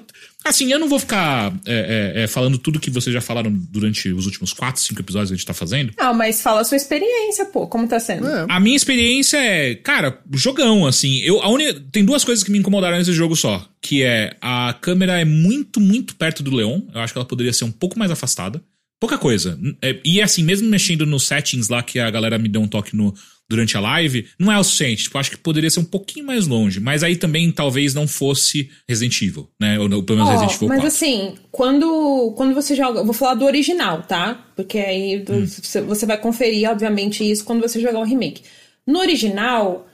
Assim, 0.49 0.71
eu 0.73 0.79
não 0.79 0.89
vou 0.89 0.99
ficar 0.99 1.53
é, 1.67 2.13
é, 2.17 2.23
é, 2.23 2.27
falando 2.27 2.57
tudo 2.57 2.79
que 2.79 2.91
vocês 2.91 3.13
já 3.13 3.21
falaram 3.21 3.51
durante 3.53 4.13
os 4.13 4.27
últimos 4.27 4.53
quatro, 4.53 4.81
cinco 4.81 5.01
episódios 5.01 5.31
que 5.31 5.35
a 5.35 5.37
gente 5.37 5.47
tá 5.47 5.53
fazendo. 5.55 5.93
Não, 5.99 6.15
mas 6.15 6.41
fala 6.41 6.61
a 6.61 6.65
sua 6.65 6.77
experiência, 6.77 7.47
pô, 7.47 7.67
como 7.67 7.89
tá 7.89 7.99
sendo? 7.99 8.27
É. 8.29 8.47
A 8.49 8.61
minha 8.61 8.77
experiência 8.77 9.39
é, 9.39 9.75
cara, 9.75 10.21
jogão, 10.35 10.87
assim. 10.87 11.19
Eu, 11.21 11.41
a 11.43 11.49
uni- 11.49 11.75
tem 11.93 12.05
duas 12.05 12.25
coisas 12.25 12.45
que 12.45 12.51
me 12.51 12.59
incomodaram 12.59 12.97
nesse 12.97 13.13
jogo 13.13 13.35
só. 13.35 13.67
Que 13.83 14.03
é, 14.03 14.37
a 14.41 14.73
câmera 14.81 15.21
é 15.21 15.25
muito, 15.25 15.81
muito 15.81 16.15
perto 16.17 16.43
do 16.43 16.55
Leon. 16.55 16.81
Eu 16.95 17.01
acho 17.01 17.13
que 17.13 17.19
ela 17.19 17.27
poderia 17.27 17.53
ser 17.53 17.65
um 17.65 17.73
pouco 17.73 17.99
mais 17.99 18.11
afastada. 18.11 18.63
Pouca 18.99 19.19
coisa. 19.19 19.59
É, 19.83 20.01
e 20.05 20.23
assim, 20.23 20.43
mesmo 20.43 20.69
mexendo 20.69 21.05
nos 21.05 21.27
settings 21.27 21.69
lá 21.69 21.83
que 21.83 21.99
a 21.99 22.11
galera 22.11 22.39
me 22.39 22.49
deu 22.49 22.63
um 22.63 22.69
toque 22.69 22.97
no, 22.97 23.13
durante 23.49 23.77
a 23.77 23.81
live, 23.81 24.27
não 24.39 24.51
é 24.53 24.59
o 24.59 24.65
suficiente. 24.65 25.05
Tipo, 25.05 25.19
acho 25.19 25.31
que 25.31 25.37
poderia 25.39 25.71
ser 25.71 25.81
um 25.81 25.85
pouquinho 25.85 26.27
mais 26.27 26.47
longe. 26.47 26.81
Mas 26.81 27.03
aí 27.03 27.17
também 27.17 27.51
talvez 27.53 27.95
não 27.95 28.07
fosse 28.09 28.71
Resident 28.89 29.23
Evil, 29.23 29.49
né? 29.61 29.79
Ou, 29.79 29.89
pelo 30.03 30.19
menos 30.19 30.29
Ó, 30.29 30.33
Resident 30.33 30.55
Evil 30.57 30.69
mas 30.69 30.81
4. 30.81 30.89
assim, 30.89 31.35
quando, 31.53 32.33
quando 32.37 32.55
você 32.55 32.75
joga. 32.75 33.03
Vou 33.05 33.13
falar 33.15 33.35
do 33.35 33.45
original, 33.45 34.03
tá? 34.03 34.45
Porque 34.57 34.79
aí 34.79 35.19
do- 35.21 35.35
Hum. 35.35 35.47
você- 35.47 36.07
vai 36.07 36.19
conferir, 36.19 36.69
obviamente, 36.71 37.29
isso 37.29 37.45
quando 37.45 37.61
você 37.61 37.81
jogar 37.81 38.01
o 38.01 38.05
remake. 38.05 38.43
No 38.87 38.99
original, 39.01 39.87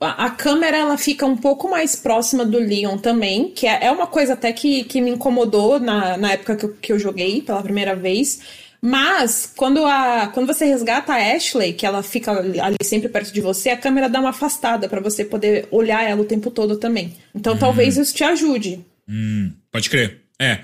a, 0.00 0.26
a 0.26 0.30
câmera 0.30 0.76
ela 0.76 0.98
fica 0.98 1.24
um 1.26 1.36
pouco 1.36 1.70
mais 1.70 1.96
próxima 1.96 2.44
do 2.44 2.58
Leon 2.58 2.98
também, 2.98 3.50
que 3.50 3.66
é, 3.66 3.86
é 3.86 3.90
uma 3.90 4.06
coisa 4.06 4.34
até 4.34 4.52
que, 4.52 4.84
que 4.84 5.00
me 5.00 5.10
incomodou 5.10 5.78
na, 5.80 6.16
na 6.16 6.32
época 6.32 6.56
que 6.56 6.64
eu, 6.64 6.76
que 6.80 6.92
eu 6.92 6.98
joguei 6.98 7.40
pela 7.42 7.62
primeira 7.62 7.94
vez. 7.96 8.40
Mas 8.80 9.52
quando, 9.56 9.84
a, 9.84 10.28
quando 10.28 10.46
você 10.46 10.64
resgata 10.64 11.12
a 11.12 11.34
Ashley, 11.36 11.72
que 11.72 11.86
ela 11.86 12.02
fica 12.02 12.32
ali 12.32 12.76
sempre 12.82 13.08
perto 13.08 13.32
de 13.32 13.40
você, 13.40 13.70
a 13.70 13.76
câmera 13.76 14.08
dá 14.08 14.20
uma 14.20 14.30
afastada 14.30 14.88
pra 14.88 15.00
você 15.00 15.24
poder 15.24 15.66
olhar 15.70 16.02
ela 16.02 16.22
o 16.22 16.26
tempo 16.26 16.50
todo 16.50 16.76
também. 16.76 17.14
Então 17.34 17.54
Hum. 17.54 17.58
talvez 17.58 17.96
isso 17.96 18.14
te 18.14 18.22
ajude. 18.24 18.80
Hum, 19.08 19.52
pode 19.70 19.88
crer. 19.90 20.22
É. 20.38 20.60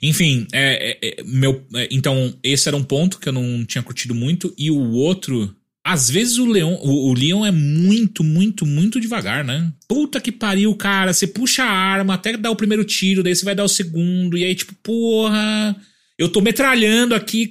Enfim, 0.00 0.46
é, 0.52 0.98
é, 1.02 1.08
é, 1.20 1.22
meu, 1.24 1.64
é, 1.74 1.88
então, 1.90 2.32
esse 2.42 2.68
era 2.68 2.76
um 2.76 2.84
ponto 2.84 3.18
que 3.18 3.28
eu 3.28 3.32
não 3.32 3.64
tinha 3.64 3.82
curtido 3.82 4.14
muito. 4.14 4.54
E 4.56 4.70
o 4.70 4.92
outro. 4.92 5.54
Às 5.84 6.10
vezes 6.10 6.38
o 6.38 6.46
Leon, 6.46 6.74
o, 6.80 7.10
o 7.10 7.14
Leon 7.14 7.46
é 7.46 7.52
muito, 7.52 8.24
muito, 8.24 8.66
muito 8.66 9.00
devagar, 9.00 9.44
né? 9.44 9.72
Puta 9.88 10.20
que 10.20 10.32
pariu, 10.32 10.74
cara. 10.74 11.12
Você 11.12 11.26
puxa 11.26 11.62
a 11.64 11.70
arma 11.70 12.14
até 12.14 12.36
dar 12.36 12.50
o 12.50 12.56
primeiro 12.56 12.84
tiro, 12.84 13.22
daí 13.22 13.34
você 13.36 13.44
vai 13.44 13.54
dar 13.54 13.64
o 13.64 13.68
segundo, 13.68 14.36
e 14.36 14.44
aí, 14.44 14.54
tipo, 14.54 14.74
porra. 14.82 15.76
Eu 16.18 16.30
tô 16.30 16.40
metralhando 16.40 17.14
aqui. 17.14 17.50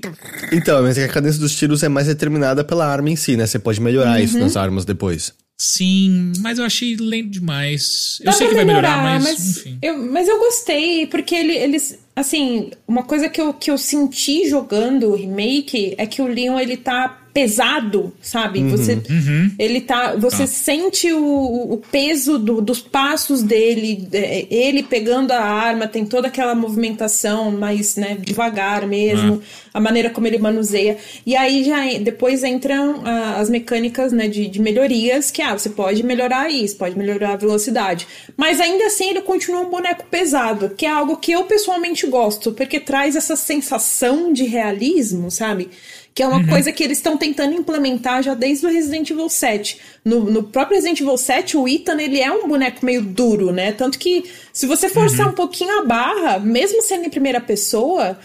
Então, 0.51 0.81
mas 0.81 0.97
é 0.97 1.05
que 1.05 1.11
a 1.11 1.13
cadência 1.13 1.39
dos 1.39 1.55
tiros 1.55 1.83
é 1.83 1.89
mais 1.89 2.07
determinada 2.07 2.63
pela 2.63 2.87
arma 2.87 3.09
em 3.09 3.15
si, 3.15 3.37
né? 3.37 3.45
Você 3.45 3.59
pode 3.59 3.79
melhorar 3.79 4.19
isso 4.21 4.39
nas 4.39 4.57
armas 4.57 4.85
depois. 4.85 5.33
Sim, 5.57 6.33
mas 6.39 6.57
eu 6.57 6.65
achei 6.65 6.97
lento 6.97 7.29
demais. 7.29 8.17
Eu 8.19 8.25
Dá 8.25 8.31
sei 8.33 8.47
pra 8.47 8.49
que 8.49 8.55
vai 8.55 8.65
melhorar, 8.65 9.21
mas, 9.21 9.57
enfim. 9.57 9.77
Eu, 9.81 9.97
mas 10.11 10.27
eu 10.27 10.37
gostei, 10.37 11.07
porque 11.07 11.33
ele, 11.33 11.53
eles. 11.53 11.97
Assim, 12.13 12.71
uma 12.87 13.03
coisa 13.03 13.29
que 13.29 13.39
eu, 13.39 13.53
que 13.53 13.71
eu 13.71 13.77
senti 13.77 14.49
jogando 14.49 15.11
o 15.11 15.15
remake 15.15 15.95
é 15.97 16.05
que 16.05 16.21
o 16.21 16.27
Leon 16.27 16.59
ele 16.59 16.75
tá 16.75 17.24
pesado, 17.35 18.13
sabe? 18.21 18.63
Você, 18.63 18.93
Uhum. 18.93 19.51
ele 19.59 19.81
tá. 19.81 20.15
Você 20.15 20.37
Tá. 20.43 20.47
sente 20.47 21.11
o, 21.11 21.73
o 21.73 21.77
peso 21.91 22.39
do- 22.39 22.61
dos 22.61 22.79
passos 22.79 23.43
dele, 23.43 24.07
é, 24.13 24.47
ele 24.49 24.81
pegando 24.81 25.31
a 25.33 25.41
arma, 25.41 25.85
tem 25.85 26.05
toda 26.05 26.29
aquela 26.29 26.55
movimentação 26.55 27.51
mais, 27.51 27.97
né, 27.97 28.15
devagar 28.17 28.87
mesmo, 28.87 29.41
a 29.73 29.81
maneira 29.81 30.09
como 30.09 30.25
ele 30.27 30.37
manuseia. 30.37 30.97
E 31.25 31.35
aí 31.35 31.65
já 31.65 31.83
depois 31.99 32.41
entram 32.41 33.01
ah, 33.03 33.35
as 33.41 33.49
mecânicas, 33.49 34.13
né, 34.13 34.29
de, 34.29 34.47
de 34.47 34.61
melhorias, 34.61 35.29
que 35.29 35.41
ah, 35.41 35.57
você 35.57 35.69
pode 35.69 36.01
melhorar 36.03 36.49
isso, 36.49 36.77
pode 36.77 36.97
melhorar 36.97 37.33
a 37.33 37.35
velocidade. 37.35 38.07
Mas 38.37 38.61
ainda 38.61 38.85
assim 38.85 39.09
ele 39.09 39.21
continua 39.21 39.59
um 39.59 39.69
boneco 39.69 40.05
pesado, 40.09 40.69
que 40.69 40.85
é 40.85 40.89
algo 40.89 41.17
que 41.17 41.33
eu 41.33 41.43
pessoalmente 41.43 42.07
gosto, 42.07 42.53
porque 42.53 42.79
traz 42.79 43.13
essa 43.17 43.35
sensação 43.35 44.31
de 44.31 44.45
realismo, 44.45 45.29
sabe? 45.29 45.69
Que 46.15 46.23
é 46.23 46.27
uma 46.27 46.47
coisa 46.47 46.71
que 46.71 46.81
eles 46.81 46.97
estão 46.97 47.17
tentando 47.17 47.53
implementar 47.53 48.23
já 48.23 48.33
desde 48.33 48.65
o 48.65 48.69
Resident 48.69 49.09
Evil 49.09 49.27
7. 49.27 49.81
No, 50.05 50.23
no 50.31 50.43
próprio 50.43 50.77
Resident 50.77 51.01
Evil 51.01 51.17
7, 51.17 51.57
o 51.57 51.67
Ethan, 51.67 52.01
ele 52.01 52.21
é 52.21 52.31
um 52.31 52.47
boneco 52.47 52.85
meio 52.85 53.01
duro, 53.01 53.51
né? 53.51 53.73
Tanto 53.73 53.99
que, 53.99 54.23
se 54.53 54.65
você 54.65 54.87
forçar 54.87 55.27
um 55.27 55.33
pouquinho 55.33 55.77
a 55.77 55.83
barra, 55.83 56.39
mesmo 56.39 56.81
sendo 56.81 57.05
em 57.05 57.09
primeira 57.09 57.41
pessoa, 57.41 58.17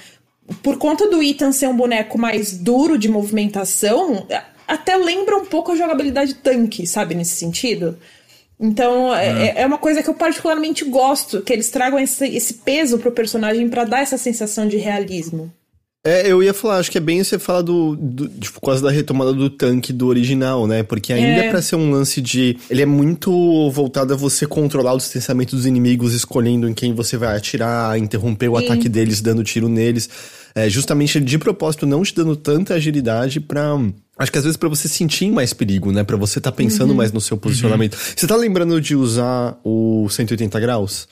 por 0.62 0.78
conta 0.78 1.09
do 1.09 1.20
Ethan 1.20 1.51
ser 1.51 1.66
um 1.66 1.76
boneco 1.76 2.16
mais 2.16 2.57
duro 2.57 2.97
de 2.97 3.09
movimentação, 3.09 4.24
até 4.68 4.97
lembra 4.97 5.36
um 5.36 5.47
pouco 5.47 5.72
a 5.72 5.76
jogabilidade 5.76 6.34
tanque, 6.34 6.86
sabe? 6.86 7.16
Nesse 7.16 7.34
sentido. 7.34 7.99
Então, 8.61 9.12
é, 9.12 9.62
é 9.62 9.66
uma 9.66 9.78
coisa 9.78 10.01
que 10.01 10.09
eu 10.09 10.14
particularmente 10.14 10.84
gosto, 10.84 11.43
que 11.43 11.53
eles 11.53 11.70
tragam 11.70 11.99
esse, 11.99 12.24
esse 12.24 12.55
peso 12.55 13.01
pro 13.01 13.11
personagem 13.11 13.68
pra 13.68 13.82
dar 13.82 14.03
essa 14.03 14.16
sensação 14.16 14.68
de 14.68 14.76
realismo. 14.76 15.53
É, 16.03 16.27
eu 16.33 16.43
ia 16.43 16.55
falar, 16.55 16.79
acho 16.79 16.91
que 16.91 16.97
é 16.97 17.01
bem 17.01 17.23
você 17.23 17.39
falar 17.39 17.61
do, 17.61 17.95
do 17.95 18.27
tipo, 18.27 18.59
por 18.59 18.67
causa 18.69 18.83
da 18.83 18.91
retomada 18.91 19.35
do 19.35 19.51
tanque 19.51 19.93
do 19.93 20.07
original, 20.07 20.67
né? 20.67 20.83
Porque 20.83 21.13
ainda 21.13 21.45
É. 21.45 21.51
pra 21.51 21.61
ser 21.61 21.77
um 21.77 21.91
lance 21.91 22.23
de. 22.23 22.57
Ele 22.71 22.81
é 22.81 22.87
muito 22.87 23.71
voltado 23.71 24.15
a 24.15 24.17
você 24.17 24.47
controlar 24.47 24.95
o 24.95 24.97
distanciamento 24.97 25.55
dos 25.55 25.67
inimigos, 25.67 26.15
escolhendo 26.15 26.67
em 26.67 26.73
quem 26.73 26.95
você 26.95 27.19
vai 27.19 27.37
atirar, 27.37 27.99
interromper 27.99 28.49
o 28.49 28.59
Sim. 28.59 28.65
ataque 28.65 28.89
deles, 28.89 29.21
dando 29.21 29.45
tiro 29.45 29.69
neles. 29.69 30.09
é, 30.55 30.71
justamente 30.71 31.21
de 31.21 31.39
propósito 31.39 31.85
não 31.87 32.03
te 32.03 32.15
dando 32.15 32.35
tanta 32.35 32.75
agilidade 32.75 33.39
pra. 33.39 33.77
Acho 34.19 34.33
que 34.33 34.39
às 34.39 34.45
vezes 34.45 34.57
pra 34.57 34.71
você 34.71 34.89
sentir 34.89 35.31
mais 35.31 35.53
perigo, 35.53 35.93
né? 35.93 36.03
Pra 36.03 36.17
você 36.17 36.41
tá 36.41 36.51
pensando 36.51 36.95
mais 36.95 37.13
no 37.13 37.21
seu 37.21 37.37
posicionamento. 37.37 37.97
Você 38.17 38.27
tá 38.27 38.37
lembrando 38.37 38.81
de 38.81 38.97
usar 38.97 39.59
o 39.63 40.09
180 40.09 40.59
graus? 40.61 41.07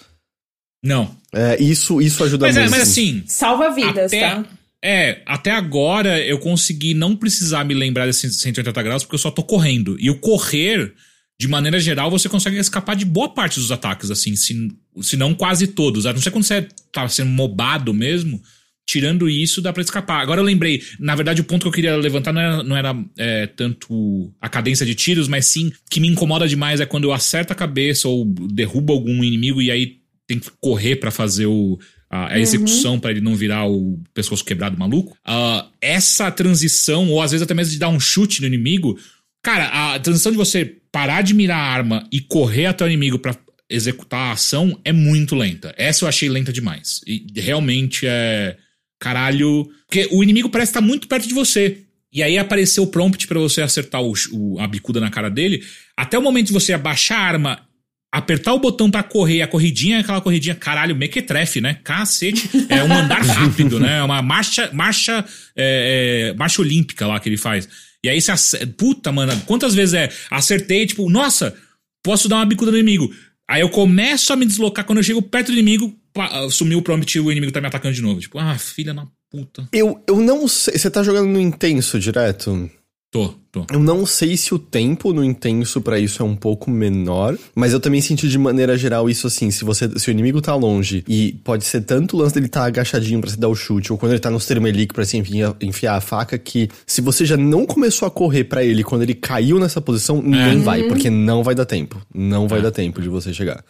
Não. 0.83 1.11
É, 1.35 1.61
isso, 1.63 2.01
isso 2.01 2.25
ajuda 2.25 2.47
Mas, 2.47 2.57
é, 2.57 2.61
muito. 2.61 2.71
mas 2.71 2.83
assim, 2.83 3.23
Salva 3.27 3.71
vidas, 3.71 4.13
até, 4.13 4.31
tá? 4.31 4.45
É, 4.83 5.23
até 5.27 5.51
agora 5.51 6.21
eu 6.25 6.39
consegui 6.39 6.95
não 6.95 7.17
precisar 7.17 7.65
me 7.65 7.75
lembrar 7.75 8.07
desse 8.07 8.31
180 8.31 8.83
graus 8.83 9.03
porque 9.03 9.17
eu 9.17 9.21
só 9.21 9.31
tô 9.31 9.43
correndo. 9.43 9.97
E 9.99 10.09
o 10.09 10.19
correr, 10.19 10.95
de 11.39 11.49
maneira 11.49 11.81
geral, 11.81 12.11
você 12.11 12.29
consegue 12.29 12.59
escapar 12.59 12.95
de 12.95 13.05
boa 13.05 13.29
parte 13.29 13.59
dos 13.59 13.73
ataques, 13.73 14.11
assim, 14.11 14.37
se, 14.37 14.69
se 15.01 15.17
não 15.17 15.35
quase 15.35 15.67
todos. 15.69 16.07
A 16.07 16.13
não 16.13 16.21
ser 16.21 16.31
quando 16.31 16.45
você 16.45 16.69
tá 16.93 17.09
sendo 17.09 17.31
mobado 17.31 17.93
mesmo. 17.93 18.41
Tirando 18.87 19.29
isso, 19.29 19.61
dá 19.61 19.71
pra 19.71 19.83
escapar. 19.83 20.23
Agora 20.23 20.41
eu 20.41 20.45
lembrei, 20.45 20.83
na 20.99 21.15
verdade, 21.15 21.43
o 21.43 21.45
ponto 21.45 21.61
que 21.61 21.69
eu 21.69 21.73
queria 21.73 21.95
levantar 21.97 22.33
não 22.33 22.41
era, 22.41 22.63
não 22.63 22.75
era 22.75 23.05
é, 23.19 23.47
tanto 23.47 24.33
a 24.41 24.49
cadência 24.49 24.87
de 24.87 24.95
tiros, 24.95 25.29
mas 25.29 25.45
sim 25.45 25.71
que 25.91 26.01
me 26.01 26.09
incomoda 26.09 26.49
demais 26.49 26.81
é 26.81 26.87
quando 26.87 27.05
eu 27.05 27.13
acerto 27.13 27.53
a 27.53 27.57
cabeça 27.57 28.09
ou 28.09 28.25
derrubo 28.25 28.95
algum 28.95 29.23
inimigo 29.23 29.61
e 29.61 29.71
aí 29.71 29.99
tem 30.27 30.39
que 30.39 30.51
correr 30.59 30.97
pra 30.97 31.11
fazer 31.11 31.45
o, 31.45 31.79
a, 32.11 32.33
a 32.35 32.39
execução 32.41 32.99
pra 32.99 33.11
ele 33.11 33.21
não 33.21 33.35
virar 33.37 33.67
o 33.67 34.01
pescoço 34.15 34.45
quebrado 34.45 34.79
maluco. 34.79 35.17
Ah, 35.25 35.69
essa 35.81 36.31
transição, 36.31 37.09
ou 37.11 37.21
às 37.23 37.33
vezes 37.33 37.43
até 37.45 37.55
mesmo 37.55 37.73
de 37.73 37.79
dar 37.79 37.89
um 37.89 38.01
chute 38.01 38.41
no 38.41 38.47
inimigo, 38.47 38.99
cara, 39.43 39.95
a 39.95 39.99
transição 39.99 40.33
de 40.33 40.39
você 40.39 40.65
parar 40.91 41.23
de 41.23 41.35
mirar 41.35 41.59
a 41.59 41.71
arma 41.73 42.07
e 42.11 42.21
correr 42.21 42.67
até 42.67 42.85
o 42.85 42.89
inimigo 42.89 43.19
pra 43.19 43.37
executar 43.71 44.31
a 44.31 44.33
ação 44.33 44.81
é 44.85 44.93
muito 44.93 45.35
lenta. 45.35 45.75
Essa 45.77 46.05
eu 46.05 46.09
achei 46.09 46.29
lenta 46.29 46.51
demais. 46.53 47.01
E 47.07 47.27
realmente 47.37 48.07
é. 48.07 48.57
Caralho. 48.99 49.69
Porque 49.87 50.09
o 50.11 50.23
inimigo 50.23 50.49
parece 50.49 50.71
estar 50.71 50.81
muito 50.81 51.07
perto 51.09 51.29
de 51.29 51.35
você. 51.35 51.79
E 52.13 52.23
aí 52.23 52.39
apareceu 52.39 52.83
o 52.85 52.87
prompt 52.87 53.27
pra 53.27 53.39
você 53.39 53.61
acertar 53.61 54.03
o, 54.03 54.13
o- 54.33 54.59
a 54.59 54.67
bicuda 54.67 54.99
na 55.01 55.11
cara 55.11 55.29
dele. 55.31 55.63
Até 55.97 56.19
o 56.19 56.23
momento 56.23 56.47
de 56.49 56.53
você 56.55 56.73
abaixar 56.73 57.19
a 57.21 57.23
arma, 57.23 57.61
apertar 58.13 58.55
o 58.55 58.59
botão 58.59 58.91
pra 58.91 59.03
correr, 59.03 59.43
a 59.43 59.47
corridinha 59.47 59.99
é 59.99 60.01
aquela 60.01 60.21
corridinha, 60.21 60.55
caralho, 60.55 60.97
mequetrefe, 60.97 61.61
né? 61.61 61.79
Cacete. 61.85 62.49
É 62.69 62.83
um 62.83 62.93
andar 62.93 63.21
rápido, 63.25 63.79
né? 63.79 63.99
É 63.99 64.03
uma 64.03 64.23
marcha, 64.23 64.71
marcha, 64.73 65.25
é, 65.57 66.31
é, 66.31 66.35
marcha 66.35 66.63
olímpica 66.63 67.07
lá 67.07 67.21
que 67.21 67.29
ele 67.29 67.37
faz. 67.37 67.69
E 68.03 68.09
aí 68.09 68.21
você 68.21 68.33
ace- 68.33 68.67
Puta, 68.67 69.11
mano, 69.13 69.33
quantas 69.47 69.75
vezes 69.75 69.95
é? 69.95 70.09
Acertei, 70.31 70.87
tipo, 70.87 71.09
nossa, 71.11 71.55
posso 72.03 72.29
dar 72.29 72.37
uma 72.37 72.47
bicuda 72.47 72.71
no 72.71 72.79
inimigo. 72.79 73.13
Aí 73.51 73.61
eu 73.63 73.69
começo 73.71 74.33
a 74.33 74.37
me 74.37 74.47
deslocar, 74.47 74.85
quando 74.85 74.99
eu 74.99 75.03
chego 75.05 75.23
perto 75.23 75.47
do 75.47 75.53
inimigo, 75.53 75.95
sumiu 76.51 76.79
o 76.79 76.83
prompt 76.83 77.17
e 77.17 77.21
o 77.21 77.31
inimigo 77.33 77.53
tá 77.53 77.61
me 77.61 77.67
atacando 77.67 77.95
de 77.95 78.03
novo. 78.03 78.21
Tipo, 78.21 78.39
ah, 78.39 78.57
filha 78.59 78.93
da 78.95 79.07
puta. 79.31 79.69
Eu, 79.73 80.03
eu 80.09 80.21
não 80.21 80.47
sei. 80.49 80.77
Você 80.79 80.91
tá 80.91 81.03
jogando 81.03 81.29
no 81.29 81.41
intenso 81.41 81.99
direto? 81.99 82.71
Tô, 83.11 83.33
tô. 83.51 83.65
Eu 83.73 83.81
não 83.81 84.05
sei 84.05 84.37
se 84.37 84.53
o 84.55 84.59
tempo 84.59 85.15
no 85.15 85.25
intenso 85.25 85.81
pra 85.81 85.99
isso 85.99 86.23
é 86.23 86.27
um 86.27 86.37
pouco 86.37 86.71
menor, 86.71 87.39
mas 87.55 87.73
eu 87.73 87.81
também 87.81 88.03
senti 88.03 88.29
de 88.29 88.37
maneira 88.37 88.77
geral 88.77 89.09
isso 89.09 89.27
assim, 89.27 89.51
se 89.51 89.65
você 89.65 89.89
se 89.99 90.11
o 90.11 90.13
inimigo 90.13 90.43
tá 90.43 90.55
longe 90.55 91.03
e 91.09 91.33
pode 91.43 91.65
ser 91.65 91.81
tanto 91.81 92.15
o 92.17 92.21
lance 92.21 92.35
dele 92.35 92.49
tá 92.49 92.65
agachadinho 92.67 93.19
pra 93.23 93.31
se 93.31 93.39
dar 93.39 93.49
o 93.49 93.55
chute 93.55 93.91
ou 93.91 93.99
quando 93.99 94.13
ele 94.13 94.21
tá 94.21 94.31
no 94.31 94.39
termelique 94.39 94.93
pra 94.93 95.07
se 95.07 95.17
enfiar, 95.17 95.57
enfiar 95.63 95.97
a 95.97 96.01
faca 96.03 96.37
que 96.37 96.69
se 96.87 97.01
você 97.01 97.25
já 97.25 97.39
não 97.39 97.65
começou 97.65 98.07
a 98.07 98.11
correr 98.11 98.45
pra 98.45 98.63
ele 98.63 98.85
quando 98.85 99.01
ele 99.03 99.15
caiu 99.15 99.59
nessa 99.59 99.81
posição, 99.81 100.21
nem 100.21 100.61
vai, 100.61 100.83
porque 100.85 101.09
não 101.09 101.43
vai 101.43 101.55
dar 101.55 101.65
tempo. 101.65 101.97
Não 102.15 102.47
vai 102.47 102.61
dar 102.61 102.71
tempo 102.73 103.01
de 103.01 103.09
você 103.09 103.33
chegar. 103.33 103.65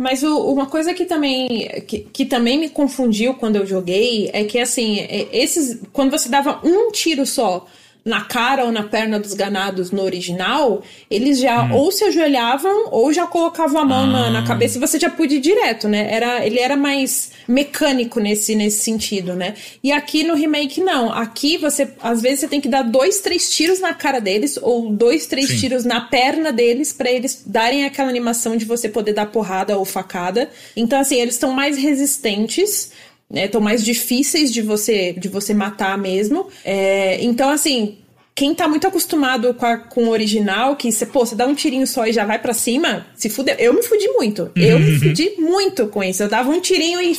Mas 0.00 0.24
o- 0.24 0.52
uma 0.52 0.66
coisa 0.66 0.92
que 0.94 1.04
também, 1.04 1.68
que, 1.86 1.98
que 2.12 2.24
também 2.24 2.58
me 2.58 2.68
confundiu 2.70 3.34
quando 3.34 3.54
eu 3.56 3.66
joguei 3.66 4.30
é 4.32 4.42
que, 4.44 4.58
assim, 4.58 4.98
é- 4.98 5.28
esses. 5.30 5.78
Quando 5.92 6.10
você 6.10 6.28
dava 6.28 6.58
um 6.64 6.90
tiro 6.90 7.24
só 7.26 7.66
na 8.04 8.22
cara 8.22 8.64
ou 8.64 8.72
na 8.72 8.82
perna 8.82 9.18
dos 9.18 9.34
ganados 9.34 9.90
no 9.90 10.02
original, 10.02 10.82
eles 11.10 11.38
já 11.38 11.72
ou 11.72 11.90
se 11.92 12.04
ajoelhavam 12.04 12.88
ou 12.90 13.12
já 13.12 13.26
colocavam 13.26 13.80
a 13.80 13.84
mão 13.84 14.06
na, 14.06 14.30
na 14.30 14.46
cabeça 14.46 14.78
e 14.78 14.80
você 14.80 14.98
já 14.98 15.10
podia 15.10 15.38
ir 15.38 15.40
direto, 15.40 15.88
né? 15.88 16.08
Era, 16.10 16.44
ele 16.46 16.58
era 16.58 16.76
mais 16.76 17.32
mecânico 17.46 18.20
nesse, 18.20 18.54
nesse 18.54 18.82
sentido, 18.82 19.34
né? 19.34 19.54
E 19.82 19.92
aqui 19.92 20.24
no 20.24 20.34
remake, 20.34 20.80
não. 20.80 21.12
Aqui 21.12 21.58
você, 21.58 21.88
às 22.00 22.22
vezes, 22.22 22.40
você 22.40 22.48
tem 22.48 22.60
que 22.60 22.68
dar 22.68 22.82
dois, 22.82 23.20
três 23.20 23.50
tiros 23.50 23.80
na 23.80 23.92
cara 23.94 24.20
deles 24.20 24.58
ou 24.60 24.90
dois, 24.90 25.26
três 25.26 25.48
Sim. 25.48 25.58
tiros 25.58 25.84
na 25.84 26.00
perna 26.00 26.52
deles 26.52 26.92
pra 26.92 27.10
eles 27.10 27.42
darem 27.46 27.84
aquela 27.84 28.08
animação 28.08 28.56
de 28.56 28.64
você 28.64 28.88
poder 28.88 29.12
dar 29.12 29.26
porrada 29.26 29.76
ou 29.76 29.84
facada. 29.84 30.48
Então, 30.74 31.00
assim, 31.00 31.16
eles 31.16 31.34
estão 31.34 31.52
mais 31.52 31.76
resistentes. 31.76 32.92
Né, 33.30 33.44
Estão 33.46 33.60
mais 33.60 33.84
difíceis 33.84 34.52
de 34.52 34.60
você 34.62 35.12
de 35.12 35.28
você 35.28 35.54
matar 35.54 35.96
mesmo. 35.96 36.48
É, 36.64 37.22
então, 37.22 37.48
assim, 37.50 37.98
quem 38.34 38.54
tá 38.54 38.66
muito 38.66 38.86
acostumado 38.86 39.52
com, 39.54 39.66
a- 39.66 39.76
com 39.76 40.04
o 40.04 40.08
original, 40.10 40.76
que 40.76 40.90
você, 40.90 41.04
pô, 41.06 41.24
você 41.26 41.34
dá 41.34 41.46
um 41.46 41.54
tirinho 41.54 41.86
só 41.86 42.06
e 42.06 42.12
já 42.12 42.24
vai 42.24 42.38
pra 42.40 42.52
cima, 42.54 43.06
se 43.14 43.28
fuder. 43.28 43.56
Eu 43.58 43.72
me 43.74 43.82
fudi 43.82 44.08
muito. 44.08 44.50
Eu 44.56 44.78
me 44.78 44.98
fudi 44.98 45.32
muito 45.38 45.86
com 45.88 46.02
isso. 46.02 46.22
Eu 46.22 46.28
dava 46.28 46.50
um 46.50 46.60
tirinho 46.60 47.00
e. 47.02 47.16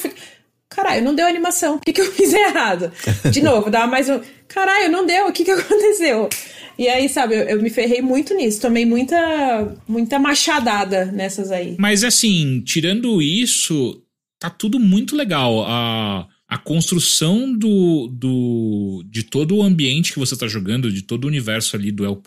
Caralho, 0.70 1.04
não 1.04 1.14
deu 1.14 1.28
animação. 1.28 1.76
O 1.76 1.80
que, 1.80 1.92
que 1.92 2.00
eu 2.02 2.12
fiz 2.12 2.34
errado? 2.34 2.92
De 3.30 3.42
novo, 3.44 3.70
dava 3.70 3.88
mais 3.88 4.10
um. 4.10 4.22
Caralho, 4.48 4.90
não 4.92 5.06
deu. 5.06 5.28
O 5.28 5.32
que, 5.34 5.44
que 5.44 5.52
aconteceu? 5.52 6.30
E 6.78 6.88
aí, 6.88 7.10
sabe, 7.10 7.36
eu, 7.36 7.42
eu 7.42 7.62
me 7.62 7.70
ferrei 7.70 8.02
muito 8.02 8.34
nisso. 8.34 8.62
Tomei 8.62 8.86
muita, 8.86 9.76
muita 9.88 10.18
machadada 10.18 11.06
nessas 11.06 11.52
aí. 11.52 11.76
Mas 11.78 12.04
assim, 12.06 12.62
tirando 12.66 13.22
isso, 13.22 14.02
tá 14.42 14.50
tudo 14.50 14.80
muito 14.80 15.16
legal. 15.16 15.64
A, 15.68 16.28
a 16.48 16.58
construção 16.58 17.56
do, 17.56 18.08
do 18.08 19.04
de 19.06 19.22
todo 19.22 19.56
o 19.56 19.62
ambiente 19.62 20.12
que 20.12 20.20
você 20.20 20.36
tá 20.36 20.48
jogando, 20.48 20.92
de 20.92 21.04
todo 21.04 21.26
o 21.26 21.28
universo 21.28 21.76
ali 21.76 21.92
do 21.92 22.04
El, 22.04 22.22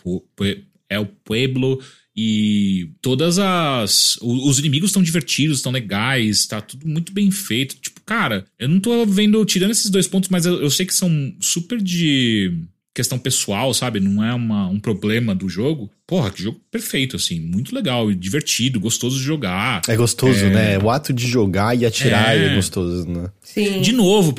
El 0.89 1.05
Pueblo 1.25 1.81
e 2.15 2.91
todas 3.01 3.37
as 3.37 4.17
os 4.21 4.57
inimigos 4.57 4.91
estão 4.91 5.03
divertidos, 5.03 5.57
estão 5.57 5.73
legais, 5.73 6.47
tá 6.47 6.61
tudo 6.61 6.87
muito 6.87 7.11
bem 7.11 7.29
feito. 7.29 7.75
Tipo, 7.75 7.99
cara, 8.05 8.45
eu 8.57 8.69
não 8.69 8.79
tô 8.79 9.05
vendo 9.05 9.43
tirando 9.43 9.71
esses 9.71 9.89
dois 9.89 10.07
pontos, 10.07 10.29
mas 10.29 10.45
eu, 10.45 10.61
eu 10.61 10.69
sei 10.69 10.85
que 10.85 10.93
são 10.93 11.35
super 11.41 11.81
de 11.81 12.63
questão 12.95 13.19
pessoal, 13.19 13.73
sabe? 13.73 13.99
Não 13.99 14.23
é 14.23 14.33
uma, 14.33 14.69
um 14.69 14.79
problema 14.79 15.35
do 15.35 15.49
jogo. 15.49 15.91
Porra, 16.07 16.29
que 16.29 16.43
jogo 16.43 16.61
perfeito, 16.71 17.15
assim. 17.15 17.39
Muito 17.39 17.73
legal, 17.73 18.11
e 18.11 18.15
divertido, 18.15 18.79
gostoso 18.79 19.17
de 19.17 19.23
jogar. 19.23 19.81
É 19.87 19.95
gostoso, 19.95 20.45
né? 20.45 20.77
O 20.77 20.89
ato 20.91 21.11
de 21.11 21.27
jogar 21.27 21.75
e 21.75 21.83
atirar 21.85 22.37
é, 22.37 22.45
É. 22.51 22.55
gostoso, 22.55 23.07
né? 23.09 23.29
Sim. 23.41 23.81
De 23.81 23.91
novo, 23.91 24.35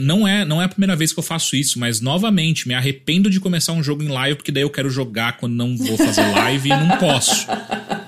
não 0.00 0.28
é, 0.28 0.44
não 0.44 0.60
é 0.60 0.66
a 0.66 0.68
primeira 0.68 0.94
vez 0.94 1.12
que 1.14 1.18
eu 1.18 1.22
faço 1.22 1.56
isso, 1.56 1.78
mas 1.78 2.00
novamente, 2.02 2.68
me 2.68 2.74
arrependo 2.74 3.30
de 3.30 3.40
começar 3.40 3.72
um 3.72 3.82
jogo 3.82 4.02
em 4.02 4.08
live, 4.08 4.36
porque 4.36 4.52
daí 4.52 4.62
eu 4.62 4.70
quero 4.70 4.90
jogar 4.90 5.38
quando 5.38 5.54
não 5.54 5.74
vou 5.76 5.96
fazer 5.96 6.20
live 6.20 6.68
e 6.68 6.76
não 6.76 6.98
posso. 6.98 7.46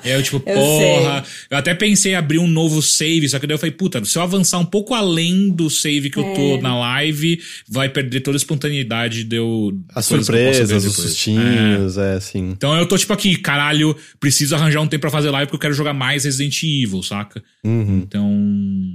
É 0.04 0.14
eu, 0.16 0.22
tipo, 0.22 0.36
Eu 0.46 0.54
porra. 0.54 1.24
Eu 1.50 1.58
até 1.58 1.74
pensei 1.74 2.12
em 2.12 2.14
abrir 2.14 2.38
um 2.38 2.46
novo 2.46 2.80
save, 2.82 3.28
só 3.28 3.38
que 3.38 3.46
daí 3.46 3.54
eu 3.54 3.58
falei, 3.58 3.72
puta, 3.74 4.04
se 4.04 4.16
eu 4.16 4.22
avançar 4.22 4.58
um 4.58 4.64
pouco 4.64 4.94
além 4.94 5.48
do 5.48 5.68
save 5.70 6.10
que 6.10 6.18
eu 6.18 6.34
tô 6.34 6.60
na 6.60 6.78
live, 6.78 7.40
vai 7.68 7.88
perder 7.88 8.20
toda 8.20 8.36
a 8.36 8.38
espontaneidade 8.38 9.24
de 9.24 9.36
eu. 9.36 9.72
As 9.94 10.06
surpresas, 10.06 10.70
os 10.70 10.82
depois. 10.84 10.98
É. 10.98 11.08
sustinhos, 11.08 11.98
é, 11.98 12.12
assim. 12.14 12.50
Então 12.50 12.76
eu 12.76 12.86
tô 12.86 12.97
tipo 12.98 13.12
aqui, 13.12 13.36
caralho, 13.36 13.96
preciso 14.20 14.54
arranjar 14.54 14.80
um 14.80 14.86
tempo 14.86 15.02
pra 15.02 15.10
fazer 15.10 15.30
live 15.30 15.46
porque 15.46 15.56
eu 15.56 15.60
quero 15.60 15.74
jogar 15.74 15.92
mais 15.94 16.24
Resident 16.24 16.62
Evil, 16.62 17.02
saca? 17.02 17.42
Uhum. 17.64 18.02
Então. 18.06 18.30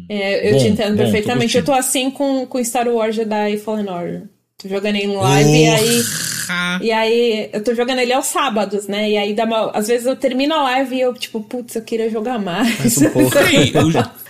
É, 0.09 0.49
eu 0.49 0.53
Bom, 0.53 0.59
te 0.59 0.67
entendo 0.67 0.91
bom, 0.91 0.97
tô 0.97 1.03
perfeitamente. 1.03 1.57
eu 1.57 1.63
curtindo. 1.63 1.65
tô 1.65 1.73
assim 1.73 2.11
com, 2.11 2.45
com 2.45 2.63
Star 2.63 2.87
Wars 2.87 3.15
Jedi 3.15 3.57
Fallen 3.57 3.89
Order. 3.89 4.23
Tô 4.61 4.69
jogando 4.69 4.95
em 4.95 5.07
live 5.07 5.49
e 5.49 5.67
aí. 5.67 6.03
Porra! 6.03 6.79
E 6.81 6.91
aí, 6.91 7.49
eu 7.53 7.63
tô 7.63 7.73
jogando 7.73 7.99
ele 7.99 8.13
aos 8.13 8.27
sábados, 8.27 8.87
né? 8.87 9.09
E 9.09 9.17
aí, 9.17 9.33
dá 9.33 9.45
uma, 9.45 9.71
às 9.71 9.87
vezes 9.87 10.05
eu 10.05 10.15
termino 10.15 10.53
a 10.53 10.63
live 10.63 10.95
e 10.95 11.01
eu, 11.01 11.13
tipo, 11.13 11.41
putz, 11.41 11.75
eu 11.75 11.81
queria 11.81 12.09
jogar 12.09 12.37
mais. 12.39 12.77
Mais 12.79 12.97
um 12.97 13.09
pouco. 13.09 13.31
Peraí, 13.31 13.71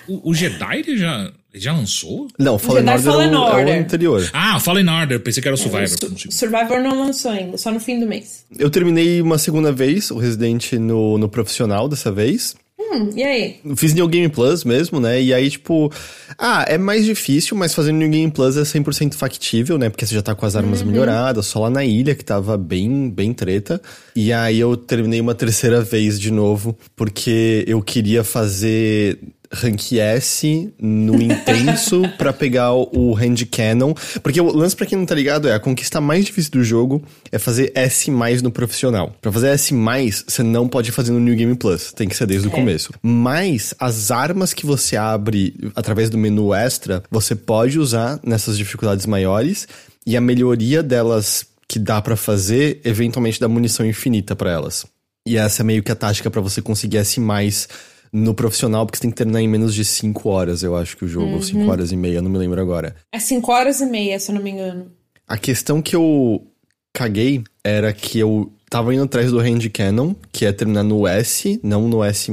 o, 0.08 0.14
o, 0.14 0.30
o 0.30 0.34
Jedi 0.34 0.80
ele 0.80 0.98
já, 0.98 1.32
ele 1.54 1.64
já 1.64 1.72
lançou? 1.74 2.28
Não, 2.40 2.58
Fallen 2.58 2.82
Jedi 2.82 2.94
Order, 2.98 3.12
Fallen 3.12 3.28
é, 3.28 3.32
o, 3.32 3.36
é 3.36 3.38
o 3.38 3.56
Order. 3.60 3.80
anterior. 3.82 4.30
Ah, 4.34 4.60
Fallen 4.60 4.90
Order, 4.90 5.20
pensei 5.20 5.42
que 5.42 5.48
era 5.48 5.56
o 5.56 5.58
Survivor. 5.58 5.88
Su- 5.88 5.98
por 6.00 6.12
um 6.12 6.18
segundo. 6.18 6.34
Survivor 6.34 6.82
não 6.82 7.00
lançou 7.06 7.32
ainda, 7.32 7.58
só 7.58 7.72
no 7.72 7.80
fim 7.80 8.00
do 8.00 8.08
mês. 8.08 8.46
Eu 8.58 8.70
terminei 8.70 9.22
uma 9.22 9.38
segunda 9.38 9.72
vez 9.72 10.10
o 10.12 10.18
Resident 10.18 10.74
no, 10.74 11.18
no 11.18 11.30
profissional 11.30 11.88
dessa 11.88 12.12
vez. 12.12 12.56
Hum, 12.80 13.10
e 13.16 13.24
aí? 13.24 13.60
Fiz 13.76 13.94
New 13.94 14.08
Game 14.08 14.28
Plus 14.30 14.64
mesmo, 14.64 15.00
né? 15.00 15.22
E 15.22 15.34
aí, 15.34 15.50
tipo, 15.50 15.92
ah, 16.38 16.66
é 16.68 16.78
mais 16.78 17.06
difícil, 17.06 17.56
mas 17.56 17.74
fazendo 17.74 17.98
New 17.98 18.10
Game 18.10 18.32
Plus 18.32 18.58
é 18.58 18.62
100% 18.64 19.14
factível, 19.14 19.78
né? 19.78 19.90
Porque 19.90 20.06
você 20.06 20.14
já 20.16 20.22
tá 20.22 20.34
com 20.36 20.46
as 20.46 20.56
armas 20.56 20.82
melhoradas, 20.82 21.46
só 21.46 21.60
lá 21.60 21.70
na 21.70 21.86
ilha 21.86 22.14
que 22.16 22.26
tava 22.26 22.58
bem, 22.58 23.10
bem 23.10 23.32
treta. 23.34 23.82
E 24.16 24.34
aí 24.34 24.60
eu 24.60 24.76
terminei 24.76 25.22
uma 25.22 25.34
terceira 25.36 25.82
vez 25.82 26.20
de 26.20 26.32
novo, 26.32 26.78
porque 26.96 27.64
eu 27.68 27.82
queria 27.82 28.24
fazer 28.24 29.20
rank 29.54 29.94
S 29.94 30.74
no 30.80 31.22
intenso 31.22 32.02
pra 32.18 32.34
pegar 32.34 32.74
o 32.74 33.16
hand 33.16 33.46
cannon. 33.52 33.94
Porque 34.22 34.42
o 34.42 34.52
lance 34.52 34.76
pra 34.76 34.86
quem 34.86 34.98
não 34.98 35.06
tá 35.06 35.16
ligado 35.16 35.48
é 35.48 35.54
a 35.54 35.60
conquista 35.60 36.02
mais 36.02 36.26
difícil 36.26 36.52
do 36.52 36.64
jogo 36.64 37.04
é 37.32 37.38
fazer 37.38 37.72
S 37.76 38.10
mais 38.10 38.42
no 38.42 38.52
profissional. 38.52 39.16
Pra 39.22 39.32
fazer 39.32 39.50
S 39.50 39.74
mais, 39.74 40.24
você 40.28 40.44
não 40.44 40.68
pode 40.68 40.92
fazer 40.92 41.12
no 41.12 41.20
New 41.20 41.36
Game 41.36 41.56
Plus. 41.56 41.94
Tem 41.94 42.08
que 42.08 42.16
ser 42.16 42.26
desde 42.26 42.48
o 42.48 42.52
começo. 42.52 42.92
Mas 43.02 43.74
as 43.80 44.12
armas 44.12 44.54
que 44.54 44.66
você 44.66 44.98
abre 44.98 45.72
através 45.76 46.10
do 46.10 46.18
menu 46.18 46.54
extra, 46.54 47.04
você 47.10 47.36
pode 47.36 47.80
usar 47.80 48.20
nessas 48.24 48.58
dificuldades 48.58 49.06
maiores. 49.06 49.68
E 50.06 50.18
a 50.18 50.22
melhoria 50.22 50.84
delas 50.84 51.46
que 51.68 51.80
dá 51.80 52.02
pra 52.02 52.16
fazer, 52.16 52.82
eventualmente 52.84 53.40
dá 53.40 53.48
munição 53.48 53.86
infinita 53.86 54.36
pra 54.36 54.52
elas. 54.52 54.86
E 55.26 55.38
essa 55.38 55.62
é 55.62 55.64
meio 55.64 55.82
que 55.82 55.92
a 55.92 55.96
tática 55.96 56.30
pra 56.30 56.42
você 56.42 56.62
conseguir 56.62 56.98
S 56.98 57.20
mais 57.20 57.70
no 58.14 58.36
profissional, 58.36 58.86
porque 58.86 58.98
você 58.98 59.02
tem 59.02 59.10
que 59.10 59.18
terminar 59.18 59.42
em 59.42 59.48
menos 59.48 59.74
de 59.74 59.84
5 59.84 60.30
horas, 60.30 60.62
eu 60.62 60.78
acho 60.78 60.96
que 60.96 61.04
o 61.04 61.08
jogo, 61.08 61.42
5 61.42 61.70
horas 61.70 61.92
e 61.92 61.98
meia, 61.98 62.22
não 62.22 62.30
me 62.30 62.38
lembro 62.38 62.62
agora. 62.62 62.96
É 63.12 63.20
5 63.20 63.52
horas 63.52 63.82
e 63.82 63.86
meia, 63.88 64.20
se 64.20 64.30
eu 64.30 64.36
não 64.36 64.44
me 64.44 64.52
engano. 64.52 64.92
A 65.28 65.36
questão 65.36 65.82
que 65.82 65.96
eu 65.96 66.46
caguei 66.94 67.44
era 67.64 67.92
que 67.92 68.20
eu 68.20 68.54
tava 68.70 68.94
indo 68.94 69.04
atrás 69.04 69.32
do 69.32 69.40
Hand 69.40 69.68
Cannon, 69.74 70.14
que 70.32 70.46
é 70.46 70.52
terminar 70.52 70.84
no 70.84 71.08
S, 71.08 71.60
não 71.64 71.88
no 71.88 72.04
S+, 72.04 72.32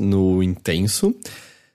no 0.00 0.42
intenso. 0.42 1.14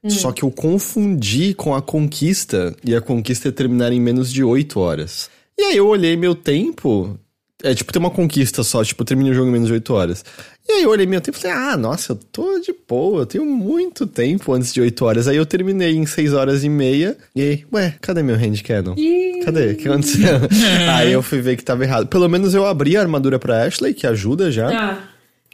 Só 0.08 0.32
que 0.32 0.44
eu 0.44 0.52
confundi 0.52 1.56
com 1.56 1.74
a 1.74 1.82
conquista, 1.82 2.76
e 2.84 2.94
a 2.94 3.02
conquista 3.02 3.50
é 3.50 3.52
terminar 3.52 3.92
em 3.92 4.00
menos 4.00 4.32
de 4.32 4.44
8 4.44 4.80
horas. 4.80 5.32
E 5.58 5.64
aí 5.64 5.78
eu 5.78 5.88
olhei 5.88 6.16
meu 6.16 6.36
tempo, 6.36 7.18
é 7.64 7.74
tipo, 7.74 7.92
tem 7.92 8.00
uma 8.00 8.12
conquista 8.12 8.64
só, 8.64 8.84
tipo, 8.84 9.04
eu 9.10 9.18
o 9.18 9.34
jogo 9.34 9.50
em 9.50 9.52
menos 9.52 9.68
de 9.68 9.74
8 9.74 9.94
horas. 9.94 10.26
E 10.68 10.74
aí 10.74 10.84
eu 10.84 10.90
olhei 10.90 11.06
meu 11.06 11.22
tempo 11.22 11.38
e 11.38 11.42
falei, 11.42 11.56
ah, 11.56 11.78
nossa, 11.78 12.12
eu 12.12 12.16
tô 12.16 12.60
de 12.60 12.74
boa, 12.88 13.22
eu 13.22 13.26
tenho 13.26 13.46
muito 13.46 14.06
tempo 14.06 14.52
antes 14.52 14.74
de 14.74 14.82
8 14.82 15.06
horas. 15.06 15.28
Aí 15.28 15.38
eu 15.38 15.46
terminei 15.46 15.96
em 15.96 16.06
6 16.06 16.34
horas 16.34 16.64
e 16.64 16.70
meia. 16.70 17.16
E 17.36 17.42
aí, 17.42 17.66
ué, 17.72 17.96
cadê 18.02 18.24
meu 18.24 18.36
hand 18.36 18.62
cannon? 18.64 18.96
Cadê? 19.44 19.72
O 19.72 19.78
que 19.78 19.88
aconteceu? 19.88 20.40
aí 20.96 21.12
eu 21.12 21.22
fui 21.22 21.40
ver 21.40 21.56
que 21.56 21.64
tava 21.64 21.84
errado. 21.84 22.08
Pelo 22.08 22.28
menos 22.28 22.54
eu 22.54 22.66
abri 22.66 22.98
a 22.98 23.02
armadura 23.02 23.40
pra 23.40 23.64
Ashley, 23.64 23.94
que 23.94 24.08
ajuda 24.08 24.52
já. 24.52 24.70
Ah, 24.70 25.00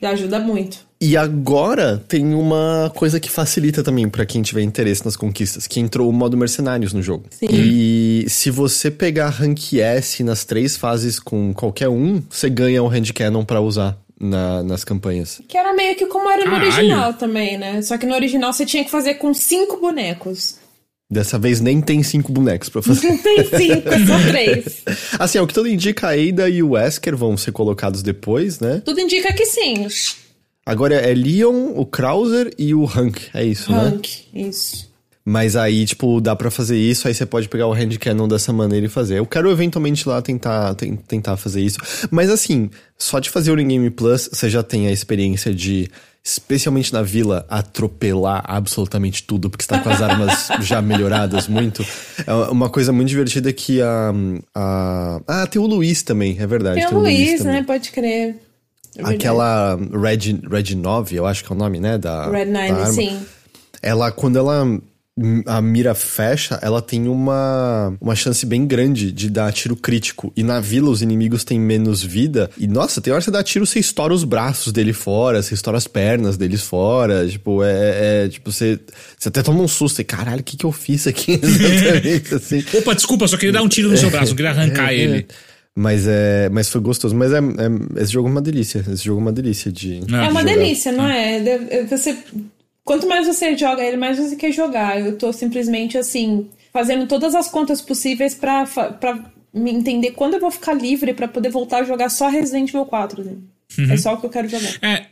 ajuda 0.08 0.40
muito. 0.40 0.91
E 1.02 1.18
agora 1.18 2.02
tem 2.08 2.36
uma 2.36 2.92
coisa 2.96 3.20
que 3.20 3.30
facilita 3.30 3.82
também 3.82 4.08
pra 4.08 4.24
quem 4.24 4.44
tiver 4.44 4.62
interesse 4.62 5.04
nas 5.04 5.16
conquistas, 5.16 5.66
que 5.66 5.80
entrou 5.80 6.08
o 6.08 6.14
modo 6.14 6.38
mercenários 6.38 6.94
no 6.94 7.02
jogo. 7.02 7.26
Sim. 7.32 7.48
E 7.50 8.26
se 8.30 8.52
você 8.52 8.92
pegar 8.92 9.30
rank 9.30 9.74
S 9.80 10.24
nas 10.24 10.46
três 10.46 10.78
fases 10.78 11.20
com 11.20 11.54
qualquer 11.56 11.90
um, 11.90 12.22
você 12.30 12.50
ganha 12.52 12.84
o 12.84 12.88
hand 12.88 13.12
cannon 13.16 13.44
pra 13.44 13.60
usar 13.60 13.98
na- 14.20 14.62
nas 14.62 14.84
campanhas. 14.84 15.42
Que 15.48 15.58
era 15.58 15.74
meio 15.74 15.96
que 15.96 16.06
como 16.06 16.30
era 16.30 16.46
no 16.46 16.52
Caralho. 16.52 16.72
original 16.72 17.14
também, 17.16 17.58
né? 17.58 17.82
Só 17.82 17.98
que 17.98 18.06
no 18.06 18.14
original 18.14 18.54
você 18.54 18.64
tinha 18.64 18.84
que 18.84 18.92
fazer 18.92 19.16
com 19.16 19.34
cinco 19.34 19.78
bonecos. 19.82 20.60
Dessa 21.10 21.40
vez 21.40 21.60
nem 21.60 21.82
tem 21.82 22.04
cinco 22.04 22.32
bonecos 22.32 22.70
pra 22.70 22.82
fazer. 22.84 23.08
Não 23.08 23.18
tem 23.18 23.38
cinco, 23.44 23.90
é 23.90 24.06
só 24.06 24.20
três. 24.30 24.84
assim, 25.20 25.40
ao 25.40 25.48
que 25.48 25.54
tudo 25.56 25.68
indica, 25.68 26.08
a 26.08 26.12
Ada 26.12 26.48
e 26.48 26.62
o 26.62 26.70
Wesker 26.70 27.18
vão 27.18 27.36
ser 27.36 27.52
colocados 27.52 28.04
depois, 28.04 28.60
né? 28.60 28.82
Tudo 28.86 29.00
indica 29.02 29.34
que 29.34 29.46
sim. 29.48 29.88
Agora 30.66 30.96
é 30.96 31.14
Leon, 31.14 31.72
o 31.76 31.86
Krauser 31.86 32.54
e 32.58 32.74
o 32.74 32.86
Hank, 32.86 33.30
é 33.34 33.44
isso, 33.44 33.72
né? 33.72 33.80
Hank, 33.80 34.10
isso. 34.34 34.92
Mas 35.24 35.56
aí, 35.56 35.86
tipo, 35.86 36.20
dá 36.20 36.36
pra 36.36 36.50
fazer 36.50 36.78
isso, 36.78 37.08
aí 37.08 37.14
você 37.14 37.26
pode 37.28 37.48
pegar 37.48 37.68
o 37.68 37.74
hand 37.74 37.96
cannon 38.00 38.28
dessa 38.28 38.52
maneira 38.52 38.88
e 38.88 38.90
fazer. 38.90 39.20
Eu 39.20 39.26
quero 39.26 39.52
eventualmente 39.52 40.08
lá 40.10 40.20
tentar, 40.22 40.74
ten- 40.74 40.96
tentar 40.96 41.38
fazer 41.38 41.62
isso. 41.62 41.78
Mas 42.10 42.30
assim, 42.32 42.72
só 42.98 43.20
de 43.20 43.30
fazer 43.30 43.52
o 43.52 43.56
Game 43.56 43.90
Plus, 43.92 44.28
você 44.32 44.50
já 44.50 44.64
tem 44.64 44.88
a 44.88 44.92
experiência 44.92 45.54
de, 45.54 45.90
especialmente 46.24 46.92
na 46.92 47.04
vila, 47.04 47.46
atropelar 47.48 48.44
absolutamente 48.48 49.24
tudo, 49.24 49.48
porque 49.48 49.64
você 49.64 49.70
tá 49.70 49.80
com 49.80 49.90
as 49.90 50.02
armas 50.02 50.48
já 50.62 50.82
melhoradas 50.82 51.48
muito. 51.48 51.86
É 52.26 52.34
uma 52.52 52.70
coisa 52.70 52.92
muito 52.92 53.10
divertida 53.10 53.54
que 53.54 53.80
a. 53.80 54.12
a 54.56 55.22
ah, 55.28 55.48
tem 55.48 55.62
o 55.62 55.68
Luiz 55.68 56.02
também, 56.02 56.38
é 56.40 56.48
verdade. 56.48 56.80
Tem 56.80 56.98
o 56.98 57.00
Luiz, 57.00 57.40
também. 57.40 57.54
né? 57.54 57.64
Pode 57.64 57.92
crer. 57.92 58.38
É 58.96 58.98
verdade. 58.98 59.16
Aquela 59.16 59.76
Red, 59.76 60.40
Red 60.50 60.76
9, 60.76 61.16
eu 61.16 61.26
acho 61.26 61.44
que 61.44 61.52
é 61.52 61.56
o 61.56 61.58
nome, 61.58 61.80
né? 61.80 61.98
Da, 61.98 62.30
Red 62.30 62.46
da 62.46 62.62
Nine, 62.62 62.72
arma 62.80 62.86
sim. 62.94 63.20
ela 63.82 64.12
quando 64.12 64.38
ela 64.38 64.66
a 65.46 65.62
mira 65.62 65.94
fecha, 65.94 66.58
ela 66.62 66.82
tem 66.82 67.08
uma, 67.08 67.94
uma 68.00 68.16
chance 68.16 68.46
bem 68.46 68.66
grande 68.66 69.12
de 69.12 69.30
dar 69.30 69.52
tiro 69.52 69.76
crítico. 69.76 70.32
E 70.38 70.42
na 70.42 70.60
vila 70.62 70.90
os 70.90 71.02
inimigos 71.02 71.44
têm 71.44 71.60
menos 71.60 72.02
vida. 72.02 72.50
E 72.58 72.66
nossa, 72.66 73.02
tem 73.02 73.12
hora 73.12 73.20
que 73.20 73.26
você 73.26 73.32
dá 73.32 73.44
tiro, 73.44 73.66
você 73.66 73.78
estoura 73.78 74.14
os 74.14 74.24
braços 74.24 74.72
dele 74.72 74.94
fora, 74.94 75.42
você 75.44 75.54
estoura 75.54 75.78
as 75.78 75.86
pernas 75.86 76.38
deles 76.38 76.62
fora. 76.62 77.28
Tipo, 77.28 77.62
é. 77.62 78.24
é- 78.26 78.30
tipo, 78.30 78.52
você, 78.52 78.80
você 79.18 79.28
até 79.28 79.44
toma 79.44 79.62
um 79.62 79.68
susto. 79.68 80.00
E 80.02 80.04
caralho, 80.06 80.40
o 80.40 80.44
que, 80.44 80.56
que 80.56 80.66
eu 80.66 80.72
fiz 80.72 81.06
aqui 81.06 81.38
exatamente? 81.44 82.34
assim. 82.34 82.64
Opa, 82.74 82.96
desculpa, 82.96 83.28
só 83.28 83.36
queria 83.38 83.54
dar 83.54 83.62
um 83.62 83.68
tiro 83.70 83.90
no 83.90 83.98
seu 83.98 84.10
braço, 84.10 84.34
queria 84.34 84.52
arrancar 84.52 84.92
É, 84.94 84.96
ele. 84.98 85.28
Mas 85.82 86.08
é. 86.08 86.50
Mas 86.50 86.70
foi 86.70 86.80
gostoso. 86.82 87.16
Mas 87.16 87.32
é, 87.34 87.38
é- 87.40 88.02
esse 88.04 88.12
jogo 88.14 88.28
é 88.28 88.32
uma 88.32 88.42
delícia. 88.42 88.80
Esse 88.92 89.04
jogo 89.06 89.20
é 89.20 89.24
uma 89.24 89.32
delícia 89.34 89.72
de. 89.72 90.02
Ah, 90.14 90.26
É 90.26 90.30
uma 90.30 90.42
jogar. 90.42 90.56
delícia, 90.56 90.92
não 90.92 91.08
é? 91.08 91.40
De- 91.40 91.84
Você, 91.88 92.18
quanto 92.84 93.08
mais 93.08 93.26
você 93.28 93.58
joga 93.58 93.84
ele, 93.84 93.98
mais 93.98 94.18
você 94.18 94.36
quer 94.36 94.52
jogar. 94.52 95.00
Eu 95.00 95.18
tô 95.18 95.32
simplesmente 95.34 95.98
assim, 95.98 96.48
fazendo 96.72 97.08
todas 97.08 97.34
as 97.36 97.50
contas 97.50 97.82
possíveis 97.82 98.36
pra, 98.36 98.66
pra 98.66 99.32
me 99.54 99.72
entender 99.72 100.12
quando 100.12 100.36
eu 100.36 100.40
vou 100.40 100.52
ficar 100.52 100.74
livre 100.74 101.14
pra 101.14 101.28
poder 101.28 101.50
voltar 101.50 101.80
a 101.80 101.84
jogar 101.84 102.10
só 102.10 102.30
Resident 102.30 102.70
Evil 102.70 102.86
4. 102.86 103.22
assim. 103.22 103.44
Uhum. 103.80 103.92
É 103.92 103.98
só 103.98 104.14
o 104.14 104.18
que 104.18 104.26
eu 104.26 104.30
quero 104.30 104.48
jogar. 104.50 104.78
É, 104.82 105.08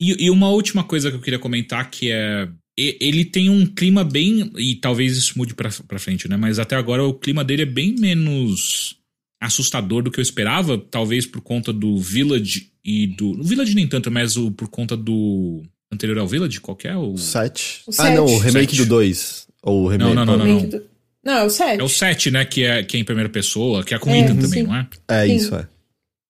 e, 0.00 0.26
e 0.26 0.30
uma 0.30 0.48
última 0.50 0.84
coisa 0.84 1.10
que 1.10 1.16
eu 1.16 1.20
queria 1.22 1.38
comentar 1.38 1.88
que 1.90 2.10
é. 2.10 2.48
Ele 2.76 3.24
tem 3.26 3.50
um 3.50 3.66
clima 3.66 4.02
bem. 4.02 4.50
E 4.58 4.74
talvez 4.76 5.16
isso 5.16 5.34
mude 5.36 5.54
pra, 5.54 5.68
pra 5.86 5.98
frente, 5.98 6.26
né? 6.28 6.36
Mas 6.38 6.58
até 6.58 6.74
agora 6.74 7.04
o 7.04 7.12
clima 7.14 7.44
dele 7.44 7.62
é 7.62 7.66
bem 7.66 7.94
menos 7.98 8.96
assustador 9.46 10.02
do 10.02 10.10
que 10.10 10.18
eu 10.18 10.22
esperava. 10.22 10.78
Talvez 10.78 11.26
por 11.26 11.40
conta 11.40 11.72
do 11.72 11.98
Village 11.98 12.68
e 12.84 13.06
do. 13.06 13.32
O 13.40 13.42
Village 13.44 13.74
nem 13.74 13.86
tanto, 13.86 14.10
mas 14.10 14.36
o, 14.36 14.50
por 14.50 14.68
conta 14.68 14.96
do. 14.96 15.62
Anterior 15.92 16.18
ao 16.18 16.26
Village? 16.26 16.58
Qual 16.60 16.74
que 16.76 16.88
é? 16.88 16.96
O, 16.96 17.18
7. 17.18 17.82
O 17.86 17.90
Ah, 17.98 18.10
não, 18.10 18.24
o 18.24 18.38
remake 18.38 18.74
Sete. 18.74 18.76
do 18.78 18.86
2. 18.86 19.46
Ou 19.62 19.84
o 19.84 19.88
remake. 19.88 20.14
não, 20.14 20.24
não, 20.24 20.36
não. 20.38 20.44
Remake 20.46 20.66
do- 20.68 20.82
Não, 21.22 21.32
é 21.34 21.44
o 21.44 21.50
7. 21.50 21.80
é 21.80 21.84
o 21.84 21.88
7, 21.88 22.30
né? 22.30 22.44
Que 22.46 22.64
é, 22.64 22.82
que 22.82 22.96
é 22.96 23.00
em 23.00 23.04
primeira 23.04 23.28
pessoa, 23.28 23.84
que 23.84 23.92
é 23.94 23.98
com 23.98 24.10
o 24.10 24.14
Ethan 24.14 24.34
sim. 24.34 24.40
também, 24.40 24.62
não 24.62 24.74
é? 24.74 24.88
É 25.08 25.26
Sim. 25.26 25.36
isso, 25.36 25.54
é. 25.54 25.68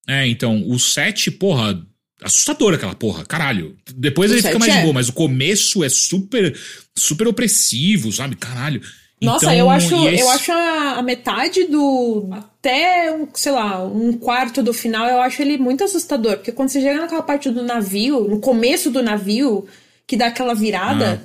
É, 0.08 0.26
então, 0.26 0.68
o 0.68 0.78
7, 0.80 1.30
porra, 1.30 1.80
assustador 2.20 2.74
aquela 2.74 2.94
porra, 2.94 3.24
caralho. 3.24 3.76
Depois 3.94 4.32
O 4.32 4.34
ele 4.34 4.42
fica 4.42 4.54
7 4.54 4.58
mais 4.60 4.72
de 4.72 4.78
é. 4.78 4.82
boa, 4.82 4.92
mas 4.94 5.08
o 5.08 5.12
começo 5.12 5.84
é 5.84 5.88
super, 5.88 6.58
super 6.98 7.28
opressivo, 7.28 8.10
sabe? 8.12 8.34
Caralho. 8.34 8.82
Nossa, 9.22 9.46
Então, 9.46 9.54
eu 9.56 9.70
acho, 9.70 10.08
esse- 10.08 10.20
eu 10.20 10.30
acho 10.30 10.52
a, 10.52 10.92
a 10.98 11.02
metade 11.02 11.64
do. 11.64 12.28
Até, 12.32 13.12
um, 13.12 13.26
sei 13.34 13.52
lá, 13.52 13.84
um 13.84 14.12
quarto 14.14 14.62
do 14.62 14.72
final, 14.72 15.06
eu 15.08 15.20
acho 15.20 15.40
ele 15.42 15.56
muito 15.58 15.84
assustador. 15.84 16.36
Porque 16.36 16.52
quando 16.52 16.68
você 16.68 16.80
chega 16.80 17.00
naquela 17.00 17.22
parte 17.22 17.48
do 17.50 17.62
navio, 17.62 18.28
no 18.28 18.38
começo 18.40 18.90
do 18.90 19.02
navio, 19.02 19.66
que 20.06 20.16
dá 20.16 20.26
aquela 20.26 20.54
virada, 20.54 21.22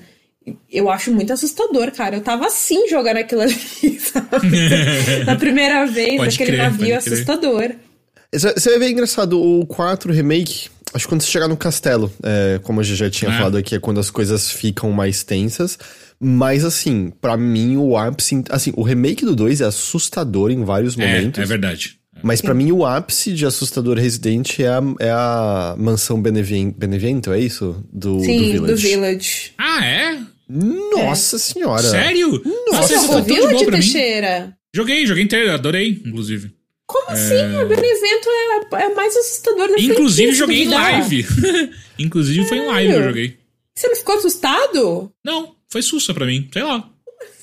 Ah. 0.48 0.52
eu 0.72 0.90
acho 0.90 1.12
muito 1.12 1.34
assustador, 1.34 1.92
cara. 1.92 2.16
Eu 2.18 2.22
tava 2.22 2.46
assim 2.48 2.88
jogando 2.88 3.18
aquilo 3.18 3.42
ali, 3.42 3.54
sabe? 4.00 5.24
Na 5.26 5.36
primeira 5.36 5.86
vez, 5.86 6.16
Pode 6.18 6.36
aquele 6.36 6.52
crer, 6.58 6.64
navio 6.64 6.98
assustador. 6.98 7.72
Você 8.34 8.54
você 8.54 8.70
vai 8.72 8.80
ver 8.80 8.90
engraçado, 8.92 9.42
o 9.42 9.66
4 9.66 10.12
remake, 10.14 10.70
acho 10.98 11.06
que 11.06 11.10
quando 11.10 11.22
você 11.22 11.32
chegar 11.32 11.48
no 11.48 11.56
castelo, 11.56 12.12
é, 12.24 12.60
como 12.64 12.82
a 12.82 12.84
gente 12.84 12.98
já 12.98 13.10
tinha 13.10 13.32
Ah. 13.32 13.38
falado 13.38 13.58
aqui, 13.58 13.76
é 13.76 13.80
quando 13.80 14.00
as 14.00 14.10
coisas 14.10 14.52
ficam 14.52 14.92
mais 14.92 15.24
tensas. 15.24 15.78
Mas 16.20 16.66
assim, 16.66 17.12
pra 17.22 17.38
mim 17.38 17.78
o 17.78 17.96
ápice. 17.96 18.44
Assim, 18.50 18.74
o 18.76 18.82
remake 18.84 19.24
do 19.24 19.36
2 19.36 19.62
é 19.62 19.66
assustador 19.66 20.52
em 20.52 20.64
vários 20.66 20.98
É, 20.98 21.06
momentos. 21.06 21.42
é 21.42 21.46
verdade. 21.46 21.96
Mas 22.24 22.42
pra 22.42 22.54
mim 22.56 22.72
o 22.72 22.84
ápice 22.84 23.32
de 23.32 23.46
assustador 23.46 23.96
Resident 23.98 24.60
é 24.60 24.68
a, 24.68 24.82
é 25.00 25.12
a 25.12 25.76
mansão 25.78 26.20
Benevien- 26.20 26.74
Benevento, 26.76 27.32
é 27.32 27.40
isso? 27.40 27.76
Do, 27.94 28.20
Sim, 28.22 28.38
do 28.38 28.46
do 28.46 28.76
Village. 28.76 28.88
Village. 28.88 29.52
Ah, 29.58 29.86
é? 29.86 30.18
Nossa 30.50 31.38
senhora. 31.38 31.84
Sério? 31.84 32.42
Você 32.72 32.96
essa 32.96 33.08
tá 33.08 33.14
jogou 33.14 33.22
tão 33.22 33.22
de 33.22 33.28
boa 33.28 33.48
Village, 33.50 33.66
pra 33.66 33.78
mim. 33.78 33.84
Teixeira? 33.84 34.54
Joguei, 34.76 35.06
joguei 35.06 35.24
inteiro, 35.24 35.52
adorei, 35.54 36.02
inclusive. 36.06 36.52
Como 36.88 37.12
assim? 37.12 37.36
O 37.36 37.68
Benevento 37.68 38.30
é, 38.74 38.84
é 38.86 38.96
mais 38.96 39.16
assustador 39.16 39.68
da 39.68 39.76
Inclusive, 39.80 40.34
joguei 40.34 40.62
em 40.62 40.66
se 40.66 40.70
duvidar. 40.72 40.92
live. 41.00 41.28
inclusive, 42.00 42.46
foi 42.48 42.58
em 42.60 42.66
live 42.68 42.94
que 42.94 42.98
eu 43.00 43.04
joguei. 43.04 43.38
Você 43.76 43.88
não 43.90 43.96
ficou 43.96 44.16
assustado? 44.18 45.12
Não, 45.24 45.54
foi 45.70 45.82
sussa 45.82 46.14
pra 46.14 46.26
mim, 46.26 46.48
sei 46.52 46.64
lá. 46.64 46.90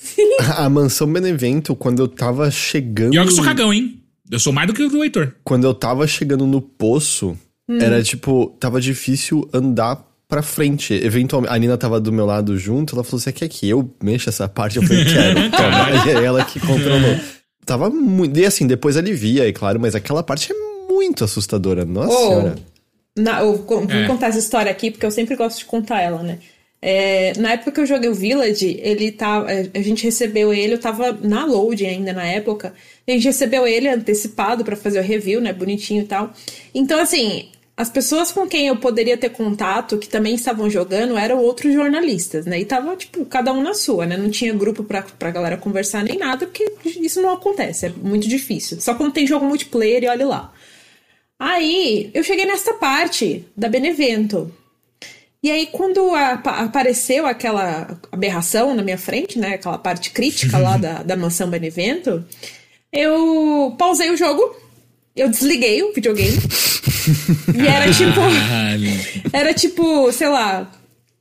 A 0.57 0.69
mansão 0.69 1.11
Benevento, 1.11 1.75
quando 1.75 1.99
eu 1.99 2.07
tava 2.07 2.49
chegando. 2.49 3.13
E 3.13 3.17
olha 3.19 3.27
que 3.27 3.31
eu 3.33 3.35
sou 3.35 3.45
cagão, 3.45 3.73
hein? 3.73 4.01
Eu 4.31 4.39
sou 4.39 4.51
mais 4.51 4.67
do 4.67 4.73
que 4.73 4.81
o 4.83 5.03
Heitor. 5.03 5.33
Quando 5.43 5.65
eu 5.65 5.73
tava 5.73 6.07
chegando 6.07 6.47
no 6.47 6.59
poço, 6.61 7.37
Hum. 7.67 7.79
era 7.79 8.01
tipo, 8.03 8.55
tava 8.59 8.79
difícil 8.79 9.47
andar 9.53 10.03
pra 10.27 10.41
frente. 10.41 10.93
Eventualmente, 10.93 11.53
a 11.53 11.57
Nina 11.57 11.77
tava 11.77 11.99
do 11.99 12.11
meu 12.11 12.25
lado 12.25 12.57
junto, 12.57 12.95
ela 12.95 13.03
falou: 13.03 13.19
Você 13.19 13.31
quer 13.31 13.47
que 13.47 13.67
eu 13.69 13.91
mexa 14.01 14.29
essa 14.29 14.47
parte? 14.47 14.77
Eu 14.77 14.83
falei: 14.83 15.03
Quero, 15.05 15.49
toma. 15.51 16.05
E 16.05 16.15
aí 16.15 16.23
ela 16.25 16.43
que 16.45 16.59
controlou. 16.59 17.19
Tava 17.65 17.89
muito. 17.89 18.37
E 18.39 18.45
assim, 18.45 18.67
depois 18.67 18.95
alivia, 18.97 19.47
é 19.47 19.51
claro, 19.51 19.79
mas 19.79 19.95
aquela 19.95 20.21
parte 20.23 20.51
é 20.51 20.55
muito 20.91 21.23
assustadora. 21.23 21.83
Nossa 21.85 22.13
Oh, 22.13 22.27
senhora. 22.27 22.55
na- 23.17 23.39
eu 23.41 23.55
vou 23.57 23.83
É. 23.89 24.05
contar 24.07 24.27
essa 24.27 24.39
história 24.39 24.71
aqui, 24.71 24.91
porque 24.91 25.05
eu 25.05 25.11
sempre 25.11 25.35
gosto 25.35 25.59
de 25.59 25.65
contar 25.65 26.01
ela, 26.01 26.21
né? 26.21 26.39
É, 26.81 27.33
na 27.39 27.53
época 27.53 27.71
que 27.71 27.79
eu 27.81 27.85
joguei 27.85 28.07
o 28.09 28.13
Village, 28.13 28.79
ele 28.83 29.11
tá, 29.11 29.43
a 29.73 29.79
gente 29.81 30.03
recebeu 30.03 30.53
ele, 30.53 30.75
eu 30.75 30.79
tava 30.79 31.17
na 31.23 31.43
load 31.43 31.83
ainda 31.83 32.13
na 32.13 32.23
época. 32.25 32.73
A 33.07 33.11
gente 33.11 33.23
recebeu 33.25 33.65
ele 33.65 33.87
antecipado 33.89 34.63
para 34.63 34.75
fazer 34.75 34.99
o 34.99 35.03
review, 35.03 35.41
né, 35.41 35.51
bonitinho 35.51 36.03
e 36.03 36.05
tal. 36.05 36.31
Então 36.75 36.99
assim, 36.99 37.47
as 37.77 37.89
pessoas 37.89 38.31
com 38.31 38.47
quem 38.47 38.67
eu 38.67 38.77
poderia 38.77 39.17
ter 39.17 39.29
contato, 39.29 39.97
que 39.97 40.07
também 40.07 40.35
estavam 40.35 40.69
jogando, 40.69 41.17
eram 41.17 41.39
outros 41.39 41.73
jornalistas, 41.73 42.45
né? 42.45 42.59
E 42.59 42.65
tava, 42.65 42.95
tipo, 42.95 43.25
cada 43.25 43.51
um 43.51 43.61
na 43.61 43.73
sua, 43.73 44.05
né? 44.05 44.15
Não 44.15 44.29
tinha 44.29 44.53
grupo 44.53 44.83
pra, 44.83 45.01
pra 45.01 45.29
galera 45.29 45.57
conversar 45.57 46.01
nem 46.03 46.17
nada, 46.17 46.45
porque 46.45 46.73
isso 46.85 47.21
não 47.21 47.31
acontece, 47.31 47.87
é 47.87 47.89
muito 47.89 48.29
difícil. 48.29 48.79
Só 48.79 48.95
quando 48.95 49.11
tem 49.11 49.27
jogo 49.27 49.45
multiplayer 49.45 50.03
e 50.03 50.07
olha 50.07 50.25
lá. 50.25 50.53
Aí, 51.37 52.09
eu 52.13 52.23
cheguei 52.23 52.45
nessa 52.45 52.75
parte 52.75 53.45
da 53.57 53.67
Benevento. 53.67 54.53
E 55.43 55.51
aí, 55.51 55.67
quando 55.67 56.15
a, 56.15 56.31
apareceu 56.31 57.25
aquela 57.25 57.99
aberração 58.09 58.73
na 58.73 58.81
minha 58.81 58.97
frente, 58.97 59.37
né? 59.37 59.55
Aquela 59.55 59.77
parte 59.77 60.11
crítica 60.11 60.57
lá 60.57 60.77
da, 60.79 61.03
da 61.03 61.17
mansão 61.17 61.49
Benevento, 61.49 62.23
eu 62.91 63.75
pausei 63.77 64.09
o 64.11 64.17
jogo, 64.17 64.55
eu 65.15 65.29
desliguei 65.29 65.81
o 65.83 65.93
videogame. 65.93 66.37
e 67.55 67.67
era 67.67 67.91
tipo. 67.91 68.19
Era 69.31 69.53
tipo, 69.53 70.11
sei 70.11 70.27
lá, 70.27 70.71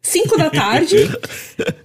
5 0.04 0.36
da 0.36 0.50
tarde. 0.50 0.96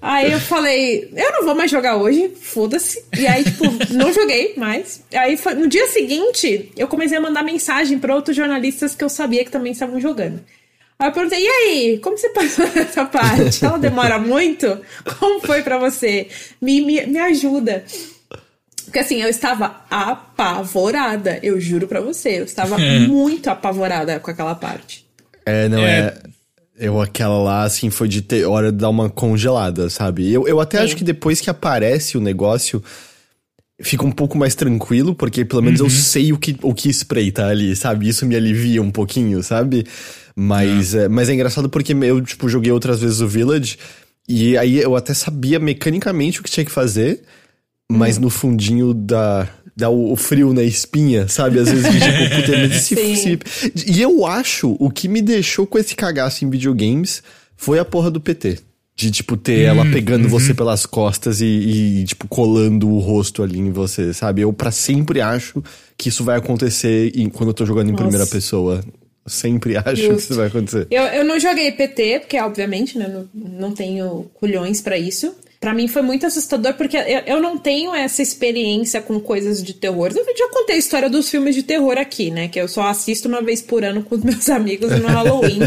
aí 0.02 0.32
eu 0.32 0.40
falei, 0.40 1.10
eu 1.16 1.32
não 1.32 1.46
vou 1.46 1.56
mais 1.56 1.72
jogar 1.72 1.96
hoje, 1.96 2.32
foda-se. 2.40 3.04
E 3.18 3.26
aí, 3.26 3.44
tipo, 3.44 3.64
não 3.94 4.14
joguei 4.14 4.54
mais. 4.58 5.02
Aí 5.14 5.38
foi, 5.38 5.54
no 5.56 5.68
dia 5.68 5.88
seguinte, 5.88 6.72
eu 6.78 6.88
comecei 6.88 7.18
a 7.18 7.22
mandar 7.22 7.44
mensagem 7.44 7.98
para 7.98 8.14
outros 8.14 8.36
jornalistas 8.36 8.94
que 8.94 9.04
eu 9.04 9.10
sabia 9.10 9.44
que 9.46 9.52
também 9.52 9.72
estavam 9.72 10.00
jogando. 10.02 10.44
Aí 11.00 11.08
eu 11.08 11.14
perguntei, 11.14 11.40
e 11.42 11.48
aí, 11.48 12.00
como 12.00 12.18
você 12.18 12.28
passou 12.30 12.66
essa 12.76 13.06
parte? 13.06 13.64
Ela 13.64 13.80
demora 13.80 14.20
muito? 14.20 14.80
Como 15.18 15.40
foi 15.40 15.62
para 15.62 15.78
você? 15.78 16.28
Me, 16.62 16.82
me, 16.82 17.06
me 17.06 17.20
ajuda. 17.20 17.86
Porque 18.90 19.00
assim, 19.00 19.22
eu 19.22 19.30
estava 19.30 19.86
apavorada, 19.90 21.40
eu 21.44 21.62
juro 21.62 21.88
para 21.88 22.02
você. 22.02 22.40
Eu 22.40 22.44
estava 22.44 22.76
é. 22.82 23.00
muito 23.00 23.50
apavorada 23.50 24.20
com 24.20 24.32
aquela 24.32 24.56
parte. 24.56 25.06
É, 25.46 25.70
não 25.70 25.80
é. 25.80 26.00
é. 26.00 26.18
Eu, 26.78 27.00
aquela 27.00 27.38
lá, 27.42 27.64
assim, 27.64 27.90
foi 27.90 28.08
de 28.08 28.22
ter 28.22 28.46
hora 28.46 28.72
de 28.72 28.78
dar 28.78 28.90
uma 28.90 29.10
congelada, 29.10 29.90
sabe? 29.90 30.32
Eu, 30.32 30.48
eu 30.48 30.60
até 30.60 30.78
Sim. 30.78 30.84
acho 30.86 30.96
que 30.96 31.04
depois 31.04 31.42
que 31.42 31.50
aparece 31.50 32.18
o 32.18 32.22
negócio, 32.22 32.82
fica 33.82 34.06
um 34.06 34.12
pouco 34.12 34.38
mais 34.38 34.56
tranquilo, 34.56 35.14
porque 35.14 35.44
pelo 35.44 35.62
menos 35.62 35.82
uhum. 35.82 35.88
eu 35.88 35.90
sei 35.90 36.34
o 36.34 36.38
que, 36.38 36.56
o 36.62 36.74
que 36.74 36.90
espreita 36.90 37.46
ali, 37.46 37.76
sabe? 37.76 38.08
Isso 38.08 38.26
me 38.26 38.36
alivia 38.36 38.82
um 38.82 38.92
pouquinho, 38.92 39.44
sabe? 39.44 39.86
Mas, 40.36 40.96
é. 40.96 41.04
É, 41.04 41.08
mas 41.10 41.30
é 41.30 41.34
engraçado 41.34 41.70
porque 41.70 41.94
eu, 41.94 42.22
tipo, 42.22 42.48
joguei 42.48 42.72
outras 42.72 43.02
vezes 43.02 43.20
o 43.20 43.28
Village, 43.28 43.78
e 44.28 44.58
aí 44.58 44.78
eu 44.78 44.96
até 44.96 45.14
sabia 45.14 45.60
mecanicamente 45.60 46.40
o 46.40 46.44
que 46.44 46.50
tinha 46.50 46.66
que 46.66 46.72
fazer, 46.72 47.22
mas 47.92 48.20
no 48.20 48.30
fundinho 48.30 48.94
da, 48.94 49.50
dá 49.76 49.90
o, 49.90 50.16
frio 50.16 50.54
na 50.54 50.62
espinha, 50.62 51.28
sabe? 51.28 51.60
Às 51.60 51.72
vezes, 51.72 51.86
tipo, 51.86 52.36
puta, 52.36 52.58
mas 52.58 52.76
esse, 52.76 52.94
esse... 52.96 53.40
E 53.88 54.02
eu 54.02 54.26
acho, 54.28 54.76
o 54.80 54.92
que 54.92 55.08
me 55.08 55.22
deixou 55.22 55.66
com 55.66 55.80
esse 55.80 55.96
cagaço 55.96 56.46
em 56.46 56.50
videogames 56.50 57.24
foi 57.56 57.80
a 57.80 57.86
porra 57.86 58.12
do 58.12 58.22
PT. 58.22 58.60
De, 58.96 59.10
tipo, 59.10 59.38
ter 59.38 59.66
hum, 59.66 59.70
ela 59.70 59.86
pegando 59.86 60.26
uhum. 60.26 60.30
você 60.30 60.54
pelas 60.54 60.86
costas 60.86 61.40
e, 61.40 61.46
e, 61.46 62.04
tipo, 62.04 62.28
colando 62.28 62.90
o 62.90 63.00
rosto 63.00 63.42
ali 63.42 63.58
em 63.58 63.72
você, 63.72 64.14
sabe? 64.14 64.42
Eu 64.42 64.52
para 64.52 64.72
sempre 64.72 65.22
acho 65.22 65.64
que 65.98 66.10
isso 66.10 66.22
vai 66.24 66.38
acontecer 66.38 67.14
em, 67.16 67.30
quando 67.30 67.50
eu 67.50 67.54
tô 67.54 67.66
jogando 67.66 67.88
em 67.88 67.92
Nossa. 67.94 68.04
primeira 68.04 68.28
pessoa. 68.28 68.84
Sempre 69.26 69.78
acho 69.78 69.96
Justo. 69.96 70.16
que 70.16 70.22
isso 70.22 70.36
vai 70.36 70.48
acontecer. 70.48 70.88
Eu, 70.92 71.04
eu 71.04 71.24
não 71.24 71.40
joguei 71.40 71.72
PT, 71.72 72.20
porque, 72.22 72.38
obviamente, 72.42 72.98
né, 72.98 73.08
não, 73.08 73.30
não 73.34 73.72
tenho 73.72 74.30
culhões 74.34 74.82
para 74.82 74.98
isso 74.98 75.34
para 75.60 75.74
mim 75.74 75.90
foi 75.90 76.02
muito 76.02 76.26
assustador 76.26 76.74
porque 76.76 76.96
eu, 76.96 77.22
eu 77.26 77.42
não 77.42 77.58
tenho 77.58 77.94
essa 77.94 78.22
experiência 78.22 79.02
com 79.02 79.20
coisas 79.20 79.62
de 79.62 79.74
terror. 79.74 80.10
Eu 80.16 80.38
já 80.38 80.48
contei 80.50 80.76
a 80.76 80.80
história 80.80 81.10
dos 81.10 81.30
filmes 81.30 81.54
de 81.54 81.64
terror 81.64 81.98
aqui, 81.98 82.32
né? 82.32 82.48
Que 82.48 82.62
eu 82.62 82.68
só 82.68 82.84
assisto 82.84 83.28
uma 83.28 83.42
vez 83.42 83.62
por 83.62 83.84
ano 83.84 84.02
com 84.04 84.16
os 84.16 84.24
meus 84.24 84.50
amigos 84.50 84.90
no 85.00 85.08
Halloween. 85.08 85.60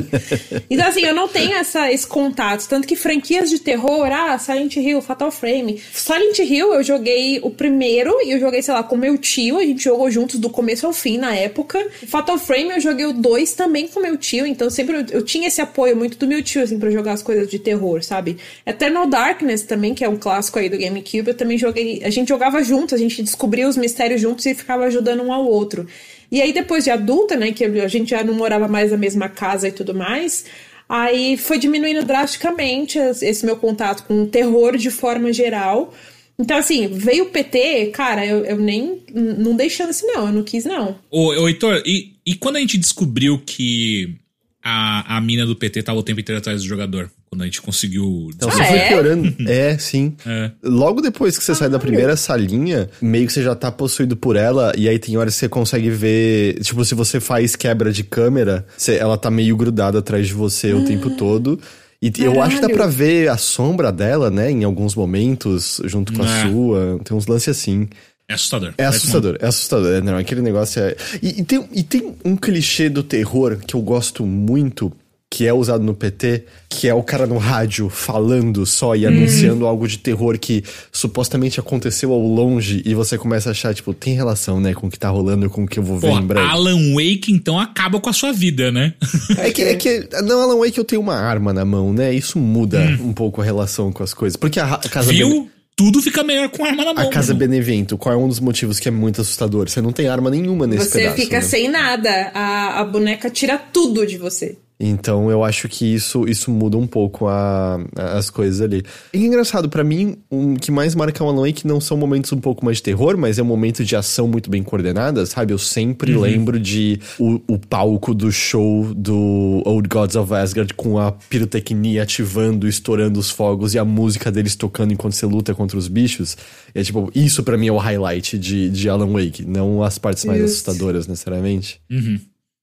então, 0.70 0.86
assim, 0.88 1.02
eu 1.02 1.14
não 1.14 1.28
tenho 1.28 1.52
essa, 1.52 1.92
esse 1.92 2.06
contato. 2.06 2.66
Tanto 2.66 2.88
que 2.88 2.96
franquias 2.96 3.50
de 3.50 3.58
terror, 3.58 4.06
ah, 4.10 4.38
Silent 4.38 4.76
Hill, 4.76 5.02
Fatal 5.02 5.30
Frame. 5.30 5.82
Silent 5.92 6.38
Hill 6.38 6.72
eu 6.72 6.82
joguei 6.82 7.40
o 7.42 7.50
primeiro 7.50 8.16
e 8.22 8.32
eu 8.32 8.40
joguei, 8.40 8.62
sei 8.62 8.72
lá, 8.72 8.82
com 8.82 8.96
meu 8.96 9.18
tio. 9.18 9.58
A 9.58 9.62
gente 9.62 9.84
jogou 9.84 10.10
juntos 10.10 10.40
do 10.40 10.48
começo 10.48 10.86
ao 10.86 10.94
fim 10.94 11.18
na 11.18 11.34
época. 11.34 11.86
Fatal 12.06 12.38
Frame 12.38 12.70
eu 12.70 12.80
joguei 12.80 13.04
o 13.04 13.12
dois 13.12 13.52
também 13.52 13.86
com 13.86 14.00
meu 14.00 14.16
tio. 14.16 14.46
Então 14.46 14.70
sempre 14.70 14.96
eu, 14.96 15.06
eu 15.10 15.22
tinha 15.22 15.48
esse 15.48 15.60
apoio 15.60 15.94
muito 15.94 16.16
do 16.16 16.26
meu 16.26 16.42
tio, 16.42 16.62
assim, 16.62 16.78
pra 16.78 16.90
jogar 16.90 17.12
as 17.12 17.22
coisas 17.22 17.46
de 17.46 17.58
terror, 17.58 18.02
sabe? 18.02 18.38
Eternal 18.64 19.06
Darkness 19.06 19.64
também 19.64 19.81
também, 19.82 19.94
que 19.94 20.04
é 20.04 20.08
um 20.08 20.16
clássico 20.16 20.60
aí 20.60 20.68
do 20.68 20.78
GameCube, 20.78 21.28
eu 21.28 21.34
também 21.34 21.58
joguei. 21.58 22.02
A 22.04 22.10
gente 22.10 22.28
jogava 22.28 22.62
junto, 22.62 22.94
a 22.94 22.98
gente 22.98 23.20
descobria 23.20 23.68
os 23.68 23.76
mistérios 23.76 24.20
juntos 24.20 24.46
e 24.46 24.54
ficava 24.54 24.84
ajudando 24.84 25.24
um 25.24 25.32
ao 25.32 25.44
outro. 25.44 25.88
E 26.30 26.40
aí, 26.40 26.52
depois 26.52 26.84
de 26.84 26.90
adulta, 26.90 27.34
né, 27.34 27.50
que 27.50 27.64
a 27.64 27.88
gente 27.88 28.10
já 28.10 28.22
não 28.22 28.32
morava 28.32 28.68
mais 28.68 28.92
na 28.92 28.96
mesma 28.96 29.28
casa 29.28 29.66
e 29.66 29.72
tudo 29.72 29.92
mais, 29.92 30.44
aí 30.88 31.36
foi 31.36 31.58
diminuindo 31.58 32.04
drasticamente 32.04 32.96
esse 32.96 33.44
meu 33.44 33.56
contato 33.56 34.04
com 34.06 34.22
o 34.22 34.26
terror 34.26 34.76
de 34.76 34.88
forma 34.88 35.32
geral. 35.32 35.92
Então, 36.38 36.56
assim, 36.56 36.86
veio 36.86 37.24
o 37.24 37.30
PT, 37.30 37.86
cara, 37.92 38.24
eu, 38.24 38.44
eu 38.44 38.56
nem. 38.56 39.02
Não 39.12 39.56
dei 39.56 39.68
chance, 39.68 40.06
não, 40.06 40.28
eu 40.28 40.32
não 40.32 40.44
quis, 40.44 40.64
não. 40.64 40.96
Ô, 41.10 41.26
ô 41.28 41.48
Heitor, 41.48 41.82
e, 41.84 42.12
e 42.24 42.36
quando 42.36 42.56
a 42.56 42.60
gente 42.60 42.78
descobriu 42.78 43.42
que 43.44 44.14
a, 44.62 45.16
a 45.16 45.20
mina 45.20 45.44
do 45.44 45.56
PT 45.56 45.82
tava 45.82 45.98
o 45.98 46.04
tempo 46.04 46.20
inteiro 46.20 46.38
atrás 46.38 46.62
do 46.62 46.68
jogador? 46.68 47.10
Quando 47.32 47.40
a 47.40 47.44
gente 47.46 47.62
conseguiu. 47.62 48.28
Então, 48.36 48.46
ah, 48.46 48.52
você 48.52 48.62
foi 48.62 48.76
é? 48.76 48.88
piorando. 48.88 49.34
É, 49.48 49.78
sim. 49.78 50.14
É. 50.26 50.50
Logo 50.62 51.00
depois 51.00 51.38
que 51.38 51.42
você 51.42 51.52
ah, 51.52 51.54
sai 51.54 51.70
da 51.70 51.78
primeira 51.78 52.14
salinha, 52.14 52.90
meio 53.00 53.26
que 53.26 53.32
você 53.32 53.42
já 53.42 53.54
tá 53.54 53.72
possuído 53.72 54.14
por 54.14 54.36
ela, 54.36 54.70
e 54.76 54.86
aí 54.86 54.98
tem 54.98 55.16
horas 55.16 55.32
que 55.32 55.40
você 55.40 55.48
consegue 55.48 55.88
ver. 55.88 56.60
Tipo, 56.60 56.84
se 56.84 56.94
você 56.94 57.20
faz 57.20 57.56
quebra 57.56 57.90
de 57.90 58.04
câmera, 58.04 58.66
você, 58.76 58.96
ela 58.96 59.16
tá 59.16 59.30
meio 59.30 59.56
grudada 59.56 60.00
atrás 60.00 60.26
de 60.26 60.34
você 60.34 60.74
o 60.74 60.84
tempo 60.84 61.16
todo. 61.16 61.58
E 62.02 62.10
Caralho. 62.10 62.36
eu 62.36 62.42
acho 62.42 62.56
que 62.56 62.62
dá 62.62 62.68
pra 62.68 62.86
ver 62.86 63.30
a 63.30 63.38
sombra 63.38 63.90
dela, 63.90 64.30
né, 64.30 64.50
em 64.50 64.64
alguns 64.64 64.94
momentos, 64.94 65.80
junto 65.86 66.12
com 66.12 66.22
a 66.22 66.26
é. 66.26 66.42
sua. 66.42 67.00
Tem 67.02 67.16
uns 67.16 67.26
lances 67.26 67.48
assim. 67.48 67.88
É 68.28 68.34
assustador. 68.34 68.74
É 68.76 68.84
assustador, 68.84 69.36
é 69.40 69.46
assustador. 69.46 69.92
É, 69.94 70.00
não, 70.02 70.18
aquele 70.18 70.42
negócio 70.42 70.82
é. 70.82 70.96
E, 71.22 71.40
e, 71.40 71.44
tem, 71.44 71.66
e 71.72 71.82
tem 71.82 72.14
um 72.24 72.36
clichê 72.36 72.90
do 72.90 73.02
terror 73.02 73.56
que 73.66 73.74
eu 73.74 73.80
gosto 73.80 74.26
muito, 74.26 74.92
que 75.32 75.46
é 75.46 75.52
usado 75.52 75.82
no 75.82 75.94
PT, 75.94 76.44
que 76.68 76.86
é 76.86 76.92
o 76.92 77.02
cara 77.02 77.26
no 77.26 77.38
rádio 77.38 77.88
falando 77.88 78.66
só 78.66 78.94
e 78.94 79.06
anunciando 79.06 79.64
hum. 79.64 79.66
algo 79.66 79.88
de 79.88 79.96
terror 79.96 80.38
que 80.38 80.62
supostamente 80.92 81.58
aconteceu 81.58 82.12
ao 82.12 82.20
longe 82.20 82.82
e 82.84 82.94
você 82.94 83.16
começa 83.16 83.48
a 83.48 83.52
achar, 83.52 83.72
tipo, 83.72 83.94
tem 83.94 84.14
relação, 84.14 84.60
né, 84.60 84.74
com 84.74 84.88
o 84.88 84.90
que 84.90 84.98
tá 84.98 85.08
rolando 85.08 85.48
com 85.48 85.64
o 85.64 85.66
que 85.66 85.78
eu 85.78 85.82
vou 85.82 85.98
ver 85.98 86.10
Pô, 86.10 86.18
em 86.18 86.26
breve. 86.26 86.46
Alan 86.46 86.92
Wake, 86.92 87.32
então, 87.32 87.58
acaba 87.58 87.98
com 87.98 88.10
a 88.10 88.12
sua 88.12 88.30
vida, 88.30 88.70
né? 88.70 88.92
É 89.38 89.50
que, 89.50 89.62
é 89.62 89.74
que 89.74 90.06
não, 90.22 90.42
Alan 90.42 90.58
Wake 90.58 90.76
eu 90.76 90.84
tenho 90.84 91.00
uma 91.00 91.16
arma 91.16 91.50
na 91.50 91.64
mão, 91.64 91.94
né? 91.94 92.12
Isso 92.12 92.38
muda 92.38 92.78
hum. 93.00 93.08
um 93.08 93.12
pouco 93.14 93.40
a 93.40 93.44
relação 93.44 93.90
com 93.90 94.02
as 94.02 94.12
coisas. 94.12 94.36
Porque 94.36 94.60
a, 94.60 94.74
a 94.74 94.88
casa. 94.90 95.10
Viu? 95.10 95.48
tudo 95.74 96.02
fica 96.02 96.22
melhor 96.22 96.48
com 96.50 96.64
arma 96.64 96.84
na 96.84 96.94
mão. 96.94 97.08
A 97.08 97.10
casa 97.10 97.32
Benevento, 97.32 97.96
qual 97.96 98.14
é 98.14 98.18
um 98.18 98.28
dos 98.28 98.38
motivos 98.38 98.78
que 98.78 98.88
é 98.88 98.90
muito 98.90 99.20
assustador? 99.20 99.68
Você 99.68 99.80
não 99.80 99.92
tem 99.92 100.08
arma 100.08 100.30
nenhuma 100.30 100.66
nesse 100.66 100.90
você 100.90 100.98
pedaço. 100.98 101.16
Você 101.16 101.22
fica 101.22 101.36
né? 101.36 101.42
sem 101.42 101.68
nada. 101.68 102.30
A, 102.34 102.80
a 102.80 102.84
boneca 102.84 103.30
tira 103.30 103.58
tudo 103.58 104.06
de 104.06 104.18
você. 104.18 104.58
Então 104.84 105.30
eu 105.30 105.44
acho 105.44 105.68
que 105.68 105.94
isso, 105.94 106.28
isso 106.28 106.50
muda 106.50 106.76
um 106.76 106.88
pouco 106.88 107.28
a, 107.28 107.80
a, 107.96 108.18
as 108.18 108.28
coisas 108.28 108.60
ali. 108.60 108.82
E 109.14 109.18
é 109.18 109.26
engraçado, 109.26 109.68
para 109.68 109.84
mim, 109.84 110.16
o 110.28 110.56
que 110.60 110.72
mais 110.72 110.96
marca 110.96 111.22
o 111.22 111.28
Alan 111.28 111.46
Wake 111.46 111.66
não 111.66 111.80
são 111.80 111.96
momentos 111.96 112.32
um 112.32 112.38
pouco 112.38 112.64
mais 112.64 112.78
de 112.78 112.82
terror, 112.82 113.16
mas 113.16 113.38
é 113.38 113.42
um 113.42 113.46
momento 113.46 113.84
de 113.84 113.94
ação 113.94 114.26
muito 114.26 114.50
bem 114.50 114.60
coordenada, 114.60 115.24
sabe? 115.24 115.52
Eu 115.52 115.58
sempre 115.58 116.14
uhum. 116.14 116.20
lembro 116.20 116.58
de 116.58 116.98
o, 117.16 117.40
o 117.46 117.58
palco 117.58 118.12
do 118.12 118.32
show 118.32 118.92
do 118.92 119.62
Old 119.64 119.88
Gods 119.88 120.16
of 120.16 120.34
Asgard 120.34 120.74
com 120.74 120.98
a 120.98 121.12
pirotecnia 121.12 122.02
ativando, 122.02 122.66
estourando 122.66 123.20
os 123.20 123.30
fogos 123.30 123.74
e 123.74 123.78
a 123.78 123.84
música 123.84 124.32
deles 124.32 124.56
tocando 124.56 124.92
enquanto 124.92 125.14
você 125.14 125.26
luta 125.26 125.54
contra 125.54 125.78
os 125.78 125.86
bichos. 125.86 126.36
É 126.74 126.82
tipo, 126.82 127.08
isso 127.14 127.44
para 127.44 127.56
mim 127.56 127.68
é 127.68 127.72
o 127.72 127.78
highlight 127.78 128.36
de, 128.36 128.68
de 128.68 128.88
Alan 128.88 129.12
Wake, 129.12 129.44
não 129.44 129.82
as 129.84 129.96
partes 129.96 130.24
mais 130.24 130.42
assustadoras 130.42 131.06
necessariamente. 131.06 131.80
Uhum. 131.88 132.18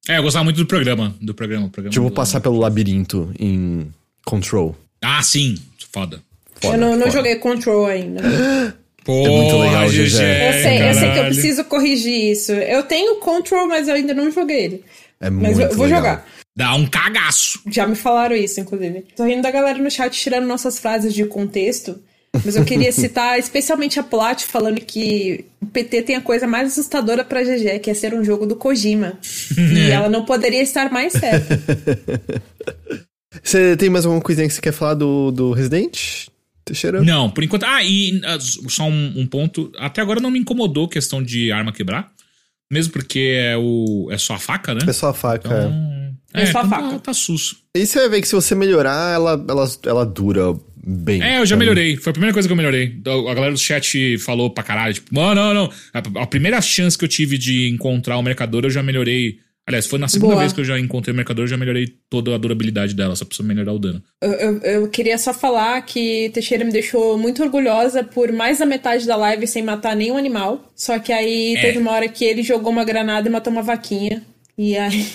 É, 0.10 0.18
eu 0.18 0.24
gostava 0.24 0.44
muito 0.44 0.58
do 0.58 0.66
programa. 0.66 1.16
Do 1.22 1.36
programa, 1.36 1.70
programa 1.70 1.94
tipo, 1.94 2.10
passar 2.10 2.42
pelo 2.42 2.58
labirinto 2.58 3.32
em 3.40 3.94
Control. 4.26 4.76
Ah, 5.04 5.22
sim. 5.22 5.56
Foda. 5.94 6.20
foda 6.60 6.76
eu 6.76 6.80
não, 6.80 6.98
não 6.98 7.12
joguei 7.12 7.36
Control 7.36 7.86
ainda. 7.86 8.24
Pô, 9.04 9.14
é 9.24 9.30
muito 9.30 9.58
legal, 9.60 9.88
GG. 9.88 10.02
Eu 10.02 10.10
sei, 10.10 10.90
eu 10.90 10.94
sei 10.96 11.12
que 11.12 11.20
eu 11.20 11.26
preciso 11.26 11.64
corrigir 11.66 12.32
isso. 12.32 12.52
Eu 12.52 12.82
tenho 12.82 13.18
Control, 13.18 13.68
mas 13.68 13.88
eu 13.88 13.94
ainda 13.94 14.16
não 14.16 14.32
joguei 14.32 14.64
ele. 14.64 14.86
É 15.22 15.30
muito 15.30 15.44
Mas 15.44 15.60
eu 15.60 15.76
vou 15.76 15.86
legal. 15.86 16.00
jogar. 16.02 16.28
Dá 16.58 16.74
um 16.74 16.88
cagaço. 16.88 17.62
Já 17.68 17.86
me 17.86 17.96
falaram 17.96 18.36
isso, 18.36 18.60
inclusive. 18.60 19.06
Tô 19.16 19.26
rindo 19.26 19.44
da 19.44 19.52
galera 19.52 19.78
no 19.78 19.92
chat 19.92 20.12
tirando 20.20 20.48
nossas 20.48 20.80
frases 20.80 21.14
de 21.14 21.24
contexto. 21.26 22.02
Mas 22.46 22.56
eu 22.56 22.64
queria 22.64 22.92
citar 22.92 23.40
especialmente 23.40 24.00
a 24.00 24.04
Plat 24.04 24.44
falando 24.44 24.80
que 24.82 25.46
o 25.62 25.66
PT 25.66 26.04
tem 26.04 26.16
a 26.16 26.22
coisa 26.22 26.46
mais 26.46 26.72
assustadora 26.72 27.24
pra 27.24 27.44
GG, 27.44 27.80
que 27.80 27.90
é 27.90 27.94
ser 27.94 28.14
um 28.14 28.24
jogo 28.24 28.46
do 28.46 28.56
Kojima. 28.56 29.18
e 29.58 29.90
ela 29.90 30.10
não 30.10 30.24
poderia 30.26 30.62
estar 30.62 30.92
mais 30.92 31.14
certa. 31.14 31.60
Você 33.44 33.78
tem 33.78 33.90
mais 33.90 34.06
alguma 34.06 34.22
coisinha 34.22 34.48
que 34.48 34.54
você 34.54 34.62
quer 34.62 34.72
falar 34.72 34.96
do, 34.96 35.32
do 35.32 35.52
Resident? 35.52 36.28
Teixeira? 36.66 37.02
Não, 37.02 37.30
por 37.30 37.44
enquanto. 37.44 37.64
Ah, 37.64 37.84
e 37.84 38.20
uh, 38.20 38.70
só 38.70 38.84
um, 38.84 39.14
um, 39.22 39.28
ponto. 39.28 39.72
Até 39.78 40.02
agora 40.02 40.20
não 40.20 40.32
me 40.32 40.40
incomodou 40.40 40.86
a 40.86 40.90
questão 40.90 41.22
de 41.22 41.52
arma 41.52 41.72
quebrar. 41.72 42.12
Mesmo 42.72 42.94
porque 42.94 43.36
é, 43.40 43.58
o, 43.58 44.10
é 44.12 44.18
só 44.18 44.36
a 44.36 44.40
faca, 44.40 44.76
né? 44.76 44.82
É 44.88 44.94
só 44.94 45.10
a 45.10 45.14
faca. 45.14 45.48
Então, 45.48 45.58
é, 45.58 45.99
É 46.34 46.46
só 46.46 46.60
a 46.60 46.66
então 46.66 46.70
faca. 46.70 46.90
Tá, 46.94 47.00
tá 47.00 47.14
sus. 47.14 47.58
E 47.76 47.86
você 47.86 48.00
vai 48.00 48.10
ver 48.10 48.22
que 48.22 48.28
se 48.28 48.36
você 48.36 48.54
melhorar, 48.56 49.14
ela, 49.14 49.44
ela, 49.48 49.68
ela 49.86 50.06
dura 50.06 50.56
bem. 50.86 51.22
É, 51.24 51.40
eu 51.40 51.46
já 51.46 51.56
melhorei. 51.56 51.98
Foi 51.98 52.12
a 52.12 52.14
primeira 52.14 52.34
coisa 52.34 52.48
que 52.48 52.52
eu 52.52 52.58
melhorei. 52.58 52.96
A 53.06 53.34
galera 53.34 53.52
do 53.54 53.58
chat 53.60 54.18
falou 54.20 54.50
pra 54.50 54.64
caralho, 54.64 54.94
tipo, 54.94 55.14
não, 55.14 55.34
não, 55.36 55.54
não. 55.54 55.72
A, 55.94 56.24
a 56.24 56.28
primeira 56.28 56.60
chance 56.62 56.98
que 56.98 57.04
eu 57.06 57.10
tive 57.10 57.38
de 57.38 57.68
encontrar 57.70 58.18
o 58.18 58.22
mercador, 58.24 58.64
eu 58.64 58.70
já 58.70 58.84
melhorei. 58.84 59.40
Aliás, 59.68 59.86
foi 59.86 60.00
na 60.00 60.08
segunda 60.08 60.32
Boa. 60.34 60.42
vez 60.42 60.52
que 60.52 60.62
eu 60.62 60.66
já 60.66 60.80
encontrei 60.80 61.14
o 61.14 61.16
mercador, 61.16 61.44
eu 61.44 61.48
já 61.48 61.56
melhorei 61.58 61.88
toda 62.10 62.34
a 62.34 62.40
durabilidade 62.40 62.96
dela, 62.96 63.16
só 63.16 63.24
precisa 63.24 63.48
melhorar 63.48 63.72
o 63.72 63.78
dano. 63.78 64.02
Eu, 64.20 64.32
eu, 64.32 64.58
eu 64.62 64.88
queria 64.88 65.16
só 65.16 65.32
falar 65.32 65.80
que 65.84 66.32
Teixeira 66.34 66.66
me 66.66 66.72
deixou 66.72 67.20
muito 67.20 67.44
orgulhosa 67.44 68.04
por 68.04 68.32
mais 68.32 68.58
da 68.58 68.66
metade 68.66 69.06
da 69.06 69.16
live 69.16 69.46
sem 69.46 69.62
matar 69.62 69.96
nenhum 69.96 70.18
animal. 70.18 70.72
Só 70.76 70.98
que 70.98 71.14
aí 71.14 71.56
É. 71.56 71.62
teve 71.62 71.78
uma 71.78 71.92
hora 71.92 72.08
que 72.10 72.26
ele 72.26 72.42
jogou 72.42 72.72
uma 72.72 72.84
granada 72.84 73.28
e 73.28 73.32
matou 73.32 73.54
uma 73.54 73.62
vaquinha. 73.62 74.24
E 74.60 74.78
aí. 74.78 75.08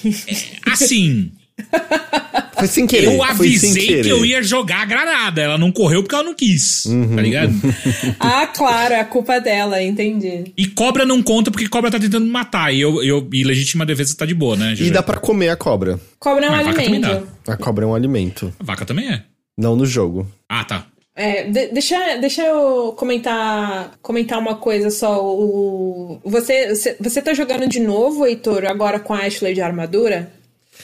Assim, 0.73 1.31
Foi 2.57 2.66
sem 2.66 2.87
querer. 2.87 3.07
eu 3.07 3.23
avisei 3.23 3.87
querer. 3.87 4.03
que 4.05 4.09
eu 4.09 4.25
ia 4.25 4.43
jogar 4.43 4.81
a 4.81 4.85
granada. 4.87 5.43
Ela 5.43 5.59
não 5.59 5.71
correu 5.71 6.03
porque 6.03 6.15
ela 6.15 6.25
não 6.25 6.35
quis. 6.35 6.87
Uhum. 6.87 7.15
Tá 7.15 7.21
ligado? 7.21 7.53
ah, 8.19 8.47
claro, 8.47 8.95
é 8.95 9.01
a 9.01 9.05
culpa 9.05 9.39
dela, 9.41 9.83
entendi. 9.83 10.53
E 10.57 10.66
cobra 10.66 11.05
não 11.05 11.23
conta 11.23 11.51
porque 11.51 11.69
cobra 11.69 11.91
tá 11.91 12.01
tentando 12.01 12.25
me 12.25 12.31
matar. 12.31 12.73
E, 12.73 12.81
eu, 12.81 13.03
eu, 13.03 13.29
e 13.35 13.45
legítima 13.45 13.85
defesa 13.85 14.16
tá 14.16 14.25
de 14.25 14.35
boa, 14.35 14.57
né? 14.57 14.73
E 14.73 14.77
GG? 14.77 14.91
dá 14.93 15.03
pra 15.03 15.19
comer 15.19 15.51
a 15.51 15.57
cobra. 15.57 16.01
Cobra 16.19 16.47
é 16.47 16.49
um 16.49 16.53
Mas 16.53 16.66
vaca 16.66 16.83
também 16.83 17.05
alimento. 17.05 17.29
A 17.47 17.57
cobra 17.59 17.85
é 17.85 17.89
um 17.89 17.95
alimento. 17.95 18.55
A 18.59 18.65
vaca 18.65 18.87
também 18.87 19.12
é. 19.12 19.23
Não 19.59 19.77
no 19.77 19.85
jogo. 19.85 20.27
Ah, 20.49 20.65
tá. 20.65 20.87
É, 21.16 21.45
de- 21.45 21.69
deixa, 21.69 22.16
deixa 22.16 22.43
eu 22.43 22.93
comentar, 22.97 23.93
comentar 24.03 24.39
uma 24.39 24.57
coisa 24.57 24.91
só. 24.91 25.24
O, 25.24 26.19
você, 26.24 26.74
você, 26.74 26.97
você 27.01 27.23
tá 27.23 27.32
jogando 27.32 27.69
de 27.69 27.78
novo, 27.78 28.27
Heitor, 28.27 28.65
agora 28.65 28.99
com 28.99 29.15
a 29.15 29.20
Ashley 29.20 29.55
de 29.55 29.61
armadura? 29.61 30.32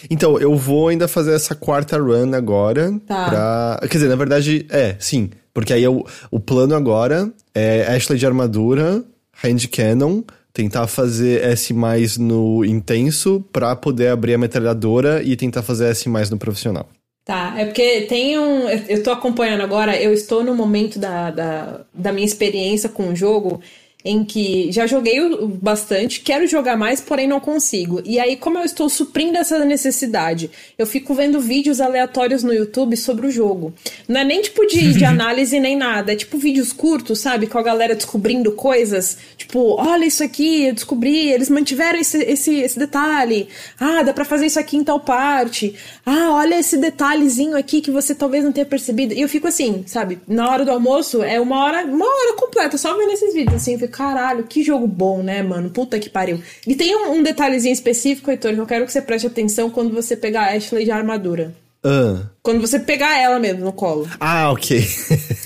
Então, 0.08 0.38
eu 0.38 0.56
vou 0.56 0.88
ainda 0.88 1.08
fazer 1.08 1.34
essa 1.34 1.54
quarta 1.54 1.98
run 1.98 2.32
agora. 2.34 2.92
Tá. 3.06 3.28
Pra... 3.28 3.80
Quer 3.88 3.96
dizer, 3.98 4.08
na 4.08 4.14
verdade, 4.16 4.66
é, 4.70 4.94
sim. 5.00 5.30
Porque 5.52 5.72
aí 5.72 5.82
eu, 5.82 6.06
o 6.30 6.38
plano 6.38 6.76
agora 6.76 7.30
é 7.52 7.82
Ashley 7.92 8.16
de 8.18 8.24
armadura, 8.24 9.02
hand 9.44 9.66
cannon, 9.70 10.22
tentar 10.52 10.86
fazer 10.86 11.42
S 11.42 11.74
mais 11.74 12.16
no 12.16 12.64
intenso 12.64 13.44
pra 13.52 13.74
poder 13.74 14.08
abrir 14.08 14.34
a 14.34 14.38
metralhadora 14.38 15.22
e 15.24 15.34
tentar 15.36 15.62
fazer 15.62 15.86
S 15.90 16.08
mais 16.08 16.30
no 16.30 16.38
profissional. 16.38 16.88
Tá, 17.30 17.54
é 17.56 17.64
porque 17.64 18.00
tem 18.08 18.36
um. 18.36 18.68
Eu 18.68 19.04
tô 19.04 19.12
acompanhando 19.12 19.60
agora, 19.60 19.96
eu 19.96 20.12
estou 20.12 20.42
no 20.42 20.52
momento 20.52 20.98
da, 20.98 21.30
da, 21.30 21.80
da 21.94 22.12
minha 22.12 22.26
experiência 22.26 22.88
com 22.88 23.10
o 23.10 23.14
jogo 23.14 23.62
em 24.04 24.24
que 24.24 24.72
já 24.72 24.86
joguei 24.86 25.18
bastante, 25.60 26.20
quero 26.20 26.46
jogar 26.46 26.76
mais, 26.76 27.00
porém 27.00 27.26
não 27.26 27.40
consigo. 27.40 28.00
E 28.04 28.18
aí, 28.18 28.36
como 28.36 28.58
eu 28.58 28.64
estou 28.64 28.88
suprindo 28.88 29.38
essa 29.38 29.62
necessidade, 29.64 30.50
eu 30.78 30.86
fico 30.86 31.14
vendo 31.14 31.40
vídeos 31.40 31.80
aleatórios 31.80 32.42
no 32.42 32.52
YouTube 32.52 32.96
sobre 32.96 33.26
o 33.26 33.30
jogo. 33.30 33.74
Não 34.08 34.20
é 34.20 34.24
nem 34.24 34.40
tipo 34.40 34.66
de, 34.66 34.94
de 34.96 35.04
análise 35.04 35.60
nem 35.60 35.76
nada, 35.76 36.12
é 36.12 36.16
tipo 36.16 36.38
vídeos 36.38 36.72
curtos, 36.72 37.20
sabe? 37.20 37.46
Com 37.46 37.58
a 37.58 37.62
galera 37.62 37.94
descobrindo 37.94 38.52
coisas. 38.52 39.18
Tipo, 39.36 39.76
olha 39.80 40.06
isso 40.06 40.24
aqui, 40.24 40.68
eu 40.68 40.74
descobri, 40.74 41.30
eles 41.30 41.50
mantiveram 41.50 41.98
esse, 41.98 42.18
esse, 42.22 42.54
esse 42.56 42.78
detalhe. 42.78 43.48
Ah, 43.78 44.02
dá 44.02 44.12
pra 44.12 44.24
fazer 44.24 44.46
isso 44.46 44.58
aqui 44.58 44.76
em 44.76 44.84
tal 44.84 45.00
parte. 45.00 45.74
Ah, 46.06 46.30
olha 46.32 46.58
esse 46.58 46.78
detalhezinho 46.78 47.56
aqui 47.56 47.80
que 47.80 47.90
você 47.90 48.14
talvez 48.14 48.44
não 48.44 48.52
tenha 48.52 48.66
percebido. 48.66 49.12
E 49.12 49.20
eu 49.20 49.28
fico 49.28 49.46
assim, 49.46 49.84
sabe? 49.86 50.18
Na 50.26 50.50
hora 50.50 50.64
do 50.64 50.70
almoço, 50.70 51.22
é 51.22 51.38
uma 51.38 51.62
hora, 51.64 51.84
uma 51.84 52.06
hora 52.06 52.36
completa, 52.36 52.78
só 52.78 52.96
vendo 52.96 53.12
esses 53.12 53.34
vídeos, 53.34 53.56
assim. 53.56 53.74
Eu 53.74 53.78
fico, 53.78 53.89
caralho, 53.90 54.44
que 54.44 54.62
jogo 54.62 54.86
bom, 54.86 55.22
né, 55.22 55.42
mano? 55.42 55.70
Puta 55.70 55.98
que 55.98 56.08
pariu. 56.08 56.40
E 56.66 56.74
tem 56.74 56.96
um, 56.96 57.22
detalhezinho 57.22 57.72
específico, 57.72 58.30
Heitor, 58.30 58.54
que 58.54 58.60
eu 58.60 58.66
quero 58.66 58.86
que 58.86 58.92
você 58.92 59.02
preste 59.02 59.26
atenção 59.26 59.70
quando 59.70 59.92
você 59.92 60.16
pegar 60.16 60.44
a 60.44 60.56
Ashley 60.56 60.84
de 60.84 60.90
armadura. 60.90 61.54
Ah, 61.82 62.24
Quando 62.42 62.60
você 62.60 62.78
pegar 62.78 63.18
ela 63.18 63.38
mesmo 63.38 63.64
no 63.64 63.72
colo. 63.72 64.06
ah 64.20 64.50
ok. 64.50 64.80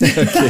Ok. 0.04 0.40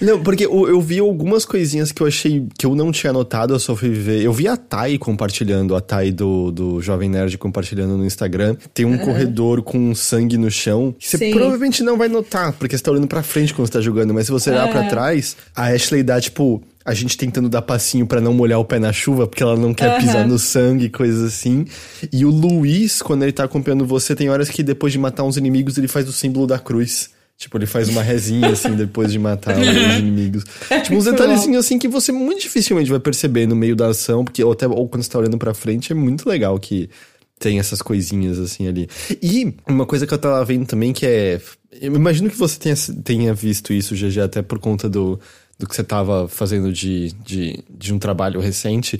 não, 0.00 0.22
porque 0.22 0.44
eu, 0.46 0.68
eu 0.68 0.80
vi 0.80 0.98
algumas 0.98 1.44
coisinhas 1.44 1.92
que 1.92 2.02
eu 2.02 2.06
achei 2.06 2.46
que 2.58 2.66
eu 2.66 2.74
não 2.74 2.92
tinha 2.92 3.12
notado, 3.12 3.54
eu 3.54 3.58
só 3.58 3.74
fui 3.74 3.90
ver. 3.90 4.22
Eu 4.22 4.32
vi 4.32 4.48
a 4.48 4.56
Thay 4.56 4.98
compartilhando, 4.98 5.74
a 5.74 5.80
Thay 5.80 6.12
do, 6.12 6.50
do 6.50 6.80
Jovem 6.80 7.08
Nerd 7.08 7.36
compartilhando 7.38 7.96
no 7.96 8.04
Instagram. 8.04 8.56
Tem 8.74 8.84
um 8.84 8.98
corredor 8.98 9.62
com 9.62 9.94
sangue 9.94 10.36
no 10.36 10.50
chão. 10.50 10.94
Que 10.98 11.08
você 11.08 11.18
Sim. 11.18 11.32
provavelmente 11.32 11.82
não 11.82 11.96
vai 11.96 12.08
notar, 12.08 12.52
porque 12.52 12.76
você 12.76 12.82
tá 12.82 12.90
olhando 12.90 13.08
pra 13.08 13.22
frente 13.22 13.54
quando 13.54 13.66
você 13.68 13.72
tá 13.72 13.80
jogando. 13.80 14.12
Mas 14.14 14.26
se 14.26 14.32
você 14.32 14.50
olhar 14.50 14.68
pra 14.70 14.88
trás, 14.88 15.36
a 15.54 15.66
Ashley 15.68 16.02
dá, 16.02 16.20
tipo, 16.20 16.62
a 16.90 16.94
gente 16.94 17.16
tentando 17.16 17.48
dar 17.48 17.62
passinho 17.62 18.04
pra 18.04 18.20
não 18.20 18.34
molhar 18.34 18.58
o 18.58 18.64
pé 18.64 18.80
na 18.80 18.92
chuva, 18.92 19.26
porque 19.26 19.42
ela 19.42 19.56
não 19.56 19.72
quer 19.72 19.90
Aham. 19.90 20.00
pisar 20.00 20.26
no 20.26 20.38
sangue, 20.38 20.88
coisas 20.88 21.22
assim. 21.22 21.64
E 22.12 22.24
o 22.24 22.30
Luiz, 22.30 23.00
quando 23.00 23.22
ele 23.22 23.32
tá 23.32 23.44
acompanhando 23.44 23.86
você, 23.86 24.14
tem 24.16 24.28
horas 24.28 24.50
que 24.50 24.62
depois 24.62 24.92
de 24.92 24.98
matar 24.98 25.22
uns 25.22 25.36
inimigos, 25.36 25.78
ele 25.78 25.86
faz 25.86 26.08
o 26.08 26.12
símbolo 26.12 26.46
da 26.48 26.58
cruz. 26.58 27.10
Tipo, 27.38 27.56
ele 27.56 27.66
faz 27.66 27.88
uma 27.88 28.02
rezinha, 28.02 28.50
assim, 28.52 28.74
depois 28.74 29.12
de 29.12 29.18
matar 29.18 29.56
os 29.56 29.98
inimigos. 29.98 30.44
Tipo, 30.82 30.96
uns 30.96 31.04
detalhezinhos, 31.04 31.64
assim, 31.64 31.78
que 31.78 31.88
você 31.88 32.10
muito 32.12 32.42
dificilmente 32.42 32.90
vai 32.90 33.00
perceber 33.00 33.46
no 33.46 33.54
meio 33.54 33.76
da 33.76 33.86
ação, 33.86 34.24
porque 34.24 34.42
ou 34.42 34.52
até 34.52 34.66
ou 34.66 34.88
quando 34.88 35.04
você 35.04 35.10
tá 35.10 35.18
olhando 35.18 35.38
pra 35.38 35.54
frente, 35.54 35.92
é 35.92 35.94
muito 35.94 36.28
legal 36.28 36.58
que 36.58 36.90
tem 37.38 37.58
essas 37.58 37.80
coisinhas, 37.80 38.38
assim, 38.38 38.68
ali. 38.68 38.88
E 39.22 39.54
uma 39.66 39.86
coisa 39.86 40.06
que 40.06 40.12
eu 40.12 40.18
tava 40.18 40.44
vendo 40.44 40.66
também, 40.66 40.92
que 40.92 41.06
é... 41.06 41.40
Eu 41.80 41.94
imagino 41.94 42.28
que 42.28 42.36
você 42.36 42.58
tenha, 42.58 42.74
tenha 43.02 43.32
visto 43.32 43.72
isso, 43.72 43.94
GG, 43.94 44.20
até 44.20 44.42
por 44.42 44.58
conta 44.58 44.90
do, 44.90 45.18
do 45.60 45.68
que 45.68 45.76
você 45.76 45.84
tava 45.84 46.26
fazendo 46.26 46.72
de, 46.72 47.12
de, 47.22 47.62
de 47.68 47.92
um 47.92 47.98
trabalho 47.98 48.40
recente, 48.40 48.98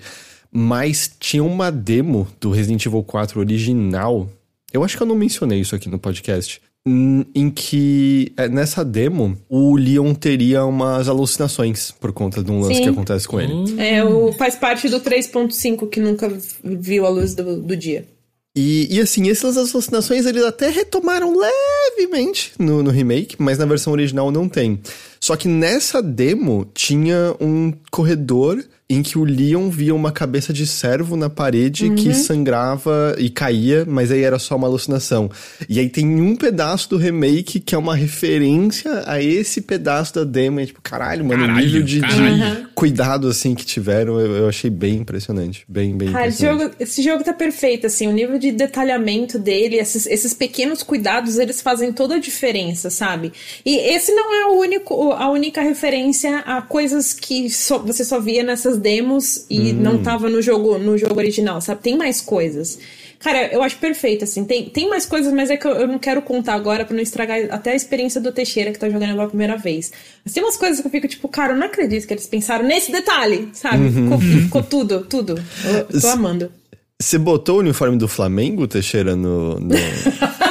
mas 0.52 1.10
tinha 1.18 1.42
uma 1.42 1.70
demo 1.72 2.28
do 2.38 2.50
Resident 2.50 2.84
Evil 2.84 3.02
4 3.02 3.40
original. 3.40 4.28
Eu 4.72 4.84
acho 4.84 4.96
que 4.96 5.02
eu 5.02 5.06
não 5.06 5.16
mencionei 5.16 5.58
isso 5.58 5.74
aqui 5.74 5.88
no 5.88 5.98
podcast. 5.98 6.60
hum, 6.86 7.24
Em 7.34 7.48
que 7.50 8.32
é, 8.36 8.46
nessa 8.48 8.84
demo 8.84 9.38
o 9.48 9.74
Leon 9.74 10.12
teria 10.14 10.64
umas 10.64 11.08
alucinações 11.08 11.90
por 11.92 12.12
conta 12.12 12.42
de 12.42 12.50
um 12.52 12.60
lance 12.60 12.76
Sim. 12.76 12.82
que 12.82 12.88
acontece 12.90 13.26
com 13.26 13.40
ele. 13.40 13.80
É, 13.80 14.04
o, 14.04 14.32
faz 14.34 14.54
parte 14.54 14.88
do 14.88 15.00
3.5 15.00 15.88
que 15.88 15.98
nunca 15.98 16.30
viu 16.62 17.06
a 17.06 17.08
luz 17.08 17.34
do, 17.34 17.62
do 17.62 17.74
dia. 17.74 18.06
E, 18.54 18.96
e 18.96 19.00
assim, 19.00 19.30
essas 19.30 19.56
alucinações 19.56 20.26
eles 20.26 20.42
até 20.44 20.68
retomaram 20.68 21.32
levemente 21.36 22.52
no, 22.58 22.82
no 22.82 22.90
remake, 22.90 23.36
mas 23.38 23.58
na 23.58 23.64
versão 23.64 23.92
original 23.92 24.30
não 24.32 24.48
tem. 24.48 24.80
Só 25.20 25.36
que 25.36 25.46
nessa 25.46 26.02
demo 26.02 26.68
tinha 26.74 27.34
um 27.40 27.72
corredor 27.90 28.64
em 28.90 29.02
que 29.04 29.16
o 29.16 29.22
Leon 29.24 29.70
via 29.70 29.94
uma 29.94 30.10
cabeça 30.10 30.52
de 30.52 30.66
servo 30.66 31.16
na 31.16 31.30
parede 31.30 31.90
que 31.94 32.12
sangrava 32.12 33.14
e 33.18 33.30
caía, 33.30 33.84
mas 33.86 34.10
aí 34.10 34.22
era 34.22 34.36
só 34.38 34.56
uma 34.56 34.66
alucinação. 34.66 35.30
E 35.68 35.78
aí 35.78 35.88
tem 35.88 36.20
um 36.20 36.34
pedaço 36.34 36.90
do 36.90 36.96
remake 36.96 37.60
que 37.60 37.72
é 37.74 37.78
uma 37.78 37.94
referência 37.94 39.04
a 39.06 39.22
esse 39.22 39.60
pedaço 39.60 40.14
da 40.16 40.24
demo. 40.24 40.60
E 40.60 40.66
tipo, 40.66 40.80
caralho, 40.82 41.24
mano, 41.24 41.44
o 41.44 41.46
Caralho, 41.46 41.64
nível 41.66 41.82
de, 41.82 41.94
de 41.94 42.00
caralho. 42.00 42.68
cuidado 42.74 43.28
assim 43.28 43.54
que 43.54 43.64
tiveram, 43.64 44.18
eu, 44.18 44.32
eu 44.38 44.48
achei 44.48 44.68
bem 44.68 44.96
impressionante. 44.96 45.64
Bem, 45.68 45.96
bem 45.96 46.10
Cara, 46.10 46.26
esse 46.26 46.42
jogo, 46.44 46.70
esse 46.80 47.02
jogo 47.02 47.22
tá 47.22 47.32
perfeito, 47.32 47.86
assim, 47.86 48.08
o 48.08 48.12
nível 48.12 48.38
de 48.40 48.50
detalhamento 48.50 49.38
dele, 49.38 49.76
esses, 49.76 50.04
esses 50.06 50.34
pequenos 50.34 50.82
cuidados, 50.82 51.38
eles 51.38 51.60
fazem 51.60 51.92
toda 51.92 52.16
a 52.16 52.18
diferença, 52.18 52.90
sabe? 52.90 53.32
E 53.64 53.76
esse 53.76 54.12
não 54.12 54.34
é 54.34 54.46
o 54.46 54.58
único, 54.58 55.12
a 55.12 55.30
única 55.30 55.62
referência 55.62 56.38
a 56.40 56.60
coisas 56.60 57.12
que 57.12 57.48
só- 57.50 57.78
você 57.78 58.04
só 58.04 58.18
via 58.18 58.42
nessas 58.42 58.79
demos 58.80 59.44
e 59.48 59.72
não 59.72 60.02
tava 60.02 60.28
no 60.28 60.40
jogo, 60.42 60.78
no 60.78 60.96
jogo 60.96 61.18
original, 61.18 61.60
sabe? 61.60 61.82
Tem 61.82 61.96
mais 61.96 62.20
coisas. 62.20 62.78
Cara, 63.18 63.52
eu 63.52 63.62
acho 63.62 63.76
perfeito, 63.76 64.24
assim. 64.24 64.44
Tem, 64.44 64.70
tem 64.70 64.88
mais 64.88 65.04
coisas, 65.04 65.30
mas 65.32 65.50
é 65.50 65.56
que 65.56 65.66
eu, 65.66 65.72
eu 65.72 65.86
não 65.86 65.98
quero 65.98 66.22
contar 66.22 66.54
agora 66.54 66.86
pra 66.86 66.96
não 66.96 67.02
estragar 67.02 67.38
até 67.50 67.72
a 67.72 67.76
experiência 67.76 68.20
do 68.20 68.32
Teixeira, 68.32 68.72
que 68.72 68.78
tá 68.78 68.88
jogando 68.88 69.10
pela 69.10 69.28
primeira 69.28 69.58
vez. 69.58 69.92
Mas 70.24 70.32
tem 70.32 70.42
umas 70.42 70.56
coisas 70.56 70.80
que 70.80 70.86
eu 70.86 70.90
fico, 70.90 71.06
tipo, 71.06 71.28
cara, 71.28 71.52
eu 71.52 71.58
não 71.58 71.66
acredito 71.66 72.06
que 72.06 72.14
eles 72.14 72.26
pensaram 72.26 72.64
nesse 72.64 72.90
detalhe, 72.90 73.50
sabe? 73.52 73.90
Ficou, 73.90 74.18
ficou 74.18 74.62
tudo, 74.62 75.04
tudo. 75.04 75.34
Eu, 75.64 75.86
eu 75.90 76.00
tô 76.00 76.08
amando. 76.08 76.50
Você 76.98 77.18
botou 77.18 77.56
o 77.56 77.60
uniforme 77.60 77.98
do 77.98 78.08
Flamengo, 78.08 78.66
Teixeira, 78.66 79.14
no. 79.14 79.60
no... 79.60 79.74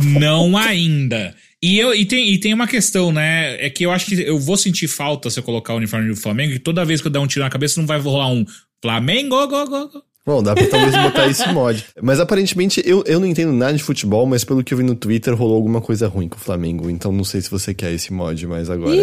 Não 0.18 0.56
ainda. 0.56 1.34
E, 1.62 1.78
eu, 1.78 1.94
e, 1.94 2.06
tem, 2.06 2.32
e 2.32 2.38
tem 2.38 2.54
uma 2.54 2.66
questão, 2.66 3.12
né? 3.12 3.64
É 3.64 3.68
que 3.68 3.84
eu 3.84 3.90
acho 3.90 4.06
que 4.06 4.20
eu 4.20 4.38
vou 4.38 4.56
sentir 4.56 4.88
falta 4.88 5.28
se 5.28 5.38
eu 5.38 5.42
colocar 5.42 5.74
o 5.74 5.76
uniforme 5.76 6.08
do 6.08 6.16
Flamengo, 6.16 6.54
e 6.54 6.58
toda 6.58 6.84
vez 6.84 7.00
que 7.00 7.06
eu 7.06 7.12
der 7.12 7.18
um 7.18 7.26
tiro 7.26 7.44
na 7.44 7.50
cabeça 7.50 7.78
não 7.78 7.86
vai 7.86 8.00
rolar 8.00 8.28
um 8.28 8.44
Flamengo, 8.82 9.46
go, 9.46 9.66
go, 9.68 9.88
go. 9.88 10.02
Bom, 10.24 10.42
dá 10.42 10.54
pra 10.54 10.66
talvez 10.66 10.94
botar 10.96 11.26
esse 11.28 11.48
mod. 11.52 11.84
Mas 12.02 12.20
aparentemente 12.20 12.82
eu, 12.84 13.02
eu 13.06 13.18
não 13.18 13.26
entendo 13.26 13.52
nada 13.52 13.74
de 13.74 13.82
futebol, 13.82 14.26
mas 14.26 14.44
pelo 14.44 14.62
que 14.62 14.72
eu 14.72 14.78
vi 14.78 14.84
no 14.84 14.94
Twitter 14.94 15.34
rolou 15.34 15.56
alguma 15.56 15.80
coisa 15.80 16.08
ruim 16.08 16.28
com 16.28 16.36
o 16.36 16.40
Flamengo. 16.40 16.88
Então 16.88 17.10
não 17.10 17.24
sei 17.24 17.40
se 17.40 17.50
você 17.50 17.74
quer 17.74 17.92
esse 17.92 18.12
mod 18.12 18.46
mais 18.46 18.70
agora. 18.70 18.96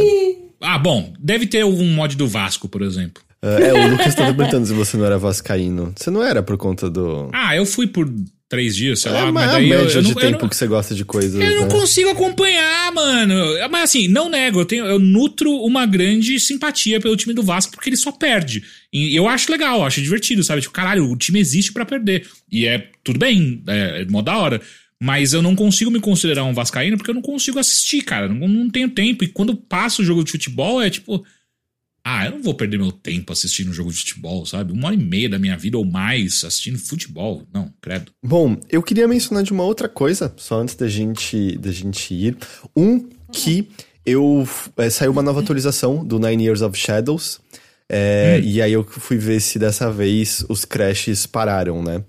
Ah, 0.62 0.80
bom, 0.80 1.14
deve 1.20 1.46
ter 1.48 1.62
algum 1.62 1.86
mod 1.86 2.16
do 2.16 2.28
Vasco, 2.28 2.70
por 2.70 2.82
exemplo. 2.82 3.22
Ah, 3.42 3.60
é, 3.60 3.74
o 3.74 3.92
Lucas 3.92 4.16
tá 4.16 4.26
perguntando 4.26 4.66
se 4.66 4.74
você 4.74 4.98
não 4.98 5.06
era 5.06 5.18
vascaíno. 5.18 5.94
Você 5.96 6.10
não 6.10 6.24
era 6.24 6.42
por 6.42 6.58
conta 6.58 6.90
do. 6.90 7.30
Ah, 7.34 7.56
eu 7.56 7.66
fui 7.66 7.88
por 7.88 8.12
três 8.50 8.76
dias, 8.76 9.00
sei 9.02 9.12
É, 9.12 9.16
lá. 9.16 9.32
mas 9.32 9.34
Mas 9.34 9.44
é 9.44 9.48
a 9.48 9.52
daí 9.54 9.70
eu, 9.70 9.78
média 9.80 9.98
eu 9.98 10.02
de 10.02 10.08
não, 10.08 10.10
eu 10.12 10.16
tempo 10.28 10.42
não- 10.44 10.50
que 10.50 10.56
você 10.56 10.68
gosta 10.68 10.96
de 10.96 11.04
coisas. 11.06 11.34
eu 11.42 11.56
não 11.62 11.68
né? 11.68 11.70
consigo 11.72 12.10
acompanhar, 12.10 12.92
mano. 12.94 13.36
Mas 13.70 13.84
assim, 13.84 14.08
não 14.08 14.30
nego, 14.30 14.62
eu, 14.62 14.66
tenho, 14.66 14.86
eu 14.86 15.00
nutro 15.00 15.52
uma 15.52 15.86
grande 15.86 16.40
simpatia 16.40 17.00
pelo 17.00 17.16
time 17.18 17.34
do 17.34 17.44
Vasco 17.44 17.72
porque 17.74 17.90
ele 17.90 17.98
só 17.98 18.12
perde. 18.12 18.64
E 18.94 19.16
eu 19.16 19.28
acho 19.28 19.52
legal, 19.52 19.80
eu 19.80 19.86
acho 19.86 20.02
divertido, 20.02 20.44
sabe? 20.44 20.62
Tipo, 20.62 20.74
caralho, 20.74 21.12
o 21.12 21.18
time 21.18 21.40
existe 21.40 21.74
pra 21.74 21.86
perder. 21.86 22.26
E 22.52 22.66
é 22.66 22.90
tudo 23.04 23.20
bem, 23.20 23.62
é, 23.68 24.02
é 24.02 24.06
mó 24.06 24.22
da 24.22 24.38
hora. 24.38 24.62
Mas 25.00 25.32
eu 25.34 25.42
não 25.44 25.56
consigo 25.56 25.92
me 25.92 26.00
considerar 26.00 26.44
um 26.44 26.54
vascaíno 26.54 26.98
porque 26.98 27.12
eu 27.12 27.16
não 27.16 27.22
consigo 27.22 27.60
assistir, 27.60 28.02
cara. 28.02 28.28
Não, 28.28 28.48
não 28.48 28.68
tenho 28.70 28.90
tempo. 28.90 29.24
E 29.24 29.28
quando 29.28 29.56
passa 29.56 30.02
o 30.02 30.06
jogo 30.06 30.24
de 30.24 30.32
futebol, 30.32 30.82
é 30.82 30.90
tipo... 30.90 31.24
Ah, 32.10 32.26
eu 32.26 32.32
não 32.32 32.42
vou 32.42 32.54
perder 32.54 32.78
meu 32.78 32.90
tempo 32.90 33.34
assistindo 33.34 33.70
um 33.70 33.74
jogo 33.74 33.92
de 33.92 33.98
futebol, 33.98 34.46
sabe? 34.46 34.72
Uma 34.72 34.88
hora 34.88 34.96
e 34.96 34.98
meia 34.98 35.28
da 35.28 35.38
minha 35.38 35.58
vida 35.58 35.78
ou 35.78 35.84
mais 35.84 36.42
assistindo 36.46 36.80
futebol. 36.80 37.46
Não, 37.54 37.70
credo. 37.82 38.14
Bom, 38.24 38.56
eu 38.70 38.82
queria 38.82 39.06
mencionar 39.10 39.44
de 39.44 39.52
uma 39.52 39.66
outra 39.66 39.90
coisa, 39.90 40.34
só 40.38 40.62
antes 40.62 40.74
da 40.76 40.88
gente, 40.88 41.58
da 41.58 41.70
gente 41.70 42.14
ir. 42.14 42.38
Um 42.74 43.10
que 43.34 43.68
eu 44.06 44.48
é, 44.78 44.90
saiu 44.90 45.12
uma 45.12 45.22
nova 45.22 45.42
atualização 45.42 46.06
do 46.06 46.18
Nine 46.18 46.46
Years 46.46 46.62
of 46.62 46.78
Shadows. 46.80 47.42
é, 47.92 48.40
E 48.42 48.62
aí 48.62 48.72
eu 48.72 48.86
fui 48.86 49.18
ver 49.18 49.42
se 49.42 49.60
dessa 49.60 49.92
vez 49.92 50.46
os 50.48 50.64
crashes 50.64 51.26
pararam, 51.26 51.84
né? 51.84 52.06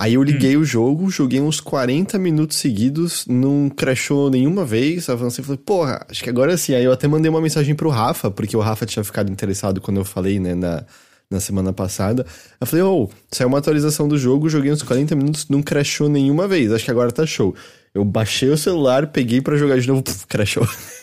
Aí 0.00 0.14
eu 0.14 0.22
liguei 0.22 0.56
o 0.56 0.64
jogo, 0.64 1.10
joguei 1.10 1.42
uns 1.42 1.60
40 1.60 2.18
minutos 2.18 2.56
seguidos, 2.56 3.26
não 3.26 3.68
crashou 3.68 4.30
nenhuma 4.30 4.64
vez, 4.64 5.10
avancei 5.10 5.42
e 5.42 5.44
falei, 5.44 5.60
porra, 5.62 6.06
acho 6.08 6.24
que 6.24 6.30
agora 6.30 6.56
sim. 6.56 6.74
Aí 6.74 6.84
eu 6.84 6.90
até 6.90 7.06
mandei 7.06 7.28
uma 7.28 7.38
mensagem 7.38 7.74
pro 7.74 7.90
Rafa, 7.90 8.30
porque 8.30 8.56
o 8.56 8.60
Rafa 8.60 8.86
tinha 8.86 9.04
ficado 9.04 9.30
interessado 9.30 9.78
quando 9.78 9.98
eu 9.98 10.04
falei, 10.06 10.40
né, 10.40 10.54
na, 10.54 10.86
na 11.30 11.38
semana 11.38 11.70
passada. 11.70 12.24
Eu 12.58 12.66
falei, 12.66 12.82
ô, 12.82 13.10
saiu 13.30 13.48
uma 13.48 13.58
atualização 13.58 14.08
do 14.08 14.16
jogo, 14.16 14.48
joguei 14.48 14.72
uns 14.72 14.82
40 14.82 15.14
minutos, 15.14 15.46
não 15.50 15.60
crashou 15.60 16.08
nenhuma 16.08 16.48
vez, 16.48 16.72
acho 16.72 16.86
que 16.86 16.90
agora 16.90 17.12
tá 17.12 17.26
show. 17.26 17.54
Eu 17.92 18.04
baixei 18.04 18.48
o 18.48 18.56
celular, 18.56 19.08
peguei 19.08 19.40
pra 19.40 19.56
jogar 19.56 19.78
de 19.80 19.88
novo, 19.88 20.00
puf, 20.02 20.24
crashou. 20.28 20.64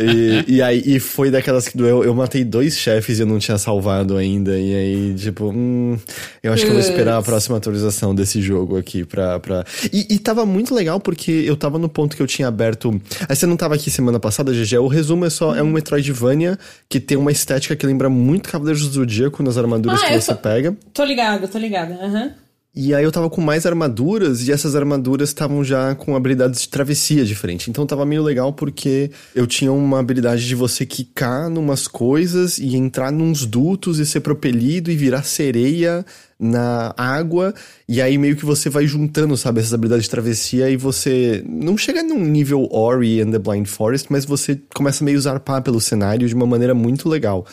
e, 0.00 0.54
e 0.56 0.62
aí 0.62 0.82
e 0.84 0.98
foi 0.98 1.30
daquelas 1.30 1.68
que 1.68 1.76
doeu. 1.76 2.02
Eu 2.02 2.14
matei 2.14 2.42
dois 2.44 2.76
chefes 2.78 3.18
e 3.18 3.22
eu 3.22 3.26
não 3.26 3.38
tinha 3.38 3.58
salvado 3.58 4.16
ainda. 4.16 4.58
E 4.58 4.74
aí, 4.74 5.14
tipo, 5.14 5.50
hum, 5.50 5.98
eu 6.42 6.52
acho 6.52 6.62
que 6.64 6.70
eu 6.70 6.74
vou 6.74 6.80
esperar 6.80 7.18
a 7.18 7.22
próxima 7.22 7.56
atualização 7.58 8.14
desse 8.14 8.40
jogo 8.40 8.78
aqui 8.78 9.04
pra. 9.04 9.38
pra... 9.40 9.64
E, 9.92 10.14
e 10.14 10.18
tava 10.18 10.46
muito 10.46 10.74
legal 10.74 10.98
porque 10.98 11.30
eu 11.30 11.56
tava 11.56 11.78
no 11.78 11.88
ponto 11.88 12.16
que 12.16 12.22
eu 12.22 12.26
tinha 12.26 12.48
aberto. 12.48 12.98
Aí 13.28 13.36
você 13.36 13.44
não 13.46 13.56
tava 13.58 13.74
aqui 13.74 13.90
semana 13.90 14.18
passada, 14.18 14.52
GG. 14.52 14.78
O 14.78 14.88
resumo 14.88 15.26
é 15.26 15.30
só: 15.30 15.54
é 15.54 15.62
um 15.62 15.70
Metroidvania 15.70 16.58
que 16.88 16.98
tem 16.98 17.16
uma 17.18 17.30
estética 17.30 17.76
que 17.76 17.86
lembra 17.86 18.08
muito 18.08 18.48
Cavaleiros 18.48 18.88
do 18.88 18.94
Zodíaco 18.94 19.42
nas 19.42 19.58
armaduras 19.58 20.02
Ah, 20.02 20.06
que 20.08 20.20
você 20.20 20.34
tô- 20.34 20.40
pega. 20.40 20.74
Tô 20.92 21.04
ligada, 21.04 21.46
tô 21.46 21.58
ligada. 21.58 21.94
Aham. 21.94 22.32
E 22.76 22.92
aí 22.92 23.04
eu 23.04 23.12
tava 23.12 23.30
com 23.30 23.40
mais 23.40 23.64
armaduras 23.66 24.48
e 24.48 24.50
essas 24.50 24.74
armaduras 24.74 25.28
estavam 25.28 25.62
já 25.62 25.94
com 25.94 26.16
habilidades 26.16 26.62
de 26.62 26.68
travessia 26.68 27.24
diferente. 27.24 27.70
Então 27.70 27.86
tava 27.86 28.04
meio 28.04 28.20
legal 28.20 28.52
porque 28.52 29.12
eu 29.32 29.46
tinha 29.46 29.72
uma 29.72 30.00
habilidade 30.00 30.44
de 30.44 30.56
você 30.56 30.84
quicar 30.84 31.48
numas 31.48 31.86
coisas 31.86 32.58
e 32.58 32.74
entrar 32.74 33.12
nos 33.12 33.46
dutos 33.46 34.00
e 34.00 34.06
ser 34.06 34.20
propelido 34.20 34.90
e 34.90 34.96
virar 34.96 35.22
sereia 35.22 36.04
na 36.36 36.92
água. 36.96 37.54
E 37.88 38.02
aí 38.02 38.18
meio 38.18 38.34
que 38.34 38.44
você 38.44 38.68
vai 38.68 38.88
juntando, 38.88 39.36
sabe, 39.36 39.60
essas 39.60 39.72
habilidades 39.72 40.06
de 40.06 40.10
travessia 40.10 40.68
e 40.68 40.76
você 40.76 41.44
não 41.46 41.78
chega 41.78 42.02
num 42.02 42.24
nível 42.24 42.68
Ori 42.72 43.20
and 43.20 43.30
the 43.30 43.38
Blind 43.38 43.66
Forest, 43.66 44.10
mas 44.10 44.24
você 44.24 44.60
começa 44.74 45.04
meio 45.04 45.18
a 45.18 45.20
zarpar 45.20 45.62
pelo 45.62 45.80
cenário 45.80 46.26
de 46.26 46.34
uma 46.34 46.46
maneira 46.46 46.74
muito 46.74 47.08
legal. 47.08 47.46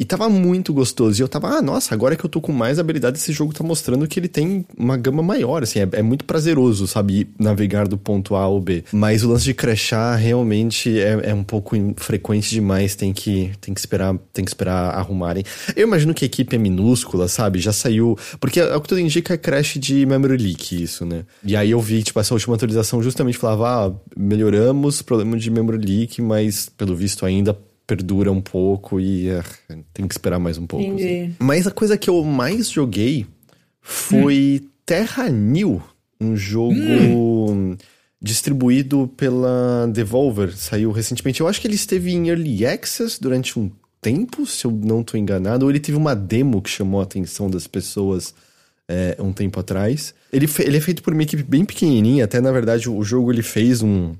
E 0.00 0.04
tava 0.04 0.28
muito 0.28 0.72
gostoso. 0.72 1.20
E 1.20 1.22
eu 1.24 1.28
tava, 1.28 1.48
ah, 1.48 1.60
nossa, 1.60 1.92
agora 1.92 2.14
que 2.14 2.24
eu 2.24 2.30
tô 2.30 2.40
com 2.40 2.52
mais 2.52 2.78
habilidade, 2.78 3.18
esse 3.18 3.32
jogo 3.32 3.52
tá 3.52 3.64
mostrando 3.64 4.06
que 4.06 4.20
ele 4.20 4.28
tem 4.28 4.64
uma 4.76 4.96
gama 4.96 5.24
maior, 5.24 5.64
assim, 5.64 5.80
é, 5.80 5.88
é 5.90 6.02
muito 6.02 6.24
prazeroso, 6.24 6.86
sabe, 6.86 7.28
navegar 7.36 7.88
do 7.88 7.98
ponto 7.98 8.36
A 8.36 8.42
ao 8.42 8.60
B. 8.60 8.84
Mas 8.92 9.24
o 9.24 9.28
lance 9.28 9.44
de 9.44 9.54
crashar 9.54 10.16
realmente 10.16 10.96
é, 11.00 11.30
é 11.30 11.34
um 11.34 11.42
pouco 11.42 11.74
frequente 11.96 12.48
demais, 12.48 12.94
tem 12.94 13.12
que, 13.12 13.50
tem 13.60 13.74
que 13.74 13.80
esperar, 13.80 14.16
tem 14.32 14.44
que 14.44 14.50
esperar 14.52 14.94
arrumarem. 14.94 15.42
Eu 15.74 15.88
imagino 15.88 16.14
que 16.14 16.24
a 16.24 16.26
equipe 16.26 16.54
é 16.54 16.58
minúscula, 16.60 17.26
sabe? 17.26 17.58
Já 17.58 17.72
saiu. 17.72 18.16
Porque 18.38 18.60
é 18.60 18.76
o 18.76 18.80
que 18.80 18.88
tudo 18.88 19.00
indica 19.00 19.34
é 19.34 19.36
crash 19.36 19.78
de 19.80 20.06
memory 20.06 20.36
leak, 20.36 20.80
isso, 20.80 21.04
né? 21.04 21.24
E 21.42 21.56
aí 21.56 21.72
eu 21.72 21.80
vi, 21.80 22.04
tipo, 22.04 22.20
essa 22.20 22.34
última 22.34 22.54
atualização 22.54 23.02
justamente 23.02 23.36
falava, 23.36 23.88
ah, 23.88 23.92
melhoramos, 24.16 25.02
problema 25.02 25.36
de 25.36 25.50
memory 25.50 25.78
leak, 25.84 26.22
mas 26.22 26.68
pelo 26.68 26.94
visto 26.94 27.26
ainda 27.26 27.58
perdura 27.88 28.30
um 28.30 28.40
pouco 28.42 29.00
e 29.00 29.30
é, 29.30 29.42
tem 29.94 30.06
que 30.06 30.12
esperar 30.12 30.38
mais 30.38 30.58
um 30.58 30.66
pouco. 30.66 30.94
Assim. 30.94 31.34
Mas 31.38 31.66
a 31.66 31.70
coisa 31.70 31.96
que 31.96 32.10
eu 32.10 32.22
mais 32.22 32.70
joguei 32.70 33.26
foi 33.80 34.68
Terra 34.84 35.30
New, 35.30 35.82
um 36.20 36.36
jogo 36.36 36.76
distribuído 38.20 39.10
pela 39.16 39.88
Devolver. 39.90 40.54
Saiu 40.54 40.92
recentemente. 40.92 41.40
Eu 41.40 41.48
acho 41.48 41.60
que 41.60 41.66
ele 41.66 41.76
esteve 41.76 42.12
em 42.12 42.28
Early 42.28 42.66
Access 42.66 43.18
durante 43.18 43.58
um 43.58 43.70
tempo, 44.02 44.44
se 44.44 44.66
eu 44.66 44.70
não 44.70 45.02
tô 45.02 45.16
enganado. 45.16 45.64
Ou 45.64 45.70
ele 45.70 45.80
teve 45.80 45.96
uma 45.96 46.14
demo 46.14 46.60
que 46.60 46.68
chamou 46.68 47.00
a 47.00 47.04
atenção 47.04 47.48
das 47.48 47.66
pessoas 47.66 48.34
é, 48.86 49.16
um 49.18 49.32
tempo 49.32 49.58
atrás. 49.58 50.14
Ele, 50.30 50.46
ele 50.58 50.76
é 50.76 50.80
feito 50.80 51.02
por 51.02 51.14
uma 51.14 51.22
equipe 51.22 51.42
bem 51.42 51.64
pequenininha. 51.64 52.26
Até, 52.26 52.38
na 52.38 52.52
verdade, 52.52 52.90
o 52.90 53.02
jogo 53.02 53.32
ele 53.32 53.42
fez 53.42 53.82
um... 53.82 54.14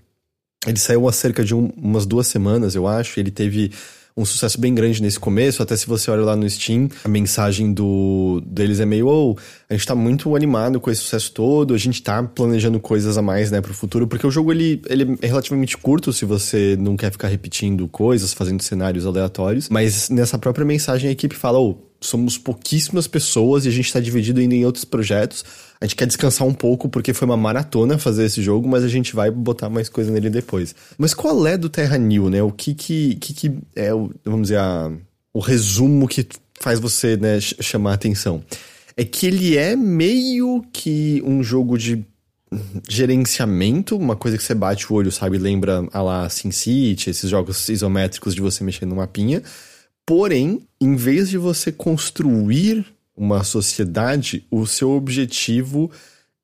Ele 0.67 0.79
saiu 0.79 1.09
há 1.09 1.13
cerca 1.13 1.45
de 1.45 1.55
um- 1.55 1.71
umas 1.77 2.05
duas 2.05 2.27
semanas, 2.27 2.75
eu 2.75 2.87
acho. 2.87 3.19
Ele 3.21 3.31
teve 3.31 3.71
um 4.17 4.25
sucesso 4.25 4.61
bem 4.61 4.75
grande 4.75 5.01
nesse 5.01 5.19
começo. 5.21 5.63
Até 5.63 5.77
se 5.77 5.87
você 5.87 6.11
olha 6.11 6.25
lá 6.25 6.35
no 6.35 6.49
Steam, 6.51 6.89
a 7.05 7.09
mensagem 7.09 7.73
do 7.73 8.43
deles 8.45 8.81
é 8.81 8.85
meio: 8.85 9.07
oh, 9.07 9.37
a 9.71 9.75
gente 9.75 9.87
tá 9.87 9.95
muito 9.95 10.35
animado 10.35 10.81
com 10.81 10.91
esse 10.91 11.03
sucesso 11.03 11.31
todo, 11.33 11.73
a 11.73 11.79
gente 11.79 12.03
tá 12.03 12.21
planejando 12.25 12.81
coisas 12.81 13.17
a 13.17 13.23
mais, 13.23 13.53
né, 13.53 13.61
pro 13.61 13.73
futuro. 13.73 14.09
Porque 14.09 14.27
o 14.27 14.31
jogo 14.31 14.51
ele, 14.53 14.83
ele 14.89 15.17
é 15.23 15.27
relativamente 15.29 15.77
curto 15.79 16.13
se 16.13 16.25
você 16.25 16.77
não 16.79 16.97
quer 16.97 17.13
ficar 17.13 17.29
repetindo 17.29 17.87
coisas, 17.87 18.35
fazendo 18.35 18.61
cenários 18.61 19.07
aleatórios. 19.07 19.69
Mas 19.69 20.11
nessa 20.11 20.37
própria 20.37 20.67
mensagem 20.67 21.09
a 21.09 21.13
equipe 21.13 21.37
fala: 21.37 21.61
oh, 21.61 21.77
somos 22.01 22.39
pouquíssimas 22.39 23.07
pessoas 23.07 23.65
e 23.65 23.69
a 23.69 23.73
gente 23.73 23.93
tá 23.93 23.99
dividido 24.01 24.41
ainda 24.41 24.55
em 24.55 24.65
outros 24.65 24.85
projetos. 24.85 25.45
A 25.81 25.85
gente 25.85 25.97
quer 25.97 26.07
descansar 26.07 26.47
um 26.47 26.55
pouco 26.55 26.89
porque 26.89 27.13
foi 27.13 27.27
uma 27.27 27.37
maratona 27.37 27.99
fazer 27.99 28.25
esse 28.25 28.43
jogo, 28.43 28.69
mas 28.69 28.85
a 28.85 28.89
gente 28.89 29.15
vai 29.15 29.31
botar 29.31 29.69
mais 29.69 29.89
coisa 29.89 30.11
nele 30.11 30.31
depois. 30.31 30.75
Mas 30.97 31.15
qual 31.15 31.47
é 31.47 31.57
do 31.57 31.69
Terra 31.69 31.99
New, 31.99 32.31
né? 32.31 32.43
O 32.43 32.51
que 32.53 32.75
que, 32.75 33.15
que, 33.17 33.35
que 33.35 33.53
é, 33.75 33.93
o, 33.93 34.11
vamos 34.25 34.43
dizer, 34.43 34.59
a, 34.59 34.93
o 35.33 35.41
resumo 35.41 36.07
que 36.07 36.27
faz 36.61 36.79
você 36.81 37.17
né, 37.17 37.41
ch- 37.41 37.57
chamar 37.61 37.93
a 37.93 37.95
atenção? 37.95 38.43
É 38.97 39.05
que 39.05 39.27
ele 39.27 39.57
é 39.57 39.77
meio 39.77 40.65
que 40.73 41.23
um 41.25 41.43
jogo 41.43 41.79
de 41.79 42.05
gerenciamento, 42.89 43.97
uma 43.97 44.17
coisa 44.17 44.37
que 44.37 44.43
você 44.43 44.55
bate 44.55 44.91
o 44.91 44.97
olho, 44.97 45.13
sabe? 45.13 45.39
Lembra 45.39 45.87
a 45.93 46.03
lá 46.03 46.29
SimCity, 46.29 47.11
esses 47.11 47.29
jogos 47.29 47.69
isométricos 47.69 48.35
de 48.35 48.41
você 48.41 48.65
mexer 48.65 48.87
no 48.87 48.97
mapinha. 48.97 49.43
Porém, 50.09 50.63
em 50.81 50.97
vez 50.97 51.29
de 51.29 51.37
você 51.37 51.71
construir 51.71 52.83
uma 53.15 53.45
sociedade, 53.45 54.43
o 54.51 54.67
seu 54.67 54.93
objetivo 54.93 55.91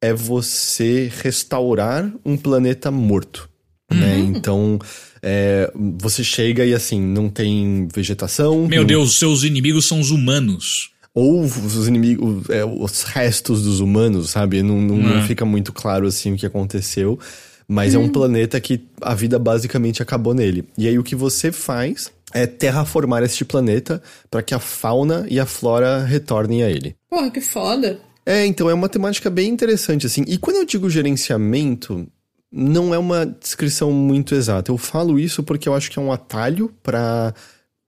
é 0.02 0.12
você 0.12 1.10
restaurar 1.22 2.12
um 2.26 2.36
planeta 2.36 2.90
morto. 2.90 3.48
Né? 3.90 4.18
Então, 4.18 4.78
é, 5.22 5.72
você 5.98 6.22
chega 6.22 6.62
e 6.66 6.74
assim, 6.74 7.00
não 7.00 7.30
tem 7.30 7.88
vegetação. 7.94 8.66
Meu 8.66 8.82
não 8.82 8.86
Deus, 8.86 9.18
seus 9.18 9.44
inimigos 9.44 9.86
são 9.86 9.98
os 9.98 10.10
humanos. 10.10 10.90
ou 11.14 11.40
os 11.40 11.88
inimigos, 11.88 12.50
é, 12.50 12.66
os 12.66 13.02
restos 13.04 13.62
dos 13.62 13.80
humanos, 13.80 14.28
sabe? 14.28 14.62
Não, 14.62 14.78
não, 14.78 14.98
não 14.98 15.18
É. 15.20 15.26
fica 15.26 15.46
muito 15.46 15.72
claro 15.72 16.06
assim 16.06 16.34
o 16.34 16.36
que 16.36 16.44
aconteceu. 16.44 17.18
Mas 17.66 17.94
é 17.94 17.98
um 17.98 18.10
planeta 18.10 18.60
que 18.60 18.82
a 19.00 19.14
vida 19.14 19.38
basicamente 19.38 20.02
acabou 20.02 20.34
nele. 20.34 20.66
E 20.76 20.86
aí 20.86 20.98
o 20.98 21.02
que 21.02 21.16
você 21.16 21.50
faz 21.50 22.12
é 22.34 22.46
terraformar 22.46 23.22
este 23.22 23.44
planeta 23.44 24.02
para 24.28 24.42
que 24.42 24.52
a 24.52 24.58
fauna 24.58 25.24
e 25.30 25.38
a 25.38 25.46
flora 25.46 26.04
retornem 26.04 26.64
a 26.64 26.68
ele. 26.68 26.96
Porra, 27.08 27.30
que 27.30 27.40
foda. 27.40 28.00
É, 28.26 28.44
então 28.44 28.68
é 28.68 28.74
uma 28.74 28.88
temática 28.88 29.30
bem 29.30 29.48
interessante, 29.48 30.04
assim. 30.06 30.24
E 30.26 30.36
quando 30.36 30.56
eu 30.56 30.64
digo 30.64 30.90
gerenciamento, 30.90 32.06
não 32.50 32.92
é 32.92 32.98
uma 32.98 33.24
descrição 33.24 33.92
muito 33.92 34.34
exata. 34.34 34.72
Eu 34.72 34.78
falo 34.78 35.18
isso 35.18 35.42
porque 35.44 35.68
eu 35.68 35.74
acho 35.74 35.90
que 35.90 35.98
é 35.98 36.02
um 36.02 36.10
atalho 36.10 36.74
para 36.82 37.32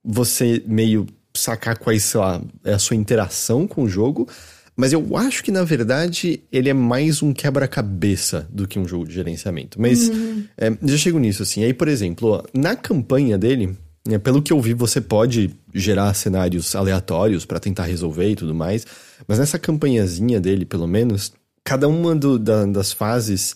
você 0.05 0.63
meio 0.67 1.07
sacar 1.35 1.77
quais, 1.77 2.05
sei 2.05 2.21
lá, 2.21 2.41
é 2.65 2.75
a 2.75 2.79
sua 2.79 2.97
interação 2.97 3.67
com 3.67 3.83
o 3.83 3.89
jogo. 3.89 4.29
Mas 4.77 4.93
eu 4.93 5.17
acho 5.17 5.43
que, 5.43 5.51
na 5.51 5.65
verdade, 5.65 6.43
ele 6.53 6.69
é 6.69 6.75
mais 6.75 7.23
um 7.23 7.33
quebra-cabeça 7.33 8.47
do 8.51 8.69
que 8.69 8.79
um 8.79 8.87
jogo 8.87 9.09
de 9.09 9.15
gerenciamento. 9.15 9.81
Mas 9.81 10.11
é, 10.57 10.71
já 10.83 10.99
chego 10.99 11.19
nisso, 11.19 11.43
assim. 11.43 11.65
Aí, 11.65 11.73
por 11.73 11.89
exemplo, 11.89 12.29
ó, 12.29 12.43
na 12.53 12.77
campanha 12.77 13.39
dele, 13.39 13.75
pelo 14.23 14.41
que 14.43 14.53
eu 14.53 14.61
vi, 14.61 14.75
você 14.75 15.01
pode 15.01 15.51
gerar 15.75 16.13
cenários 16.15 16.75
aleatórios 16.77 17.45
para 17.45 17.59
tentar 17.61 17.85
resolver 17.85 18.31
e 18.31 18.37
tudo 18.37 18.55
mais. 18.55 18.87
Mas 19.27 19.39
nessa 19.39 19.59
campanhazinha 19.59 20.41
dele, 20.41 20.65
pelo 20.65 20.87
menos, 20.87 21.33
cada 21.65 21.89
uma 21.89 22.15
do- 22.15 22.39
da- 22.39 22.65
das 22.67 22.93
fases 22.93 23.55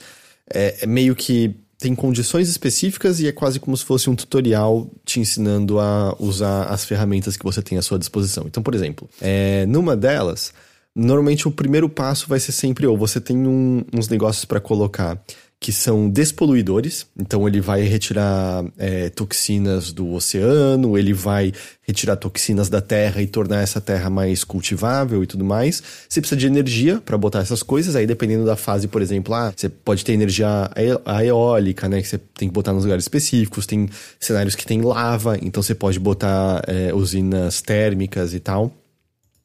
é, 0.53 0.79
é 0.83 0.87
meio 0.87 1.15
que 1.15 1.55
tem 1.79 1.95
condições 1.95 2.49
específicas 2.49 3.21
e 3.21 3.27
é 3.29 3.33
quase 3.33 3.59
como 3.61 3.77
se 3.77 3.85
fosse 3.85 4.11
um 4.11 4.15
tutorial 4.15 4.91
te 5.05 5.21
ensinando 5.21 5.79
a 5.79 6.15
usar 6.19 6.65
as 6.65 6.85
ferramentas 6.85 7.37
que 7.37 7.45
você 7.45 7.63
tem 7.63 7.79
à 7.79 7.83
sua 7.83 7.99
disposição. 7.99 8.45
Então, 8.47 8.63
por 8.63 8.75
exemplo, 8.75 9.09
é, 9.21 9.65
numa 9.67 9.97
delas, 9.97 10.53
Normalmente 10.93 11.47
o 11.47 11.53
primeiro 11.53 11.89
passo 11.89 12.27
vai 12.29 12.41
ser 12.41 12.51
sempre 12.51 12.85
ou 12.85 12.99
você 12.99 13.21
tem 13.21 13.37
um, 13.47 13.85
uns 13.95 14.09
negócios 14.09 14.45
para 14.45 14.59
colocar 14.59 15.23
que 15.61 15.73
são 15.73 16.09
despoluidores, 16.09 17.07
então 17.15 17.47
ele 17.47 17.61
vai 17.61 17.83
retirar 17.83 18.65
é, 18.79 19.11
toxinas 19.11 19.93
do 19.93 20.11
oceano, 20.15 20.97
ele 20.97 21.13
vai 21.13 21.53
retirar 21.83 22.17
toxinas 22.17 22.71
da 22.71 22.81
terra 22.81 23.21
e 23.21 23.27
tornar 23.27 23.61
essa 23.61 23.79
terra 23.79 24.09
mais 24.09 24.43
cultivável 24.43 25.23
e 25.23 25.27
tudo 25.27 25.45
mais. 25.45 25.83
Você 26.09 26.19
precisa 26.19 26.41
de 26.41 26.47
energia 26.47 27.03
para 27.05 27.19
botar 27.19 27.41
essas 27.41 27.63
coisas, 27.63 27.95
aí 27.95 28.07
dependendo 28.07 28.47
da 28.47 28.57
fase, 28.57 28.89
por 28.89 29.03
exemplo, 29.03 29.35
ah, 29.35 29.53
você 29.55 29.69
pode 29.69 30.03
ter 30.03 30.15
energia 30.15 30.71
eólica, 31.23 31.91
né, 31.91 32.01
que 32.01 32.09
você 32.09 32.17
tem 32.17 32.49
que 32.49 32.55
botar 32.55 32.73
nos 32.73 32.85
lugares 32.85 33.05
específicos, 33.05 33.67
tem 33.67 33.87
cenários 34.19 34.55
que 34.55 34.65
tem 34.65 34.81
lava, 34.81 35.37
então 35.43 35.63
você 35.63 35.75
pode 35.75 36.01
botar 36.01 36.63
é, 36.67 36.95
usinas 36.95 37.61
térmicas 37.61 38.33
e 38.33 38.41
tal. 38.41 38.75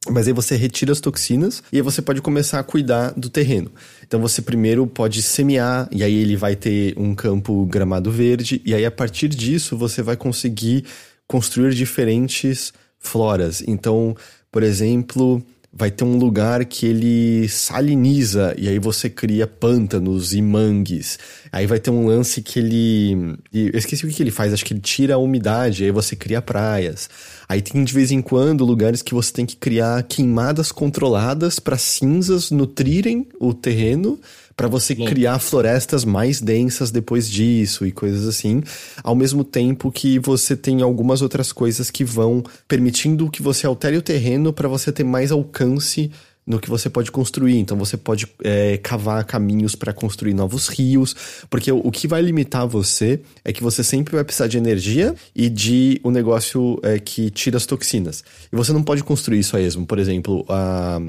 Mas 0.10 0.28
aí 0.28 0.34
você 0.34 0.56
retira 0.56 0.92
as 0.92 1.00
toxinas 1.00 1.64
e 1.72 1.78
aí 1.78 1.82
você 1.82 2.02
pode 2.02 2.22
começar 2.22 2.60
a 2.60 2.64
cuidar 2.64 3.12
do 3.18 3.30
terreno. 3.30 3.72
Então 4.06 4.20
você 4.20 4.42
primeiro 4.42 4.86
pode 4.86 5.22
semear 5.22 5.88
e 5.92 6.04
aí 6.04 6.14
ele 6.14 6.36
vai 6.36 6.56
ter 6.56 6.94
um 6.98 7.16
campo 7.16 7.66
gramado 7.66 8.12
verde 8.12 8.62
e 8.66 8.74
aí 8.74 8.86
a 8.86 8.92
partir 8.92 9.28
disso 9.28 9.78
você 9.78 10.02
vai 10.02 10.16
conseguir 10.16 10.86
construir 11.28 11.74
diferentes 11.74 12.74
floras. 13.00 13.64
Então, 13.68 14.16
por 14.52 14.64
exemplo, 14.64 15.44
vai 15.78 15.92
ter 15.92 16.06
um 16.06 16.18
lugar 16.18 16.64
que 16.64 16.86
ele 16.86 17.50
saliniza 17.50 18.56
e 18.58 18.70
aí 18.70 18.80
você 18.80 19.10
cria 19.10 19.46
pântanos 19.46 20.34
e 20.34 20.42
mangues. 20.42 21.20
Aí 21.52 21.68
vai 21.68 21.80
ter 21.80 21.92
um 21.92 22.08
lance 22.08 22.42
que 22.42 22.60
ele. 22.60 23.38
Eu 23.54 23.78
esqueci 23.78 24.06
o 24.06 24.10
que 24.10 24.24
ele 24.24 24.32
faz, 24.32 24.54
acho 24.54 24.64
que 24.64 24.74
ele 24.74 24.80
tira 24.80 25.16
a 25.16 25.18
umidade, 25.18 25.84
aí 25.84 25.92
você 25.92 26.16
cria 26.16 26.42
praias. 26.42 27.10
Aí 27.48 27.62
tem 27.62 27.84
de 27.84 27.94
vez 27.94 28.12
em 28.12 28.22
quando 28.22 28.66
lugares 28.66 29.02
que 29.02 29.14
você 29.14 29.32
tem 29.32 29.46
que 29.46 29.56
criar 29.56 30.02
queimadas 30.04 30.72
controladas 30.72 31.60
para 31.60 31.78
cinzas 31.78 32.52
nutrirem 32.52 33.28
o 33.40 33.54
terreno 33.54 34.20
para 34.56 34.68
você 34.68 34.96
criar 34.96 35.38
florestas 35.40 36.06
mais 36.06 36.40
densas 36.40 36.90
depois 36.90 37.30
disso 37.30 37.86
e 37.86 37.92
coisas 37.92 38.26
assim, 38.26 38.64
ao 39.04 39.14
mesmo 39.14 39.44
tempo 39.44 39.92
que 39.92 40.18
você 40.18 40.56
tem 40.56 40.82
algumas 40.82 41.22
outras 41.22 41.52
coisas 41.52 41.92
que 41.92 42.06
vão 42.06 42.42
permitindo 42.68 43.30
que 43.30 43.42
você 43.42 43.68
altere 43.68 43.98
o 43.98 44.02
terreno 44.02 44.54
para 44.54 44.70
você 44.70 44.92
ter 44.92 45.04
mais 45.04 45.32
alcance 45.32 46.10
no 46.48 46.60
que 46.60 46.70
você 46.70 46.90
pode 46.90 47.12
construir. 47.12 47.58
Então 47.58 47.78
você 47.78 47.98
pode 47.98 48.28
é, 48.44 48.78
cavar 48.78 49.24
caminhos 49.26 49.76
para 49.76 49.92
construir 49.92 50.34
novos 50.34 50.70
rios, 50.70 51.46
porque 51.50 51.72
o, 51.72 51.80
o, 51.80 51.92
que 51.92 52.08
vai 52.08 52.22
limitar 52.22 52.66
você 52.66 53.20
é 53.44 53.52
que 53.52 53.62
você 53.62 53.84
sempre 53.84 54.16
vai 54.16 54.24
precisar 54.24 54.48
de 54.48 54.58
energia 54.58 55.14
e 55.36 55.50
de 55.50 56.00
um 56.04 56.12
negócio 56.12 56.80
é, 56.82 56.98
que 57.00 57.30
tira 57.30 57.58
as 57.58 57.66
toxinas. 57.66 58.24
E 58.52 58.56
você 58.56 58.72
não 58.72 58.82
pode 58.82 59.04
construir 59.04 59.40
isso 59.40 59.58
aí 59.58 59.66
mesmo. 59.66 59.86
Por 59.86 60.00
exemplo, 60.00 60.46
a. 60.48 61.00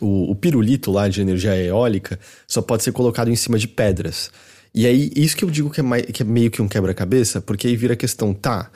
O, 0.00 0.30
o 0.30 0.34
pirulito 0.36 0.92
lá 0.92 1.08
de 1.08 1.20
energia 1.20 1.56
eólica 1.56 2.20
só 2.46 2.62
pode 2.62 2.84
ser 2.84 2.92
colocado 2.92 3.30
em 3.30 3.34
cima 3.34 3.58
de 3.58 3.66
pedras. 3.66 4.30
E 4.72 4.86
aí, 4.86 5.10
isso 5.16 5.36
que 5.36 5.44
eu 5.44 5.50
digo 5.50 5.70
que 5.70 5.80
é, 5.80 5.82
mais, 5.82 6.04
que 6.06 6.22
é 6.22 6.24
meio 6.24 6.52
que 6.52 6.62
um 6.62 6.68
quebra-cabeça, 6.68 7.40
porque 7.40 7.66
aí 7.66 7.74
vira 7.74 7.94
a 7.94 7.96
questão, 7.96 8.32
tá, 8.32 8.70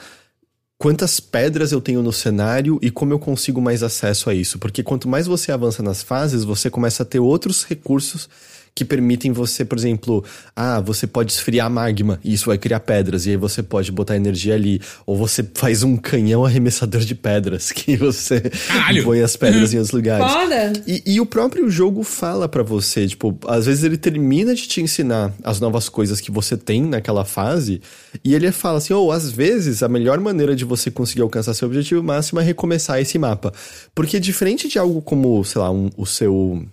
quantas 0.82 1.20
pedras 1.20 1.70
eu 1.70 1.80
tenho 1.80 2.02
no 2.02 2.12
cenário 2.12 2.76
e 2.82 2.90
como 2.90 3.12
eu 3.12 3.18
consigo 3.20 3.62
mais 3.62 3.84
acesso 3.84 4.28
a 4.28 4.34
isso. 4.34 4.58
Porque 4.58 4.82
quanto 4.82 5.08
mais 5.08 5.28
você 5.28 5.52
avança 5.52 5.80
nas 5.80 6.02
fases, 6.02 6.42
você 6.42 6.68
começa 6.68 7.04
a 7.04 7.06
ter 7.06 7.20
outros 7.20 7.62
recursos 7.62 8.28
que 8.74 8.84
permitem 8.84 9.32
você, 9.32 9.64
por 9.64 9.76
exemplo, 9.76 10.24
ah, 10.56 10.80
você 10.80 11.06
pode 11.06 11.32
esfriar 11.32 11.70
magma 11.70 12.18
e 12.24 12.32
isso 12.32 12.46
vai 12.46 12.56
criar 12.56 12.80
pedras, 12.80 13.26
e 13.26 13.30
aí 13.30 13.36
você 13.36 13.62
pode 13.62 13.92
botar 13.92 14.16
energia 14.16 14.54
ali. 14.54 14.80
Ou 15.04 15.16
você 15.16 15.46
faz 15.54 15.82
um 15.82 15.96
canhão 15.96 16.44
arremessador 16.44 17.02
de 17.02 17.14
pedras, 17.14 17.70
que 17.72 17.96
você 17.96 18.40
Caralho. 18.40 19.04
põe 19.04 19.20
as 19.20 19.36
pedras 19.36 19.74
em 19.74 19.76
outros 19.78 19.92
lugares. 19.92 20.32
Foda! 20.32 20.72
E, 20.86 21.02
e 21.06 21.20
o 21.20 21.26
próprio 21.26 21.68
jogo 21.70 22.02
fala 22.02 22.48
para 22.48 22.62
você, 22.62 23.06
tipo, 23.06 23.38
às 23.46 23.66
vezes 23.66 23.84
ele 23.84 23.98
termina 23.98 24.54
de 24.54 24.66
te 24.66 24.80
ensinar 24.80 25.32
as 25.44 25.60
novas 25.60 25.88
coisas 25.88 26.20
que 26.20 26.30
você 26.30 26.56
tem 26.56 26.82
naquela 26.82 27.24
fase, 27.24 27.82
e 28.24 28.34
ele 28.34 28.50
fala 28.52 28.78
assim, 28.78 28.94
ou 28.94 29.08
oh, 29.08 29.12
às 29.12 29.30
vezes 29.30 29.82
a 29.82 29.88
melhor 29.88 30.18
maneira 30.18 30.56
de 30.56 30.64
você 30.64 30.90
conseguir 30.90 31.22
alcançar 31.22 31.54
seu 31.54 31.68
objetivo 31.68 32.02
máximo 32.02 32.40
é 32.40 32.42
recomeçar 32.42 33.00
esse 33.00 33.18
mapa. 33.18 33.52
Porque 33.94 34.18
diferente 34.18 34.68
de 34.68 34.78
algo 34.78 35.02
como, 35.02 35.44
sei 35.44 35.60
lá, 35.60 35.70
um, 35.70 35.90
o 35.96 36.06
seu 36.06 36.66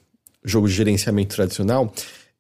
jogo 0.44 0.68
de 0.68 0.74
gerenciamento 0.74 1.36
tradicional, 1.36 1.94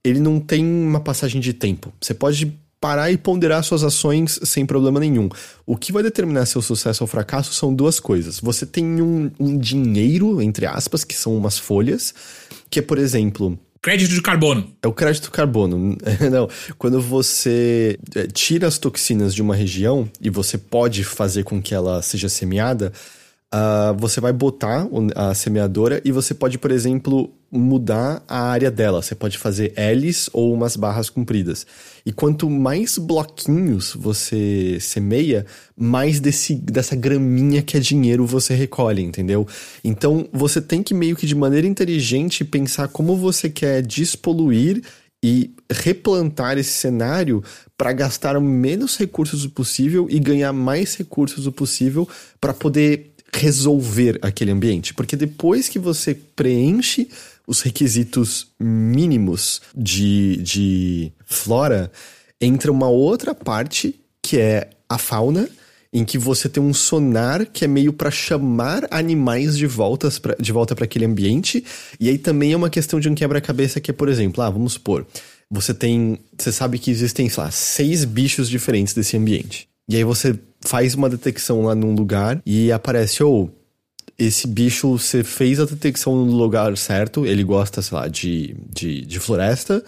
ele 0.03 0.19
não 0.19 0.39
tem 0.39 0.65
uma 0.65 0.99
passagem 0.99 1.41
de 1.41 1.53
tempo. 1.53 1.93
Você 2.01 2.13
pode 2.13 2.53
parar 2.79 3.11
e 3.11 3.17
ponderar 3.17 3.63
suas 3.63 3.83
ações 3.83 4.39
sem 4.43 4.65
problema 4.65 4.99
nenhum. 4.99 5.29
O 5.65 5.75
que 5.75 5.91
vai 5.91 6.01
determinar 6.01 6.45
seu 6.45 6.61
sucesso 6.61 7.03
ou 7.03 7.07
fracasso 7.07 7.53
são 7.53 7.73
duas 7.73 7.99
coisas. 7.99 8.39
Você 8.39 8.65
tem 8.65 9.01
um, 9.01 9.29
um 9.39 9.57
dinheiro, 9.57 10.41
entre 10.41 10.65
aspas, 10.65 11.03
que 11.03 11.15
são 11.15 11.35
umas 11.35 11.57
folhas, 11.57 12.13
que 12.69 12.79
é, 12.79 12.81
por 12.81 12.97
exemplo, 12.97 13.59
Crédito 13.81 14.13
de 14.13 14.21
carbono. 14.21 14.73
É 14.83 14.87
o 14.89 14.93
crédito 14.93 15.31
carbono. 15.31 15.97
Não, 16.29 16.49
quando 16.77 16.99
você 16.99 17.97
é, 18.13 18.27
tira 18.27 18.67
as 18.67 18.77
toxinas 18.77 19.33
de 19.33 19.41
uma 19.41 19.55
região 19.55 20.09
e 20.19 20.29
você 20.29 20.57
pode 20.57 21.03
fazer 21.05 21.43
com 21.43 21.61
que 21.61 21.73
ela 21.73 22.01
seja 22.01 22.27
semeada, 22.27 22.91
uh, 23.53 23.97
você 23.97 24.19
vai 24.21 24.33
botar 24.33 24.87
a 25.15 25.33
semeadora 25.33 26.01
e 26.05 26.11
você 26.11 26.33
pode, 26.33 26.57
por 26.57 26.71
exemplo, 26.71 27.31
mudar 27.51 28.23
a 28.27 28.41
área 28.41 28.69
dela. 28.69 29.01
Você 29.01 29.15
pode 29.15 29.37
fazer 29.37 29.73
L's 29.75 30.29
ou 30.33 30.53
umas 30.53 30.75
barras 30.75 31.09
compridas. 31.09 31.65
E 32.05 32.11
quanto 32.11 32.49
mais 32.49 32.97
bloquinhos 32.97 33.95
você 33.97 34.77
semeia, 34.79 35.45
mais 35.75 36.19
desse, 36.19 36.55
dessa 36.55 36.95
graminha 36.95 37.61
que 37.61 37.77
é 37.77 37.79
dinheiro 37.79 38.25
você 38.25 38.53
recolhe, 38.53 39.01
entendeu? 39.01 39.47
Então 39.83 40.27
você 40.31 40.61
tem 40.61 40.83
que 40.83 40.93
meio 40.93 41.15
que 41.15 41.25
de 41.25 41.35
maneira 41.35 41.67
inteligente 41.67 42.45
pensar 42.45 42.87
como 42.87 43.15
você 43.15 43.49
quer 43.49 43.81
despoluir 43.81 44.81
e 45.21 45.53
replantar 45.69 46.57
esse 46.57 46.71
cenário 46.71 47.43
para 47.77 47.91
gastar 47.91 48.37
o 48.37 48.41
menos 48.41 48.97
recursos 48.97 49.45
possível 49.47 50.07
e 50.09 50.17
ganhar 50.17 50.53
mais 50.53 50.95
recursos 50.95 51.45
o 51.45 51.51
possível 51.51 52.07
para 52.39 52.53
poder 52.53 53.11
resolver 53.33 54.19
aquele 54.21 54.51
ambiente. 54.51 54.93
Porque 54.93 55.15
depois 55.15 55.67
que 55.67 55.79
você 55.79 56.13
preenche 56.13 57.09
os 57.47 57.61
requisitos 57.61 58.47
mínimos 58.59 59.61
de, 59.75 60.37
de 60.37 61.11
flora, 61.25 61.91
entra 62.39 62.71
uma 62.71 62.87
outra 62.87 63.33
parte 63.33 63.95
que 64.21 64.37
é 64.37 64.69
a 64.87 64.97
fauna, 64.97 65.49
em 65.91 66.05
que 66.05 66.17
você 66.17 66.47
tem 66.47 66.61
um 66.61 66.73
sonar 66.73 67.47
que 67.47 67.65
é 67.65 67.67
meio 67.67 67.91
para 67.91 68.11
chamar 68.11 68.87
animais 68.91 69.57
de, 69.57 69.65
voltas 69.65 70.19
pra, 70.19 70.35
de 70.39 70.51
volta 70.51 70.75
para 70.75 70.85
aquele 70.85 71.05
ambiente. 71.05 71.63
E 71.99 72.09
aí 72.09 72.17
também 72.17 72.53
é 72.53 72.57
uma 72.57 72.69
questão 72.69 72.99
de 72.99 73.09
um 73.09 73.15
quebra-cabeça 73.15 73.81
que 73.81 73.89
é, 73.89 73.93
por 73.93 74.07
exemplo, 74.07 74.43
ah, 74.43 74.49
vamos 74.49 74.73
supor, 74.73 75.07
você 75.49 75.73
tem. 75.73 76.19
Você 76.37 76.51
sabe 76.51 76.77
que 76.77 76.91
existem, 76.91 77.27
sei 77.27 77.43
lá, 77.43 77.49
seis 77.49 78.05
bichos 78.05 78.47
diferentes 78.47 78.93
desse 78.93 79.17
ambiente. 79.17 79.67
E 79.89 79.95
aí 79.95 80.03
você 80.03 80.37
faz 80.61 80.95
uma 80.95 81.09
detecção 81.09 81.63
lá 81.63 81.75
num 81.75 81.93
lugar 81.93 82.41
e 82.45 82.71
aparece, 82.71 83.23
ou 83.23 83.45
oh, 83.45 83.59
esse 84.17 84.47
bicho, 84.47 84.97
você 84.97 85.23
fez 85.23 85.59
a 85.59 85.65
detecção 85.65 86.25
no 86.25 86.31
lugar 86.33 86.75
certo, 86.77 87.25
ele 87.25 87.43
gosta, 87.43 87.81
sei 87.81 87.97
lá, 87.97 88.07
de, 88.07 88.55
de, 88.69 89.01
de 89.05 89.19
floresta, 89.19 89.83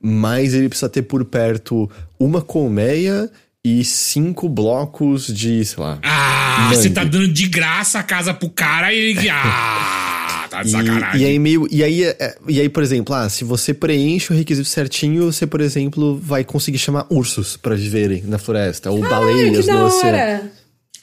mas 0.00 0.54
ele 0.54 0.68
precisa 0.68 0.88
ter 0.88 1.02
por 1.02 1.24
perto 1.24 1.90
uma 2.18 2.40
colmeia 2.40 3.28
e 3.64 3.84
cinco 3.84 4.48
blocos 4.48 5.26
de, 5.26 5.64
sei 5.64 5.82
lá. 5.82 5.98
Ah, 6.02 6.68
você 6.72 6.90
tá 6.90 7.04
dando 7.04 7.28
de 7.28 7.48
graça 7.48 7.98
a 7.98 8.02
casa 8.02 8.32
pro 8.32 8.50
cara 8.50 8.92
e 8.92 8.98
ele. 8.98 9.28
Ah, 9.30 10.21
tá 10.52 10.62
de 10.62 10.70
sacanagem. 10.70 11.20
E, 11.20 11.24
e 11.24 11.26
aí, 11.26 11.38
meio. 11.38 11.66
E 11.70 11.82
aí, 11.82 12.04
é, 12.04 12.36
e 12.48 12.60
aí, 12.60 12.68
por 12.68 12.82
exemplo, 12.82 13.14
ah, 13.14 13.28
se 13.28 13.44
você 13.44 13.72
preenche 13.72 14.32
o 14.32 14.36
requisito 14.36 14.68
certinho, 14.68 15.32
você, 15.32 15.46
por 15.46 15.60
exemplo, 15.60 16.18
vai 16.18 16.44
conseguir 16.44 16.78
chamar 16.78 17.06
ursos 17.10 17.56
para 17.56 17.74
viverem 17.74 18.22
na 18.26 18.38
floresta, 18.38 18.90
ou 18.90 19.00
baleias 19.00 19.66
no 19.66 19.84
oceano. 19.86 20.50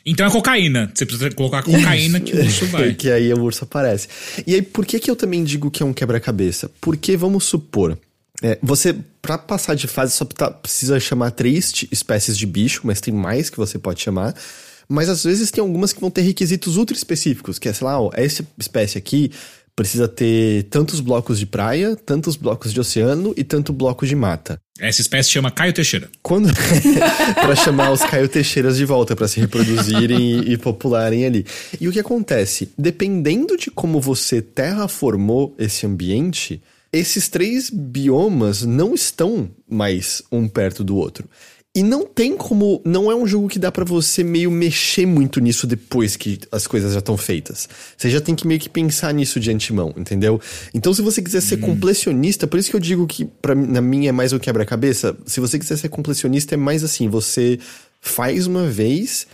Então 0.06 0.26
é 0.26 0.32
cocaína. 0.32 0.92
Você 0.94 1.06
precisa 1.06 1.30
colocar 1.32 1.62
cocaína 1.62 2.20
que 2.20 2.34
o 2.34 2.42
urso 2.42 2.66
vai. 2.68 2.94
que 2.96 3.12
aí 3.12 3.34
o 3.34 3.42
urso 3.42 3.64
aparece. 3.64 4.08
E 4.48 4.56
aí, 4.56 4.62
por 4.62 4.86
que, 4.86 5.00
que 5.00 5.12
eu 5.12 5.16
também 5.16 5.44
digo 5.44 5.70
que 5.70 5.84
é 5.84 5.86
um 5.86 5.94
quebra-cabeça? 5.94 6.72
Porque, 6.80 7.18
vamos 7.18 7.44
supor, 7.44 7.98
é, 8.42 8.58
você, 8.62 8.96
para 9.22 9.38
passar 9.38 9.76
de 9.76 9.88
fase, 9.88 10.14
só 10.14 10.26
tá, 10.26 10.50
precisa 10.50 11.00
chamar 11.00 11.32
três 11.32 11.86
espécies 11.92 12.38
de 12.38 12.46
bicho, 12.46 12.82
mas 12.84 13.02
tem 13.02 13.14
mais 13.14 13.50
que 13.50 13.58
você 13.58 13.78
pode 13.78 14.02
chamar. 14.02 14.34
Mas 14.90 15.08
às 15.08 15.24
vezes 15.24 15.52
tem 15.52 15.62
algumas 15.62 15.94
que 15.94 16.02
vão 16.02 16.10
ter 16.10 16.22
requisitos 16.22 16.76
ultra 16.76 16.96
específicos, 16.96 17.60
que 17.60 17.70
é, 17.70 17.74
sei 17.74 17.86
lá, 17.86 18.02
ó, 18.02 18.10
essa 18.14 18.46
espécie 18.58 18.98
aqui 18.98 19.32
precisa 19.80 20.10
ter 20.10 20.64
tantos 20.64 21.00
blocos 21.00 21.40
de 21.40 21.46
praia, 21.46 21.96
tantos 21.96 22.36
blocos 22.36 22.74
de 22.74 22.82
oceano 22.82 23.34
e 23.38 23.46
tanto 23.46 23.72
blocos 23.72 24.10
de 24.10 24.16
mata. 24.16 24.60
Essa 24.78 25.00
espécie 25.00 25.30
chama 25.30 25.52
Caio 25.52 25.72
Teixeira. 25.72 26.10
Quando 26.22 26.50
para 27.36 27.56
chamar 27.56 27.92
os 27.92 28.02
Caio 28.02 28.28
Teixeiras 28.28 28.76
de 28.76 28.84
volta 28.84 29.16
para 29.16 29.28
se 29.28 29.40
reproduzirem 29.40 30.20
e, 30.20 30.54
e, 30.54 30.58
popularem 30.58 31.26
ali. 31.26 31.46
E 31.80 31.88
o 31.88 31.94
que 31.94 32.00
acontece? 32.00 32.74
Dependendo 32.78 33.56
de 33.56 33.72
como 33.72 34.02
você 34.02 34.42
terraformou 34.42 35.56
esse 35.58 35.86
ambiente, 35.86 36.62
esses 36.92 37.30
três 37.30 37.70
biomas 37.70 38.64
não 38.64 38.94
estão 38.94 39.50
mais 39.70 40.22
um 40.30 40.48
perto 40.48 40.84
do 40.84 40.98
outro. 40.98 41.30
E 41.76 41.84
não 41.84 42.04
tem 42.06 42.36
como. 42.36 42.82
Não 42.84 43.12
é 43.12 43.16
um 43.16 43.28
jogo 43.28 43.48
que 43.48 43.60
dá 43.60 43.72
para 43.72 43.86
você 43.86 44.24
meio 44.24 44.50
mexer 44.50 45.06
muito 45.06 45.40
nisso 45.40 45.68
depois 45.68 46.16
que 46.16 46.40
as 46.52 46.66
coisas 46.66 46.94
já 46.94 47.00
estão 47.00 47.16
feitas. 47.16 47.70
Você 47.96 48.10
já 48.10 48.20
tem 48.20 48.36
que 48.36 48.48
meio 48.48 48.60
que 48.60 48.70
pensar 48.70 49.14
nisso 49.14 49.40
de 49.40 49.52
antemão, 49.52 49.94
entendeu? 49.96 50.42
Então, 50.74 50.94
se 50.94 51.02
você 51.02 51.22
quiser 51.22 51.42
ser 51.42 51.58
hum. 51.60 51.62
completionista, 51.62 52.48
por 52.48 52.60
isso 52.60 52.72
que 52.72 52.76
eu 52.76 52.80
digo 52.80 53.06
que 53.06 53.24
pra, 53.24 53.54
na 53.54 53.82
minha 53.82 54.10
é 54.10 54.12
mais 54.12 54.34
o 54.34 54.40
quebra-cabeça. 54.40 55.16
Se 55.26 55.40
você 55.40 55.60
quiser 55.60 55.78
ser 55.78 55.90
completionista, 55.90 56.56
é 56.56 56.58
mais 56.58 56.84
assim: 56.84 57.08
você 57.08 57.60
faz 58.02 58.48
uma 58.48 58.66
vez 58.66 59.28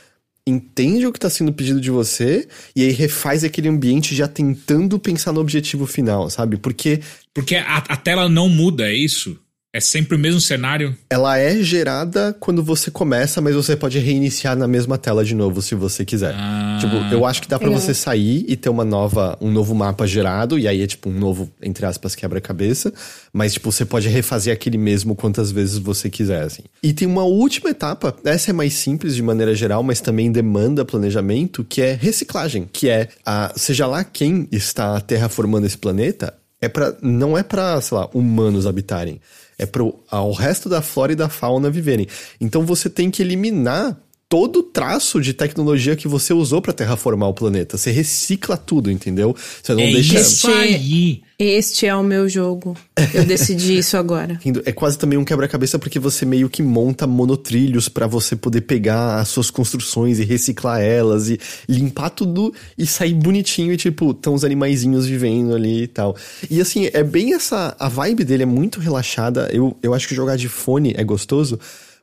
entende 0.48 1.08
o 1.08 1.12
que 1.12 1.18
está 1.18 1.30
sendo 1.30 1.52
pedido 1.52 1.82
de 1.82 1.90
você 1.90 2.48
e 2.76 2.84
aí 2.84 2.92
refaz 2.92 3.44
aquele 3.44 3.68
ambiente 3.68 4.14
já 4.14 4.28
tentando 4.28 5.00
pensar 5.00 5.32
no 5.32 5.42
objetivo 5.42 5.88
final, 5.88 6.30
sabe? 6.30 6.58
Porque. 6.58 7.00
Porque 7.34 7.56
a, 7.56 7.78
a 7.78 7.98
tela 7.98 8.30
não 8.30 8.48
muda, 8.48 8.88
é 8.88 8.94
isso? 8.94 9.40
É 9.76 9.82
sempre 9.82 10.16
o 10.16 10.18
mesmo 10.18 10.40
cenário? 10.40 10.96
Ela 11.10 11.38
é 11.38 11.62
gerada 11.62 12.34
quando 12.40 12.64
você 12.64 12.90
começa, 12.90 13.42
mas 13.42 13.54
você 13.54 13.76
pode 13.76 14.00
reiniciar 14.00 14.56
na 14.56 14.70
mesma 14.70 14.98
tela 14.98 15.26
de 15.26 15.36
novo 15.36 15.62
se 15.62 15.76
você 15.76 16.06
quiser. 16.06 16.34
Ah, 16.34 16.78
tipo, 16.80 16.96
eu 17.14 17.26
acho 17.26 17.42
que 17.42 17.50
dá 17.50 17.60
para 17.60 17.70
você 17.70 17.94
sair 17.94 18.46
e 18.48 18.56
ter 18.56 18.70
uma 18.70 18.86
nova, 18.86 19.38
um 19.42 19.52
novo 19.52 19.76
mapa 19.76 20.08
gerado, 20.08 20.58
e 20.58 20.66
aí 20.66 20.82
é 20.82 20.88
tipo 20.88 21.10
um 21.10 21.20
novo, 21.20 21.52
entre 21.62 21.86
aspas, 21.86 22.16
quebra-cabeça. 22.16 22.94
Mas, 23.34 23.52
tipo, 23.52 23.70
você 23.70 23.84
pode 23.84 24.08
refazer 24.08 24.54
aquele 24.54 24.78
mesmo 24.78 25.14
quantas 25.14 25.52
vezes 25.52 25.78
você 25.78 26.10
quiser, 26.10 26.44
assim. 26.44 26.64
E 26.82 26.94
tem 26.94 27.06
uma 27.06 27.26
última 27.26 27.70
etapa, 27.70 28.16
essa 28.24 28.52
é 28.52 28.54
mais 28.54 28.76
simples 28.76 29.14
de 29.14 29.22
maneira 29.22 29.54
geral, 29.54 29.84
mas 29.84 30.00
também 30.00 30.32
demanda 30.32 30.86
planejamento, 30.86 31.66
que 31.66 31.82
é 31.82 31.92
reciclagem. 31.92 32.70
Que 32.72 32.88
é, 32.88 33.10
a, 33.26 33.52
seja 33.58 33.86
lá 33.88 34.06
quem 34.06 34.48
está 34.54 35.02
terraformando 35.02 35.68
esse 35.68 35.78
planeta, 35.78 36.34
é 36.62 36.70
para 36.70 36.96
não 37.02 37.38
é 37.38 37.44
para, 37.44 37.82
sei 37.82 37.98
lá, 37.98 38.10
humanos 38.14 38.66
habitarem 38.66 39.20
é 39.58 39.66
para 39.66 39.84
o 39.84 40.32
resto 40.34 40.68
da 40.68 40.82
flora 40.82 41.14
e 41.14 41.16
da 41.16 41.30
fauna 41.30 41.70
viverem. 41.70 42.08
Então 42.40 42.66
você 42.66 42.90
tem 42.90 43.10
que 43.10 43.22
eliminar 43.22 43.98
todo 44.36 44.60
o 44.60 44.64
traço 44.64 45.22
de 45.22 45.32
tecnologia 45.34 45.96
que 45.96 46.10
você 46.10 46.34
usou 46.34 46.62
para 46.62 46.74
terraformar 46.74 47.30
o 47.30 47.34
planeta. 47.34 47.78
Você 47.78 47.90
recicla 47.90 48.58
tudo, 48.58 48.92
entendeu? 48.92 49.34
Você 49.64 49.74
não 49.74 49.80
é 49.80 49.90
deixa. 49.90 50.20
Isso 50.20 50.50
aí. 50.50 51.22
Este 51.40 51.86
é 51.86 51.96
o 51.96 52.04
meu 52.04 52.28
jogo. 52.28 52.76
Eu 53.14 53.24
decidi 53.24 53.78
isso 53.80 53.96
agora. 53.96 54.38
É 54.66 54.74
quase 54.74 54.98
também 54.98 55.18
um 55.18 55.24
quebra-cabeça 55.24 55.80
porque 55.80 56.00
você 56.00 56.26
meio 56.26 56.50
que 56.50 56.62
monta 56.62 57.08
monotrilhos 57.08 57.88
para 57.88 58.08
você 58.08 58.36
poder 58.36 58.60
pegar 58.60 59.22
as 59.22 59.30
suas 59.30 59.50
construções 59.50 60.20
e 60.20 60.26
reciclar 60.26 60.82
elas 60.82 61.30
e 61.30 61.40
limpar 61.70 62.10
tudo 62.10 62.54
e 62.78 62.86
sair 62.86 63.14
bonitinho 63.14 63.72
e 63.72 63.78
tipo, 63.78 64.12
estão 64.12 64.34
os 64.34 64.44
animaizinhos 64.44 65.06
vivendo 65.06 65.56
ali 65.56 65.84
e 65.84 65.88
tal. 65.88 66.14
E 66.52 66.60
assim, 66.60 66.90
é 66.92 67.04
bem 67.04 67.34
essa. 67.34 67.74
A 67.80 67.88
vibe 67.88 68.26
dele 68.26 68.44
é 68.44 68.46
muito 68.46 68.82
relaxada. 68.82 69.48
Eu, 69.54 69.78
eu 69.82 69.94
acho 69.94 70.10
que 70.10 70.14
jogar 70.14 70.36
de 70.36 70.50
fone 70.50 70.94
é 70.98 71.06
gostoso 71.06 71.58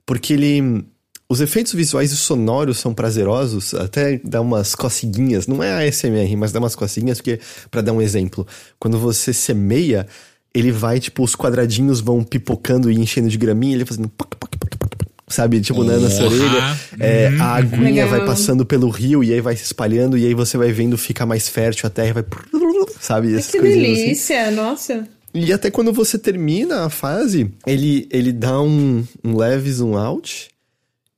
porque 0.06 0.32
ele 0.32 0.82
os 1.32 1.40
efeitos 1.40 1.72
visuais 1.72 2.12
e 2.12 2.16
sonoros 2.16 2.76
são 2.76 2.92
prazerosos, 2.92 3.72
até 3.72 4.20
dá 4.22 4.38
umas 4.42 4.74
coceguinhas. 4.74 5.46
Não 5.46 5.62
é 5.62 5.88
ASMR, 5.88 6.36
mas 6.36 6.52
dá 6.52 6.58
umas 6.58 6.74
coceguinhas, 6.74 7.18
porque, 7.18 7.40
para 7.70 7.80
dar 7.80 7.94
um 7.94 8.02
exemplo, 8.02 8.46
quando 8.78 8.98
você 8.98 9.32
semeia, 9.32 10.06
ele 10.52 10.70
vai, 10.70 11.00
tipo, 11.00 11.22
os 11.22 11.34
quadradinhos 11.34 12.00
vão 12.00 12.22
pipocando 12.22 12.90
e 12.90 12.96
enchendo 12.96 13.30
de 13.30 13.38
graminha, 13.38 13.74
ele 13.74 13.86
fazendo 13.86 14.12
sabe? 15.26 15.62
Tipo, 15.62 15.82
né, 15.82 15.96
na 15.96 16.10
sua 16.10 16.26
orelha. 16.26 16.76
É, 17.00 17.28
a 17.40 17.54
aguinha 17.54 18.04
Legal. 18.04 18.10
vai 18.10 18.26
passando 18.26 18.66
pelo 18.66 18.90
rio 18.90 19.24
e 19.24 19.32
aí 19.32 19.40
vai 19.40 19.56
se 19.56 19.64
espalhando 19.64 20.18
e 20.18 20.26
aí 20.26 20.34
você 20.34 20.58
vai 20.58 20.70
vendo 20.70 20.98
ficar 20.98 21.24
mais 21.24 21.48
fértil 21.48 21.86
a 21.86 21.90
terra 21.90 22.12
vai... 22.12 22.24
Sabe? 23.00 23.34
Essas 23.34 23.52
que 23.52 23.56
assim. 23.56 23.68
delícia, 23.68 24.48
assim. 24.48 24.54
nossa. 24.54 25.08
E 25.32 25.50
até 25.50 25.70
quando 25.70 25.94
você 25.94 26.18
termina 26.18 26.84
a 26.84 26.90
fase, 26.90 27.50
ele, 27.66 28.06
ele 28.10 28.32
dá 28.32 28.60
um, 28.60 29.02
um 29.24 29.34
leve 29.34 29.72
zoom 29.72 29.96
out 29.96 30.52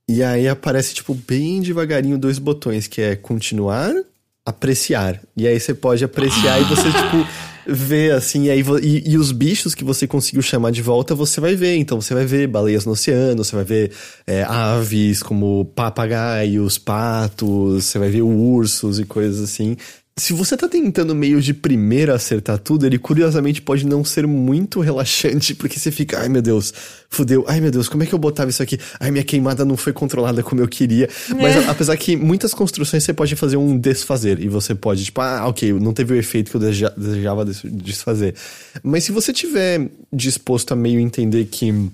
e 0.09 0.23
aí 0.23 0.47
aparece, 0.47 0.95
tipo, 0.95 1.15
bem 1.15 1.61
devagarinho 1.61 2.19
dois 2.19 2.39
botões, 2.39 2.87
que 2.87 3.01
é 3.01 3.17
continuar, 3.17 3.95
apreciar. 4.45 5.21
E 5.37 5.47
aí 5.47 5.59
você 5.59 5.73
pode 5.73 6.05
apreciar 6.05 6.61
e 6.61 6.65
você, 6.65 6.83
tipo, 6.83 7.27
vê 7.67 8.11
assim, 8.11 8.45
e, 8.45 8.51
aí, 8.51 8.63
e, 8.83 9.13
e, 9.13 9.17
os 9.17 9.33
bichos 9.33 9.75
que 9.75 9.83
você 9.83 10.07
conseguiu 10.07 10.43
chamar 10.43 10.71
de 10.73 10.83
volta, 10.83 11.15
você 11.15 11.41
vai 11.41 11.57
ver. 11.57 11.77
Então 11.77 12.01
você 12.01 12.13
vai 12.13 12.27
ver 12.27 12.47
baleias 12.47 12.85
no 12.85 12.93
oceano, 12.93 13.43
você 13.43 13.57
vai 13.57 13.65
ver 13.65 13.93
é, 14.27 14.43
aves 14.43 15.23
como 15.23 15.65
papagaios, 15.75 16.77
patos, 16.77 17.85
você 17.85 17.99
vai 17.99 18.11
ver 18.11 18.23
ursos 18.23 18.99
e 18.99 19.05
coisas 19.05 19.43
assim 19.43 19.77
se 20.17 20.33
você 20.33 20.57
tá 20.57 20.69
tentando 20.69 21.13
meio 21.13 21.41
de 21.41 21.53
primeira 21.53 22.15
acertar 22.15 22.57
tudo, 22.59 22.87
ele 22.87 22.99
curiosamente 22.99 23.61
pode 23.61 23.85
não 23.85 24.05
ser 24.05 24.29
muito 24.29 24.81
relaxante, 24.81 25.55
porque 25.57 25.79
você 25.79 25.91
fica, 25.91 26.21
ai 26.21 26.29
meu 26.29 26.41
Deus, 26.41 26.73
fudeu, 27.11 27.45
ai 27.49 27.61
meu 27.61 27.71
Deus, 27.71 27.89
como 27.89 28.05
é 28.05 28.07
que 28.07 28.15
eu 28.15 28.19
botava 28.19 28.49
isso 28.49 28.63
aqui? 28.63 28.79
Ai, 29.01 29.11
minha 29.11 29.25
queimada 29.25 29.65
não 29.65 29.77
foi 29.77 29.93
controlada 29.93 30.41
como 30.43 30.61
eu 30.61 30.69
queria. 30.69 31.09
Mas 31.31 31.57
é. 31.57 31.69
apesar 31.69 31.97
que 31.97 32.17
muitas 32.17 32.55
construções 32.55 33.03
você 33.03 33.13
pode 33.13 33.35
fazer 33.35 33.57
um 33.57 33.77
desfazer, 33.77 34.39
e 34.39 34.49
você 34.49 34.73
pode, 34.73 35.05
tipo, 35.05 35.21
ah, 35.21 35.49
ok, 35.49 35.73
não 35.73 35.93
teve 35.93 36.15
o 36.15 36.17
efeito 36.17 36.51
que 36.51 36.57
eu 36.57 36.61
desejava 36.61 37.45
desfazer. 37.45 38.37
Mas 38.85 39.03
se 39.03 39.11
você 39.11 39.33
tiver 39.33 39.91
disposto 40.13 40.73
a 40.73 40.77
meio 40.77 41.01
entender 41.01 41.47
que 41.47 41.91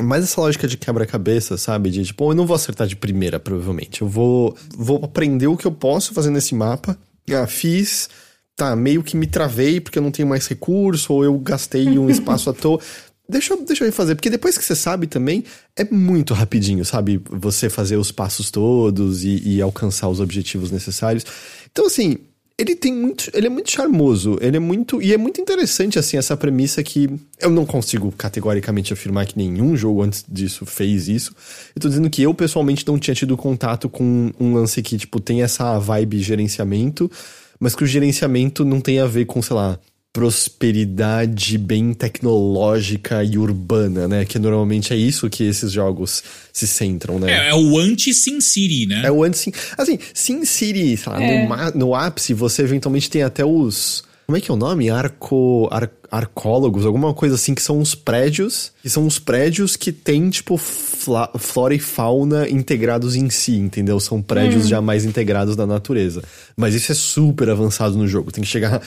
mais 0.00 0.24
essa 0.24 0.40
lógica 0.40 0.66
de 0.66 0.78
quebra-cabeça, 0.78 1.58
sabe? 1.58 1.90
De 1.90 2.02
tipo, 2.04 2.30
eu 2.30 2.34
não 2.34 2.46
vou 2.46 2.54
acertar 2.54 2.86
de 2.86 2.96
primeira, 2.96 3.38
provavelmente. 3.38 4.00
Eu 4.00 4.08
vou, 4.08 4.56
vou 4.74 5.04
aprender 5.04 5.46
o 5.46 5.58
que 5.58 5.66
eu 5.66 5.72
posso 5.72 6.14
fazer 6.14 6.30
nesse 6.30 6.54
mapa 6.54 6.96
ah, 7.34 7.46
fiz, 7.46 8.08
tá, 8.56 8.74
meio 8.76 9.02
que 9.02 9.16
me 9.16 9.26
travei 9.26 9.80
porque 9.80 9.98
eu 9.98 10.02
não 10.02 10.10
tenho 10.10 10.28
mais 10.28 10.46
recurso, 10.46 11.12
ou 11.12 11.24
eu 11.24 11.38
gastei 11.38 11.98
um 11.98 12.08
espaço 12.10 12.50
à 12.50 12.52
toa. 12.52 12.80
Deixa, 13.28 13.56
deixa 13.56 13.84
eu 13.84 13.86
refazer, 13.86 14.16
porque 14.16 14.28
depois 14.28 14.58
que 14.58 14.64
você 14.64 14.74
sabe 14.74 15.06
também, 15.06 15.44
é 15.76 15.84
muito 15.84 16.34
rapidinho, 16.34 16.84
sabe? 16.84 17.22
Você 17.30 17.70
fazer 17.70 17.96
os 17.96 18.10
passos 18.10 18.50
todos 18.50 19.22
e, 19.24 19.40
e 19.44 19.62
alcançar 19.62 20.08
os 20.08 20.18
objetivos 20.18 20.72
necessários. 20.72 21.24
Então, 21.70 21.86
assim, 21.86 22.18
ele 22.60 22.76
tem 22.76 22.92
muito. 22.92 23.30
Ele 23.32 23.46
é 23.46 23.50
muito 23.50 23.70
charmoso. 23.70 24.36
Ele 24.40 24.58
é 24.58 24.60
muito. 24.60 25.00
E 25.00 25.14
é 25.14 25.16
muito 25.16 25.40
interessante, 25.40 25.98
assim, 25.98 26.18
essa 26.18 26.36
premissa 26.36 26.82
que 26.82 27.08
eu 27.40 27.48
não 27.48 27.64
consigo 27.64 28.12
categoricamente 28.12 28.92
afirmar 28.92 29.26
que 29.26 29.38
nenhum 29.38 29.74
jogo 29.74 30.02
antes 30.02 30.22
disso 30.28 30.66
fez 30.66 31.08
isso. 31.08 31.34
Eu 31.74 31.80
tô 31.80 31.88
dizendo 31.88 32.10
que 32.10 32.22
eu, 32.22 32.34
pessoalmente, 32.34 32.86
não 32.86 32.98
tinha 32.98 33.14
tido 33.14 33.34
contato 33.36 33.88
com 33.88 34.30
um 34.38 34.52
lance 34.52 34.82
que, 34.82 34.98
tipo, 34.98 35.18
tem 35.18 35.42
essa 35.42 35.78
vibe 35.78 36.18
gerenciamento, 36.18 37.10
mas 37.58 37.74
que 37.74 37.82
o 37.82 37.86
gerenciamento 37.86 38.62
não 38.62 38.80
tem 38.80 39.00
a 39.00 39.06
ver 39.06 39.24
com, 39.24 39.40
sei 39.40 39.56
lá, 39.56 39.78
prosperidade 40.12 41.56
bem 41.56 41.94
tecnológica 41.94 43.22
e 43.22 43.38
urbana, 43.38 44.08
né? 44.08 44.24
Que 44.24 44.38
normalmente 44.38 44.92
é 44.92 44.96
isso 44.96 45.30
que 45.30 45.44
esses 45.44 45.70
jogos 45.70 46.22
se 46.52 46.66
centram, 46.66 47.18
né? 47.18 47.32
É, 47.32 47.50
é 47.50 47.54
o 47.54 47.78
anti-Sin 47.78 48.40
City, 48.40 48.86
né? 48.86 49.02
É 49.04 49.12
o 49.12 49.22
anti-Sin... 49.22 49.52
Assim, 49.78 49.98
Sin 50.12 50.44
City, 50.44 50.96
sei 50.96 51.12
lá, 51.12 51.22
é. 51.22 51.46
no, 51.46 51.78
no 51.78 51.94
ápice 51.94 52.34
você 52.34 52.62
eventualmente 52.62 53.08
tem 53.08 53.22
até 53.22 53.44
os 53.44 54.02
como 54.30 54.36
é 54.36 54.40
que 54.40 54.48
é 54.48 54.54
o 54.54 54.56
nome? 54.56 54.88
Arco. 54.88 55.68
Ar, 55.72 55.90
arcólogos, 56.08 56.86
alguma 56.86 57.12
coisa 57.12 57.34
assim, 57.34 57.52
que 57.52 57.60
são 57.60 57.80
uns 57.80 57.96
prédios. 57.96 58.72
Que 58.80 58.88
são 58.88 59.04
uns 59.04 59.18
prédios 59.18 59.74
que 59.74 59.90
tem, 59.90 60.30
tipo, 60.30 60.56
fla, 60.56 61.28
flora 61.36 61.74
e 61.74 61.80
fauna 61.80 62.48
integrados 62.48 63.16
em 63.16 63.28
si, 63.28 63.56
entendeu? 63.56 63.98
São 63.98 64.22
prédios 64.22 64.66
hum. 64.66 64.68
já 64.68 64.80
mais 64.80 65.04
integrados 65.04 65.56
da 65.56 65.66
natureza. 65.66 66.22
Mas 66.56 66.74
isso 66.74 66.92
é 66.92 66.94
super 66.94 67.50
avançado 67.50 67.98
no 67.98 68.06
jogo. 68.06 68.30
Tem 68.30 68.44
que 68.44 68.50
chegar. 68.50 68.80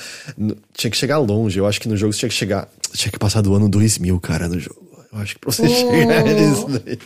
Tinha 0.73 0.89
que 0.89 0.97
chegar 0.97 1.17
longe. 1.17 1.59
Eu 1.59 1.67
acho 1.67 1.81
que 1.81 1.89
no 1.89 1.97
jogo 1.97 2.13
você 2.13 2.19
tinha 2.19 2.29
que 2.29 2.35
chegar. 2.35 2.69
Tinha 2.93 3.11
que 3.11 3.19
passar 3.19 3.41
do 3.41 3.53
ano 3.53 3.67
2000, 3.67 4.17
cara, 4.21 4.47
no 4.47 4.57
jogo. 4.57 4.92
Eu 5.13 5.21
acho 5.21 5.35
que 5.35 5.41
pra 5.41 5.51
você 5.51 5.67
chegar 5.67 6.23
nisso 6.23 6.67
daí. 6.67 6.99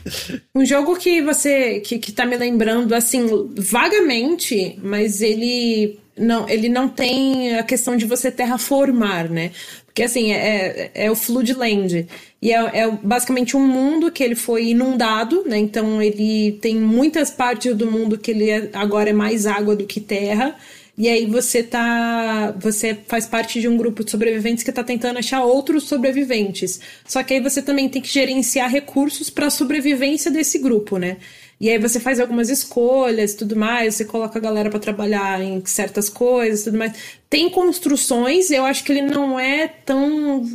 Um 0.56 0.66
jogo 0.66 0.96
que 0.96 1.22
você. 1.22 1.82
Que, 1.82 2.00
que 2.00 2.12
tá 2.12 2.26
me 2.26 2.38
lembrando, 2.38 2.96
assim, 2.96 3.28
vagamente, 3.58 4.80
mas 4.82 5.22
ele 5.22 6.00
não, 6.18 6.50
ele 6.50 6.70
não 6.70 6.88
tem 6.88 7.58
a 7.58 7.64
questão 7.64 7.96
de 7.96 8.06
você 8.06 8.32
terraformar, 8.32 9.30
né? 9.30 9.52
Porque 9.86 10.04
assim, 10.04 10.32
é, 10.32 10.92
é, 10.94 11.06
é 11.06 11.12
o 11.12 11.16
Floodland. 11.16 12.08
E 12.42 12.52
é, 12.52 12.82
é, 12.82 12.92
basicamente 12.92 13.58
um 13.58 13.68
mundo 13.68 14.12
que 14.12 14.24
ele 14.24 14.36
foi 14.36 14.68
inundado, 14.68 15.44
né? 15.46 15.58
Então 15.58 16.02
ele 16.02 16.54
tem 16.62 16.76
muitas 16.76 17.32
partes 17.32 17.76
do 17.76 17.90
mundo 17.90 18.18
que 18.18 18.32
ele 18.32 18.50
é, 18.50 18.70
agora 18.74 19.10
é 19.10 19.14
mais 19.14 19.46
água 19.46 19.76
do 19.76 19.86
que 19.86 20.00
terra. 20.00 20.56
E 20.98 21.08
aí 21.08 21.28
você 21.28 21.62
tá. 21.62 22.56
Você 22.60 22.98
faz 23.08 23.28
parte 23.28 23.62
de 23.62 23.68
um 23.68 23.78
grupo 23.78 24.04
de 24.04 24.10
sobreviventes 24.10 24.64
que 24.64 24.72
tá 24.72 24.84
tentando 24.84 25.20
achar 25.20 25.44
outros 25.44 25.84
sobreviventes. 25.84 26.80
Só 27.06 27.22
que 27.22 27.36
aí 27.36 27.40
você 27.40 27.62
também 27.62 27.88
tem 27.88 28.02
que 28.02 28.12
gerenciar 28.12 28.70
recursos 28.70 29.30
para 29.30 29.46
a 29.46 29.52
sobrevivência 29.52 30.32
desse 30.32 30.58
grupo, 30.58 30.98
né? 30.98 31.18
E 31.60 31.70
aí 31.70 31.80
você 31.80 32.00
faz 32.00 32.20
algumas 32.20 32.50
escolhas 32.50 33.34
tudo 33.34 33.56
mais, 33.56 33.96
você 33.96 34.06
coloca 34.06 34.38
a 34.38 34.42
galera 34.42 34.70
para 34.70 34.80
trabalhar 34.80 35.42
em 35.42 35.64
certas 35.66 36.08
coisas 36.08 36.64
tudo 36.64 36.78
mais. 36.78 36.94
Tem 37.30 37.50
construções, 37.50 38.52
eu 38.52 38.64
acho 38.64 38.84
que 38.84 38.92
ele 38.92 39.02
não 39.02 39.40
é 39.40 39.68
tão 39.68 40.48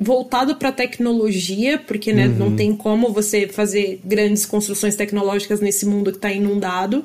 voltado 0.00 0.56
para 0.56 0.72
tecnologia, 0.72 1.78
porque 1.78 2.12
né, 2.12 2.26
uhum. 2.26 2.34
não 2.34 2.56
tem 2.56 2.74
como 2.74 3.12
você 3.12 3.48
fazer 3.48 4.00
grandes 4.04 4.46
construções 4.46 4.96
tecnológicas 4.96 5.60
nesse 5.60 5.84
mundo 5.86 6.10
que 6.12 6.18
está 6.18 6.32
inundado. 6.32 7.04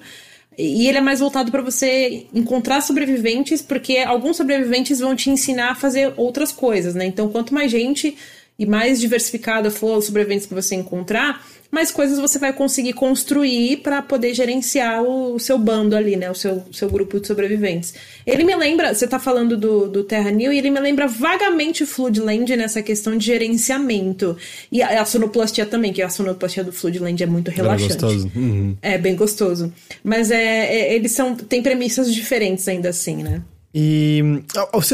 E 0.57 0.87
ele 0.87 0.97
é 0.97 1.01
mais 1.01 1.19
voltado 1.19 1.51
para 1.51 1.61
você 1.61 2.27
encontrar 2.33 2.81
sobreviventes, 2.81 3.61
porque 3.61 3.97
alguns 3.97 4.37
sobreviventes 4.37 4.99
vão 4.99 5.15
te 5.15 5.29
ensinar 5.29 5.71
a 5.71 5.75
fazer 5.75 6.13
outras 6.17 6.51
coisas, 6.51 6.95
né? 6.95 7.05
Então, 7.05 7.29
quanto 7.29 7.53
mais 7.53 7.71
gente 7.71 8.15
e 8.57 8.65
mais 8.65 8.99
diversificada 8.99 9.71
for 9.71 9.97
os 9.97 10.05
sobreviventes 10.05 10.45
que 10.45 10.53
você 10.53 10.75
encontrar, 10.75 11.45
mais 11.73 11.89
coisas 11.89 12.19
você 12.19 12.37
vai 12.37 12.53
conseguir 12.53 12.93
construir 12.93 13.77
para 13.77 13.99
poder 13.99 14.31
gerenciar 14.35 15.01
o, 15.01 15.33
o, 15.33 15.39
seu 15.39 15.57
bando 15.57 15.95
ali, 15.95 16.15
né? 16.15 16.29
O 16.29 16.35
seu, 16.35 16.63
seu 16.71 16.87
grupo 16.87 17.19
de 17.19 17.25
sobreviventes. 17.25 17.95
Ele 18.27 18.43
me 18.43 18.55
lembra, 18.55 18.93
você 18.93 19.07
tá 19.07 19.17
falando 19.17 19.57
do, 19.57 19.87
do 19.89 20.03
Terra 20.03 20.29
New, 20.29 20.53
e 20.53 20.57
ele 20.59 20.69
me 20.69 20.79
lembra 20.79 21.07
vagamente 21.07 21.83
Floodland 21.83 22.55
nessa 22.55 22.83
questão 22.83 23.17
de 23.17 23.25
gerenciamento. 23.25 24.37
E 24.71 24.83
a, 24.83 25.01
a 25.01 25.05
sonoplastia 25.05 25.65
também, 25.65 25.91
que 25.91 26.03
a 26.03 26.09
sonoplastia 26.09 26.63
do 26.63 26.71
Floodland 26.71 27.23
é 27.23 27.25
muito 27.25 27.49
relaxante. 27.49 27.93
É 27.93 27.95
gostoso. 27.95 28.31
Uhum. 28.35 28.77
É 28.79 28.97
bem 28.99 29.15
gostoso. 29.15 29.73
Mas 30.03 30.29
é, 30.29 30.65
é, 30.67 30.93
eles 30.93 31.13
são. 31.13 31.35
tem 31.35 31.63
premissas 31.63 32.13
diferentes 32.13 32.67
ainda 32.67 32.89
assim, 32.89 33.23
né? 33.23 33.41
E 33.75 34.21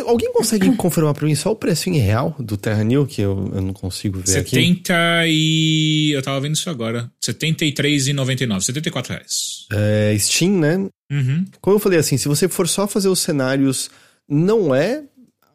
alguém 0.07 0.31
consegue 0.31 0.73
confirmar 0.77 1.13
para 1.13 1.25
mim 1.25 1.35
só 1.35 1.51
o 1.51 1.55
preço 1.55 1.89
em 1.89 1.97
real 1.97 2.33
do 2.39 2.55
Terra 2.55 2.83
New, 2.83 3.05
que 3.05 3.21
eu, 3.21 3.51
eu 3.53 3.61
não 3.61 3.73
consigo 3.73 4.19
ver 4.19 4.27
70 4.27 4.93
aqui? 4.93 5.29
e... 5.29 6.11
eu 6.11 6.21
tava 6.21 6.39
vendo 6.39 6.55
isso 6.55 6.69
agora. 6.69 7.11
R$ 7.25 7.33
73,99, 7.33 8.61
74 8.61 9.13
reais. 9.13 9.67
É, 9.73 10.15
Steam, 10.17 10.59
né? 10.59 10.77
Uhum. 11.11 11.45
Como 11.59 11.75
eu 11.75 11.79
falei 11.79 11.99
assim, 11.99 12.15
se 12.15 12.29
você 12.29 12.47
for 12.47 12.69
só 12.69 12.87
fazer 12.87 13.09
os 13.09 13.19
cenários, 13.19 13.91
não 14.29 14.73
é 14.73 15.03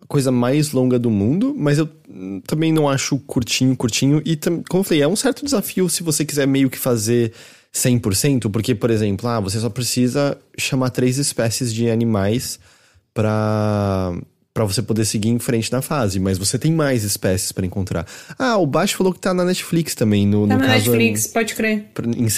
a 0.02 0.06
coisa 0.06 0.30
mais 0.30 0.72
longa 0.72 0.98
do 0.98 1.10
mundo, 1.10 1.54
mas 1.56 1.78
eu 1.78 1.88
também 2.46 2.74
não 2.74 2.86
acho 2.86 3.18
curtinho, 3.20 3.74
curtinho. 3.74 4.20
E 4.26 4.36
como 4.68 4.80
eu 4.80 4.84
falei, 4.84 5.02
é 5.02 5.08
um 5.08 5.16
certo 5.16 5.46
desafio 5.46 5.88
se 5.88 6.02
você 6.02 6.26
quiser 6.26 6.46
meio 6.46 6.68
que 6.68 6.78
fazer 6.78 7.32
100%, 7.74 8.50
porque, 8.50 8.74
por 8.74 8.90
exemplo, 8.90 9.26
ah, 9.28 9.40
você 9.40 9.58
só 9.58 9.70
precisa 9.70 10.36
chamar 10.58 10.90
três 10.90 11.16
espécies 11.16 11.72
de 11.72 11.88
animais 11.88 12.60
para 13.14 14.12
para 14.54 14.64
você 14.64 14.80
poder 14.80 15.04
seguir 15.04 15.30
em 15.30 15.38
frente 15.40 15.72
na 15.72 15.82
fase, 15.82 16.20
mas 16.20 16.38
você 16.38 16.56
tem 16.56 16.72
mais 16.72 17.02
espécies 17.02 17.50
para 17.50 17.66
encontrar. 17.66 18.06
Ah, 18.38 18.56
o 18.56 18.64
Baixo 18.64 18.96
falou 18.96 19.12
que 19.12 19.18
tá 19.18 19.34
na 19.34 19.44
Netflix 19.44 19.96
também, 19.96 20.24
no, 20.28 20.46
tá 20.46 20.54
no 20.54 20.60
na 20.60 20.66
caso, 20.68 20.92
Netflix, 20.92 21.26
pode 21.26 21.54
crer. 21.56 21.90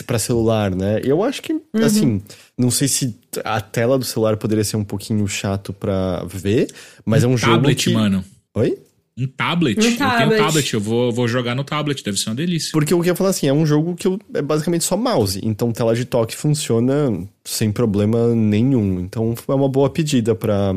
Para 0.06 0.18
celular, 0.18 0.74
né? 0.74 1.02
Eu 1.04 1.22
acho 1.22 1.42
que, 1.42 1.52
uhum. 1.52 1.62
assim, 1.84 2.22
não 2.56 2.70
sei 2.70 2.88
se 2.88 3.14
a 3.44 3.60
tela 3.60 3.98
do 3.98 4.04
celular 4.06 4.38
poderia 4.38 4.64
ser 4.64 4.78
um 4.78 4.84
pouquinho 4.84 5.28
chato 5.28 5.74
para 5.74 6.24
ver, 6.24 6.68
mas 7.04 7.22
um 7.22 7.32
é 7.32 7.34
um 7.34 7.38
tablet, 7.38 7.84
jogo 7.84 7.98
que... 7.98 8.02
mano. 8.02 8.24
Oi? 8.54 8.78
Um 9.18 9.26
tablet. 9.26 9.80
Um 9.80 9.90
eu 9.90 9.96
tablet. 9.96 10.28
tenho 10.28 10.42
um 10.42 10.44
tablet, 10.44 10.74
eu 10.74 10.80
vou, 10.80 11.12
vou 11.12 11.26
jogar 11.26 11.54
no 11.54 11.64
tablet, 11.64 12.04
deve 12.04 12.18
ser 12.18 12.30
uma 12.30 12.36
delícia. 12.36 12.70
Porque 12.72 12.92
o 12.92 13.00
que 13.00 13.08
eu 13.08 13.12
ia 13.12 13.16
falar 13.16 13.30
assim, 13.30 13.46
é 13.46 13.52
um 13.52 13.64
jogo 13.64 13.94
que 13.94 14.06
eu, 14.06 14.18
é 14.34 14.42
basicamente 14.42 14.84
só 14.84 14.96
mouse, 14.96 15.40
então 15.42 15.72
tela 15.72 15.94
de 15.94 16.04
toque 16.04 16.36
funciona 16.36 17.26
sem 17.44 17.72
problema 17.72 18.34
nenhum. 18.34 19.00
Então 19.00 19.34
é 19.48 19.54
uma 19.54 19.68
boa 19.68 19.88
pedida 19.88 20.34
para 20.34 20.74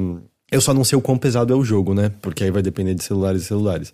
eu 0.52 0.62
só 0.62 0.74
não 0.74 0.84
sei 0.84 0.98
o 0.98 1.02
quão 1.02 1.18
pesado 1.18 1.54
é 1.54 1.56
o 1.56 1.64
jogo, 1.64 1.94
né? 1.94 2.12
Porque 2.22 2.44
aí 2.44 2.52
vai 2.52 2.62
depender 2.62 2.96
de 2.96 3.04
celulares 3.04 3.44
e 3.44 3.46
celulares. 3.46 3.94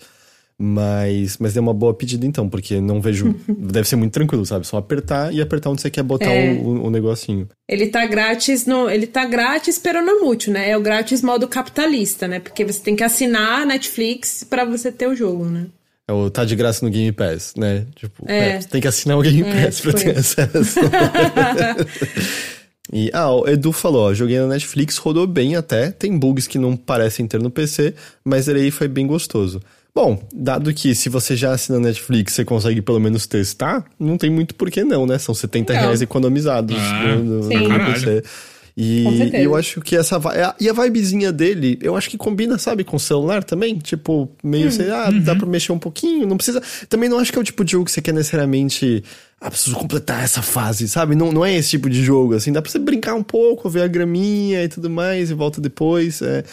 Mas, 0.58 1.38
mas 1.38 1.58
é 1.58 1.60
uma 1.60 1.74
boa 1.74 1.94
pedida 1.94 2.26
então, 2.26 2.48
porque 2.48 2.80
não 2.80 3.02
vejo. 3.02 3.36
deve 3.48 3.88
ser 3.88 3.98
muito 3.98 4.14
tranquilo, 4.14 4.46
sabe? 4.46 4.66
Só 4.66 4.78
apertar 4.78 5.34
e 5.34 5.42
apertar 5.42 5.70
onde 5.70 5.82
você 5.82 5.90
quer 5.90 6.04
botar 6.04 6.32
é. 6.32 6.54
o, 6.54 6.86
o, 6.86 6.90
negocinho. 6.90 7.50
Ele 7.68 7.88
tá 7.88 8.06
grátis 8.06 8.66
no. 8.66 8.90
Ele 8.90 9.06
tá 9.06 9.26
grátis 9.26 9.82
mútil, 10.22 10.54
né? 10.54 10.70
É 10.70 10.78
o 10.78 10.82
grátis 10.82 11.22
modo 11.22 11.46
capitalista, 11.48 12.28
né? 12.28 12.40
Porque 12.40 12.64
você 12.64 12.80
tem 12.80 12.96
que 12.96 13.04
assinar 13.04 13.64
a 13.64 13.66
Netflix 13.66 14.46
para 14.46 14.64
você 14.64 14.92
ter 14.92 15.08
o 15.08 15.16
jogo, 15.16 15.44
né? 15.46 15.68
É 16.08 16.14
o 16.14 16.30
tá 16.30 16.46
de 16.46 16.56
graça 16.56 16.86
no 16.86 16.92
Game 16.92 17.12
Pass, 17.12 17.54
né? 17.58 17.86
Tipo, 17.96 18.24
é. 18.28 18.50
É, 18.50 18.62
você 18.62 18.68
tem 18.70 18.80
que 18.80 18.88
assinar 18.88 19.18
o 19.18 19.22
Game 19.22 19.42
é, 19.42 19.66
Pass 19.66 19.82
pra 19.82 19.94
ter 19.94 20.18
acesso. 20.18 20.80
E, 22.94 23.10
ah, 23.14 23.32
o 23.32 23.48
Edu 23.48 23.72
falou, 23.72 24.10
ó, 24.10 24.14
joguei 24.14 24.38
na 24.38 24.48
Netflix, 24.48 24.98
rodou 24.98 25.26
bem 25.26 25.56
até, 25.56 25.90
tem 25.90 26.18
bugs 26.18 26.46
que 26.46 26.60
não 26.60 26.78
parecem 26.78 27.28
ter 27.28 27.42
no 27.42 27.50
PC, 27.50 27.96
mas 28.24 28.48
ele 28.48 28.62
aí 28.62 28.72
foi 28.72 28.88
bem 28.88 29.08
gostoso. 29.08 29.60
Bom, 29.96 30.22
dado 30.34 30.74
que 30.74 30.94
se 30.94 31.08
você 31.08 31.38
já 31.38 31.54
assina 31.54 31.80
Netflix, 31.80 32.34
você 32.34 32.44
consegue 32.44 32.82
pelo 32.82 33.00
menos 33.00 33.26
testar, 33.26 33.86
não 33.98 34.18
tem 34.18 34.30
muito 34.30 34.54
por 34.54 34.70
que 34.70 34.84
não, 34.84 35.06
né? 35.06 35.18
São 35.18 35.34
70 35.34 35.72
não. 35.72 35.80
reais 35.80 36.02
economizados 36.02 36.76
ah, 36.78 37.16
no, 37.16 37.50
no, 37.50 37.70
no 37.70 37.86
PC. 37.86 38.22
E, 38.78 39.06
e, 39.08 39.44
eu 39.44 39.56
acho 39.56 39.80
que 39.80 39.96
essa 39.96 40.20
e 40.60 40.68
a 40.68 40.74
vibezinha 40.74 41.32
dele, 41.32 41.80
eu 41.82 41.96
acho 41.96 42.10
que 42.10 42.18
combina, 42.18 42.58
sabe, 42.58 42.84
com 42.84 42.98
o 42.98 43.00
celular 43.00 43.42
também. 43.42 43.78
Tipo, 43.78 44.30
meio 44.44 44.66
hum, 44.66 44.68
assim, 44.68 44.90
ah, 44.90 45.10
uhum. 45.14 45.22
dá 45.22 45.34
pra 45.34 45.46
mexer 45.48 45.72
um 45.72 45.80
pouquinho, 45.80 46.28
não 46.28 46.36
precisa. 46.36 46.62
Também 46.90 47.08
não 47.08 47.18
acho 47.18 47.32
que 47.32 47.38
é 47.38 47.42
o 47.42 47.46
tipo 47.46 47.64
de 47.64 47.72
jogo 47.72 47.86
que 47.86 47.92
você 47.92 48.02
quer 48.02 48.14
necessariamente. 48.14 49.02
Ah, 49.40 49.50
preciso 49.50 49.78
completar 49.78 50.26
essa 50.26 50.42
fase, 50.42 50.90
sabe? 50.90 51.16
Não, 51.16 51.32
não 51.32 51.46
é 51.46 51.56
esse 51.56 51.70
tipo 51.70 51.90
de 51.90 52.04
jogo, 52.04 52.36
assim. 52.36 52.52
Dá 52.52 52.62
pra 52.62 52.70
você 52.70 52.80
brincar 52.80 53.16
um 53.16 53.24
pouco, 53.24 53.70
ver 53.70 53.84
a 53.84 53.88
graminha 53.88 54.62
e 54.62 54.68
tudo 54.68 54.90
mais, 54.90 55.32
e 55.32 55.34
volta 55.34 55.62
depois. 55.62 56.22
É. 56.22 56.44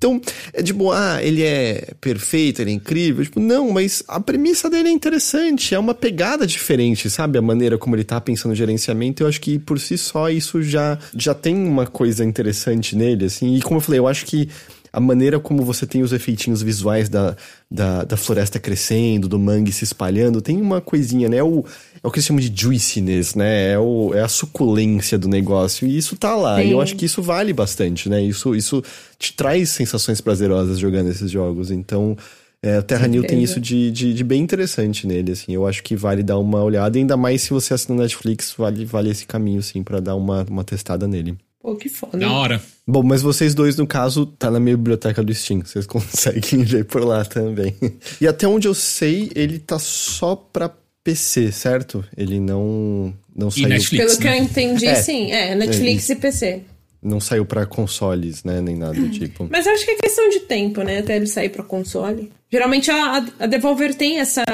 Então, 0.00 0.18
é 0.54 0.62
tipo, 0.62 0.90
ah, 0.92 1.22
ele 1.22 1.42
é 1.42 1.92
perfeito, 2.00 2.62
ele 2.62 2.70
é 2.70 2.72
incrível. 2.72 3.22
Tipo, 3.22 3.38
não, 3.38 3.70
mas 3.70 4.02
a 4.08 4.18
premissa 4.18 4.70
dele 4.70 4.88
é 4.88 4.92
interessante, 4.92 5.74
é 5.74 5.78
uma 5.78 5.92
pegada 5.92 6.46
diferente, 6.46 7.10
sabe? 7.10 7.36
A 7.36 7.42
maneira 7.42 7.76
como 7.76 7.94
ele 7.94 8.02
tá 8.02 8.18
pensando 8.18 8.52
no 8.52 8.56
gerenciamento, 8.56 9.22
eu 9.22 9.28
acho 9.28 9.38
que 9.38 9.58
por 9.58 9.78
si 9.78 9.98
só 9.98 10.30
isso 10.30 10.62
já, 10.62 10.98
já 11.14 11.34
tem 11.34 11.54
uma 11.54 11.86
coisa 11.86 12.24
interessante 12.24 12.96
nele, 12.96 13.26
assim. 13.26 13.56
E 13.56 13.60
como 13.60 13.76
eu 13.76 13.82
falei, 13.82 14.00
eu 14.00 14.08
acho 14.08 14.24
que 14.24 14.48
a 14.90 15.00
maneira 15.00 15.38
como 15.38 15.62
você 15.62 15.86
tem 15.86 16.02
os 16.02 16.14
efeitinhos 16.14 16.62
visuais 16.62 17.10
da, 17.10 17.36
da, 17.70 18.02
da, 18.04 18.16
floresta 18.16 18.58
crescendo, 18.58 19.28
do 19.28 19.38
mangue 19.38 19.70
se 19.70 19.84
espalhando, 19.84 20.40
tem 20.40 20.60
uma 20.60 20.80
coisinha, 20.80 21.28
né? 21.28 21.42
O, 21.42 21.62
é 22.02 22.06
o 22.06 22.10
que 22.10 22.18
eles 22.18 22.26
chamam 22.26 22.40
de 22.40 22.52
juiciness, 22.54 23.34
né? 23.34 23.72
É, 23.72 23.78
o, 23.78 24.12
é 24.14 24.20
a 24.20 24.28
suculência 24.28 25.18
do 25.18 25.28
negócio. 25.28 25.86
E 25.86 25.96
isso 25.96 26.16
tá 26.16 26.34
lá. 26.34 26.56
Sim. 26.56 26.68
E 26.68 26.70
eu 26.72 26.80
acho 26.80 26.96
que 26.96 27.04
isso 27.04 27.22
vale 27.22 27.52
bastante, 27.52 28.08
né? 28.08 28.22
Isso, 28.22 28.54
isso 28.54 28.82
te 29.18 29.34
traz 29.34 29.68
sensações 29.70 30.20
prazerosas 30.20 30.78
jogando 30.78 31.10
esses 31.10 31.30
jogos. 31.30 31.70
Então, 31.70 32.16
é, 32.62 32.80
Terra 32.82 33.06
New 33.06 33.22
tem 33.22 33.42
isso 33.42 33.60
de, 33.60 33.90
de, 33.90 34.14
de, 34.14 34.24
bem 34.24 34.42
interessante 34.42 35.06
nele, 35.06 35.32
assim. 35.32 35.52
Eu 35.52 35.66
acho 35.66 35.82
que 35.82 35.94
vale 35.96 36.22
dar 36.22 36.38
uma 36.38 36.62
olhada, 36.62 36.98
ainda 36.98 37.16
mais 37.16 37.42
se 37.42 37.50
você 37.50 37.74
assina 37.74 38.02
Netflix, 38.02 38.54
vale, 38.56 38.84
vale 38.84 39.10
esse 39.10 39.26
caminho, 39.26 39.62
sim, 39.62 39.82
para 39.82 40.00
dar 40.00 40.14
uma, 40.14 40.44
uma 40.48 40.64
testada 40.64 41.06
nele. 41.06 41.36
Pô, 41.62 41.76
que 41.76 41.90
foda. 41.90 42.16
Da 42.16 42.32
hora. 42.32 42.62
Bom, 42.86 43.02
mas 43.02 43.20
vocês 43.20 43.54
dois, 43.54 43.76
no 43.76 43.86
caso, 43.86 44.24
tá 44.24 44.50
na 44.50 44.58
minha 44.58 44.76
biblioteca 44.76 45.22
do 45.22 45.34
Steam. 45.34 45.60
Vocês 45.62 45.84
conseguem 45.86 46.64
ver 46.64 46.86
por 46.86 47.04
lá 47.04 47.24
também. 47.24 47.74
E 48.20 48.26
até 48.26 48.48
onde 48.48 48.66
eu 48.66 48.74
sei, 48.74 49.30
ele 49.34 49.58
tá 49.58 49.78
só 49.78 50.34
pra 50.34 50.70
PC, 51.02 51.50
certo? 51.52 52.04
Ele 52.16 52.38
não, 52.38 53.14
não 53.34 53.50
saiu... 53.50 53.68
Netflix, 53.68 54.16
Pelo 54.16 54.20
né? 54.20 54.20
que 54.20 54.38
eu 54.38 54.44
entendi, 54.44 54.86
é. 54.86 54.94
sim. 54.94 55.30
É, 55.32 55.54
Netflix 55.54 56.10
é 56.10 56.12
e 56.12 56.16
PC. 56.16 56.62
Não 57.02 57.18
saiu 57.18 57.46
para 57.46 57.64
consoles, 57.64 58.44
né? 58.44 58.60
Nem 58.60 58.76
nada 58.76 58.92
do 58.92 59.08
tipo. 59.08 59.48
Mas 59.50 59.66
acho 59.66 59.84
que 59.86 59.92
é 59.92 59.94
questão 59.94 60.28
de 60.28 60.40
tempo, 60.40 60.82
né? 60.82 60.98
Até 60.98 61.16
ele 61.16 61.26
sair 61.26 61.48
para 61.48 61.64
console. 61.64 62.30
Geralmente 62.50 62.90
a, 62.90 63.24
a 63.38 63.46
Devolver 63.46 63.94
tem 63.94 64.18
essa 64.20 64.44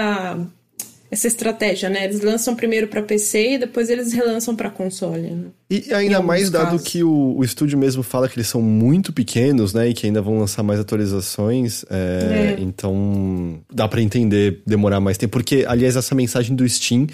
essa 1.10 1.26
estratégia, 1.26 1.88
né? 1.88 2.04
Eles 2.04 2.20
lançam 2.20 2.54
primeiro 2.54 2.88
para 2.88 3.02
PC 3.02 3.54
e 3.54 3.58
depois 3.58 3.88
eles 3.90 4.12
relançam 4.12 4.56
para 4.56 4.70
console. 4.70 5.30
Né? 5.30 5.46
E 5.70 5.92
ainda 5.92 6.20
mais 6.20 6.50
dado 6.50 6.72
casos. 6.72 6.82
que 6.82 7.04
o, 7.04 7.36
o 7.36 7.44
estúdio 7.44 7.78
mesmo 7.78 8.02
fala 8.02 8.28
que 8.28 8.36
eles 8.36 8.48
são 8.48 8.60
muito 8.60 9.12
pequenos, 9.12 9.72
né? 9.72 9.88
E 9.88 9.94
que 9.94 10.06
ainda 10.06 10.20
vão 10.20 10.38
lançar 10.38 10.62
mais 10.62 10.80
atualizações. 10.80 11.84
É, 11.88 12.56
é. 12.58 12.60
Então 12.60 13.60
dá 13.72 13.86
para 13.86 14.02
entender 14.02 14.62
demorar 14.66 15.00
mais 15.00 15.16
tempo. 15.16 15.32
Porque, 15.32 15.64
aliás, 15.68 15.96
essa 15.96 16.14
mensagem 16.14 16.56
do 16.56 16.68
Steam, 16.68 17.06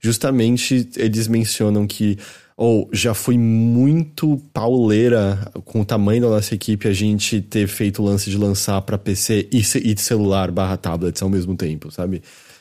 justamente 0.00 0.88
eles 0.96 1.26
mencionam 1.26 1.86
que 1.86 2.18
ou 2.56 2.82
oh, 2.82 2.94
já 2.94 3.14
foi 3.14 3.38
muito 3.38 4.36
pauleira 4.52 5.50
com 5.64 5.80
o 5.80 5.84
tamanho 5.84 6.20
da 6.20 6.28
nossa 6.28 6.54
equipe 6.54 6.86
a 6.86 6.92
gente 6.92 7.40
ter 7.40 7.66
feito 7.66 8.02
o 8.02 8.04
lance 8.04 8.28
de 8.28 8.36
lançar 8.36 8.82
para 8.82 8.98
PC 8.98 9.48
e, 9.50 9.60
e 9.60 9.98
celular 9.98 10.50
barra 10.50 10.76
tablets 10.76 11.22
ao 11.22 11.30
mesmo 11.30 11.56
tempo, 11.56 11.90
sabe? 11.90 12.20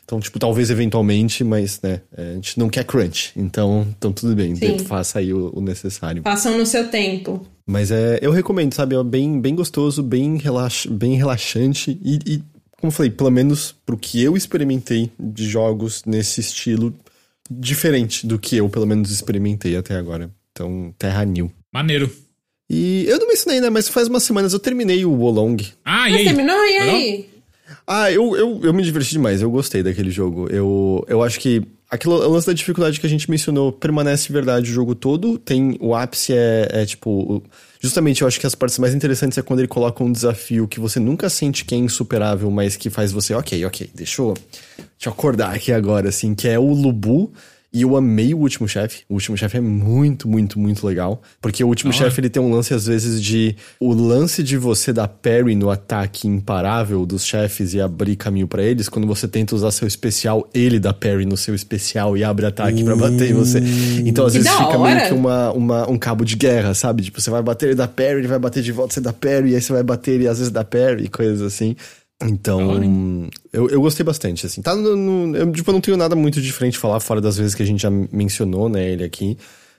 Então, 0.09 0.19
tipo, 0.19 0.39
talvez 0.39 0.71
eventualmente, 0.71 1.43
mas, 1.43 1.79
né, 1.83 2.01
é, 2.17 2.31
a 2.31 2.33
gente 2.33 2.57
não 2.57 2.67
quer 2.67 2.83
crunch. 2.83 3.31
Então, 3.35 3.85
então 3.95 4.11
tudo 4.11 4.35
bem, 4.35 4.55
faça 4.79 5.19
aí 5.19 5.31
o, 5.31 5.51
o, 5.53 5.61
necessário. 5.61 6.23
Façam 6.23 6.57
no 6.57 6.65
seu 6.65 6.87
tempo. 6.87 7.45
Mas 7.63 7.91
é, 7.91 8.17
eu 8.19 8.31
recomendo, 8.31 8.73
sabe? 8.73 8.95
É 8.95 9.03
bem, 9.03 9.39
bem 9.39 9.53
gostoso, 9.53 10.01
bem, 10.01 10.37
relax, 10.37 10.87
bem 10.87 11.15
relaxante 11.15 11.95
e, 12.03 12.15
e, 12.25 12.37
como 12.79 12.87
eu 12.87 12.91
falei, 12.91 13.11
pelo 13.11 13.29
menos 13.29 13.75
pro 13.85 13.95
que 13.95 14.19
eu 14.23 14.35
experimentei 14.35 15.11
de 15.19 15.47
jogos 15.47 16.01
nesse 16.07 16.41
estilo, 16.41 16.91
diferente 17.47 18.25
do 18.25 18.39
que 18.39 18.57
eu, 18.57 18.67
pelo 18.67 18.87
menos, 18.87 19.11
experimentei 19.11 19.77
até 19.77 19.95
agora. 19.95 20.31
Então, 20.51 20.91
Terra 20.97 21.23
New. 21.23 21.51
Maneiro. 21.71 22.11
E 22.67 23.05
eu 23.07 23.19
não 23.19 23.27
mencionei, 23.27 23.61
né? 23.61 23.69
Mas 23.69 23.87
faz 23.87 24.07
umas 24.07 24.23
semanas 24.23 24.53
eu 24.53 24.59
terminei 24.59 25.05
o 25.05 25.15
Wolong. 25.15 25.67
Ah, 25.85 26.09
e 26.09 26.17
aí? 26.17 26.23
terminou? 26.23 26.65
E 26.65 26.77
aí? 26.77 27.29
Ah, 27.91 28.11
eu, 28.11 28.37
eu, 28.37 28.59
eu 28.61 28.71
me 28.71 28.83
diverti 28.83 29.13
demais, 29.13 29.41
eu 29.41 29.49
gostei 29.49 29.81
daquele 29.81 30.11
jogo. 30.11 30.47
Eu, 30.51 31.03
eu 31.07 31.23
acho 31.23 31.39
que 31.39 31.63
aquilo, 31.89 32.17
o 32.23 32.31
lance 32.31 32.45
da 32.45 32.53
dificuldade 32.53 32.99
que 32.99 33.07
a 33.07 33.09
gente 33.09 33.27
mencionou 33.27 33.71
permanece 33.71 34.31
verdade 34.31 34.69
o 34.69 34.73
jogo 34.73 34.93
todo. 34.93 35.39
Tem 35.39 35.75
o 35.81 35.95
ápice 35.95 36.33
é, 36.33 36.67
é 36.69 36.85
tipo. 36.85 37.41
Justamente 37.81 38.21
eu 38.21 38.27
acho 38.27 38.39
que 38.39 38.45
as 38.45 38.53
partes 38.53 38.77
mais 38.77 38.93
interessantes 38.93 39.39
é 39.39 39.41
quando 39.41 39.61
ele 39.61 39.67
coloca 39.67 40.03
um 40.03 40.11
desafio 40.11 40.67
que 40.67 40.79
você 40.79 40.99
nunca 40.99 41.31
sente 41.31 41.65
que 41.65 41.73
é 41.73 41.79
insuperável, 41.79 42.51
mas 42.51 42.75
que 42.75 42.91
faz 42.91 43.11
você, 43.11 43.33
ok, 43.33 43.65
ok, 43.65 43.89
deixa 43.95 44.21
eu, 44.21 44.35
eu 45.03 45.11
acordar 45.11 45.55
aqui 45.55 45.71
agora, 45.71 46.09
assim, 46.09 46.35
que 46.35 46.47
é 46.47 46.59
o 46.59 46.71
Lubu. 46.71 47.33
E 47.71 47.83
eu 47.83 47.95
amei 47.95 48.33
o 48.33 48.37
último 48.39 48.67
chefe. 48.67 49.03
O 49.07 49.13
último 49.13 49.37
chefe 49.37 49.57
é 49.57 49.61
muito, 49.61 50.27
muito, 50.27 50.57
muito 50.59 50.85
legal. 50.87 51.21
Porque 51.39 51.63
o 51.63 51.67
último 51.67 51.93
chefe 51.93 52.19
ele 52.19 52.29
tem 52.29 52.41
um 52.41 52.51
lance, 52.51 52.73
às 52.73 52.87
vezes, 52.87 53.21
de. 53.21 53.55
O 53.79 53.93
lance 53.93 54.41
de 54.41 54.57
você 54.57 54.91
dar 54.91 55.07
parry 55.07 55.53
no 55.55 55.69
ataque 55.69 56.27
imparável 56.27 57.05
dos 57.05 57.23
chefes 57.23 57.75
e 57.75 57.79
abrir 57.81 58.15
caminho 58.15 58.47
pra 58.47 58.63
eles. 58.63 58.89
Quando 58.89 59.07
você 59.07 59.27
tenta 59.27 59.53
usar 59.55 59.69
seu 59.69 59.87
especial, 59.87 60.49
ele 60.51 60.79
dá 60.79 60.91
parry 60.93 61.25
no 61.25 61.37
seu 61.37 61.53
especial 61.53 62.17
e 62.17 62.23
abre 62.23 62.47
ataque 62.47 62.83
pra 62.83 62.95
bater 62.95 63.29
em 63.29 63.33
você. 63.33 63.59
Então, 64.03 64.25
às 64.25 64.33
Que 64.33 64.39
vezes, 64.39 64.51
fica 64.51 64.69
meio 64.79 64.81
hora. 64.97 65.07
que 65.07 65.13
uma, 65.13 65.51
uma- 65.51 65.89
um 65.91 65.97
cabo 65.97 66.25
de 66.25 66.35
guerra, 66.35 66.73
sabe? 66.73 67.03
Tipo, 67.03 67.21
você 67.21 67.29
vai 67.29 67.43
bater, 67.43 67.67
ele 67.67 67.75
dá 67.75 67.87
parry, 67.87 68.17
ele 68.19 68.27
vai 68.27 68.39
bater 68.39 68.63
de 68.63 68.71
volta, 68.71 68.95
você 68.95 69.01
dá 69.01 69.13
parry, 69.13 69.51
e 69.51 69.55
aí 69.55 69.61
você 69.61 69.71
vai 69.73 69.83
bater, 69.83 70.13
ele 70.15 70.27
às 70.27 70.39
vezes 70.39 70.51
dá 70.51 70.63
parry, 70.63 71.07
coisas 71.07 71.41
assim. 71.41 71.75
Então, 72.21 73.29
eu, 73.53 73.69
eu 73.69 73.81
gostei 73.81 74.03
bastante, 74.03 74.45
assim. 74.45 74.61
Tá 74.61 74.75
no, 74.75 74.95
no- 74.95 75.37
eu, 75.37 75.51
tipo, 75.51 75.69
eu 75.69 75.73
não 75.73 75.81
tenho 75.81 75.95
nada 75.97 76.15
muito 76.15 76.41
diferente 76.41 76.73
de 76.73 76.79
falar, 76.79 76.99
fora 76.99 77.21
das 77.21 77.37
vezes 77.37 77.55
que 77.55 77.63
a 77.63 77.65
gente 77.65 77.81
já 77.81 77.89
mencionou, 77.89 78.67
né, 78.67 78.89
ele 78.91 79.03
aqui. 79.03 79.37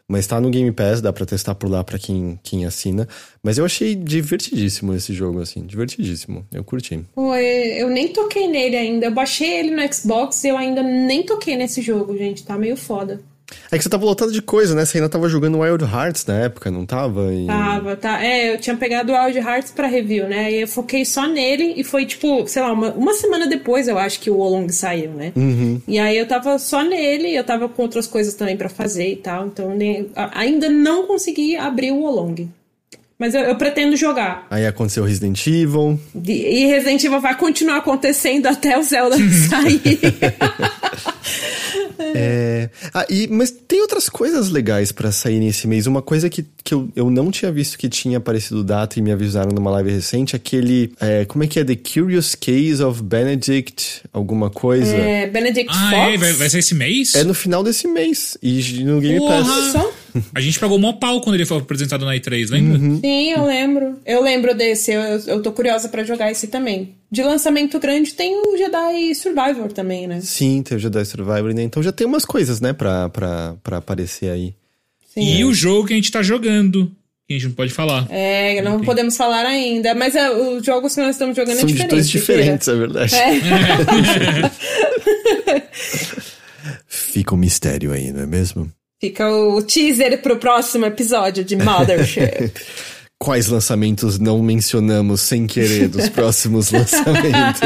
Mas 0.08 0.26
tá 0.26 0.40
no 0.40 0.50
Game 0.50 0.72
Pass, 0.72 1.00
dá 1.00 1.12
pra 1.12 1.24
testar 1.24 1.54
por 1.54 1.70
lá 1.70 1.84
pra 1.84 1.96
quem, 1.96 2.36
quem 2.42 2.64
assina. 2.66 3.06
Mas 3.44 3.58
eu 3.58 3.64
achei 3.64 3.94
divertidíssimo 3.94 4.92
esse 4.92 5.12
jogo, 5.14 5.40
assim. 5.40 5.64
Divertidíssimo. 5.64 6.44
Eu 6.52 6.64
curti. 6.64 6.98
Pô, 7.14 7.32
eu 7.36 7.86
eu 7.86 7.88
nem 7.90 8.08
toquei 8.08 8.48
nele 8.48 8.74
ainda. 8.76 9.06
Eu 9.06 9.12
baixei 9.14 9.60
ele 9.60 9.70
no 9.70 9.94
Xbox 9.94 10.42
e 10.42 10.48
eu 10.48 10.56
ainda 10.56 10.82
nem 10.82 11.22
toquei 11.22 11.56
nesse 11.56 11.80
jogo, 11.80 12.16
gente. 12.18 12.42
Tá 12.42 12.58
meio 12.58 12.76
foda. 12.76 13.20
É 13.70 13.76
que 13.78 13.82
você 13.84 13.88
tava 13.90 14.04
lotado 14.04 14.32
de 14.32 14.42
coisa, 14.42 14.74
né? 14.74 14.84
Você 14.84 14.98
ainda 14.98 15.08
tava 15.08 15.28
jogando 15.28 15.58
Wild 15.60 15.84
Hearts 15.84 16.24
na 16.26 16.34
época, 16.34 16.70
não 16.70 16.84
tava? 16.86 17.32
E... 17.32 17.46
Tava, 17.46 17.96
tá. 17.96 18.24
É, 18.24 18.52
eu 18.54 18.58
tinha 18.60 18.76
pegado 18.76 19.12
o 19.12 19.16
Wild 19.24 19.38
Hearts 19.38 19.70
pra 19.72 19.86
review, 19.86 20.28
né? 20.28 20.50
E 20.52 20.60
eu 20.62 20.68
foquei 20.68 21.04
só 21.04 21.26
nele 21.26 21.74
e 21.76 21.84
foi 21.84 22.04
tipo, 22.06 22.46
sei 22.48 22.62
lá, 22.62 22.72
uma, 22.72 22.90
uma 22.92 23.14
semana 23.14 23.46
depois 23.46 23.88
eu 23.88 23.98
acho 23.98 24.20
que 24.20 24.30
o 24.30 24.38
Olong 24.38 24.68
saiu, 24.72 25.10
né? 25.12 25.32
E 25.88 25.98
aí 25.98 26.16
eu 26.16 26.26
tava 26.26 26.58
só 26.58 26.82
nele, 26.82 27.34
eu 27.34 27.44
tava 27.44 27.68
com 27.68 27.82
outras 27.82 28.06
coisas 28.06 28.34
também 28.34 28.56
pra 28.56 28.68
fazer 28.68 29.10
e 29.12 29.16
tal. 29.16 29.46
Então 29.46 29.74
nem- 29.74 30.08
ainda 30.34 30.68
não 30.68 31.06
consegui 31.06 31.56
abrir 31.56 31.92
o 31.92 32.02
Olong. 32.02 32.48
Mas 33.20 33.34
eu, 33.34 33.42
eu 33.42 33.54
pretendo 33.54 33.96
jogar. 33.98 34.46
Aí 34.50 34.66
aconteceu 34.66 35.04
Resident 35.04 35.46
Evil. 35.46 36.00
E 36.26 36.64
Resident 36.66 37.04
Evil 37.04 37.20
vai 37.20 37.36
continuar 37.36 37.76
acontecendo 37.76 38.46
até 38.46 38.78
o 38.78 38.82
Zelda 38.82 39.16
sair. 39.48 40.00
É... 42.14 42.70
Ah, 42.94 43.06
e, 43.08 43.28
mas 43.28 43.50
tem 43.50 43.80
outras 43.82 44.08
coisas 44.08 44.48
legais 44.48 44.90
pra 44.90 45.12
sair 45.12 45.38
nesse 45.38 45.66
mês. 45.68 45.86
Uma 45.86 46.00
coisa 46.02 46.28
que, 46.30 46.44
que 46.64 46.72
eu, 46.74 46.88
eu 46.96 47.10
não 47.10 47.30
tinha 47.30 47.52
visto 47.52 47.78
que 47.78 47.88
tinha 47.88 48.18
aparecido 48.18 48.64
data 48.64 48.98
e 48.98 49.02
me 49.02 49.12
avisaram 49.12 49.50
numa 49.52 49.70
live 49.70 49.90
recente, 49.90 50.34
aquele. 50.34 50.92
é, 51.00 51.24
como 51.26 51.44
é 51.44 51.46
que 51.46 51.60
é? 51.60 51.64
The 51.64 51.76
Curious 51.76 52.34
Case 52.34 52.82
of 52.82 53.02
Benedict, 53.02 54.02
alguma 54.12 54.50
coisa. 54.50 54.94
É, 54.96 55.22
É, 55.22 55.26
Benedict 55.26 55.68
Ah, 55.70 55.90
Fox. 55.90 56.14
é? 56.14 56.16
Vai, 56.16 56.32
vai 56.32 56.48
ser 56.50 56.58
esse 56.58 56.74
mês? 56.74 57.14
no 57.22 57.34
final 57.34 57.62
desse 57.62 57.86
mês. 57.86 58.36
E 58.42 58.82
no 58.82 59.00
Game 59.00 59.18
Porra! 59.18 59.44
Pass. 59.44 59.72
Só? 59.72 59.92
A 60.34 60.40
gente 60.40 60.58
pagou 60.58 60.78
mó 60.78 60.92
pau 60.92 61.20
quando 61.20 61.34
ele 61.34 61.46
foi 61.46 61.58
apresentado 61.58 62.04
na 62.04 62.14
E3, 62.14 62.50
lembra? 62.50 62.78
Sim, 62.78 63.32
eu 63.32 63.44
lembro. 63.44 64.00
Eu 64.04 64.22
lembro 64.22 64.54
desse. 64.54 64.92
Eu, 64.92 65.02
eu, 65.02 65.42
tô 65.42 65.52
curiosa 65.52 65.88
pra 65.88 66.04
jogar 66.04 66.30
esse 66.30 66.48
também. 66.48 66.94
De 67.10 67.22
lançamento 67.22 67.78
grande 67.78 68.14
tem 68.14 68.34
o 68.36 68.56
Jedi 68.56 69.14
Survivor 69.14 69.72
também, 69.72 70.06
né? 70.06 70.20
Sim, 70.20 70.62
teve 70.62 70.76
o 70.76 70.78
Jedi 70.78 71.04
Survivor, 71.04 71.52
né? 71.54 71.62
Então 71.62 71.82
já 71.82 71.92
tem 71.92 72.06
umas 72.06 72.24
coisas, 72.24 72.60
né, 72.60 72.72
pra, 72.72 73.08
pra, 73.08 73.56
pra 73.62 73.76
aparecer 73.78 74.30
aí. 74.30 74.54
Sim. 75.12 75.38
E 75.38 75.44
o 75.44 75.52
jogo 75.52 75.88
que 75.88 75.92
a 75.92 75.96
gente 75.96 76.12
tá 76.12 76.22
jogando, 76.22 76.86
que 77.26 77.34
a 77.34 77.38
gente 77.38 77.48
não 77.48 77.54
pode 77.54 77.72
falar. 77.72 78.06
É, 78.10 78.62
não 78.62 78.80
podemos 78.80 79.16
falar 79.16 79.44
ainda. 79.44 79.94
Mas 79.94 80.14
é, 80.14 80.30
os 80.30 80.64
jogos 80.64 80.94
que 80.94 81.00
nós 81.00 81.16
estamos 81.16 81.36
jogando 81.36 81.56
São 81.56 81.68
é 81.68 81.72
diferente. 81.72 81.90
dois 81.90 82.08
diferentes, 82.08 82.68
é 82.68 82.74
verdade. 82.74 83.14
Fica 86.86 87.34
um 87.34 87.38
mistério 87.38 87.92
aí, 87.92 88.12
não 88.12 88.22
é 88.22 88.26
mesmo? 88.26 88.70
Fica 89.00 89.30
o 89.30 89.62
teaser 89.62 90.20
pro 90.20 90.36
próximo 90.36 90.84
episódio 90.84 91.42
de 91.42 91.56
Mothership. 91.56 92.52
Quais 93.18 93.48
lançamentos 93.48 94.18
não 94.18 94.42
mencionamos 94.42 95.22
sem 95.22 95.46
querer 95.46 95.88
dos 95.88 96.08
próximos 96.10 96.70
lançamentos? 96.70 97.60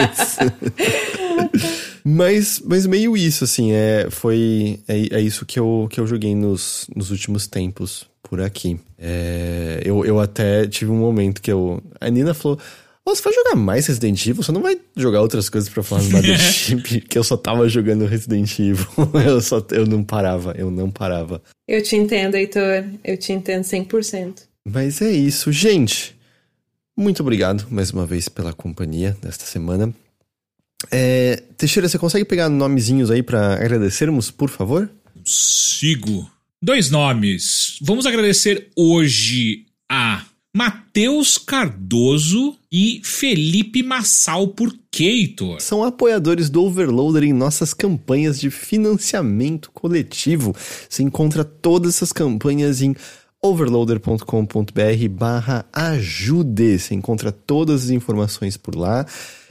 mas, 2.05 2.63
mas 2.65 2.87
meio 2.87 3.17
isso, 3.17 3.43
assim, 3.43 3.73
é, 3.73 4.07
foi, 4.11 4.79
é, 4.87 5.17
é 5.17 5.21
isso 5.21 5.45
que 5.45 5.59
eu, 5.59 5.89
que 5.91 5.99
eu 5.99 6.07
joguei 6.07 6.37
nos, 6.37 6.87
nos 6.95 7.11
últimos 7.11 7.49
tempos 7.49 8.07
por 8.23 8.41
aqui. 8.41 8.79
É, 8.97 9.81
eu, 9.85 10.05
eu 10.05 10.21
até 10.21 10.69
tive 10.69 10.93
um 10.93 10.99
momento 10.99 11.43
que 11.43 11.51
eu. 11.51 11.83
A 12.01 12.09
Nina 12.11 12.33
falou. 12.33 12.59
"Ó, 13.07 13.15
você 13.15 13.23
vai 13.23 13.33
jogar 13.33 13.57
mais 13.57 13.87
Resident 13.87 14.27
Evil? 14.27 14.43
Você 14.43 14.53
não 14.53 14.63
vai 14.63 14.79
jogar 14.97 15.21
outras 15.21 15.49
coisas 15.49 15.69
pra 15.69 15.83
falar 15.83 16.03
no 16.03 16.11
Mothership? 16.11 17.01
que 17.09 17.19
eu 17.19 17.25
só 17.25 17.37
tava 17.37 17.69
jogando 17.69 18.07
Resident 18.07 18.59
Evil. 18.59 18.87
eu, 19.27 19.41
só, 19.41 19.65
eu 19.71 19.87
não 19.87 20.03
parava, 20.03 20.55
eu 20.57 20.71
não 20.71 20.91
parava. 20.91 21.43
eu 21.69 21.83
te 21.83 21.97
entendo, 21.97 22.37
Heitor. 22.37 22.85
Eu 23.05 23.17
te 23.17 23.33
entendo 23.33 23.63
100%. 23.63 24.43
Mas 24.67 25.03
é 25.03 25.13
isso, 25.13 25.53
gente. 25.53 26.17
Muito 26.97 27.21
obrigado 27.21 27.67
mais 27.71 27.91
uma 27.91 28.07
vez 28.07 28.29
pela 28.29 28.53
companhia 28.53 29.17
nesta 29.23 29.45
semana. 29.45 29.93
É, 30.91 31.43
Teixeira, 31.57 31.89
você 31.89 31.99
consegue 31.99 32.25
pegar 32.25 32.49
nomezinhos 32.49 33.11
aí 33.11 33.23
pra 33.23 33.55
agradecermos, 33.55 34.31
por 34.31 34.49
favor? 34.49 34.89
Sigo. 35.25 36.31
Dois 36.63 36.91
nomes. 36.91 37.79
Vamos 37.83 38.07
agradecer 38.07 38.69
hoje 38.77 39.67
a 39.91 40.25
Matheus 40.57 41.37
Cardoso 41.37 42.57
e 42.71 43.01
Felipe 43.03 43.83
Massal 43.83 44.47
por 44.47 44.73
Keitor. 44.89 45.61
São 45.61 45.83
apoiadores 45.83 46.49
do 46.49 46.63
Overloader 46.63 47.25
em 47.25 47.33
nossas 47.33 47.75
campanhas 47.75 48.39
de 48.39 48.51
financiamento 48.51 49.73
coletivo. 49.73 50.55
Você 50.89 51.03
encontra 51.03 51.43
todas 51.43 51.97
essas 51.97 52.13
campanhas 52.13 52.83
em 52.83 52.95
overloader.com.br 53.43 55.09
barra 55.11 55.67
ajude. 55.73 56.79
Você 56.79 56.95
encontra 56.95 57.33
todas 57.33 57.87
as 57.87 57.91
informações 57.91 58.57
por 58.57 58.77
lá. 58.77 59.05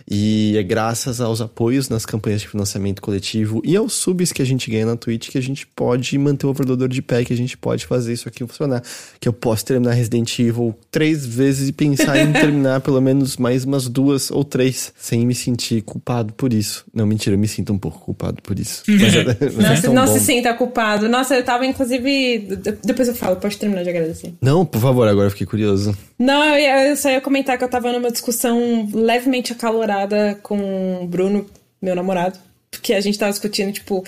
E 0.10 0.56
é 0.58 0.64
graças 0.64 1.22
aos 1.22 1.40
apoios 1.42 1.88
nas 1.90 2.06
campanhas 2.06 2.42
de 2.42 2.48
financiamento 2.48 3.02
coletivo 3.02 3.62
e 3.64 3.76
aos 3.76 3.94
subs 3.94 4.32
que 4.32 4.42
a 4.42 4.46
gente 4.46 4.70
ganha 4.70 4.86
na 4.86 4.96
Twitch 4.98 5.30
que 5.30 5.38
a 5.38 5.42
gente 5.42 5.66
pode 5.66 6.18
manter 6.18 6.46
o 6.46 6.50
overloader 6.50 6.88
de 6.90 7.02
pé, 7.02 7.24
que 7.24 7.32
a 7.34 7.38
gente 7.38 7.58
pode 7.58 7.86
fazer 7.86 8.14
isso 8.14 8.28
aqui 8.28 8.46
funcionar. 8.46 8.84
Que 9.20 9.28
eu 9.30 9.34
posso 9.34 9.64
terminar 9.66 9.94
Resident 9.94 10.38
Evil 10.40 10.76
três 10.92 11.26
vezes 11.26 11.70
e 11.70 11.72
pensar 11.72 12.18
em 12.18 12.32
terminar 12.34 12.82
pelo 12.82 13.00
menos 13.02 13.38
mais 13.38 13.64
umas 13.64 13.88
duas 13.88 14.30
ou 14.30 14.44
três, 14.44 14.94
sem 15.00 15.26
me 15.26 15.34
sentir 15.34 15.82
culpado 15.82 16.34
por 16.34 16.52
isso. 16.52 16.84
Não, 16.94 17.06
mentira, 17.06 17.36
eu 17.36 17.40
me 17.40 17.48
sinto 17.48 17.72
um 17.72 17.78
pouco 17.78 18.00
culpado 18.00 18.42
por 18.42 18.60
isso. 18.60 18.84
Mas, 18.92 19.16
é- 19.16 19.24
mas 19.56 19.84
Não, 19.84 19.92
é 19.92 19.96
não 19.96 20.08
se 20.08 20.20
sinta 20.20 20.54
culpado. 20.54 21.08
Nossa, 21.08 21.36
eu 21.36 21.44
tava, 21.44 21.66
inclusive. 21.66 22.40
de- 22.40 22.78
Depois 22.84 23.08
eu 23.08 23.16
falo, 23.16 23.36
pode 23.38 23.58
terminar 23.58 23.84
de 23.84 23.90
agradecer. 23.90 24.34
Não, 24.42 24.66
por 24.66 24.80
favor, 24.82 25.08
agora 25.08 25.28
eu 25.28 25.32
fiquei 25.32 25.48
curioso. 25.48 25.96
Não, 26.20 26.44
eu, 26.44 26.90
eu 26.90 26.96
só 26.98 27.10
ia 27.10 27.22
comentar 27.22 27.58
que 27.58 27.64
eu 27.64 27.70
tava 27.70 27.92
numa 27.92 28.12
discussão 28.12 28.90
levemente 28.94 29.52
acalorada 29.54 29.93
com 30.42 31.04
o 31.04 31.08
Bruno, 31.08 31.46
meu 31.82 31.96
namorado. 31.96 32.40
Porque 32.70 32.94
a 32.94 33.02
gente 33.02 33.20
tava 33.20 33.32
discutindo, 33.32 33.72
tipo, 33.72 34.04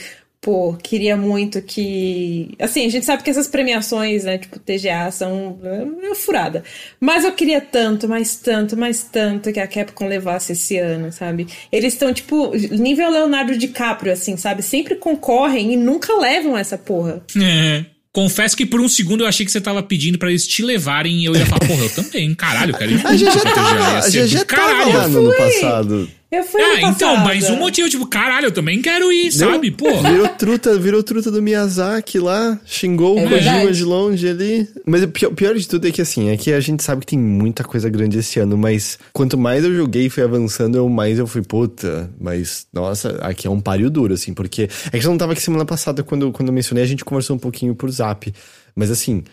pô, 0.45 0.73
queria 0.73 1.17
muito 1.17 1.59
que. 1.59 2.55
Assim, 2.59 2.85
a 2.85 2.89
gente 2.89 3.03
sabe 3.03 3.23
que 3.23 3.29
essas 3.31 3.47
premiações, 3.47 4.23
né, 4.23 4.37
tipo, 4.37 4.59
TGA, 4.59 5.09
são 5.09 5.59
é, 5.63 6.11
é 6.11 6.15
furada. 6.15 6.63
Mas 6.99 7.23
eu 7.23 7.31
queria 7.31 7.59
tanto, 7.59 8.07
mais 8.07 8.35
tanto, 8.35 8.77
mais 8.77 9.03
tanto 9.03 9.51
que 9.51 9.59
a 9.59 9.67
Capcom 9.67 10.07
levasse 10.07 10.51
esse 10.53 10.77
ano, 10.77 11.11
sabe? 11.11 11.47
Eles 11.71 11.93
estão, 11.93 12.13
tipo, 12.13 12.55
nível 12.55 13.09
Leonardo 13.09 13.57
DiCaprio, 13.57 14.13
assim, 14.13 14.37
sabe? 14.37 14.61
Sempre 14.61 14.95
concorrem 14.95 15.73
e 15.73 15.77
nunca 15.77 16.13
levam 16.15 16.55
essa 16.55 16.77
porra. 16.77 17.23
É. 17.41 17.94
Confesso 18.15 18.55
que 18.55 18.65
por 18.65 18.79
um 18.79 18.87
segundo 18.87 19.25
eu 19.25 19.27
achei 19.27 19.45
que 19.45 19.51
você 19.51 19.59
tava 19.59 19.83
pedindo 19.83 20.17
pra 20.17 20.29
eles 20.29 20.47
te 20.47 20.63
levarem 20.63 21.19
e 21.19 21.25
eu 21.25 21.35
ia 21.35 21.45
falar, 21.45 21.59
porra, 21.67 21.83
eu 21.83 21.89
também, 21.89 22.33
caralho, 22.33 22.71
cara. 22.71 22.85
A 23.03 23.13
gente 23.13 23.33
já 23.33 23.41
tava, 23.41 23.97
a 23.97 24.01
ser 24.03 24.11
gente 24.25 24.31
já 24.31 24.45
tava 24.45 24.85
caralho. 24.85 24.93
lá 24.93 25.07
no 25.09 25.35
passado. 25.35 26.09
Eu 26.31 26.43
fui 26.43 26.61
Ah, 26.61 26.81
então, 26.81 27.17
mais 27.17 27.49
um 27.49 27.57
motivo, 27.57 27.87
tipo, 27.87 28.05
caralho, 28.07 28.47
eu 28.47 28.51
também 28.51 28.81
quero 28.81 29.11
ir, 29.11 29.31
sabe? 29.31 29.69
Pô. 29.71 29.85
Virou 30.01 30.27
truta, 30.29 30.77
virou 30.77 31.03
truta 31.03 31.29
do 31.29 31.41
Miyazaki 31.41 32.19
lá, 32.19 32.59
xingou 32.65 33.17
É 33.19 33.25
o 33.25 33.29
Kojima 33.29 33.71
de 33.71 33.83
longe 33.83 34.27
ali. 34.27 34.67
Mas 34.85 35.03
o 35.03 35.07
pior, 35.07 35.31
pior 35.33 35.55
de 35.55 35.67
tudo 35.67 35.87
é 35.87 35.91
que 35.91 36.01
assim, 36.01 36.29
é 36.29 36.37
que 36.37 36.51
a 36.51 36.59
gente 36.59 36.83
sabe 36.83 37.01
que 37.01 37.07
tem 37.07 37.19
muita 37.19 37.63
coisa 37.63 37.89
grande 37.89 38.17
esse 38.17 38.39
ano, 38.39 38.57
mas 38.57 38.97
quanto 39.13 39.37
mais 39.37 39.63
eu 39.63 39.73
joguei 39.75 40.07
e 40.07 40.09
fui 40.09 40.23
avançando, 40.23 40.77
eu 40.77 40.89
mais 40.89 41.19
eu 41.19 41.27
fui, 41.27 41.41
puta, 41.43 42.09
mas 42.19 42.65
nossa, 42.73 43.17
aqui 43.21 43.47
é 43.47 43.49
um 43.49 43.61
páreo 43.61 43.89
duro, 43.89 44.13
assim, 44.13 44.33
porque. 44.33 44.63
É 44.91 44.97
que 44.97 45.01
você 45.01 45.07
não 45.07 45.17
tava 45.17 45.33
aqui 45.33 45.41
semana 45.41 45.65
passada 45.65 46.03
quando, 46.03 46.31
quando 46.31 46.49
eu 46.49 46.53
mencionei, 46.53 46.83
a 46.83 46.87
gente 46.87 47.05
conversou 47.05 47.35
um 47.35 47.39
pouquinho 47.39 47.75
por 47.75 47.89
zap. 47.91 48.33
Mas 48.75 48.89
assim, 48.89 49.23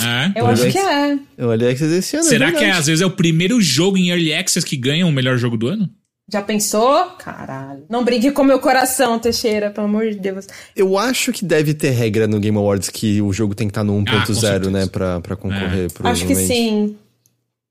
É? 0.00 0.40
Eu 0.40 0.46
acho 0.46 0.70
que 0.70 0.78
é. 0.78 1.18
O 1.38 1.50
Early 1.50 1.68
Access 1.68 1.94
é 1.94 1.98
esse 1.98 2.16
ano, 2.16 2.24
Será 2.24 2.48
é 2.48 2.52
que 2.52 2.64
é, 2.64 2.70
às 2.70 2.86
vezes 2.86 3.00
é 3.00 3.06
o 3.06 3.10
primeiro 3.10 3.60
jogo 3.60 3.96
em 3.96 4.10
Early 4.10 4.32
Access 4.34 4.66
que 4.66 4.76
ganha 4.76 5.06
o 5.06 5.12
melhor 5.12 5.36
jogo 5.36 5.56
do 5.56 5.68
ano? 5.68 5.88
Já 6.30 6.40
pensou? 6.40 7.04
Caralho. 7.18 7.84
Não 7.88 8.02
brinque 8.02 8.30
com 8.30 8.42
meu 8.42 8.58
coração, 8.58 9.18
Teixeira, 9.18 9.70
pelo 9.70 9.86
amor 9.86 10.08
de 10.08 10.18
Deus. 10.18 10.46
Eu 10.74 10.96
acho 10.96 11.32
que 11.32 11.44
deve 11.44 11.74
ter 11.74 11.90
regra 11.90 12.26
no 12.26 12.40
Game 12.40 12.56
Awards 12.56 12.88
que 12.88 13.20
o 13.20 13.32
jogo 13.32 13.54
tem 13.54 13.68
que 13.68 13.72
estar 13.72 13.84
no 13.84 14.02
Ah, 14.08 14.24
com 14.26 14.32
1.0, 14.32 14.34
certeza. 14.34 14.70
né? 14.70 14.86
Pra, 14.86 15.20
pra 15.20 15.36
concorrer, 15.36 15.90
Acho 16.02 16.26
que 16.26 16.34
sim. 16.34 16.96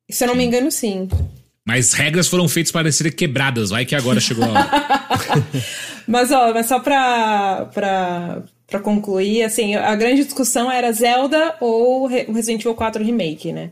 Se 0.10 0.24
eu 0.24 0.28
não 0.28 0.36
me 0.36 0.44
engano, 0.44 0.70
sim. 0.72 1.10
Mas 1.66 1.94
regras 1.94 2.28
foram 2.28 2.48
feitas 2.48 2.72
para 2.72 2.92
serem 2.92 3.12
quebradas. 3.12 3.72
Vai 3.72 3.86
que 3.86 3.96
agora 3.96 4.20
chegou 4.20 4.44
a 4.46 4.50
hora. 4.50 4.70
Mas, 6.08 6.32
ó, 6.32 6.54
mas 6.54 6.66
só 6.68 6.80
pra, 6.82 7.70
pra, 7.74 8.44
pra 8.68 8.80
concluir, 8.82 9.42
assim, 9.44 9.74
a 9.76 9.96
grande 9.96 10.26
discussão 10.26 10.70
era 10.70 10.92
Zelda 10.92 11.56
ou 11.62 12.04
o 12.04 12.08
Resident 12.08 12.60
Evil 12.60 12.76
4 12.76 13.02
Remake, 13.02 13.54
né? 13.54 13.70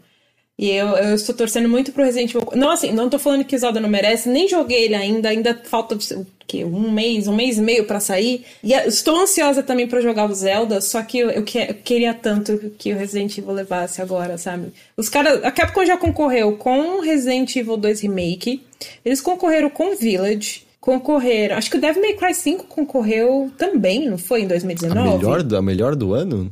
E 0.61 0.69
eu, 0.69 0.89
eu 0.89 1.15
estou 1.15 1.33
torcendo 1.33 1.67
muito 1.67 1.91
pro 1.91 2.03
Resident 2.03 2.35
Evil. 2.35 2.47
Não, 2.55 2.69
assim, 2.69 2.91
não 2.91 3.09
tô 3.09 3.17
falando 3.17 3.43
que 3.43 3.57
Zelda 3.57 3.79
não 3.79 3.89
merece, 3.89 4.29
nem 4.29 4.47
joguei 4.47 4.83
ele 4.83 4.93
ainda, 4.93 5.29
ainda 5.29 5.59
falta 5.65 5.95
o 5.95 6.25
quê? 6.47 6.63
um 6.63 6.91
mês, 6.91 7.27
um 7.27 7.35
mês 7.35 7.57
e 7.57 7.61
meio 7.61 7.85
pra 7.85 7.99
sair. 7.99 8.45
E 8.63 8.71
estou 8.73 9.19
ansiosa 9.21 9.63
também 9.63 9.87
pra 9.87 10.01
jogar 10.01 10.29
o 10.29 10.33
Zelda, 10.35 10.79
só 10.79 11.01
que 11.01 11.17
eu, 11.17 11.31
eu 11.31 11.41
que- 11.43 11.57
eu 11.57 11.73
queria 11.83 12.13
tanto 12.13 12.71
que 12.77 12.93
o 12.93 12.97
Resident 12.97 13.35
Evil 13.39 13.53
levasse 13.53 14.03
agora, 14.03 14.37
sabe? 14.37 14.67
Os 14.95 15.09
caras. 15.09 15.43
A 15.43 15.49
Capcom 15.49 15.83
já 15.83 15.97
concorreu 15.97 16.55
com 16.57 17.01
Resident 17.01 17.55
Evil 17.55 17.75
2 17.77 17.99
Remake, 18.01 18.61
eles 19.03 19.19
concorreram 19.19 19.69
com 19.69 19.95
Village. 19.95 20.63
Concorreram. 20.79 21.57
Acho 21.57 21.69
que 21.71 21.77
o 21.77 21.81
Devil 21.81 22.01
May 22.01 22.13
Cry 22.13 22.33
5 22.35 22.65
concorreu 22.65 23.51
também, 23.57 24.07
não 24.09 24.17
foi? 24.17 24.41
Em 24.41 24.45
A 24.45 24.49
2019? 24.49 25.09
melhor, 25.17 25.41
do- 25.43 25.57
a 25.57 25.61
melhor 25.61 25.95
do 25.95 26.13
ano? 26.13 26.51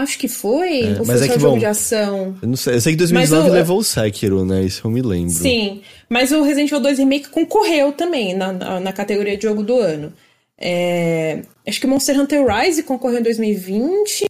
Acho 0.00 0.18
que 0.18 0.28
foi. 0.28 0.96
Ou 0.98 1.06
mas 1.06 1.18
foi 1.18 1.28
é 1.28 1.32
que, 1.32 1.38
jogo 1.40 1.52
bom, 1.54 1.58
de 1.58 1.66
ação? 1.66 2.36
Eu 2.42 2.48
não 2.48 2.56
sei. 2.56 2.74
Eu 2.74 2.80
sei 2.80 2.92
que 2.92 2.98
2019 2.98 3.42
Mas 3.42 3.50
o- 3.52 3.54
levou 3.54 3.78
o 3.78 3.84
Sekiro, 3.84 4.44
né? 4.44 4.62
Isso 4.62 4.82
eu 4.86 4.90
me 4.90 5.02
lembro. 5.02 5.32
Sim, 5.32 5.80
mas 6.08 6.32
o 6.32 6.42
Resident 6.42 6.68
Evil 6.70 6.80
2 6.80 6.98
Remake 6.98 7.28
concorreu 7.28 7.92
também 7.92 8.34
na, 8.34 8.52
na, 8.52 8.80
na 8.80 8.92
categoria 8.92 9.36
de 9.36 9.42
jogo 9.42 9.62
do 9.62 9.78
ano. 9.78 10.12
É, 10.58 11.40
acho 11.66 11.80
que 11.80 11.86
o 11.86 11.88
Monster 11.88 12.20
Hunter 12.20 12.44
Rise 12.46 12.82
concorreu 12.82 13.20
em 13.20 13.22
2020. 13.22 14.26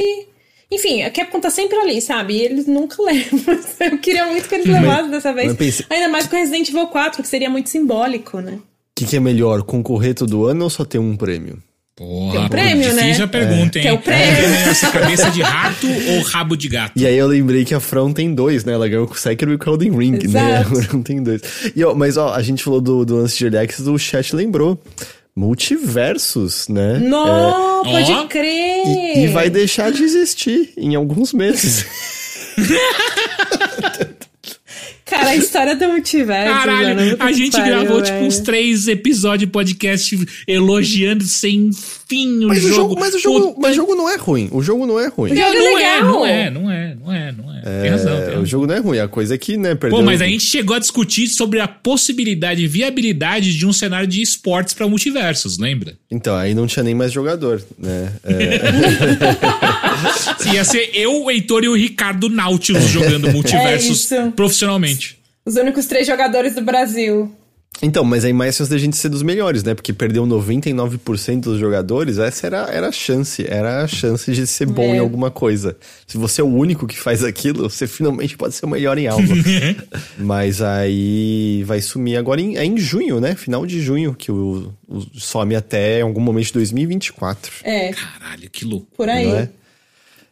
Enfim, 0.73 1.03
a 1.03 1.11
Capcom 1.11 1.41
tá 1.41 1.51
sempre 1.51 1.77
ali, 1.79 2.01
sabe? 2.01 2.35
E 2.35 2.43
eles 2.43 2.67
nunca 2.67 2.97
levam. 3.03 3.41
Eu 3.81 3.99
queria 3.99 4.27
muito 4.27 4.49
que 4.49 4.55
eles 4.55 4.67
levassem 4.67 5.11
dessa 5.11 5.33
vez. 5.33 5.83
Ainda 5.91 6.09
mais 6.09 6.27
com 6.29 6.37
Resident 6.37 6.69
Evil 6.69 6.87
4, 6.87 7.23
que 7.23 7.29
seria 7.29 7.51
muito 7.51 7.69
simbólico, 7.69 8.41
né? 8.41 8.53
O 8.53 8.61
que, 8.95 9.07
que 9.07 9.17
é 9.17 9.21
melhor, 9.21 9.63
concorrer 9.63 10.15
todo 10.15 10.45
ano 10.47 10.65
ou 10.65 10.71
só 10.71 10.85
ter 10.85 10.99
um 10.99 11.17
prêmio? 11.17 11.61
Porra, 12.01 12.32
Tem 12.32 12.40
um 12.40 12.48
prêmio, 12.48 12.94
difícil 12.94 13.18
né? 13.18 13.24
a 13.24 13.28
pergunta, 13.28 13.78
hein? 13.78 13.82
Que 13.82 13.89
é 13.89 13.93
o 13.93 13.98
prêmio. 13.98 14.43
É 14.43 14.72
ser 14.72 14.90
cabeça 14.90 15.31
de 15.31 15.43
rato 15.43 15.86
ou 15.86 16.22
rabo 16.22 16.56
de 16.56 16.66
gato? 16.66 16.93
E 16.97 17.06
aí 17.06 17.14
eu 17.14 17.27
lembrei 17.27 17.62
que 17.62 17.74
a 17.74 17.81
From 17.81 18.10
tem 18.10 18.35
dois, 18.35 18.64
né? 18.64 18.72
Ela 18.72 18.89
ganhou 18.89 19.06
com 19.06 19.12
o 19.12 19.18
Sekiro 19.18 19.52
e 19.52 19.59
com 19.59 19.68
o 19.68 19.74
Elden 19.74 19.94
Ring, 19.94 20.12
né? 20.12 20.20
Exato. 20.24 20.68
Agora 20.72 20.89
não 20.94 21.02
tem 21.02 21.22
dois. 21.22 21.43
E, 21.77 21.85
ó, 21.85 21.94
mas 21.94 22.16
ó, 22.16 22.32
a 22.32 22.40
gente 22.40 22.64
falou 22.64 22.81
do, 22.81 23.05
do 23.05 23.16
lance 23.16 23.36
de 23.36 23.44
Early 23.44 23.68
o 23.86 23.98
chat 23.98 24.35
lembrou. 24.35 24.81
Multiversos, 25.36 26.68
né? 26.68 26.98
Não, 26.98 27.85
pode 27.85 28.12
Ó. 28.12 28.27
crer! 28.27 29.16
E, 29.16 29.24
e 29.24 29.27
vai 29.28 29.51
deixar 29.51 29.93
de 29.93 30.02
existir 30.02 30.72
em 30.78 30.94
alguns 30.94 31.35
meses. 31.35 31.85
Cara, 35.11 35.31
a 35.31 35.37
história 35.37 35.74
do 35.77 35.89
multiverso. 35.89 36.53
Caralho, 36.55 36.95
mano, 36.97 37.16
a 37.19 37.32
gente 37.32 37.53
pariu, 37.57 37.66
gravou 37.82 38.01
tipo 38.03 38.15
velho. 38.15 38.27
uns 38.27 38.39
três 38.41 38.89
episódios 38.89 39.41
de 39.41 39.47
podcast 39.53 40.27
elogiando 40.47 41.24
sem 41.24 41.70
fim 42.09 42.45
o 42.45 42.49
Mas 42.49 42.62
jogo. 42.62 42.73
o 42.73 42.74
jogo, 42.77 42.97
mas 43.01 43.15
o 43.15 43.19
jogo, 43.19 43.41
Puta- 43.49 43.61
mas 43.61 43.73
o 43.73 43.74
jogo 43.77 43.95
não 43.95 44.09
é 44.09 44.16
ruim. 44.16 44.49
O 44.53 44.62
jogo 44.62 44.87
não 44.87 44.99
é 44.99 45.09
ruim. 45.09 45.32
O 45.32 45.37
jogo 45.37 45.49
é 45.49 45.53
não 45.61 45.61
é, 45.66 45.74
legal. 45.74 46.03
não 46.12 46.27
é, 46.27 46.51
não 46.51 46.70
é, 46.70 46.95
não 46.95 47.12
é, 47.12 47.32
não 47.32 47.55
é. 47.57 47.61
tem 47.82 47.91
razão, 47.91 48.12
tem 48.16 48.23
É, 48.23 48.27
razão. 48.27 48.43
o 48.43 48.47
jogo 48.47 48.66
não 48.66 48.74
é 48.74 48.78
ruim. 48.78 48.99
A 48.99 49.09
coisa 49.09 49.35
é 49.35 49.39
que, 49.39 49.57
né, 49.57 49.74
perdeu... 49.74 49.99
Pô, 49.99 50.05
mas 50.05 50.20
a 50.23 50.27
gente 50.27 50.45
chegou 50.45 50.74
a 50.74 50.78
discutir 50.78 51.28
sobre 51.28 51.61
a 51.61 51.69
possibilidade 51.69 52.62
e 52.65 52.66
viabilidade 52.66 53.57
de 53.57 53.66
um 53.66 53.73
cenário 53.73 54.07
de 54.09 54.20
esportes 54.23 54.74
pra 54.74 54.89
multiversos, 54.89 55.59
lembra? 55.59 55.95
Então, 56.11 56.35
aí 56.37 56.55
não 56.55 56.66
tinha 56.66 56.82
nem 56.82 56.95
mais 56.95 57.12
jogador, 57.12 57.62
né? 57.78 58.12
É, 58.24 58.61
Ia 60.55 60.65
ser 60.65 60.91
eu, 60.95 61.24
o 61.24 61.31
Heitor 61.31 61.62
e 61.65 61.69
o 61.69 61.74
Ricardo 61.74 62.28
Nautilus 62.28 62.85
jogando 62.89 63.31
multiversos 63.32 64.11
É 64.11 64.16
isso. 64.23 64.32
profissionalmente. 64.32 64.99
Os 65.45 65.57
únicos 65.57 65.87
três 65.87 66.07
jogadores 66.07 66.55
do 66.55 66.62
Brasil. 66.62 67.31
Então, 67.83 68.05
mas 68.05 68.25
aí 68.25 68.33
mais 68.33 68.57
chance 68.57 68.71
da 68.71 68.77
gente 68.77 68.97
ser 68.97 69.09
dos 69.09 69.23
melhores, 69.23 69.62
né? 69.62 69.75
Porque 69.75 69.93
perdeu 69.93 70.27
99% 70.27 71.41
dos 71.41 71.59
jogadores, 71.59 72.19
essa 72.19 72.47
era, 72.47 72.59
era 72.71 72.89
a 72.89 72.93
chance. 72.93 73.47
Era 73.49 73.83
a 73.85 73.87
chance 73.87 74.31
de 74.31 74.47
ser 74.47 74.67
bom 74.67 74.93
É. 74.93 74.97
em 74.97 74.99
alguma 74.99 75.31
coisa. 75.31 75.77
Se 76.07 76.19
você 76.19 76.41
é 76.41 76.45
o 76.45 76.49
único 76.49 76.87
que 76.87 76.99
faz 76.99 77.23
aquilo, 77.25 77.71
você 77.71 77.87
finalmente 77.87 78.37
pode 78.37 78.55
ser 78.55 78.67
o 78.67 78.69
melhor 78.69 78.99
em 78.99 79.07
algo. 79.07 79.23
mas 80.19 80.61
aí 80.61 81.62
vai 81.65 81.81
sumir 81.81 82.17
agora 82.19 82.41
em, 82.41 82.57
é 82.59 82.65
em 82.65 82.77
junho, 82.77 83.21
né? 83.21 83.35
Final 83.35 83.65
de 83.65 83.81
junho, 83.81 84.15
que 84.15 84.31
o, 84.33 84.75
o 84.89 85.01
some 85.19 85.55
até 85.55 86.01
algum 86.03 86.21
momento 86.21 86.47
de 86.49 86.53
2024. 86.55 87.53
É, 87.62 87.93
Caralho, 87.93 88.51
que 88.51 88.65
louco. 88.65 88.89
por 88.97 89.09
aí. 89.09 89.27
Não 89.27 89.37
é? 89.39 89.49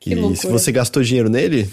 Que 0.01 0.11
e 0.11 0.15
loucura. 0.17 0.37
se 0.41 0.47
você 0.49 0.71
gastou 0.73 1.03
dinheiro 1.03 1.31
nele, 1.31 1.71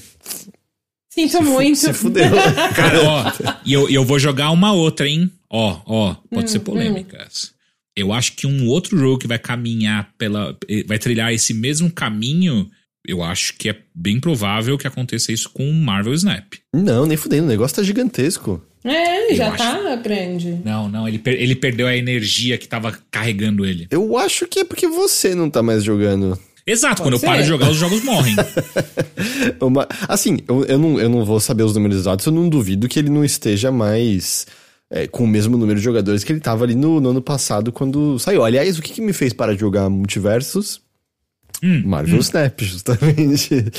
Sinto 1.16 1.42
muito. 1.42 1.78
se 1.78 1.94
fudeu. 1.94 2.26
Cara, 2.76 3.02
ó, 3.04 3.32
e 3.66 3.74
eu, 3.74 3.90
eu 3.90 4.04
vou 4.04 4.20
jogar 4.20 4.52
uma 4.52 4.74
outra, 4.74 5.08
hein? 5.08 5.32
Ó, 5.50 5.80
ó, 5.86 6.16
pode 6.30 6.46
Hum, 6.46 6.48
ser 6.48 6.60
polêmicas. 6.60 7.54
Eu 7.96 8.12
acho 8.12 8.34
que 8.34 8.46
um 8.46 8.68
outro 8.68 8.98
jogo 8.98 9.18
que 9.18 9.28
vai 9.28 9.40
caminhar 9.40 10.10
pela. 10.18 10.56
eh, 10.70 10.84
vai 10.86 11.00
trilhar 11.00 11.34
esse 11.34 11.54
mesmo 11.54 11.90
caminho. 11.90 12.70
Eu 13.08 13.24
acho 13.24 13.54
que 13.58 13.70
é 13.70 13.78
bem 13.94 14.20
provável 14.20 14.78
que 14.78 14.86
aconteça 14.88 15.32
isso 15.32 15.50
com 15.50 15.70
o 15.70 15.74
Marvel 15.74 16.14
Snap. 16.14 16.54
Não, 16.74 17.06
nem 17.06 17.16
fudendo. 17.16 17.46
O 17.46 17.50
negócio 17.50 17.78
tá 17.78 17.84
gigantesco. 17.84 18.62
É, 18.84 19.32
Eu 19.32 19.36
já 19.36 19.48
acho. 19.50 19.58
tá 19.58 19.96
grande. 19.96 20.60
Não, 20.66 20.90
não, 20.90 21.08
ele, 21.08 21.18
per- 21.20 21.40
ele 21.42 21.56
perdeu 21.56 21.88
a 21.88 21.96
energia 21.96 22.58
que 22.58 22.68
tava 22.68 22.96
carregando 23.10 23.66
ele. 23.66 23.88
Eu 23.90 24.18
acho 24.18 24.46
que 24.48 24.60
é 24.60 24.64
porque 24.66 24.88
você 24.88 25.34
não 25.34 25.50
tá 25.50 25.64
mais 25.64 25.84
jogando. 25.84 26.38
Exato, 26.68 27.02
quando 27.04 27.14
eu 27.14 27.20
ser. 27.20 27.28
paro 27.28 27.42
de 27.44 27.48
jogar, 27.48 27.70
os 27.70 27.78
jogos 27.78 28.04
morrem. 28.04 28.36
Uma- 29.62 29.88
assim, 30.08 30.40
eu, 30.48 30.66
eu, 30.66 30.78
não, 30.80 31.00
eu 31.00 31.10
não 31.10 31.24
vou 31.24 31.40
saber 31.40 31.64
os 31.64 31.76
números 31.76 31.98
exatos, 31.98 32.26
eu 32.26 32.32
não 32.32 32.50
duvido 32.50 32.88
que 32.88 32.98
ele 32.98 33.10
não 33.10 33.24
esteja 33.24 33.72
mais 33.72 34.48
é, 34.90 35.08
com 35.08 35.24
o 35.24 35.28
mesmo 35.28 35.58
número 35.58 35.78
de 35.80 35.84
jogadores 35.86 36.24
que 36.24 36.32
ele 36.34 36.40
tava 36.40 36.64
ali 36.64 36.76
no, 36.76 37.00
no 37.00 37.10
ano 37.10 37.22
passado 37.22 37.72
quando 37.72 38.18
saiu. 38.18 38.44
Aliás, 38.44 38.78
o 38.80 38.82
que, 38.82 38.94
que 38.94 39.02
me 39.02 39.14
fez 39.14 39.32
parar 39.34 39.54
de 39.54 39.60
jogar 39.60 39.90
multiversos? 39.90 40.82
Hum, 41.64 41.84
Marvel 41.86 42.20
Snap, 42.20 42.60
justamente. 42.62 43.72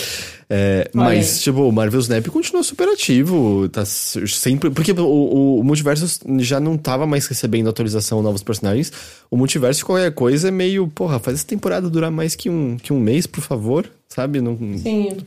É, 0.49 0.91
mas, 0.95 1.43
tipo, 1.43 1.61
o 1.63 1.73
Marvel 1.73 2.01
Snap 2.01 2.27
continua 2.29 2.63
super 2.63 2.89
ativo, 2.89 3.69
tá 3.69 3.85
sempre... 3.85 4.71
Porque 4.71 4.93
o, 4.93 5.05
o, 5.05 5.61
o 5.61 5.65
Multiverso 5.65 6.21
já 6.39 6.59
não 6.61 6.77
tava 6.79 7.07
mais 7.07 7.27
recebendo 7.27 7.69
atualização, 7.69 8.23
novos 8.23 8.43
personagens. 8.43 8.93
O 9.31 9.37
Multiverso, 9.37 9.85
qualquer 9.85 10.13
coisa, 10.13 10.49
é 10.49 10.51
meio... 10.51 10.89
Porra, 10.89 11.19
faz 11.19 11.39
essa 11.39 11.47
temporada 11.47 11.91
durar 11.91 12.11
mais 12.11 12.35
que 12.35 12.49
um, 12.49 12.77
que 12.77 12.93
um 12.93 13.01
mês, 13.01 13.27
por 13.27 13.41
favor, 13.43 13.91
sabe? 14.09 14.41
Não, 14.41 14.57
Sim. 14.57 15.19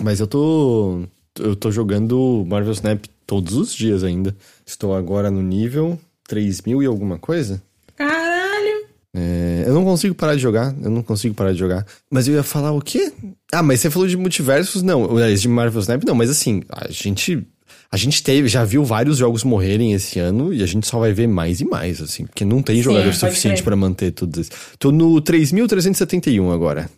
mas 0.00 0.20
eu 0.20 0.26
tô. 0.26 1.02
Eu 1.38 1.56
tô 1.56 1.70
jogando 1.70 2.44
Marvel 2.46 2.72
Snap 2.72 3.04
todos 3.26 3.54
os 3.54 3.74
dias 3.74 4.04
ainda. 4.04 4.36
Estou 4.66 4.94
agora 4.94 5.30
no 5.30 5.42
nível 5.42 5.98
3000 6.28 6.82
e 6.82 6.86
alguma 6.86 7.18
coisa. 7.18 7.62
Caralho. 7.96 8.31
É, 9.14 9.64
eu 9.66 9.74
não 9.74 9.84
consigo 9.84 10.14
parar 10.14 10.34
de 10.34 10.42
jogar. 10.42 10.74
Eu 10.82 10.90
não 10.90 11.02
consigo 11.02 11.34
parar 11.34 11.52
de 11.52 11.58
jogar. 11.58 11.86
Mas 12.10 12.26
eu 12.26 12.34
ia 12.34 12.42
falar 12.42 12.72
o 12.72 12.80
quê? 12.80 13.12
Ah, 13.52 13.62
mas 13.62 13.80
você 13.80 13.90
falou 13.90 14.08
de 14.08 14.16
multiversos? 14.16 14.82
Não. 14.82 15.08
De 15.34 15.48
Marvel 15.48 15.80
Snap? 15.80 16.02
Não, 16.04 16.14
mas 16.14 16.30
assim, 16.30 16.62
a 16.70 16.90
gente. 16.90 17.46
a 17.90 17.96
gente 17.96 18.22
teve, 18.22 18.48
já 18.48 18.64
viu 18.64 18.84
vários 18.84 19.18
jogos 19.18 19.44
morrerem 19.44 19.92
esse 19.92 20.18
ano 20.18 20.52
e 20.52 20.62
a 20.62 20.66
gente 20.66 20.86
só 20.86 20.98
vai 20.98 21.12
ver 21.12 21.26
mais 21.26 21.60
e 21.60 21.64
mais, 21.64 22.00
assim, 22.00 22.24
porque 22.24 22.44
não 22.44 22.62
tem 22.62 22.80
jogador 22.82 23.12
suficiente 23.12 23.62
para 23.62 23.76
manter 23.76 24.12
tudo 24.12 24.40
isso. 24.40 24.50
Tô 24.78 24.90
no 24.90 25.20
3.371 25.20 26.52
agora. 26.52 26.88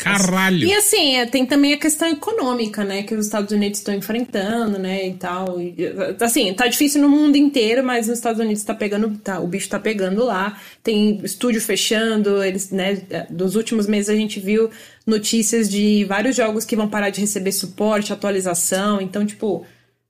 Caralho! 0.00 0.66
E 0.66 0.72
assim, 0.72 1.16
é, 1.16 1.26
tem 1.26 1.44
também 1.44 1.74
a 1.74 1.76
questão 1.76 2.08
econômica, 2.08 2.82
né? 2.82 3.02
Que 3.02 3.14
os 3.14 3.26
Estados 3.26 3.52
Unidos 3.52 3.80
estão 3.80 3.94
enfrentando, 3.94 4.78
né? 4.78 5.08
E 5.08 5.14
tal. 5.14 5.60
E, 5.60 5.76
assim, 6.18 6.52
tá 6.54 6.66
difícil 6.66 7.02
no 7.02 7.08
mundo 7.08 7.36
inteiro, 7.36 7.84
mas 7.84 8.08
nos 8.08 8.16
Estados 8.16 8.40
Unidos 8.40 8.64
tá 8.64 8.74
pegando. 8.74 9.10
Tá, 9.18 9.40
o 9.40 9.46
bicho 9.46 9.68
tá 9.68 9.78
pegando 9.78 10.24
lá. 10.24 10.58
Tem 10.82 11.20
estúdio 11.22 11.60
fechando. 11.60 12.42
Eles, 12.42 12.70
né? 12.70 13.02
Nos 13.28 13.56
últimos 13.56 13.86
meses 13.86 14.08
a 14.08 14.16
gente 14.16 14.40
viu 14.40 14.70
notícias 15.06 15.68
de 15.68 16.04
vários 16.06 16.34
jogos 16.34 16.64
que 16.64 16.74
vão 16.74 16.88
parar 16.88 17.10
de 17.10 17.20
receber 17.20 17.52
suporte, 17.52 18.12
atualização. 18.12 19.02
Então, 19.02 19.26
tipo, 19.26 19.66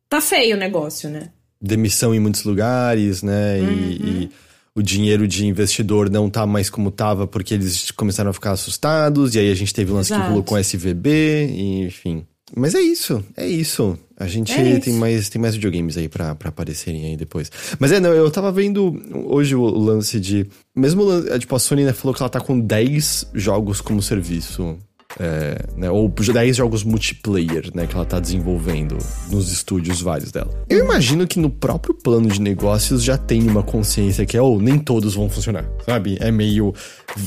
tá 0.08 0.20
feio 0.20 0.56
o 0.56 0.58
negócio, 0.58 1.10
né? 1.10 1.30
Demissão 1.60 2.14
em 2.14 2.20
muitos 2.20 2.44
lugares, 2.44 3.24
né? 3.24 3.58
Uhum. 3.58 3.90
E, 3.90 4.22
e 4.24 4.30
o 4.74 4.82
dinheiro 4.82 5.26
de 5.26 5.46
investidor 5.46 6.08
não 6.08 6.30
tá 6.30 6.46
mais 6.46 6.70
como 6.70 6.90
tava 6.90 7.26
porque 7.26 7.54
eles 7.54 7.90
começaram 7.90 8.30
a 8.30 8.32
ficar 8.32 8.52
assustados, 8.52 9.34
e 9.34 9.38
aí 9.38 9.50
a 9.50 9.54
gente 9.54 9.74
teve 9.74 9.92
um 9.92 9.96
lance 9.96 10.12
Exato. 10.12 10.22
que 10.22 10.28
rolou 10.28 10.44
com 10.44 10.58
SVB, 10.58 11.46
e, 11.52 11.82
enfim. 11.86 12.24
Mas 12.56 12.74
é 12.74 12.80
isso, 12.80 13.24
é 13.36 13.46
isso. 13.46 13.96
A 14.16 14.26
gente 14.26 14.52
é 14.52 14.78
tem, 14.78 14.94
mais, 14.94 15.28
tem 15.28 15.40
mais 15.40 15.54
videogames 15.54 15.96
aí 15.96 16.08
para 16.08 16.36
aparecerem 16.44 17.06
aí 17.06 17.16
depois. 17.16 17.50
Mas 17.78 17.92
é, 17.92 18.00
não, 18.00 18.12
eu 18.12 18.30
tava 18.30 18.50
vendo 18.50 19.00
hoje 19.26 19.54
o 19.54 19.64
lance 19.64 20.18
de. 20.18 20.46
Mesmo, 20.74 21.04
tipo, 21.38 21.54
a 21.54 21.58
Sony 21.58 21.84
né, 21.84 21.92
falou 21.92 22.14
que 22.14 22.20
ela 22.20 22.28
tá 22.28 22.40
com 22.40 22.58
10 22.58 23.28
jogos 23.34 23.80
como 23.80 24.02
serviço 24.02 24.76
é, 25.18 25.64
né, 25.76 25.90
ou 25.90 26.08
10 26.08 26.56
jogos 26.56 26.84
multiplayer, 26.84 27.70
né, 27.74 27.86
que 27.86 27.94
ela 27.94 28.04
tá 28.04 28.20
desenvolvendo 28.20 28.96
nos 29.30 29.50
estúdios 29.50 30.00
vários 30.00 30.30
dela. 30.30 30.50
Eu 30.68 30.84
imagino 30.84 31.26
que 31.26 31.38
no 31.38 31.50
próprio 31.50 31.94
plano 31.94 32.28
de 32.28 32.40
negócios 32.40 33.02
já 33.02 33.16
tem 33.16 33.48
uma 33.48 33.62
consciência 33.62 34.24
que 34.24 34.36
é, 34.36 34.42
ou 34.42 34.56
oh, 34.56 34.60
nem 34.60 34.78
todos 34.78 35.14
vão 35.14 35.28
funcionar, 35.28 35.68
sabe? 35.84 36.16
É 36.20 36.30
meio 36.30 36.74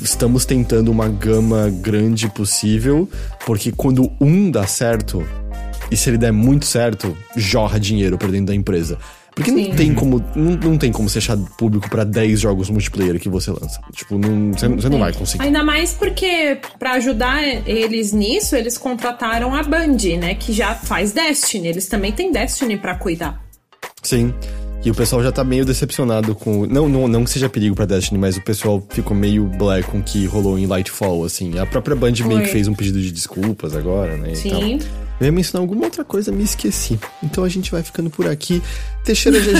estamos 0.02 0.46
tentando 0.46 0.92
uma 0.92 1.10
gama 1.10 1.70
grande 1.70 2.30
possível, 2.30 3.10
porque 3.46 3.72
quando 3.72 4.12
um 4.20 4.50
dá 4.50 4.66
certo, 4.66 5.26
e 5.92 5.98
se 5.98 6.10
ele 6.10 6.18
der 6.18 6.32
muito 6.32 6.66
certo, 6.66 7.16
jorra 7.36 7.80
dinheiro 7.80 8.18
pra 8.18 8.30
dentro 8.30 8.48
da 8.48 8.56
empresa. 8.56 8.98
Porque 9.36 9.52
Sim. 9.52 9.70
não 9.70 9.76
tem 9.76 9.94
como. 9.94 10.24
Não, 10.36 10.56
não 10.58 10.78
tem 10.78 10.92
como 10.92 11.10
ser 11.10 11.20
achado 11.20 11.44
público 11.58 11.90
para 11.90 12.04
10 12.04 12.40
jogos 12.40 12.70
multiplayer 12.70 13.20
que 13.20 13.30
você 13.30 13.52
lança. 13.52 13.80
Tipo, 13.92 14.18
não, 14.18 14.54
você, 14.54 14.68
você 14.68 14.90
não 14.90 15.00
vai 15.00 15.12
conseguir. 15.12 15.44
Ainda 15.44 15.64
mais 15.64 15.94
porque, 15.94 16.60
para 16.78 16.94
ajudar 16.94 17.44
eles 17.68 18.12
nisso, 18.12 18.56
eles 18.56 18.78
contrataram 18.78 19.56
a 19.56 19.64
Band, 19.64 19.98
né? 20.20 20.36
Que 20.36 20.54
já 20.54 20.76
faz 20.76 21.14
Destiny. 21.14 21.68
Eles 21.68 21.88
também 21.88 22.12
têm 22.12 22.32
Destiny 22.32 22.78
para 22.78 22.96
cuidar. 22.96 23.44
Sim. 24.04 24.34
E 24.86 24.92
o 24.92 24.94
pessoal 24.94 25.24
já 25.24 25.32
tá 25.32 25.44
meio 25.44 25.66
decepcionado 25.66 26.36
com. 26.36 26.66
Não, 26.66 26.90
não, 26.90 27.08
não 27.08 27.24
que 27.24 27.30
seja 27.30 27.48
perigo 27.48 27.74
pra 27.74 27.86
Destiny, 27.86 28.20
mas 28.20 28.36
o 28.36 28.42
pessoal 28.42 28.86
ficou 28.90 29.16
meio 29.16 29.46
black 29.46 29.90
com 29.90 30.00
o 30.00 30.04
que 30.04 30.26
rolou 30.26 30.60
em 30.60 30.66
Lightfall, 30.66 31.24
assim. 31.24 31.58
A 31.58 31.66
própria 31.66 31.96
Band 31.96 32.12
meio 32.28 32.42
que 32.42 32.50
fez 32.50 32.68
um 32.68 32.74
pedido 32.74 33.00
de 33.00 33.12
desculpas 33.12 33.76
agora, 33.76 34.18
né? 34.18 34.36
Sim. 34.36 34.80
Eu 35.24 35.28
ia 35.28 35.32
mencionar 35.32 35.62
alguma 35.62 35.86
outra 35.86 36.04
coisa, 36.04 36.32
me 36.32 36.44
esqueci. 36.44 37.00
Então 37.22 37.46
a 37.46 37.50
gente 37.50 37.72
vai 37.72 37.82
ficando 37.82 38.10
por 38.10 38.28
aqui. 38.28 38.62
Teixeira 39.06 39.40
GG, 39.40 39.56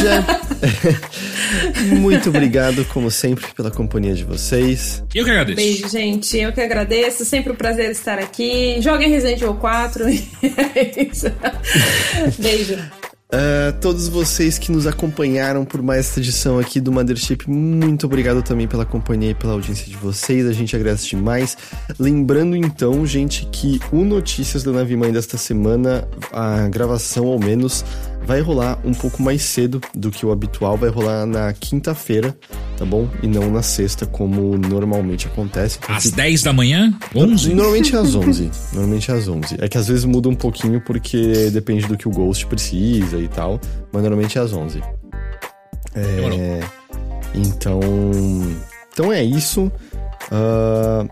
muito 2.00 2.30
obrigado, 2.30 2.84
como 2.86 3.10
sempre, 3.10 3.46
pela 3.54 3.72
companhia 3.72 4.14
de 4.14 4.24
vocês. 4.26 5.04
Eu 5.14 5.24
que 5.24 5.32
agradeço. 5.32 5.56
Beijo, 5.56 5.90
gente. 5.90 6.38
Eu 6.38 6.52
que 6.52 6.62
agradeço. 6.62 7.24
Sempre 7.24 7.54
um 7.54 7.56
prazer 7.56 7.92
estar 7.92 8.20
aqui. 8.20 8.82
Joguem 8.82 9.10
Resident 9.10 9.42
Evil 9.42 9.56
4. 9.56 10.06
é 10.08 11.02
isso. 11.02 11.28
Beijo. 12.40 13.03
Uh, 13.34 13.74
todos 13.82 14.08
vocês 14.08 14.60
que 14.60 14.72
nos 14.72 14.86
acompanharam 14.86 15.66
por 15.66 15.82
mais 15.82 16.02
essa 16.02 16.20
edição 16.20 16.60
aqui 16.60 16.80
do 16.80 16.92
Mothership, 16.92 17.50
muito 17.50 18.06
obrigado 18.06 18.44
também 18.44 18.68
pela 18.68 18.86
companhia 18.86 19.32
e 19.32 19.34
pela 19.34 19.54
audiência 19.54 19.88
de 19.88 19.98
vocês, 19.98 20.46
a 20.46 20.54
gente 20.54 20.76
agradece 20.76 21.08
demais. 21.08 21.58
Lembrando 21.98 22.56
então, 22.56 23.04
gente, 23.08 23.48
que 23.48 23.80
o 23.92 24.04
Notícias 24.04 24.62
da 24.62 24.72
Nave 24.72 24.96
Mãe 24.96 25.12
desta 25.12 25.36
semana, 25.36 26.08
a 26.32 26.68
gravação 26.68 27.26
ao 27.26 27.40
menos, 27.40 27.84
vai 28.26 28.42
rolar 28.42 28.80
um 28.84 28.94
pouco 28.94 29.22
mais 29.22 29.42
cedo 29.42 29.82
do 29.94 30.10
que 30.12 30.26
o 30.26 30.32
habitual, 30.32 30.78
vai 30.78 30.90
rolar 30.90 31.26
na 31.26 31.52
quinta-feira, 31.54 32.36
tá 32.78 32.86
bom? 32.86 33.08
E 33.22 33.28
não 33.28 33.52
na 33.52 33.62
sexta, 33.62 34.06
como 34.06 34.58
normalmente 34.58 35.28
acontece. 35.28 35.78
Porque... 35.80 35.94
Às 35.94 36.12
10 36.12 36.44
da 36.44 36.54
manhã? 36.54 36.94
11? 37.16 37.54
Normalmente 37.54 37.96
é 37.96 38.00
às 38.00 38.16
11. 38.16 38.52
normalmente 38.74 39.12
é 39.12 39.14
às 39.14 39.28
11. 39.28 39.58
É 39.60 39.68
que 39.68 39.78
às 39.78 39.88
vezes 39.88 40.06
muda 40.06 40.30
um 40.30 40.36
pouquinho 40.36 40.82
porque 40.82 41.50
depende 41.52 41.86
do 41.88 41.98
que 41.98 42.08
o 42.08 42.12
Ghost 42.12 42.46
precisa 42.48 43.18
e 43.18 43.28
tal, 43.28 43.60
mas 43.92 44.02
normalmente 44.02 44.38
é 44.38 44.42
às 44.42 44.54
11. 44.54 44.82
É... 45.96 46.60
Então... 47.36 47.80
Então 48.92 49.12
é 49.12 49.24
isso. 49.24 49.72
Uh... 50.32 51.10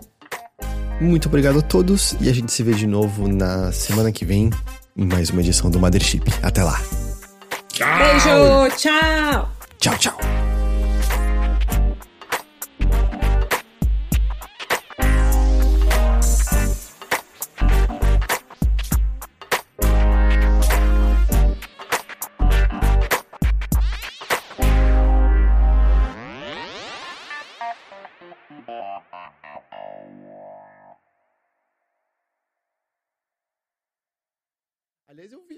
Muito 1.00 1.26
obrigado 1.26 1.58
a 1.58 1.62
todos 1.62 2.14
e 2.20 2.28
a 2.28 2.32
gente 2.32 2.52
se 2.52 2.62
vê 2.62 2.72
de 2.74 2.86
novo 2.86 3.26
na 3.26 3.72
semana 3.72 4.12
que 4.12 4.24
vem 4.24 4.50
em 4.96 5.04
mais 5.04 5.30
uma 5.30 5.40
edição 5.40 5.68
do 5.68 5.80
Mothership. 5.80 6.22
Até 6.42 6.62
lá. 6.62 6.80
Tchau. 7.72 7.98
Beijo, 7.98 8.68
tchau. 8.76 9.48
Tchau, 9.80 9.96
tchau. 9.98 10.51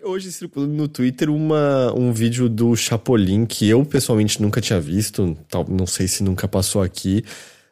Hoje 0.05 0.31
circulando 0.31 0.75
no 0.75 0.87
Twitter 0.87 1.31
uma, 1.31 1.93
um 1.97 2.13
vídeo 2.13 2.49
do 2.49 2.77
Chapolin 2.77 3.47
que 3.47 3.69
eu 3.69 3.85
pessoalmente 3.85 4.41
nunca 4.41 4.61
tinha 4.61 4.81
visto, 4.81 5.37
tal, 5.49 5.67
não 5.69 5.87
sei 5.87 6.07
se 6.07 6.23
nunca 6.23 6.47
passou 6.47 6.83
aqui, 6.83 7.25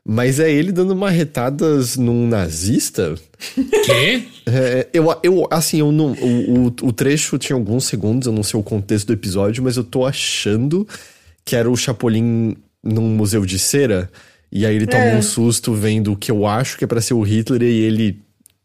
mas 0.04 0.40
é 0.40 0.50
ele 0.50 0.72
dando 0.72 0.96
marretadas 0.96 1.96
num 1.96 2.26
nazista. 2.26 3.14
Quê? 3.84 4.24
É, 4.46 4.88
eu, 4.92 5.06
eu, 5.22 5.46
assim, 5.50 5.78
eu 5.78 5.92
não, 5.92 6.12
o, 6.14 6.66
o, 6.66 6.66
o, 6.66 6.92
trecho 6.92 7.38
tinha 7.38 7.56
alguns 7.56 7.84
segundos, 7.84 8.26
eu 8.26 8.32
não 8.32 8.42
sei 8.42 8.58
o 8.58 8.62
contexto 8.62 9.06
do 9.06 9.12
episódio, 9.12 9.62
mas 9.62 9.76
eu 9.76 9.84
tô 9.84 10.04
achando 10.04 10.86
que 11.44 11.54
era 11.54 11.70
o 11.70 11.76
Chapolin 11.76 12.56
num 12.82 13.08
museu 13.14 13.46
de 13.46 13.58
cera, 13.58 14.10
e 14.50 14.66
aí 14.66 14.74
ele 14.74 14.86
toma 14.86 15.04
é. 15.04 15.16
um 15.16 15.22
susto 15.22 15.72
vendo 15.74 16.12
o 16.12 16.16
que 16.16 16.30
eu 16.30 16.46
acho 16.46 16.76
que 16.76 16.84
é 16.84 16.86
para 16.86 17.00
ser 17.00 17.14
o 17.14 17.22
Hitler 17.22 17.62
e 17.62 17.80
ele 17.82 18.20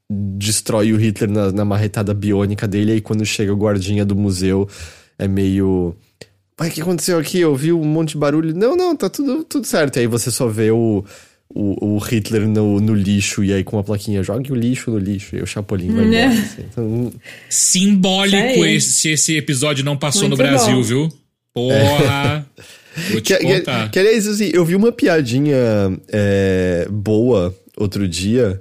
destrói 0.10 0.94
o 0.94 0.98
Hitler 0.98 1.30
na, 1.30 1.52
na 1.52 1.66
marretada 1.66 2.14
biônica 2.14 2.68
dele, 2.68 2.94
aí 2.94 3.02
quando 3.02 3.26
chega 3.26 3.52
o 3.54 3.58
guardinha 3.58 4.06
do 4.06 4.16
museu, 4.16 4.68
é 5.18 5.28
meio. 5.28 5.96
Mas 6.60 6.70
o 6.70 6.72
que 6.72 6.82
aconteceu 6.82 7.20
aqui? 7.20 7.40
Eu 7.40 7.56
vi 7.56 7.72
um 7.72 7.84
monte 7.84 8.12
de 8.12 8.18
barulho. 8.18 8.56
Não, 8.56 8.76
não, 8.76 8.96
tá 8.96 9.10
tudo, 9.10 9.44
tudo 9.44 9.68
certo. 9.68 9.98
E 9.98 10.00
aí 10.02 10.08
você 10.08 10.32
só 10.32 10.48
vê 10.48 10.72
o, 10.72 11.04
o, 11.54 11.96
o 11.96 11.98
Hitler 12.00 12.48
no, 12.48 12.80
no, 12.80 12.96
lixo, 12.96 13.44
e 13.44 13.54
aí 13.54 13.64
com 13.64 13.76
uma 13.76 13.84
plaquinha, 13.84 14.24
jogue 14.24 14.52
o 14.52 14.56
lixo 14.56 14.90
no 14.90 14.98
lixo, 14.98 15.36
e 15.36 15.42
o 15.42 15.46
Chapolin 15.46 15.94
vai 15.94 16.06
embora. 16.06 16.10
Né? 16.10 16.26
Assim. 16.26 16.66
Então... 16.72 17.14
Simbólico 17.50 18.66
é 18.66 18.74
esse, 18.74 19.10
esse 19.10 19.36
episódio 19.38 19.84
não 19.84 19.98
passou 19.98 20.24
Muito 20.24 20.32
no 20.32 20.38
Brasil, 20.38 20.76
bom. 20.76 20.84
viu? 20.84 21.10
Porra! 21.54 22.48
É. 22.58 23.12
Vou 23.12 23.22
te 23.22 23.38
que, 23.38 23.44
contar. 23.44 23.86
Que, 23.86 23.92
que, 23.92 24.00
aliás, 24.00 24.28
assim, 24.28 24.50
eu 24.52 24.66
vi 24.66 24.76
uma 24.76 24.92
piadinha 24.92 25.56
é, 26.08 26.88
boa 26.90 27.56
outro 27.78 28.08
dia 28.08 28.60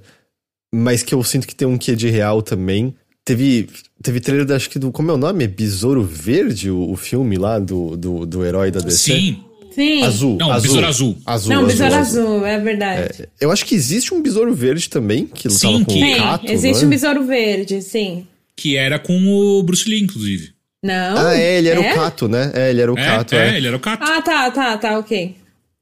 mas 0.75 1.03
que 1.03 1.15
eu 1.15 1.23
sinto 1.23 1.47
que 1.47 1.55
tem 1.55 1.67
um 1.67 1.79
quê 1.79 1.95
de 1.95 2.09
real 2.09 2.43
também. 2.43 2.95
Teve, 3.25 3.69
teve 4.03 4.21
trailer, 4.21 4.51
acho 4.55 4.71
que 4.71 4.79
do. 4.79 4.93
Como 4.93 5.11
é 5.11 5.15
o 5.15 5.19
nome? 5.19 5.45
É 5.45 5.49
Besouro 5.49 6.03
Verde, 6.03 6.71
o, 6.71 6.91
o 6.91 6.97
filme 6.97 7.37
lá 7.37 7.59
do, 7.59 7.97
do, 7.97 8.27
do 8.27 8.45
herói 8.45 8.71
da 8.71 8.81
DC? 8.81 9.13
Sim. 9.13 9.43
Sim. 9.77 10.03
Azul. 10.05 10.37
Não, 10.39 10.51
azul. 10.51 10.63
Besouro 10.63 10.87
Azul. 10.87 11.19
azul 11.27 11.51
Não, 11.51 11.59
azul, 11.59 11.69
Besouro 11.69 11.95
azul, 11.95 12.23
azul, 12.23 12.47
é 12.47 12.59
verdade. 12.59 13.23
É, 13.23 13.29
eu 13.39 13.51
acho 13.51 13.67
que 13.67 13.75
existe 13.75 14.15
um 14.15 14.23
Besouro 14.23 14.55
Verde 14.55 14.89
também, 14.89 15.27
que 15.27 15.49
lutava 15.49 15.77
sim, 15.77 15.85
com 15.85 15.93
que... 15.93 16.15
o 16.15 16.17
Cato, 16.17 16.51
existe 16.51 16.83
é? 16.83 16.87
um 16.87 16.91
Besouro 16.91 17.25
Verde, 17.27 17.83
sim. 17.83 18.27
Que 18.57 18.77
era 18.77 18.99
com 18.99 19.15
o 19.29 19.63
Bruce 19.63 19.87
Lee, 19.87 20.03
inclusive. 20.03 20.53
Não. 20.83 21.19
Ah, 21.19 21.37
é, 21.37 21.59
ele 21.59 21.69
era 21.69 21.85
é? 21.85 21.93
o 21.93 21.95
Cato, 21.95 22.27
né? 22.27 22.53
É, 22.55 22.71
ele 22.71 22.81
era 22.81 22.93
o 22.93 22.99
é, 22.99 23.05
Cato. 23.05 23.35
É, 23.35 23.51
é, 23.51 23.57
ele 23.59 23.67
era 23.67 23.77
o 23.77 23.81
Cato. 23.81 24.03
Ah, 24.03 24.23
tá, 24.23 24.51
tá, 24.51 24.79
tá, 24.79 24.99
ok. 24.99 25.37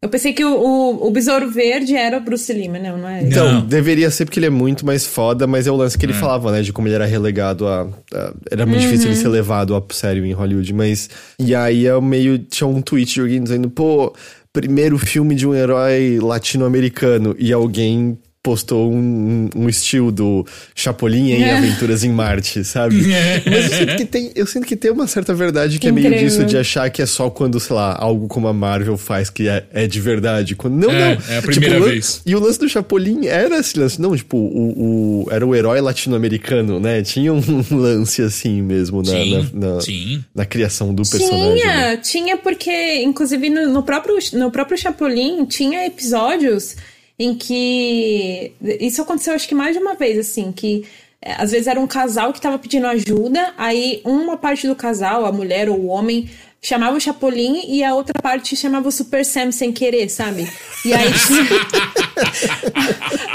Eu 0.04 0.10
pensei 0.10 0.34
que 0.34 0.44
o, 0.44 0.54
o, 0.54 1.06
o, 1.06 1.10
Besouro 1.10 1.50
Verde 1.50 1.96
era 1.96 2.18
o 2.18 2.20
Bruce 2.20 2.52
Lee, 2.52 2.68
mas 2.68 2.82
não, 2.82 2.98
não 2.98 3.08
é. 3.08 3.22
Então, 3.22 3.54
não. 3.54 3.66
deveria 3.66 4.10
ser 4.10 4.26
porque 4.26 4.38
ele 4.38 4.44
é 4.44 4.50
muito 4.50 4.84
mais 4.84 5.06
foda, 5.06 5.46
mas 5.46 5.66
é 5.66 5.70
o 5.70 5.76
lance 5.76 5.96
que 5.96 6.04
ele 6.04 6.12
é. 6.12 6.16
falava, 6.16 6.52
né? 6.52 6.60
De 6.60 6.74
como 6.74 6.86
ele 6.86 6.94
era 6.94 7.06
relegado 7.06 7.66
a. 7.66 7.88
a 8.12 8.34
era 8.50 8.66
muito 8.66 8.82
uhum. 8.82 8.86
difícil 8.86 9.08
ele 9.08 9.16
ser 9.16 9.28
levado 9.28 9.74
a 9.74 9.82
sério 9.94 10.22
em 10.26 10.32
Hollywood, 10.32 10.74
mas. 10.74 11.08
E 11.38 11.54
aí 11.54 11.86
eu 11.86 12.02
meio. 12.02 12.38
Tinha 12.38 12.68
um 12.68 12.82
tweet 12.82 13.14
de 13.14 13.20
alguém 13.22 13.42
dizendo, 13.42 13.70
pô, 13.70 14.14
primeiro 14.52 14.98
filme 14.98 15.34
de 15.34 15.48
um 15.48 15.54
herói 15.54 16.18
latino-americano. 16.20 17.34
E 17.38 17.50
alguém 17.50 18.18
postou 18.44 18.92
um, 18.92 19.48
um 19.56 19.68
estilo 19.70 20.12
do 20.12 20.46
Chapolin 20.74 21.30
em 21.30 21.42
É. 21.44 21.56
Aventuras 21.56 22.04
em 22.04 22.10
Marte, 22.10 22.62
sabe? 22.62 22.96
Mas 23.50 23.72
eu 23.72 23.78
sinto, 23.78 23.96
que 23.96 24.04
tem, 24.04 24.32
eu 24.36 24.46
sinto 24.46 24.66
que 24.66 24.76
tem 24.76 24.90
uma 24.90 25.06
certa 25.06 25.32
verdade 25.32 25.78
que 25.78 25.88
é 25.88 25.90
meio 25.92 26.08
Incrível. 26.08 26.28
disso 26.28 26.44
de 26.44 26.58
achar 26.58 26.90
que 26.90 27.00
é 27.00 27.06
só 27.06 27.30
quando, 27.30 27.58
sei 27.58 27.74
lá, 27.74 27.96
algo 27.98 28.28
como 28.28 28.46
a 28.46 28.52
Marvel 28.52 28.98
faz 28.98 29.30
que 29.30 29.48
é, 29.48 29.64
é 29.72 29.86
de 29.86 29.98
verdade. 29.98 30.54
Quando, 30.54 30.74
não, 30.74 30.90
É, 30.90 31.14
não. 31.16 31.22
é 31.34 31.38
a 31.38 31.42
primeira 31.42 31.78
o 31.78 31.80
lan- 31.80 31.88
vez. 31.88 32.20
E 32.26 32.36
o 32.36 32.38
lance 32.38 32.58
do 32.58 32.68
Chapolin 32.68 33.26
era 33.26 33.56
esse 33.58 33.78
lance. 33.78 33.98
Não, 33.98 34.14
tipo, 34.14 34.36
o, 34.36 35.24
o- 35.24 35.28
era 35.30 35.46
o 35.46 35.54
herói 35.54 35.80
latino-americano, 35.80 36.78
né? 36.78 37.00
Tinha 37.02 37.32
um 37.32 37.40
lance 37.74 38.20
assim 38.20 38.60
mesmo 38.60 38.98
na, 39.02 39.10
Sim, 39.10 39.48
na, 39.54 39.74
na- 39.74 39.80
sim. 39.80 40.24
na 40.34 40.44
criação 40.44 40.94
do 40.94 41.02
personagem. 41.02 41.54
Tinha, 41.62 41.74
né? 41.76 41.96
tinha 41.96 42.36
porque, 42.36 43.02
inclusive, 43.02 43.48
no, 43.48 43.72
no 43.72 43.82
próprio, 43.82 44.16
no 44.34 44.50
próprio 44.50 44.76
Chapolin, 44.76 45.46
tinha 45.46 45.86
episódios 45.86 46.76
em 47.18 47.34
que. 47.34 48.52
Isso 48.80 49.02
aconteceu 49.02 49.34
acho 49.34 49.48
que 49.48 49.54
mais 49.54 49.76
de 49.76 49.82
uma 49.82 49.94
vez, 49.94 50.18
assim, 50.18 50.52
que 50.52 50.86
é, 51.20 51.32
às 51.34 51.52
vezes 51.52 51.66
era 51.66 51.80
um 51.80 51.86
casal 51.86 52.32
que 52.32 52.40
tava 52.40 52.58
pedindo 52.58 52.86
ajuda, 52.86 53.54
aí 53.56 54.02
uma 54.04 54.36
parte 54.36 54.66
do 54.66 54.76
casal, 54.76 55.24
a 55.24 55.32
mulher 55.32 55.68
ou 55.68 55.80
o 55.80 55.86
homem, 55.86 56.28
chamava 56.64 56.96
o 56.96 57.00
Chapolin 57.00 57.62
e 57.68 57.84
a 57.84 57.94
outra 57.94 58.14
parte 58.22 58.56
chamava 58.56 58.88
o 58.88 58.92
Super 58.92 59.24
Sam 59.24 59.52
sem 59.52 59.70
querer, 59.70 60.08
sabe? 60.08 60.48
E 60.84 60.92
aí 60.92 61.12
tinha. 61.12 61.44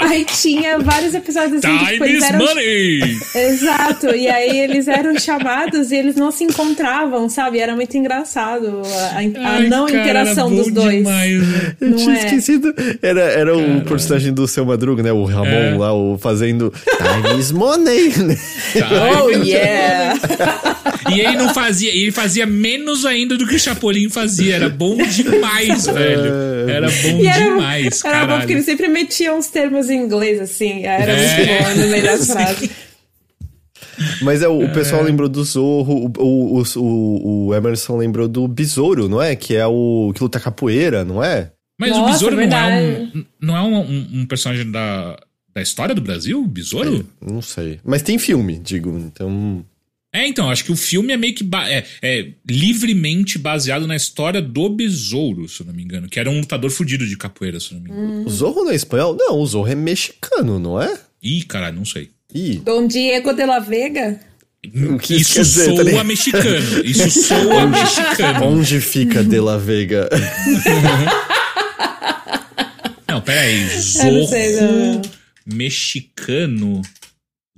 aí 0.00 0.24
tinha 0.24 0.78
vários 0.78 1.14
episódios 1.14 1.62
assim, 1.64 1.78
que 1.78 1.84
tipo, 1.92 2.04
Time 2.04 2.08
eles 2.10 2.22
is 2.24 2.28
eram. 2.30 2.38
money! 2.46 3.18
Exato, 3.34 4.06
e 4.14 4.28
aí 4.28 4.58
eles 4.60 4.88
eram 4.88 5.18
chamados 5.18 5.90
e 5.92 5.96
eles 5.96 6.16
não 6.16 6.30
se 6.30 6.44
encontravam, 6.44 7.28
sabe? 7.28 7.58
Era 7.58 7.74
muito 7.74 7.96
engraçado 7.96 8.82
a, 8.84 9.14
a 9.14 9.16
Ai, 9.18 9.68
não 9.68 9.86
cara, 9.86 10.00
interação 10.00 10.54
dos 10.54 10.70
dois. 10.72 10.96
demais, 10.98 11.46
né? 11.46 11.76
Eu 11.80 11.90
Não 11.90 11.96
tinha 11.98 12.16
é? 12.16 12.24
esquecido. 12.24 12.74
Era, 13.02 13.20
era 13.20 13.56
o 13.56 13.82
personagem 13.82 14.32
do 14.32 14.46
seu 14.48 14.64
Madruga, 14.64 15.02
né? 15.02 15.12
O 15.12 15.24
Ramon 15.24 15.46
É. 15.50 15.76
lá, 15.76 15.92
o 15.92 16.18
fazendo 16.18 16.72
Time 16.96 17.38
is 17.40 17.52
money. 17.52 18.08
né? 18.18 18.36
Oh, 18.76 19.30
Time 19.30 19.42
is 19.42 19.48
yeah! 19.48 20.18
E 21.10 21.20
ele 21.20 21.36
não 21.36 21.52
fazia, 21.52 21.90
ele 21.90 22.10
fazia 22.12 22.46
menos 22.46 23.04
ainda 23.04 23.19
do 23.26 23.46
que 23.46 23.54
o 23.54 23.58
Chapolin 23.58 24.08
fazia. 24.08 24.56
Era 24.56 24.68
bom 24.68 24.96
demais, 24.96 25.86
velho. 25.92 26.68
Era 26.70 26.86
bom 26.90 27.20
E 27.22 27.26
era, 27.26 27.44
demais, 27.44 28.04
era 28.04 28.14
bom 28.14 28.20
caralho. 28.26 28.38
porque 28.40 28.52
eles 28.52 28.64
sempre 28.64 28.88
metiam 28.88 29.38
uns 29.38 29.48
termos 29.48 29.88
em 29.90 30.02
inglês, 30.02 30.40
assim. 30.40 30.84
Era 30.84 31.12
É. 31.12 31.36
muito 31.36 31.64
bom 31.64 31.82
no 31.82 31.88
meio 31.90 32.02
das 32.04 32.26
frases. 32.26 32.70
Mas 34.22 34.42
é, 34.42 34.48
o, 34.48 34.64
o 34.64 34.72
pessoal 34.72 35.02
lembrou 35.02 35.28
do 35.28 35.44
Zorro, 35.44 36.10
o, 36.18 36.58
o, 36.58 36.62
o, 36.76 37.46
o 37.48 37.54
Emerson 37.54 37.96
lembrou 37.98 38.26
do 38.28 38.48
Besouro, 38.48 39.08
não 39.08 39.20
é? 39.20 39.36
Que 39.36 39.56
é 39.56 39.66
o 39.66 40.12
que 40.14 40.22
luta 40.22 40.40
capoeira, 40.40 41.04
não 41.04 41.22
é? 41.22 41.52
Mas 41.78 41.92
o 41.92 41.98
Nossa, 42.00 42.12
Besouro 42.12 42.36
não 42.36 42.42
é, 42.42 42.80
um, 43.14 43.24
não 43.40 43.56
é 43.56 43.62
um, 43.62 43.78
um- 43.80 44.08
um 44.20 44.26
personagem 44.26 44.70
da, 44.70 45.18
da 45.54 45.62
história 45.62 45.94
do 45.94 46.00
Brasil? 46.00 46.42
O 46.42 46.46
Besouro? 46.46 47.06
Não 47.20 47.40
sei. 47.42 47.78
Mas 47.84 48.02
tem 48.02 48.18
filme, 48.18 48.58
digo. 48.58 48.90
Então. 48.98 49.64
É, 50.12 50.26
então, 50.26 50.50
acho 50.50 50.64
que 50.64 50.72
o 50.72 50.76
filme 50.76 51.12
é 51.12 51.16
meio 51.16 51.32
que 51.34 51.44
ba- 51.44 51.70
é, 51.70 51.84
é 52.02 52.28
livremente 52.48 53.38
baseado 53.38 53.86
na 53.86 53.94
história 53.94 54.42
do 54.42 54.68
Besouro, 54.68 55.48
se 55.48 55.60
eu 55.62 55.66
não 55.66 55.72
me 55.72 55.84
engano. 55.84 56.08
Que 56.08 56.18
era 56.18 56.28
um 56.28 56.40
lutador 56.40 56.68
fudido 56.70 57.06
de 57.06 57.16
capoeira, 57.16 57.60
se 57.60 57.72
eu 57.72 57.76
não 57.78 57.84
me 57.84 57.90
engano. 57.90 58.26
O 58.26 58.30
Zorro 58.30 58.64
não 58.64 58.72
é 58.72 58.74
espanhol? 58.74 59.16
Não, 59.16 59.38
o 59.38 59.46
Zorro 59.46 59.68
é 59.68 59.74
mexicano, 59.76 60.58
não 60.58 60.82
é? 60.82 60.98
Ih, 61.22 61.44
caralho, 61.44 61.76
não 61.76 61.84
sei. 61.84 62.10
Ih. 62.34 62.56
Dom 62.64 62.88
Diego 62.88 63.32
de 63.32 63.46
la 63.46 63.60
Vega? 63.60 64.18
O 64.64 64.98
que 64.98 65.14
isso 65.14 65.22
Isso 65.22 65.34
quer 65.34 65.42
dizer, 65.42 65.68
tá 65.70 65.74
soa 65.76 65.84
ligado? 65.84 66.06
mexicano. 66.06 66.84
Isso 66.84 67.10
soa 67.22 67.66
mexicano. 67.68 68.44
Onde 68.46 68.80
fica 68.80 69.22
De 69.24 69.38
La 69.40 69.56
Vega? 69.58 70.08
Não, 73.08 73.20
peraí. 73.20 73.60
Não 73.64 73.80
Zorro 73.80 74.26
sei, 74.28 74.56
não. 74.60 75.02
mexicano. 75.46 76.82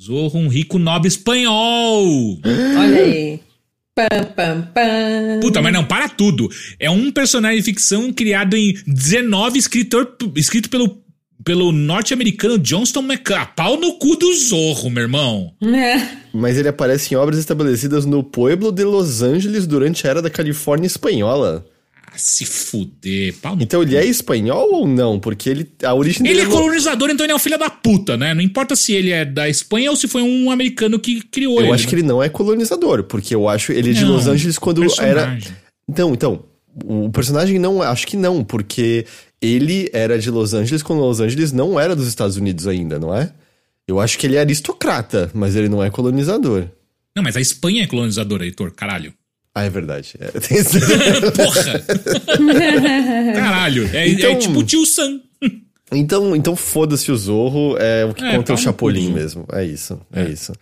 Zorro, 0.02 0.40
um 0.40 0.48
rico 0.48 0.80
nobre 0.80 1.06
espanhol. 1.06 2.40
Olha 2.44 3.00
aí. 3.00 3.40
Pam, 3.94 4.24
pam, 4.34 4.68
pam. 4.74 5.40
Puta, 5.40 5.62
mas 5.62 5.72
não, 5.72 5.84
para 5.84 6.08
tudo. 6.08 6.50
É 6.80 6.90
um 6.90 7.12
personagem 7.12 7.58
de 7.58 7.62
ficção 7.62 8.12
criado 8.12 8.56
em 8.56 8.74
19, 8.84 9.60
escritor, 9.60 10.16
escrito 10.34 10.68
pelo, 10.70 11.00
pelo 11.44 11.70
norte-americano 11.70 12.58
Johnston 12.58 13.02
McCall. 13.02 13.46
Pau 13.54 13.78
no 13.78 13.92
cu 13.92 14.16
do 14.16 14.34
Zorro, 14.34 14.90
meu 14.90 15.04
irmão. 15.04 15.54
É. 15.62 16.04
Mas 16.34 16.58
ele 16.58 16.68
aparece 16.68 17.14
em 17.14 17.16
obras 17.16 17.38
estabelecidas 17.38 18.04
no 18.04 18.24
Pueblo 18.24 18.72
de 18.72 18.82
Los 18.82 19.22
Angeles 19.22 19.68
durante 19.68 20.04
a 20.04 20.10
era 20.10 20.22
da 20.22 20.30
Califórnia 20.30 20.88
espanhola. 20.88 21.64
Ah, 22.14 22.18
se 22.18 22.44
fuder. 22.44 23.34
Pau 23.40 23.56
no 23.56 23.62
Então 23.62 23.82
ele 23.82 23.96
é 23.96 24.04
espanhol 24.04 24.68
ou 24.72 24.86
não? 24.86 25.18
Porque 25.18 25.48
ele. 25.48 25.66
A 25.82 25.94
origem 25.94 26.26
Ele 26.26 26.40
dele 26.40 26.46
é 26.48 26.52
colonizador, 26.52 27.08
então 27.10 27.24
ele 27.24 27.32
é 27.32 27.36
um 27.36 27.38
filho 27.38 27.58
da 27.58 27.70
puta, 27.70 28.16
né? 28.16 28.34
Não 28.34 28.42
importa 28.42 28.76
se 28.76 28.92
ele 28.92 29.10
é 29.10 29.24
da 29.24 29.48
Espanha 29.48 29.90
ou 29.90 29.96
se 29.96 30.06
foi 30.06 30.20
um 30.22 30.50
americano 30.50 30.98
que 30.98 31.22
criou 31.22 31.58
Eu 31.58 31.64
ele. 31.66 31.72
acho 31.74 31.88
que 31.88 31.94
ele 31.94 32.02
não 32.02 32.22
é 32.22 32.28
colonizador, 32.28 33.04
porque 33.04 33.34
eu 33.34 33.48
acho 33.48 33.72
ele 33.72 33.90
é 33.90 33.92
de 33.94 34.04
Não, 34.04 34.12
Los 34.12 34.26
Angeles 34.26 34.58
quando 34.58 34.82
era. 34.82 34.88
personagem. 35.26 35.52
Então, 35.88 36.12
então, 36.12 36.44
o 36.84 37.10
personagem 37.10 37.58
não, 37.58 37.80
acho 37.82 38.06
que 38.06 38.16
não, 38.16 38.44
porque 38.44 39.06
ele 39.40 39.88
era 39.92 40.18
de 40.18 40.30
Los 40.30 40.52
Angeles 40.54 40.82
quando 40.82 41.00
Los 41.00 41.18
Angeles 41.20 41.50
não 41.52 41.80
era 41.80 41.96
dos 41.96 42.06
Estados 42.06 42.36
Unidos 42.36 42.66
ainda, 42.66 42.98
não 42.98 43.14
é? 43.14 43.32
Eu 43.88 43.98
acho 43.98 44.18
que 44.18 44.26
ele 44.26 44.36
é 44.36 44.40
aristocrata, 44.40 45.30
mas 45.34 45.56
ele 45.56 45.68
não 45.68 45.82
é 45.82 45.90
colonizador. 45.90 46.66
Não, 47.16 47.22
mas 47.22 47.36
a 47.36 47.40
Espanha 47.40 47.82
é 47.84 47.86
colonizadora, 47.86 48.44
Heitor, 48.44 48.70
caralho. 48.72 49.12
Ah, 49.54 49.64
é 49.64 49.70
verdade. 49.70 50.14
É, 50.18 50.26
Porra! 51.30 51.84
caralho. 53.34 53.88
É, 53.94 54.08
Então- 54.08 54.30
é 54.30 54.34
tipo 54.36 54.60
o 54.60 54.64
tio 54.64 54.84
Sam. 54.86 55.20
então, 55.92 56.34
então 56.34 56.56
foda-se 56.56 57.10
o 57.12 57.16
Zorro, 57.16 57.76
é 57.78 58.04
o 58.04 58.14
que 58.14 58.24
É, 58.24 58.32
conta 58.36 58.46
pau 58.48 58.56
o 58.56 58.58
Chapolin 58.58 59.12
mesmo. 59.12 59.44
É 59.52 59.64
isso, 59.64 60.00
é, 60.12 60.24
isso. 60.24 60.52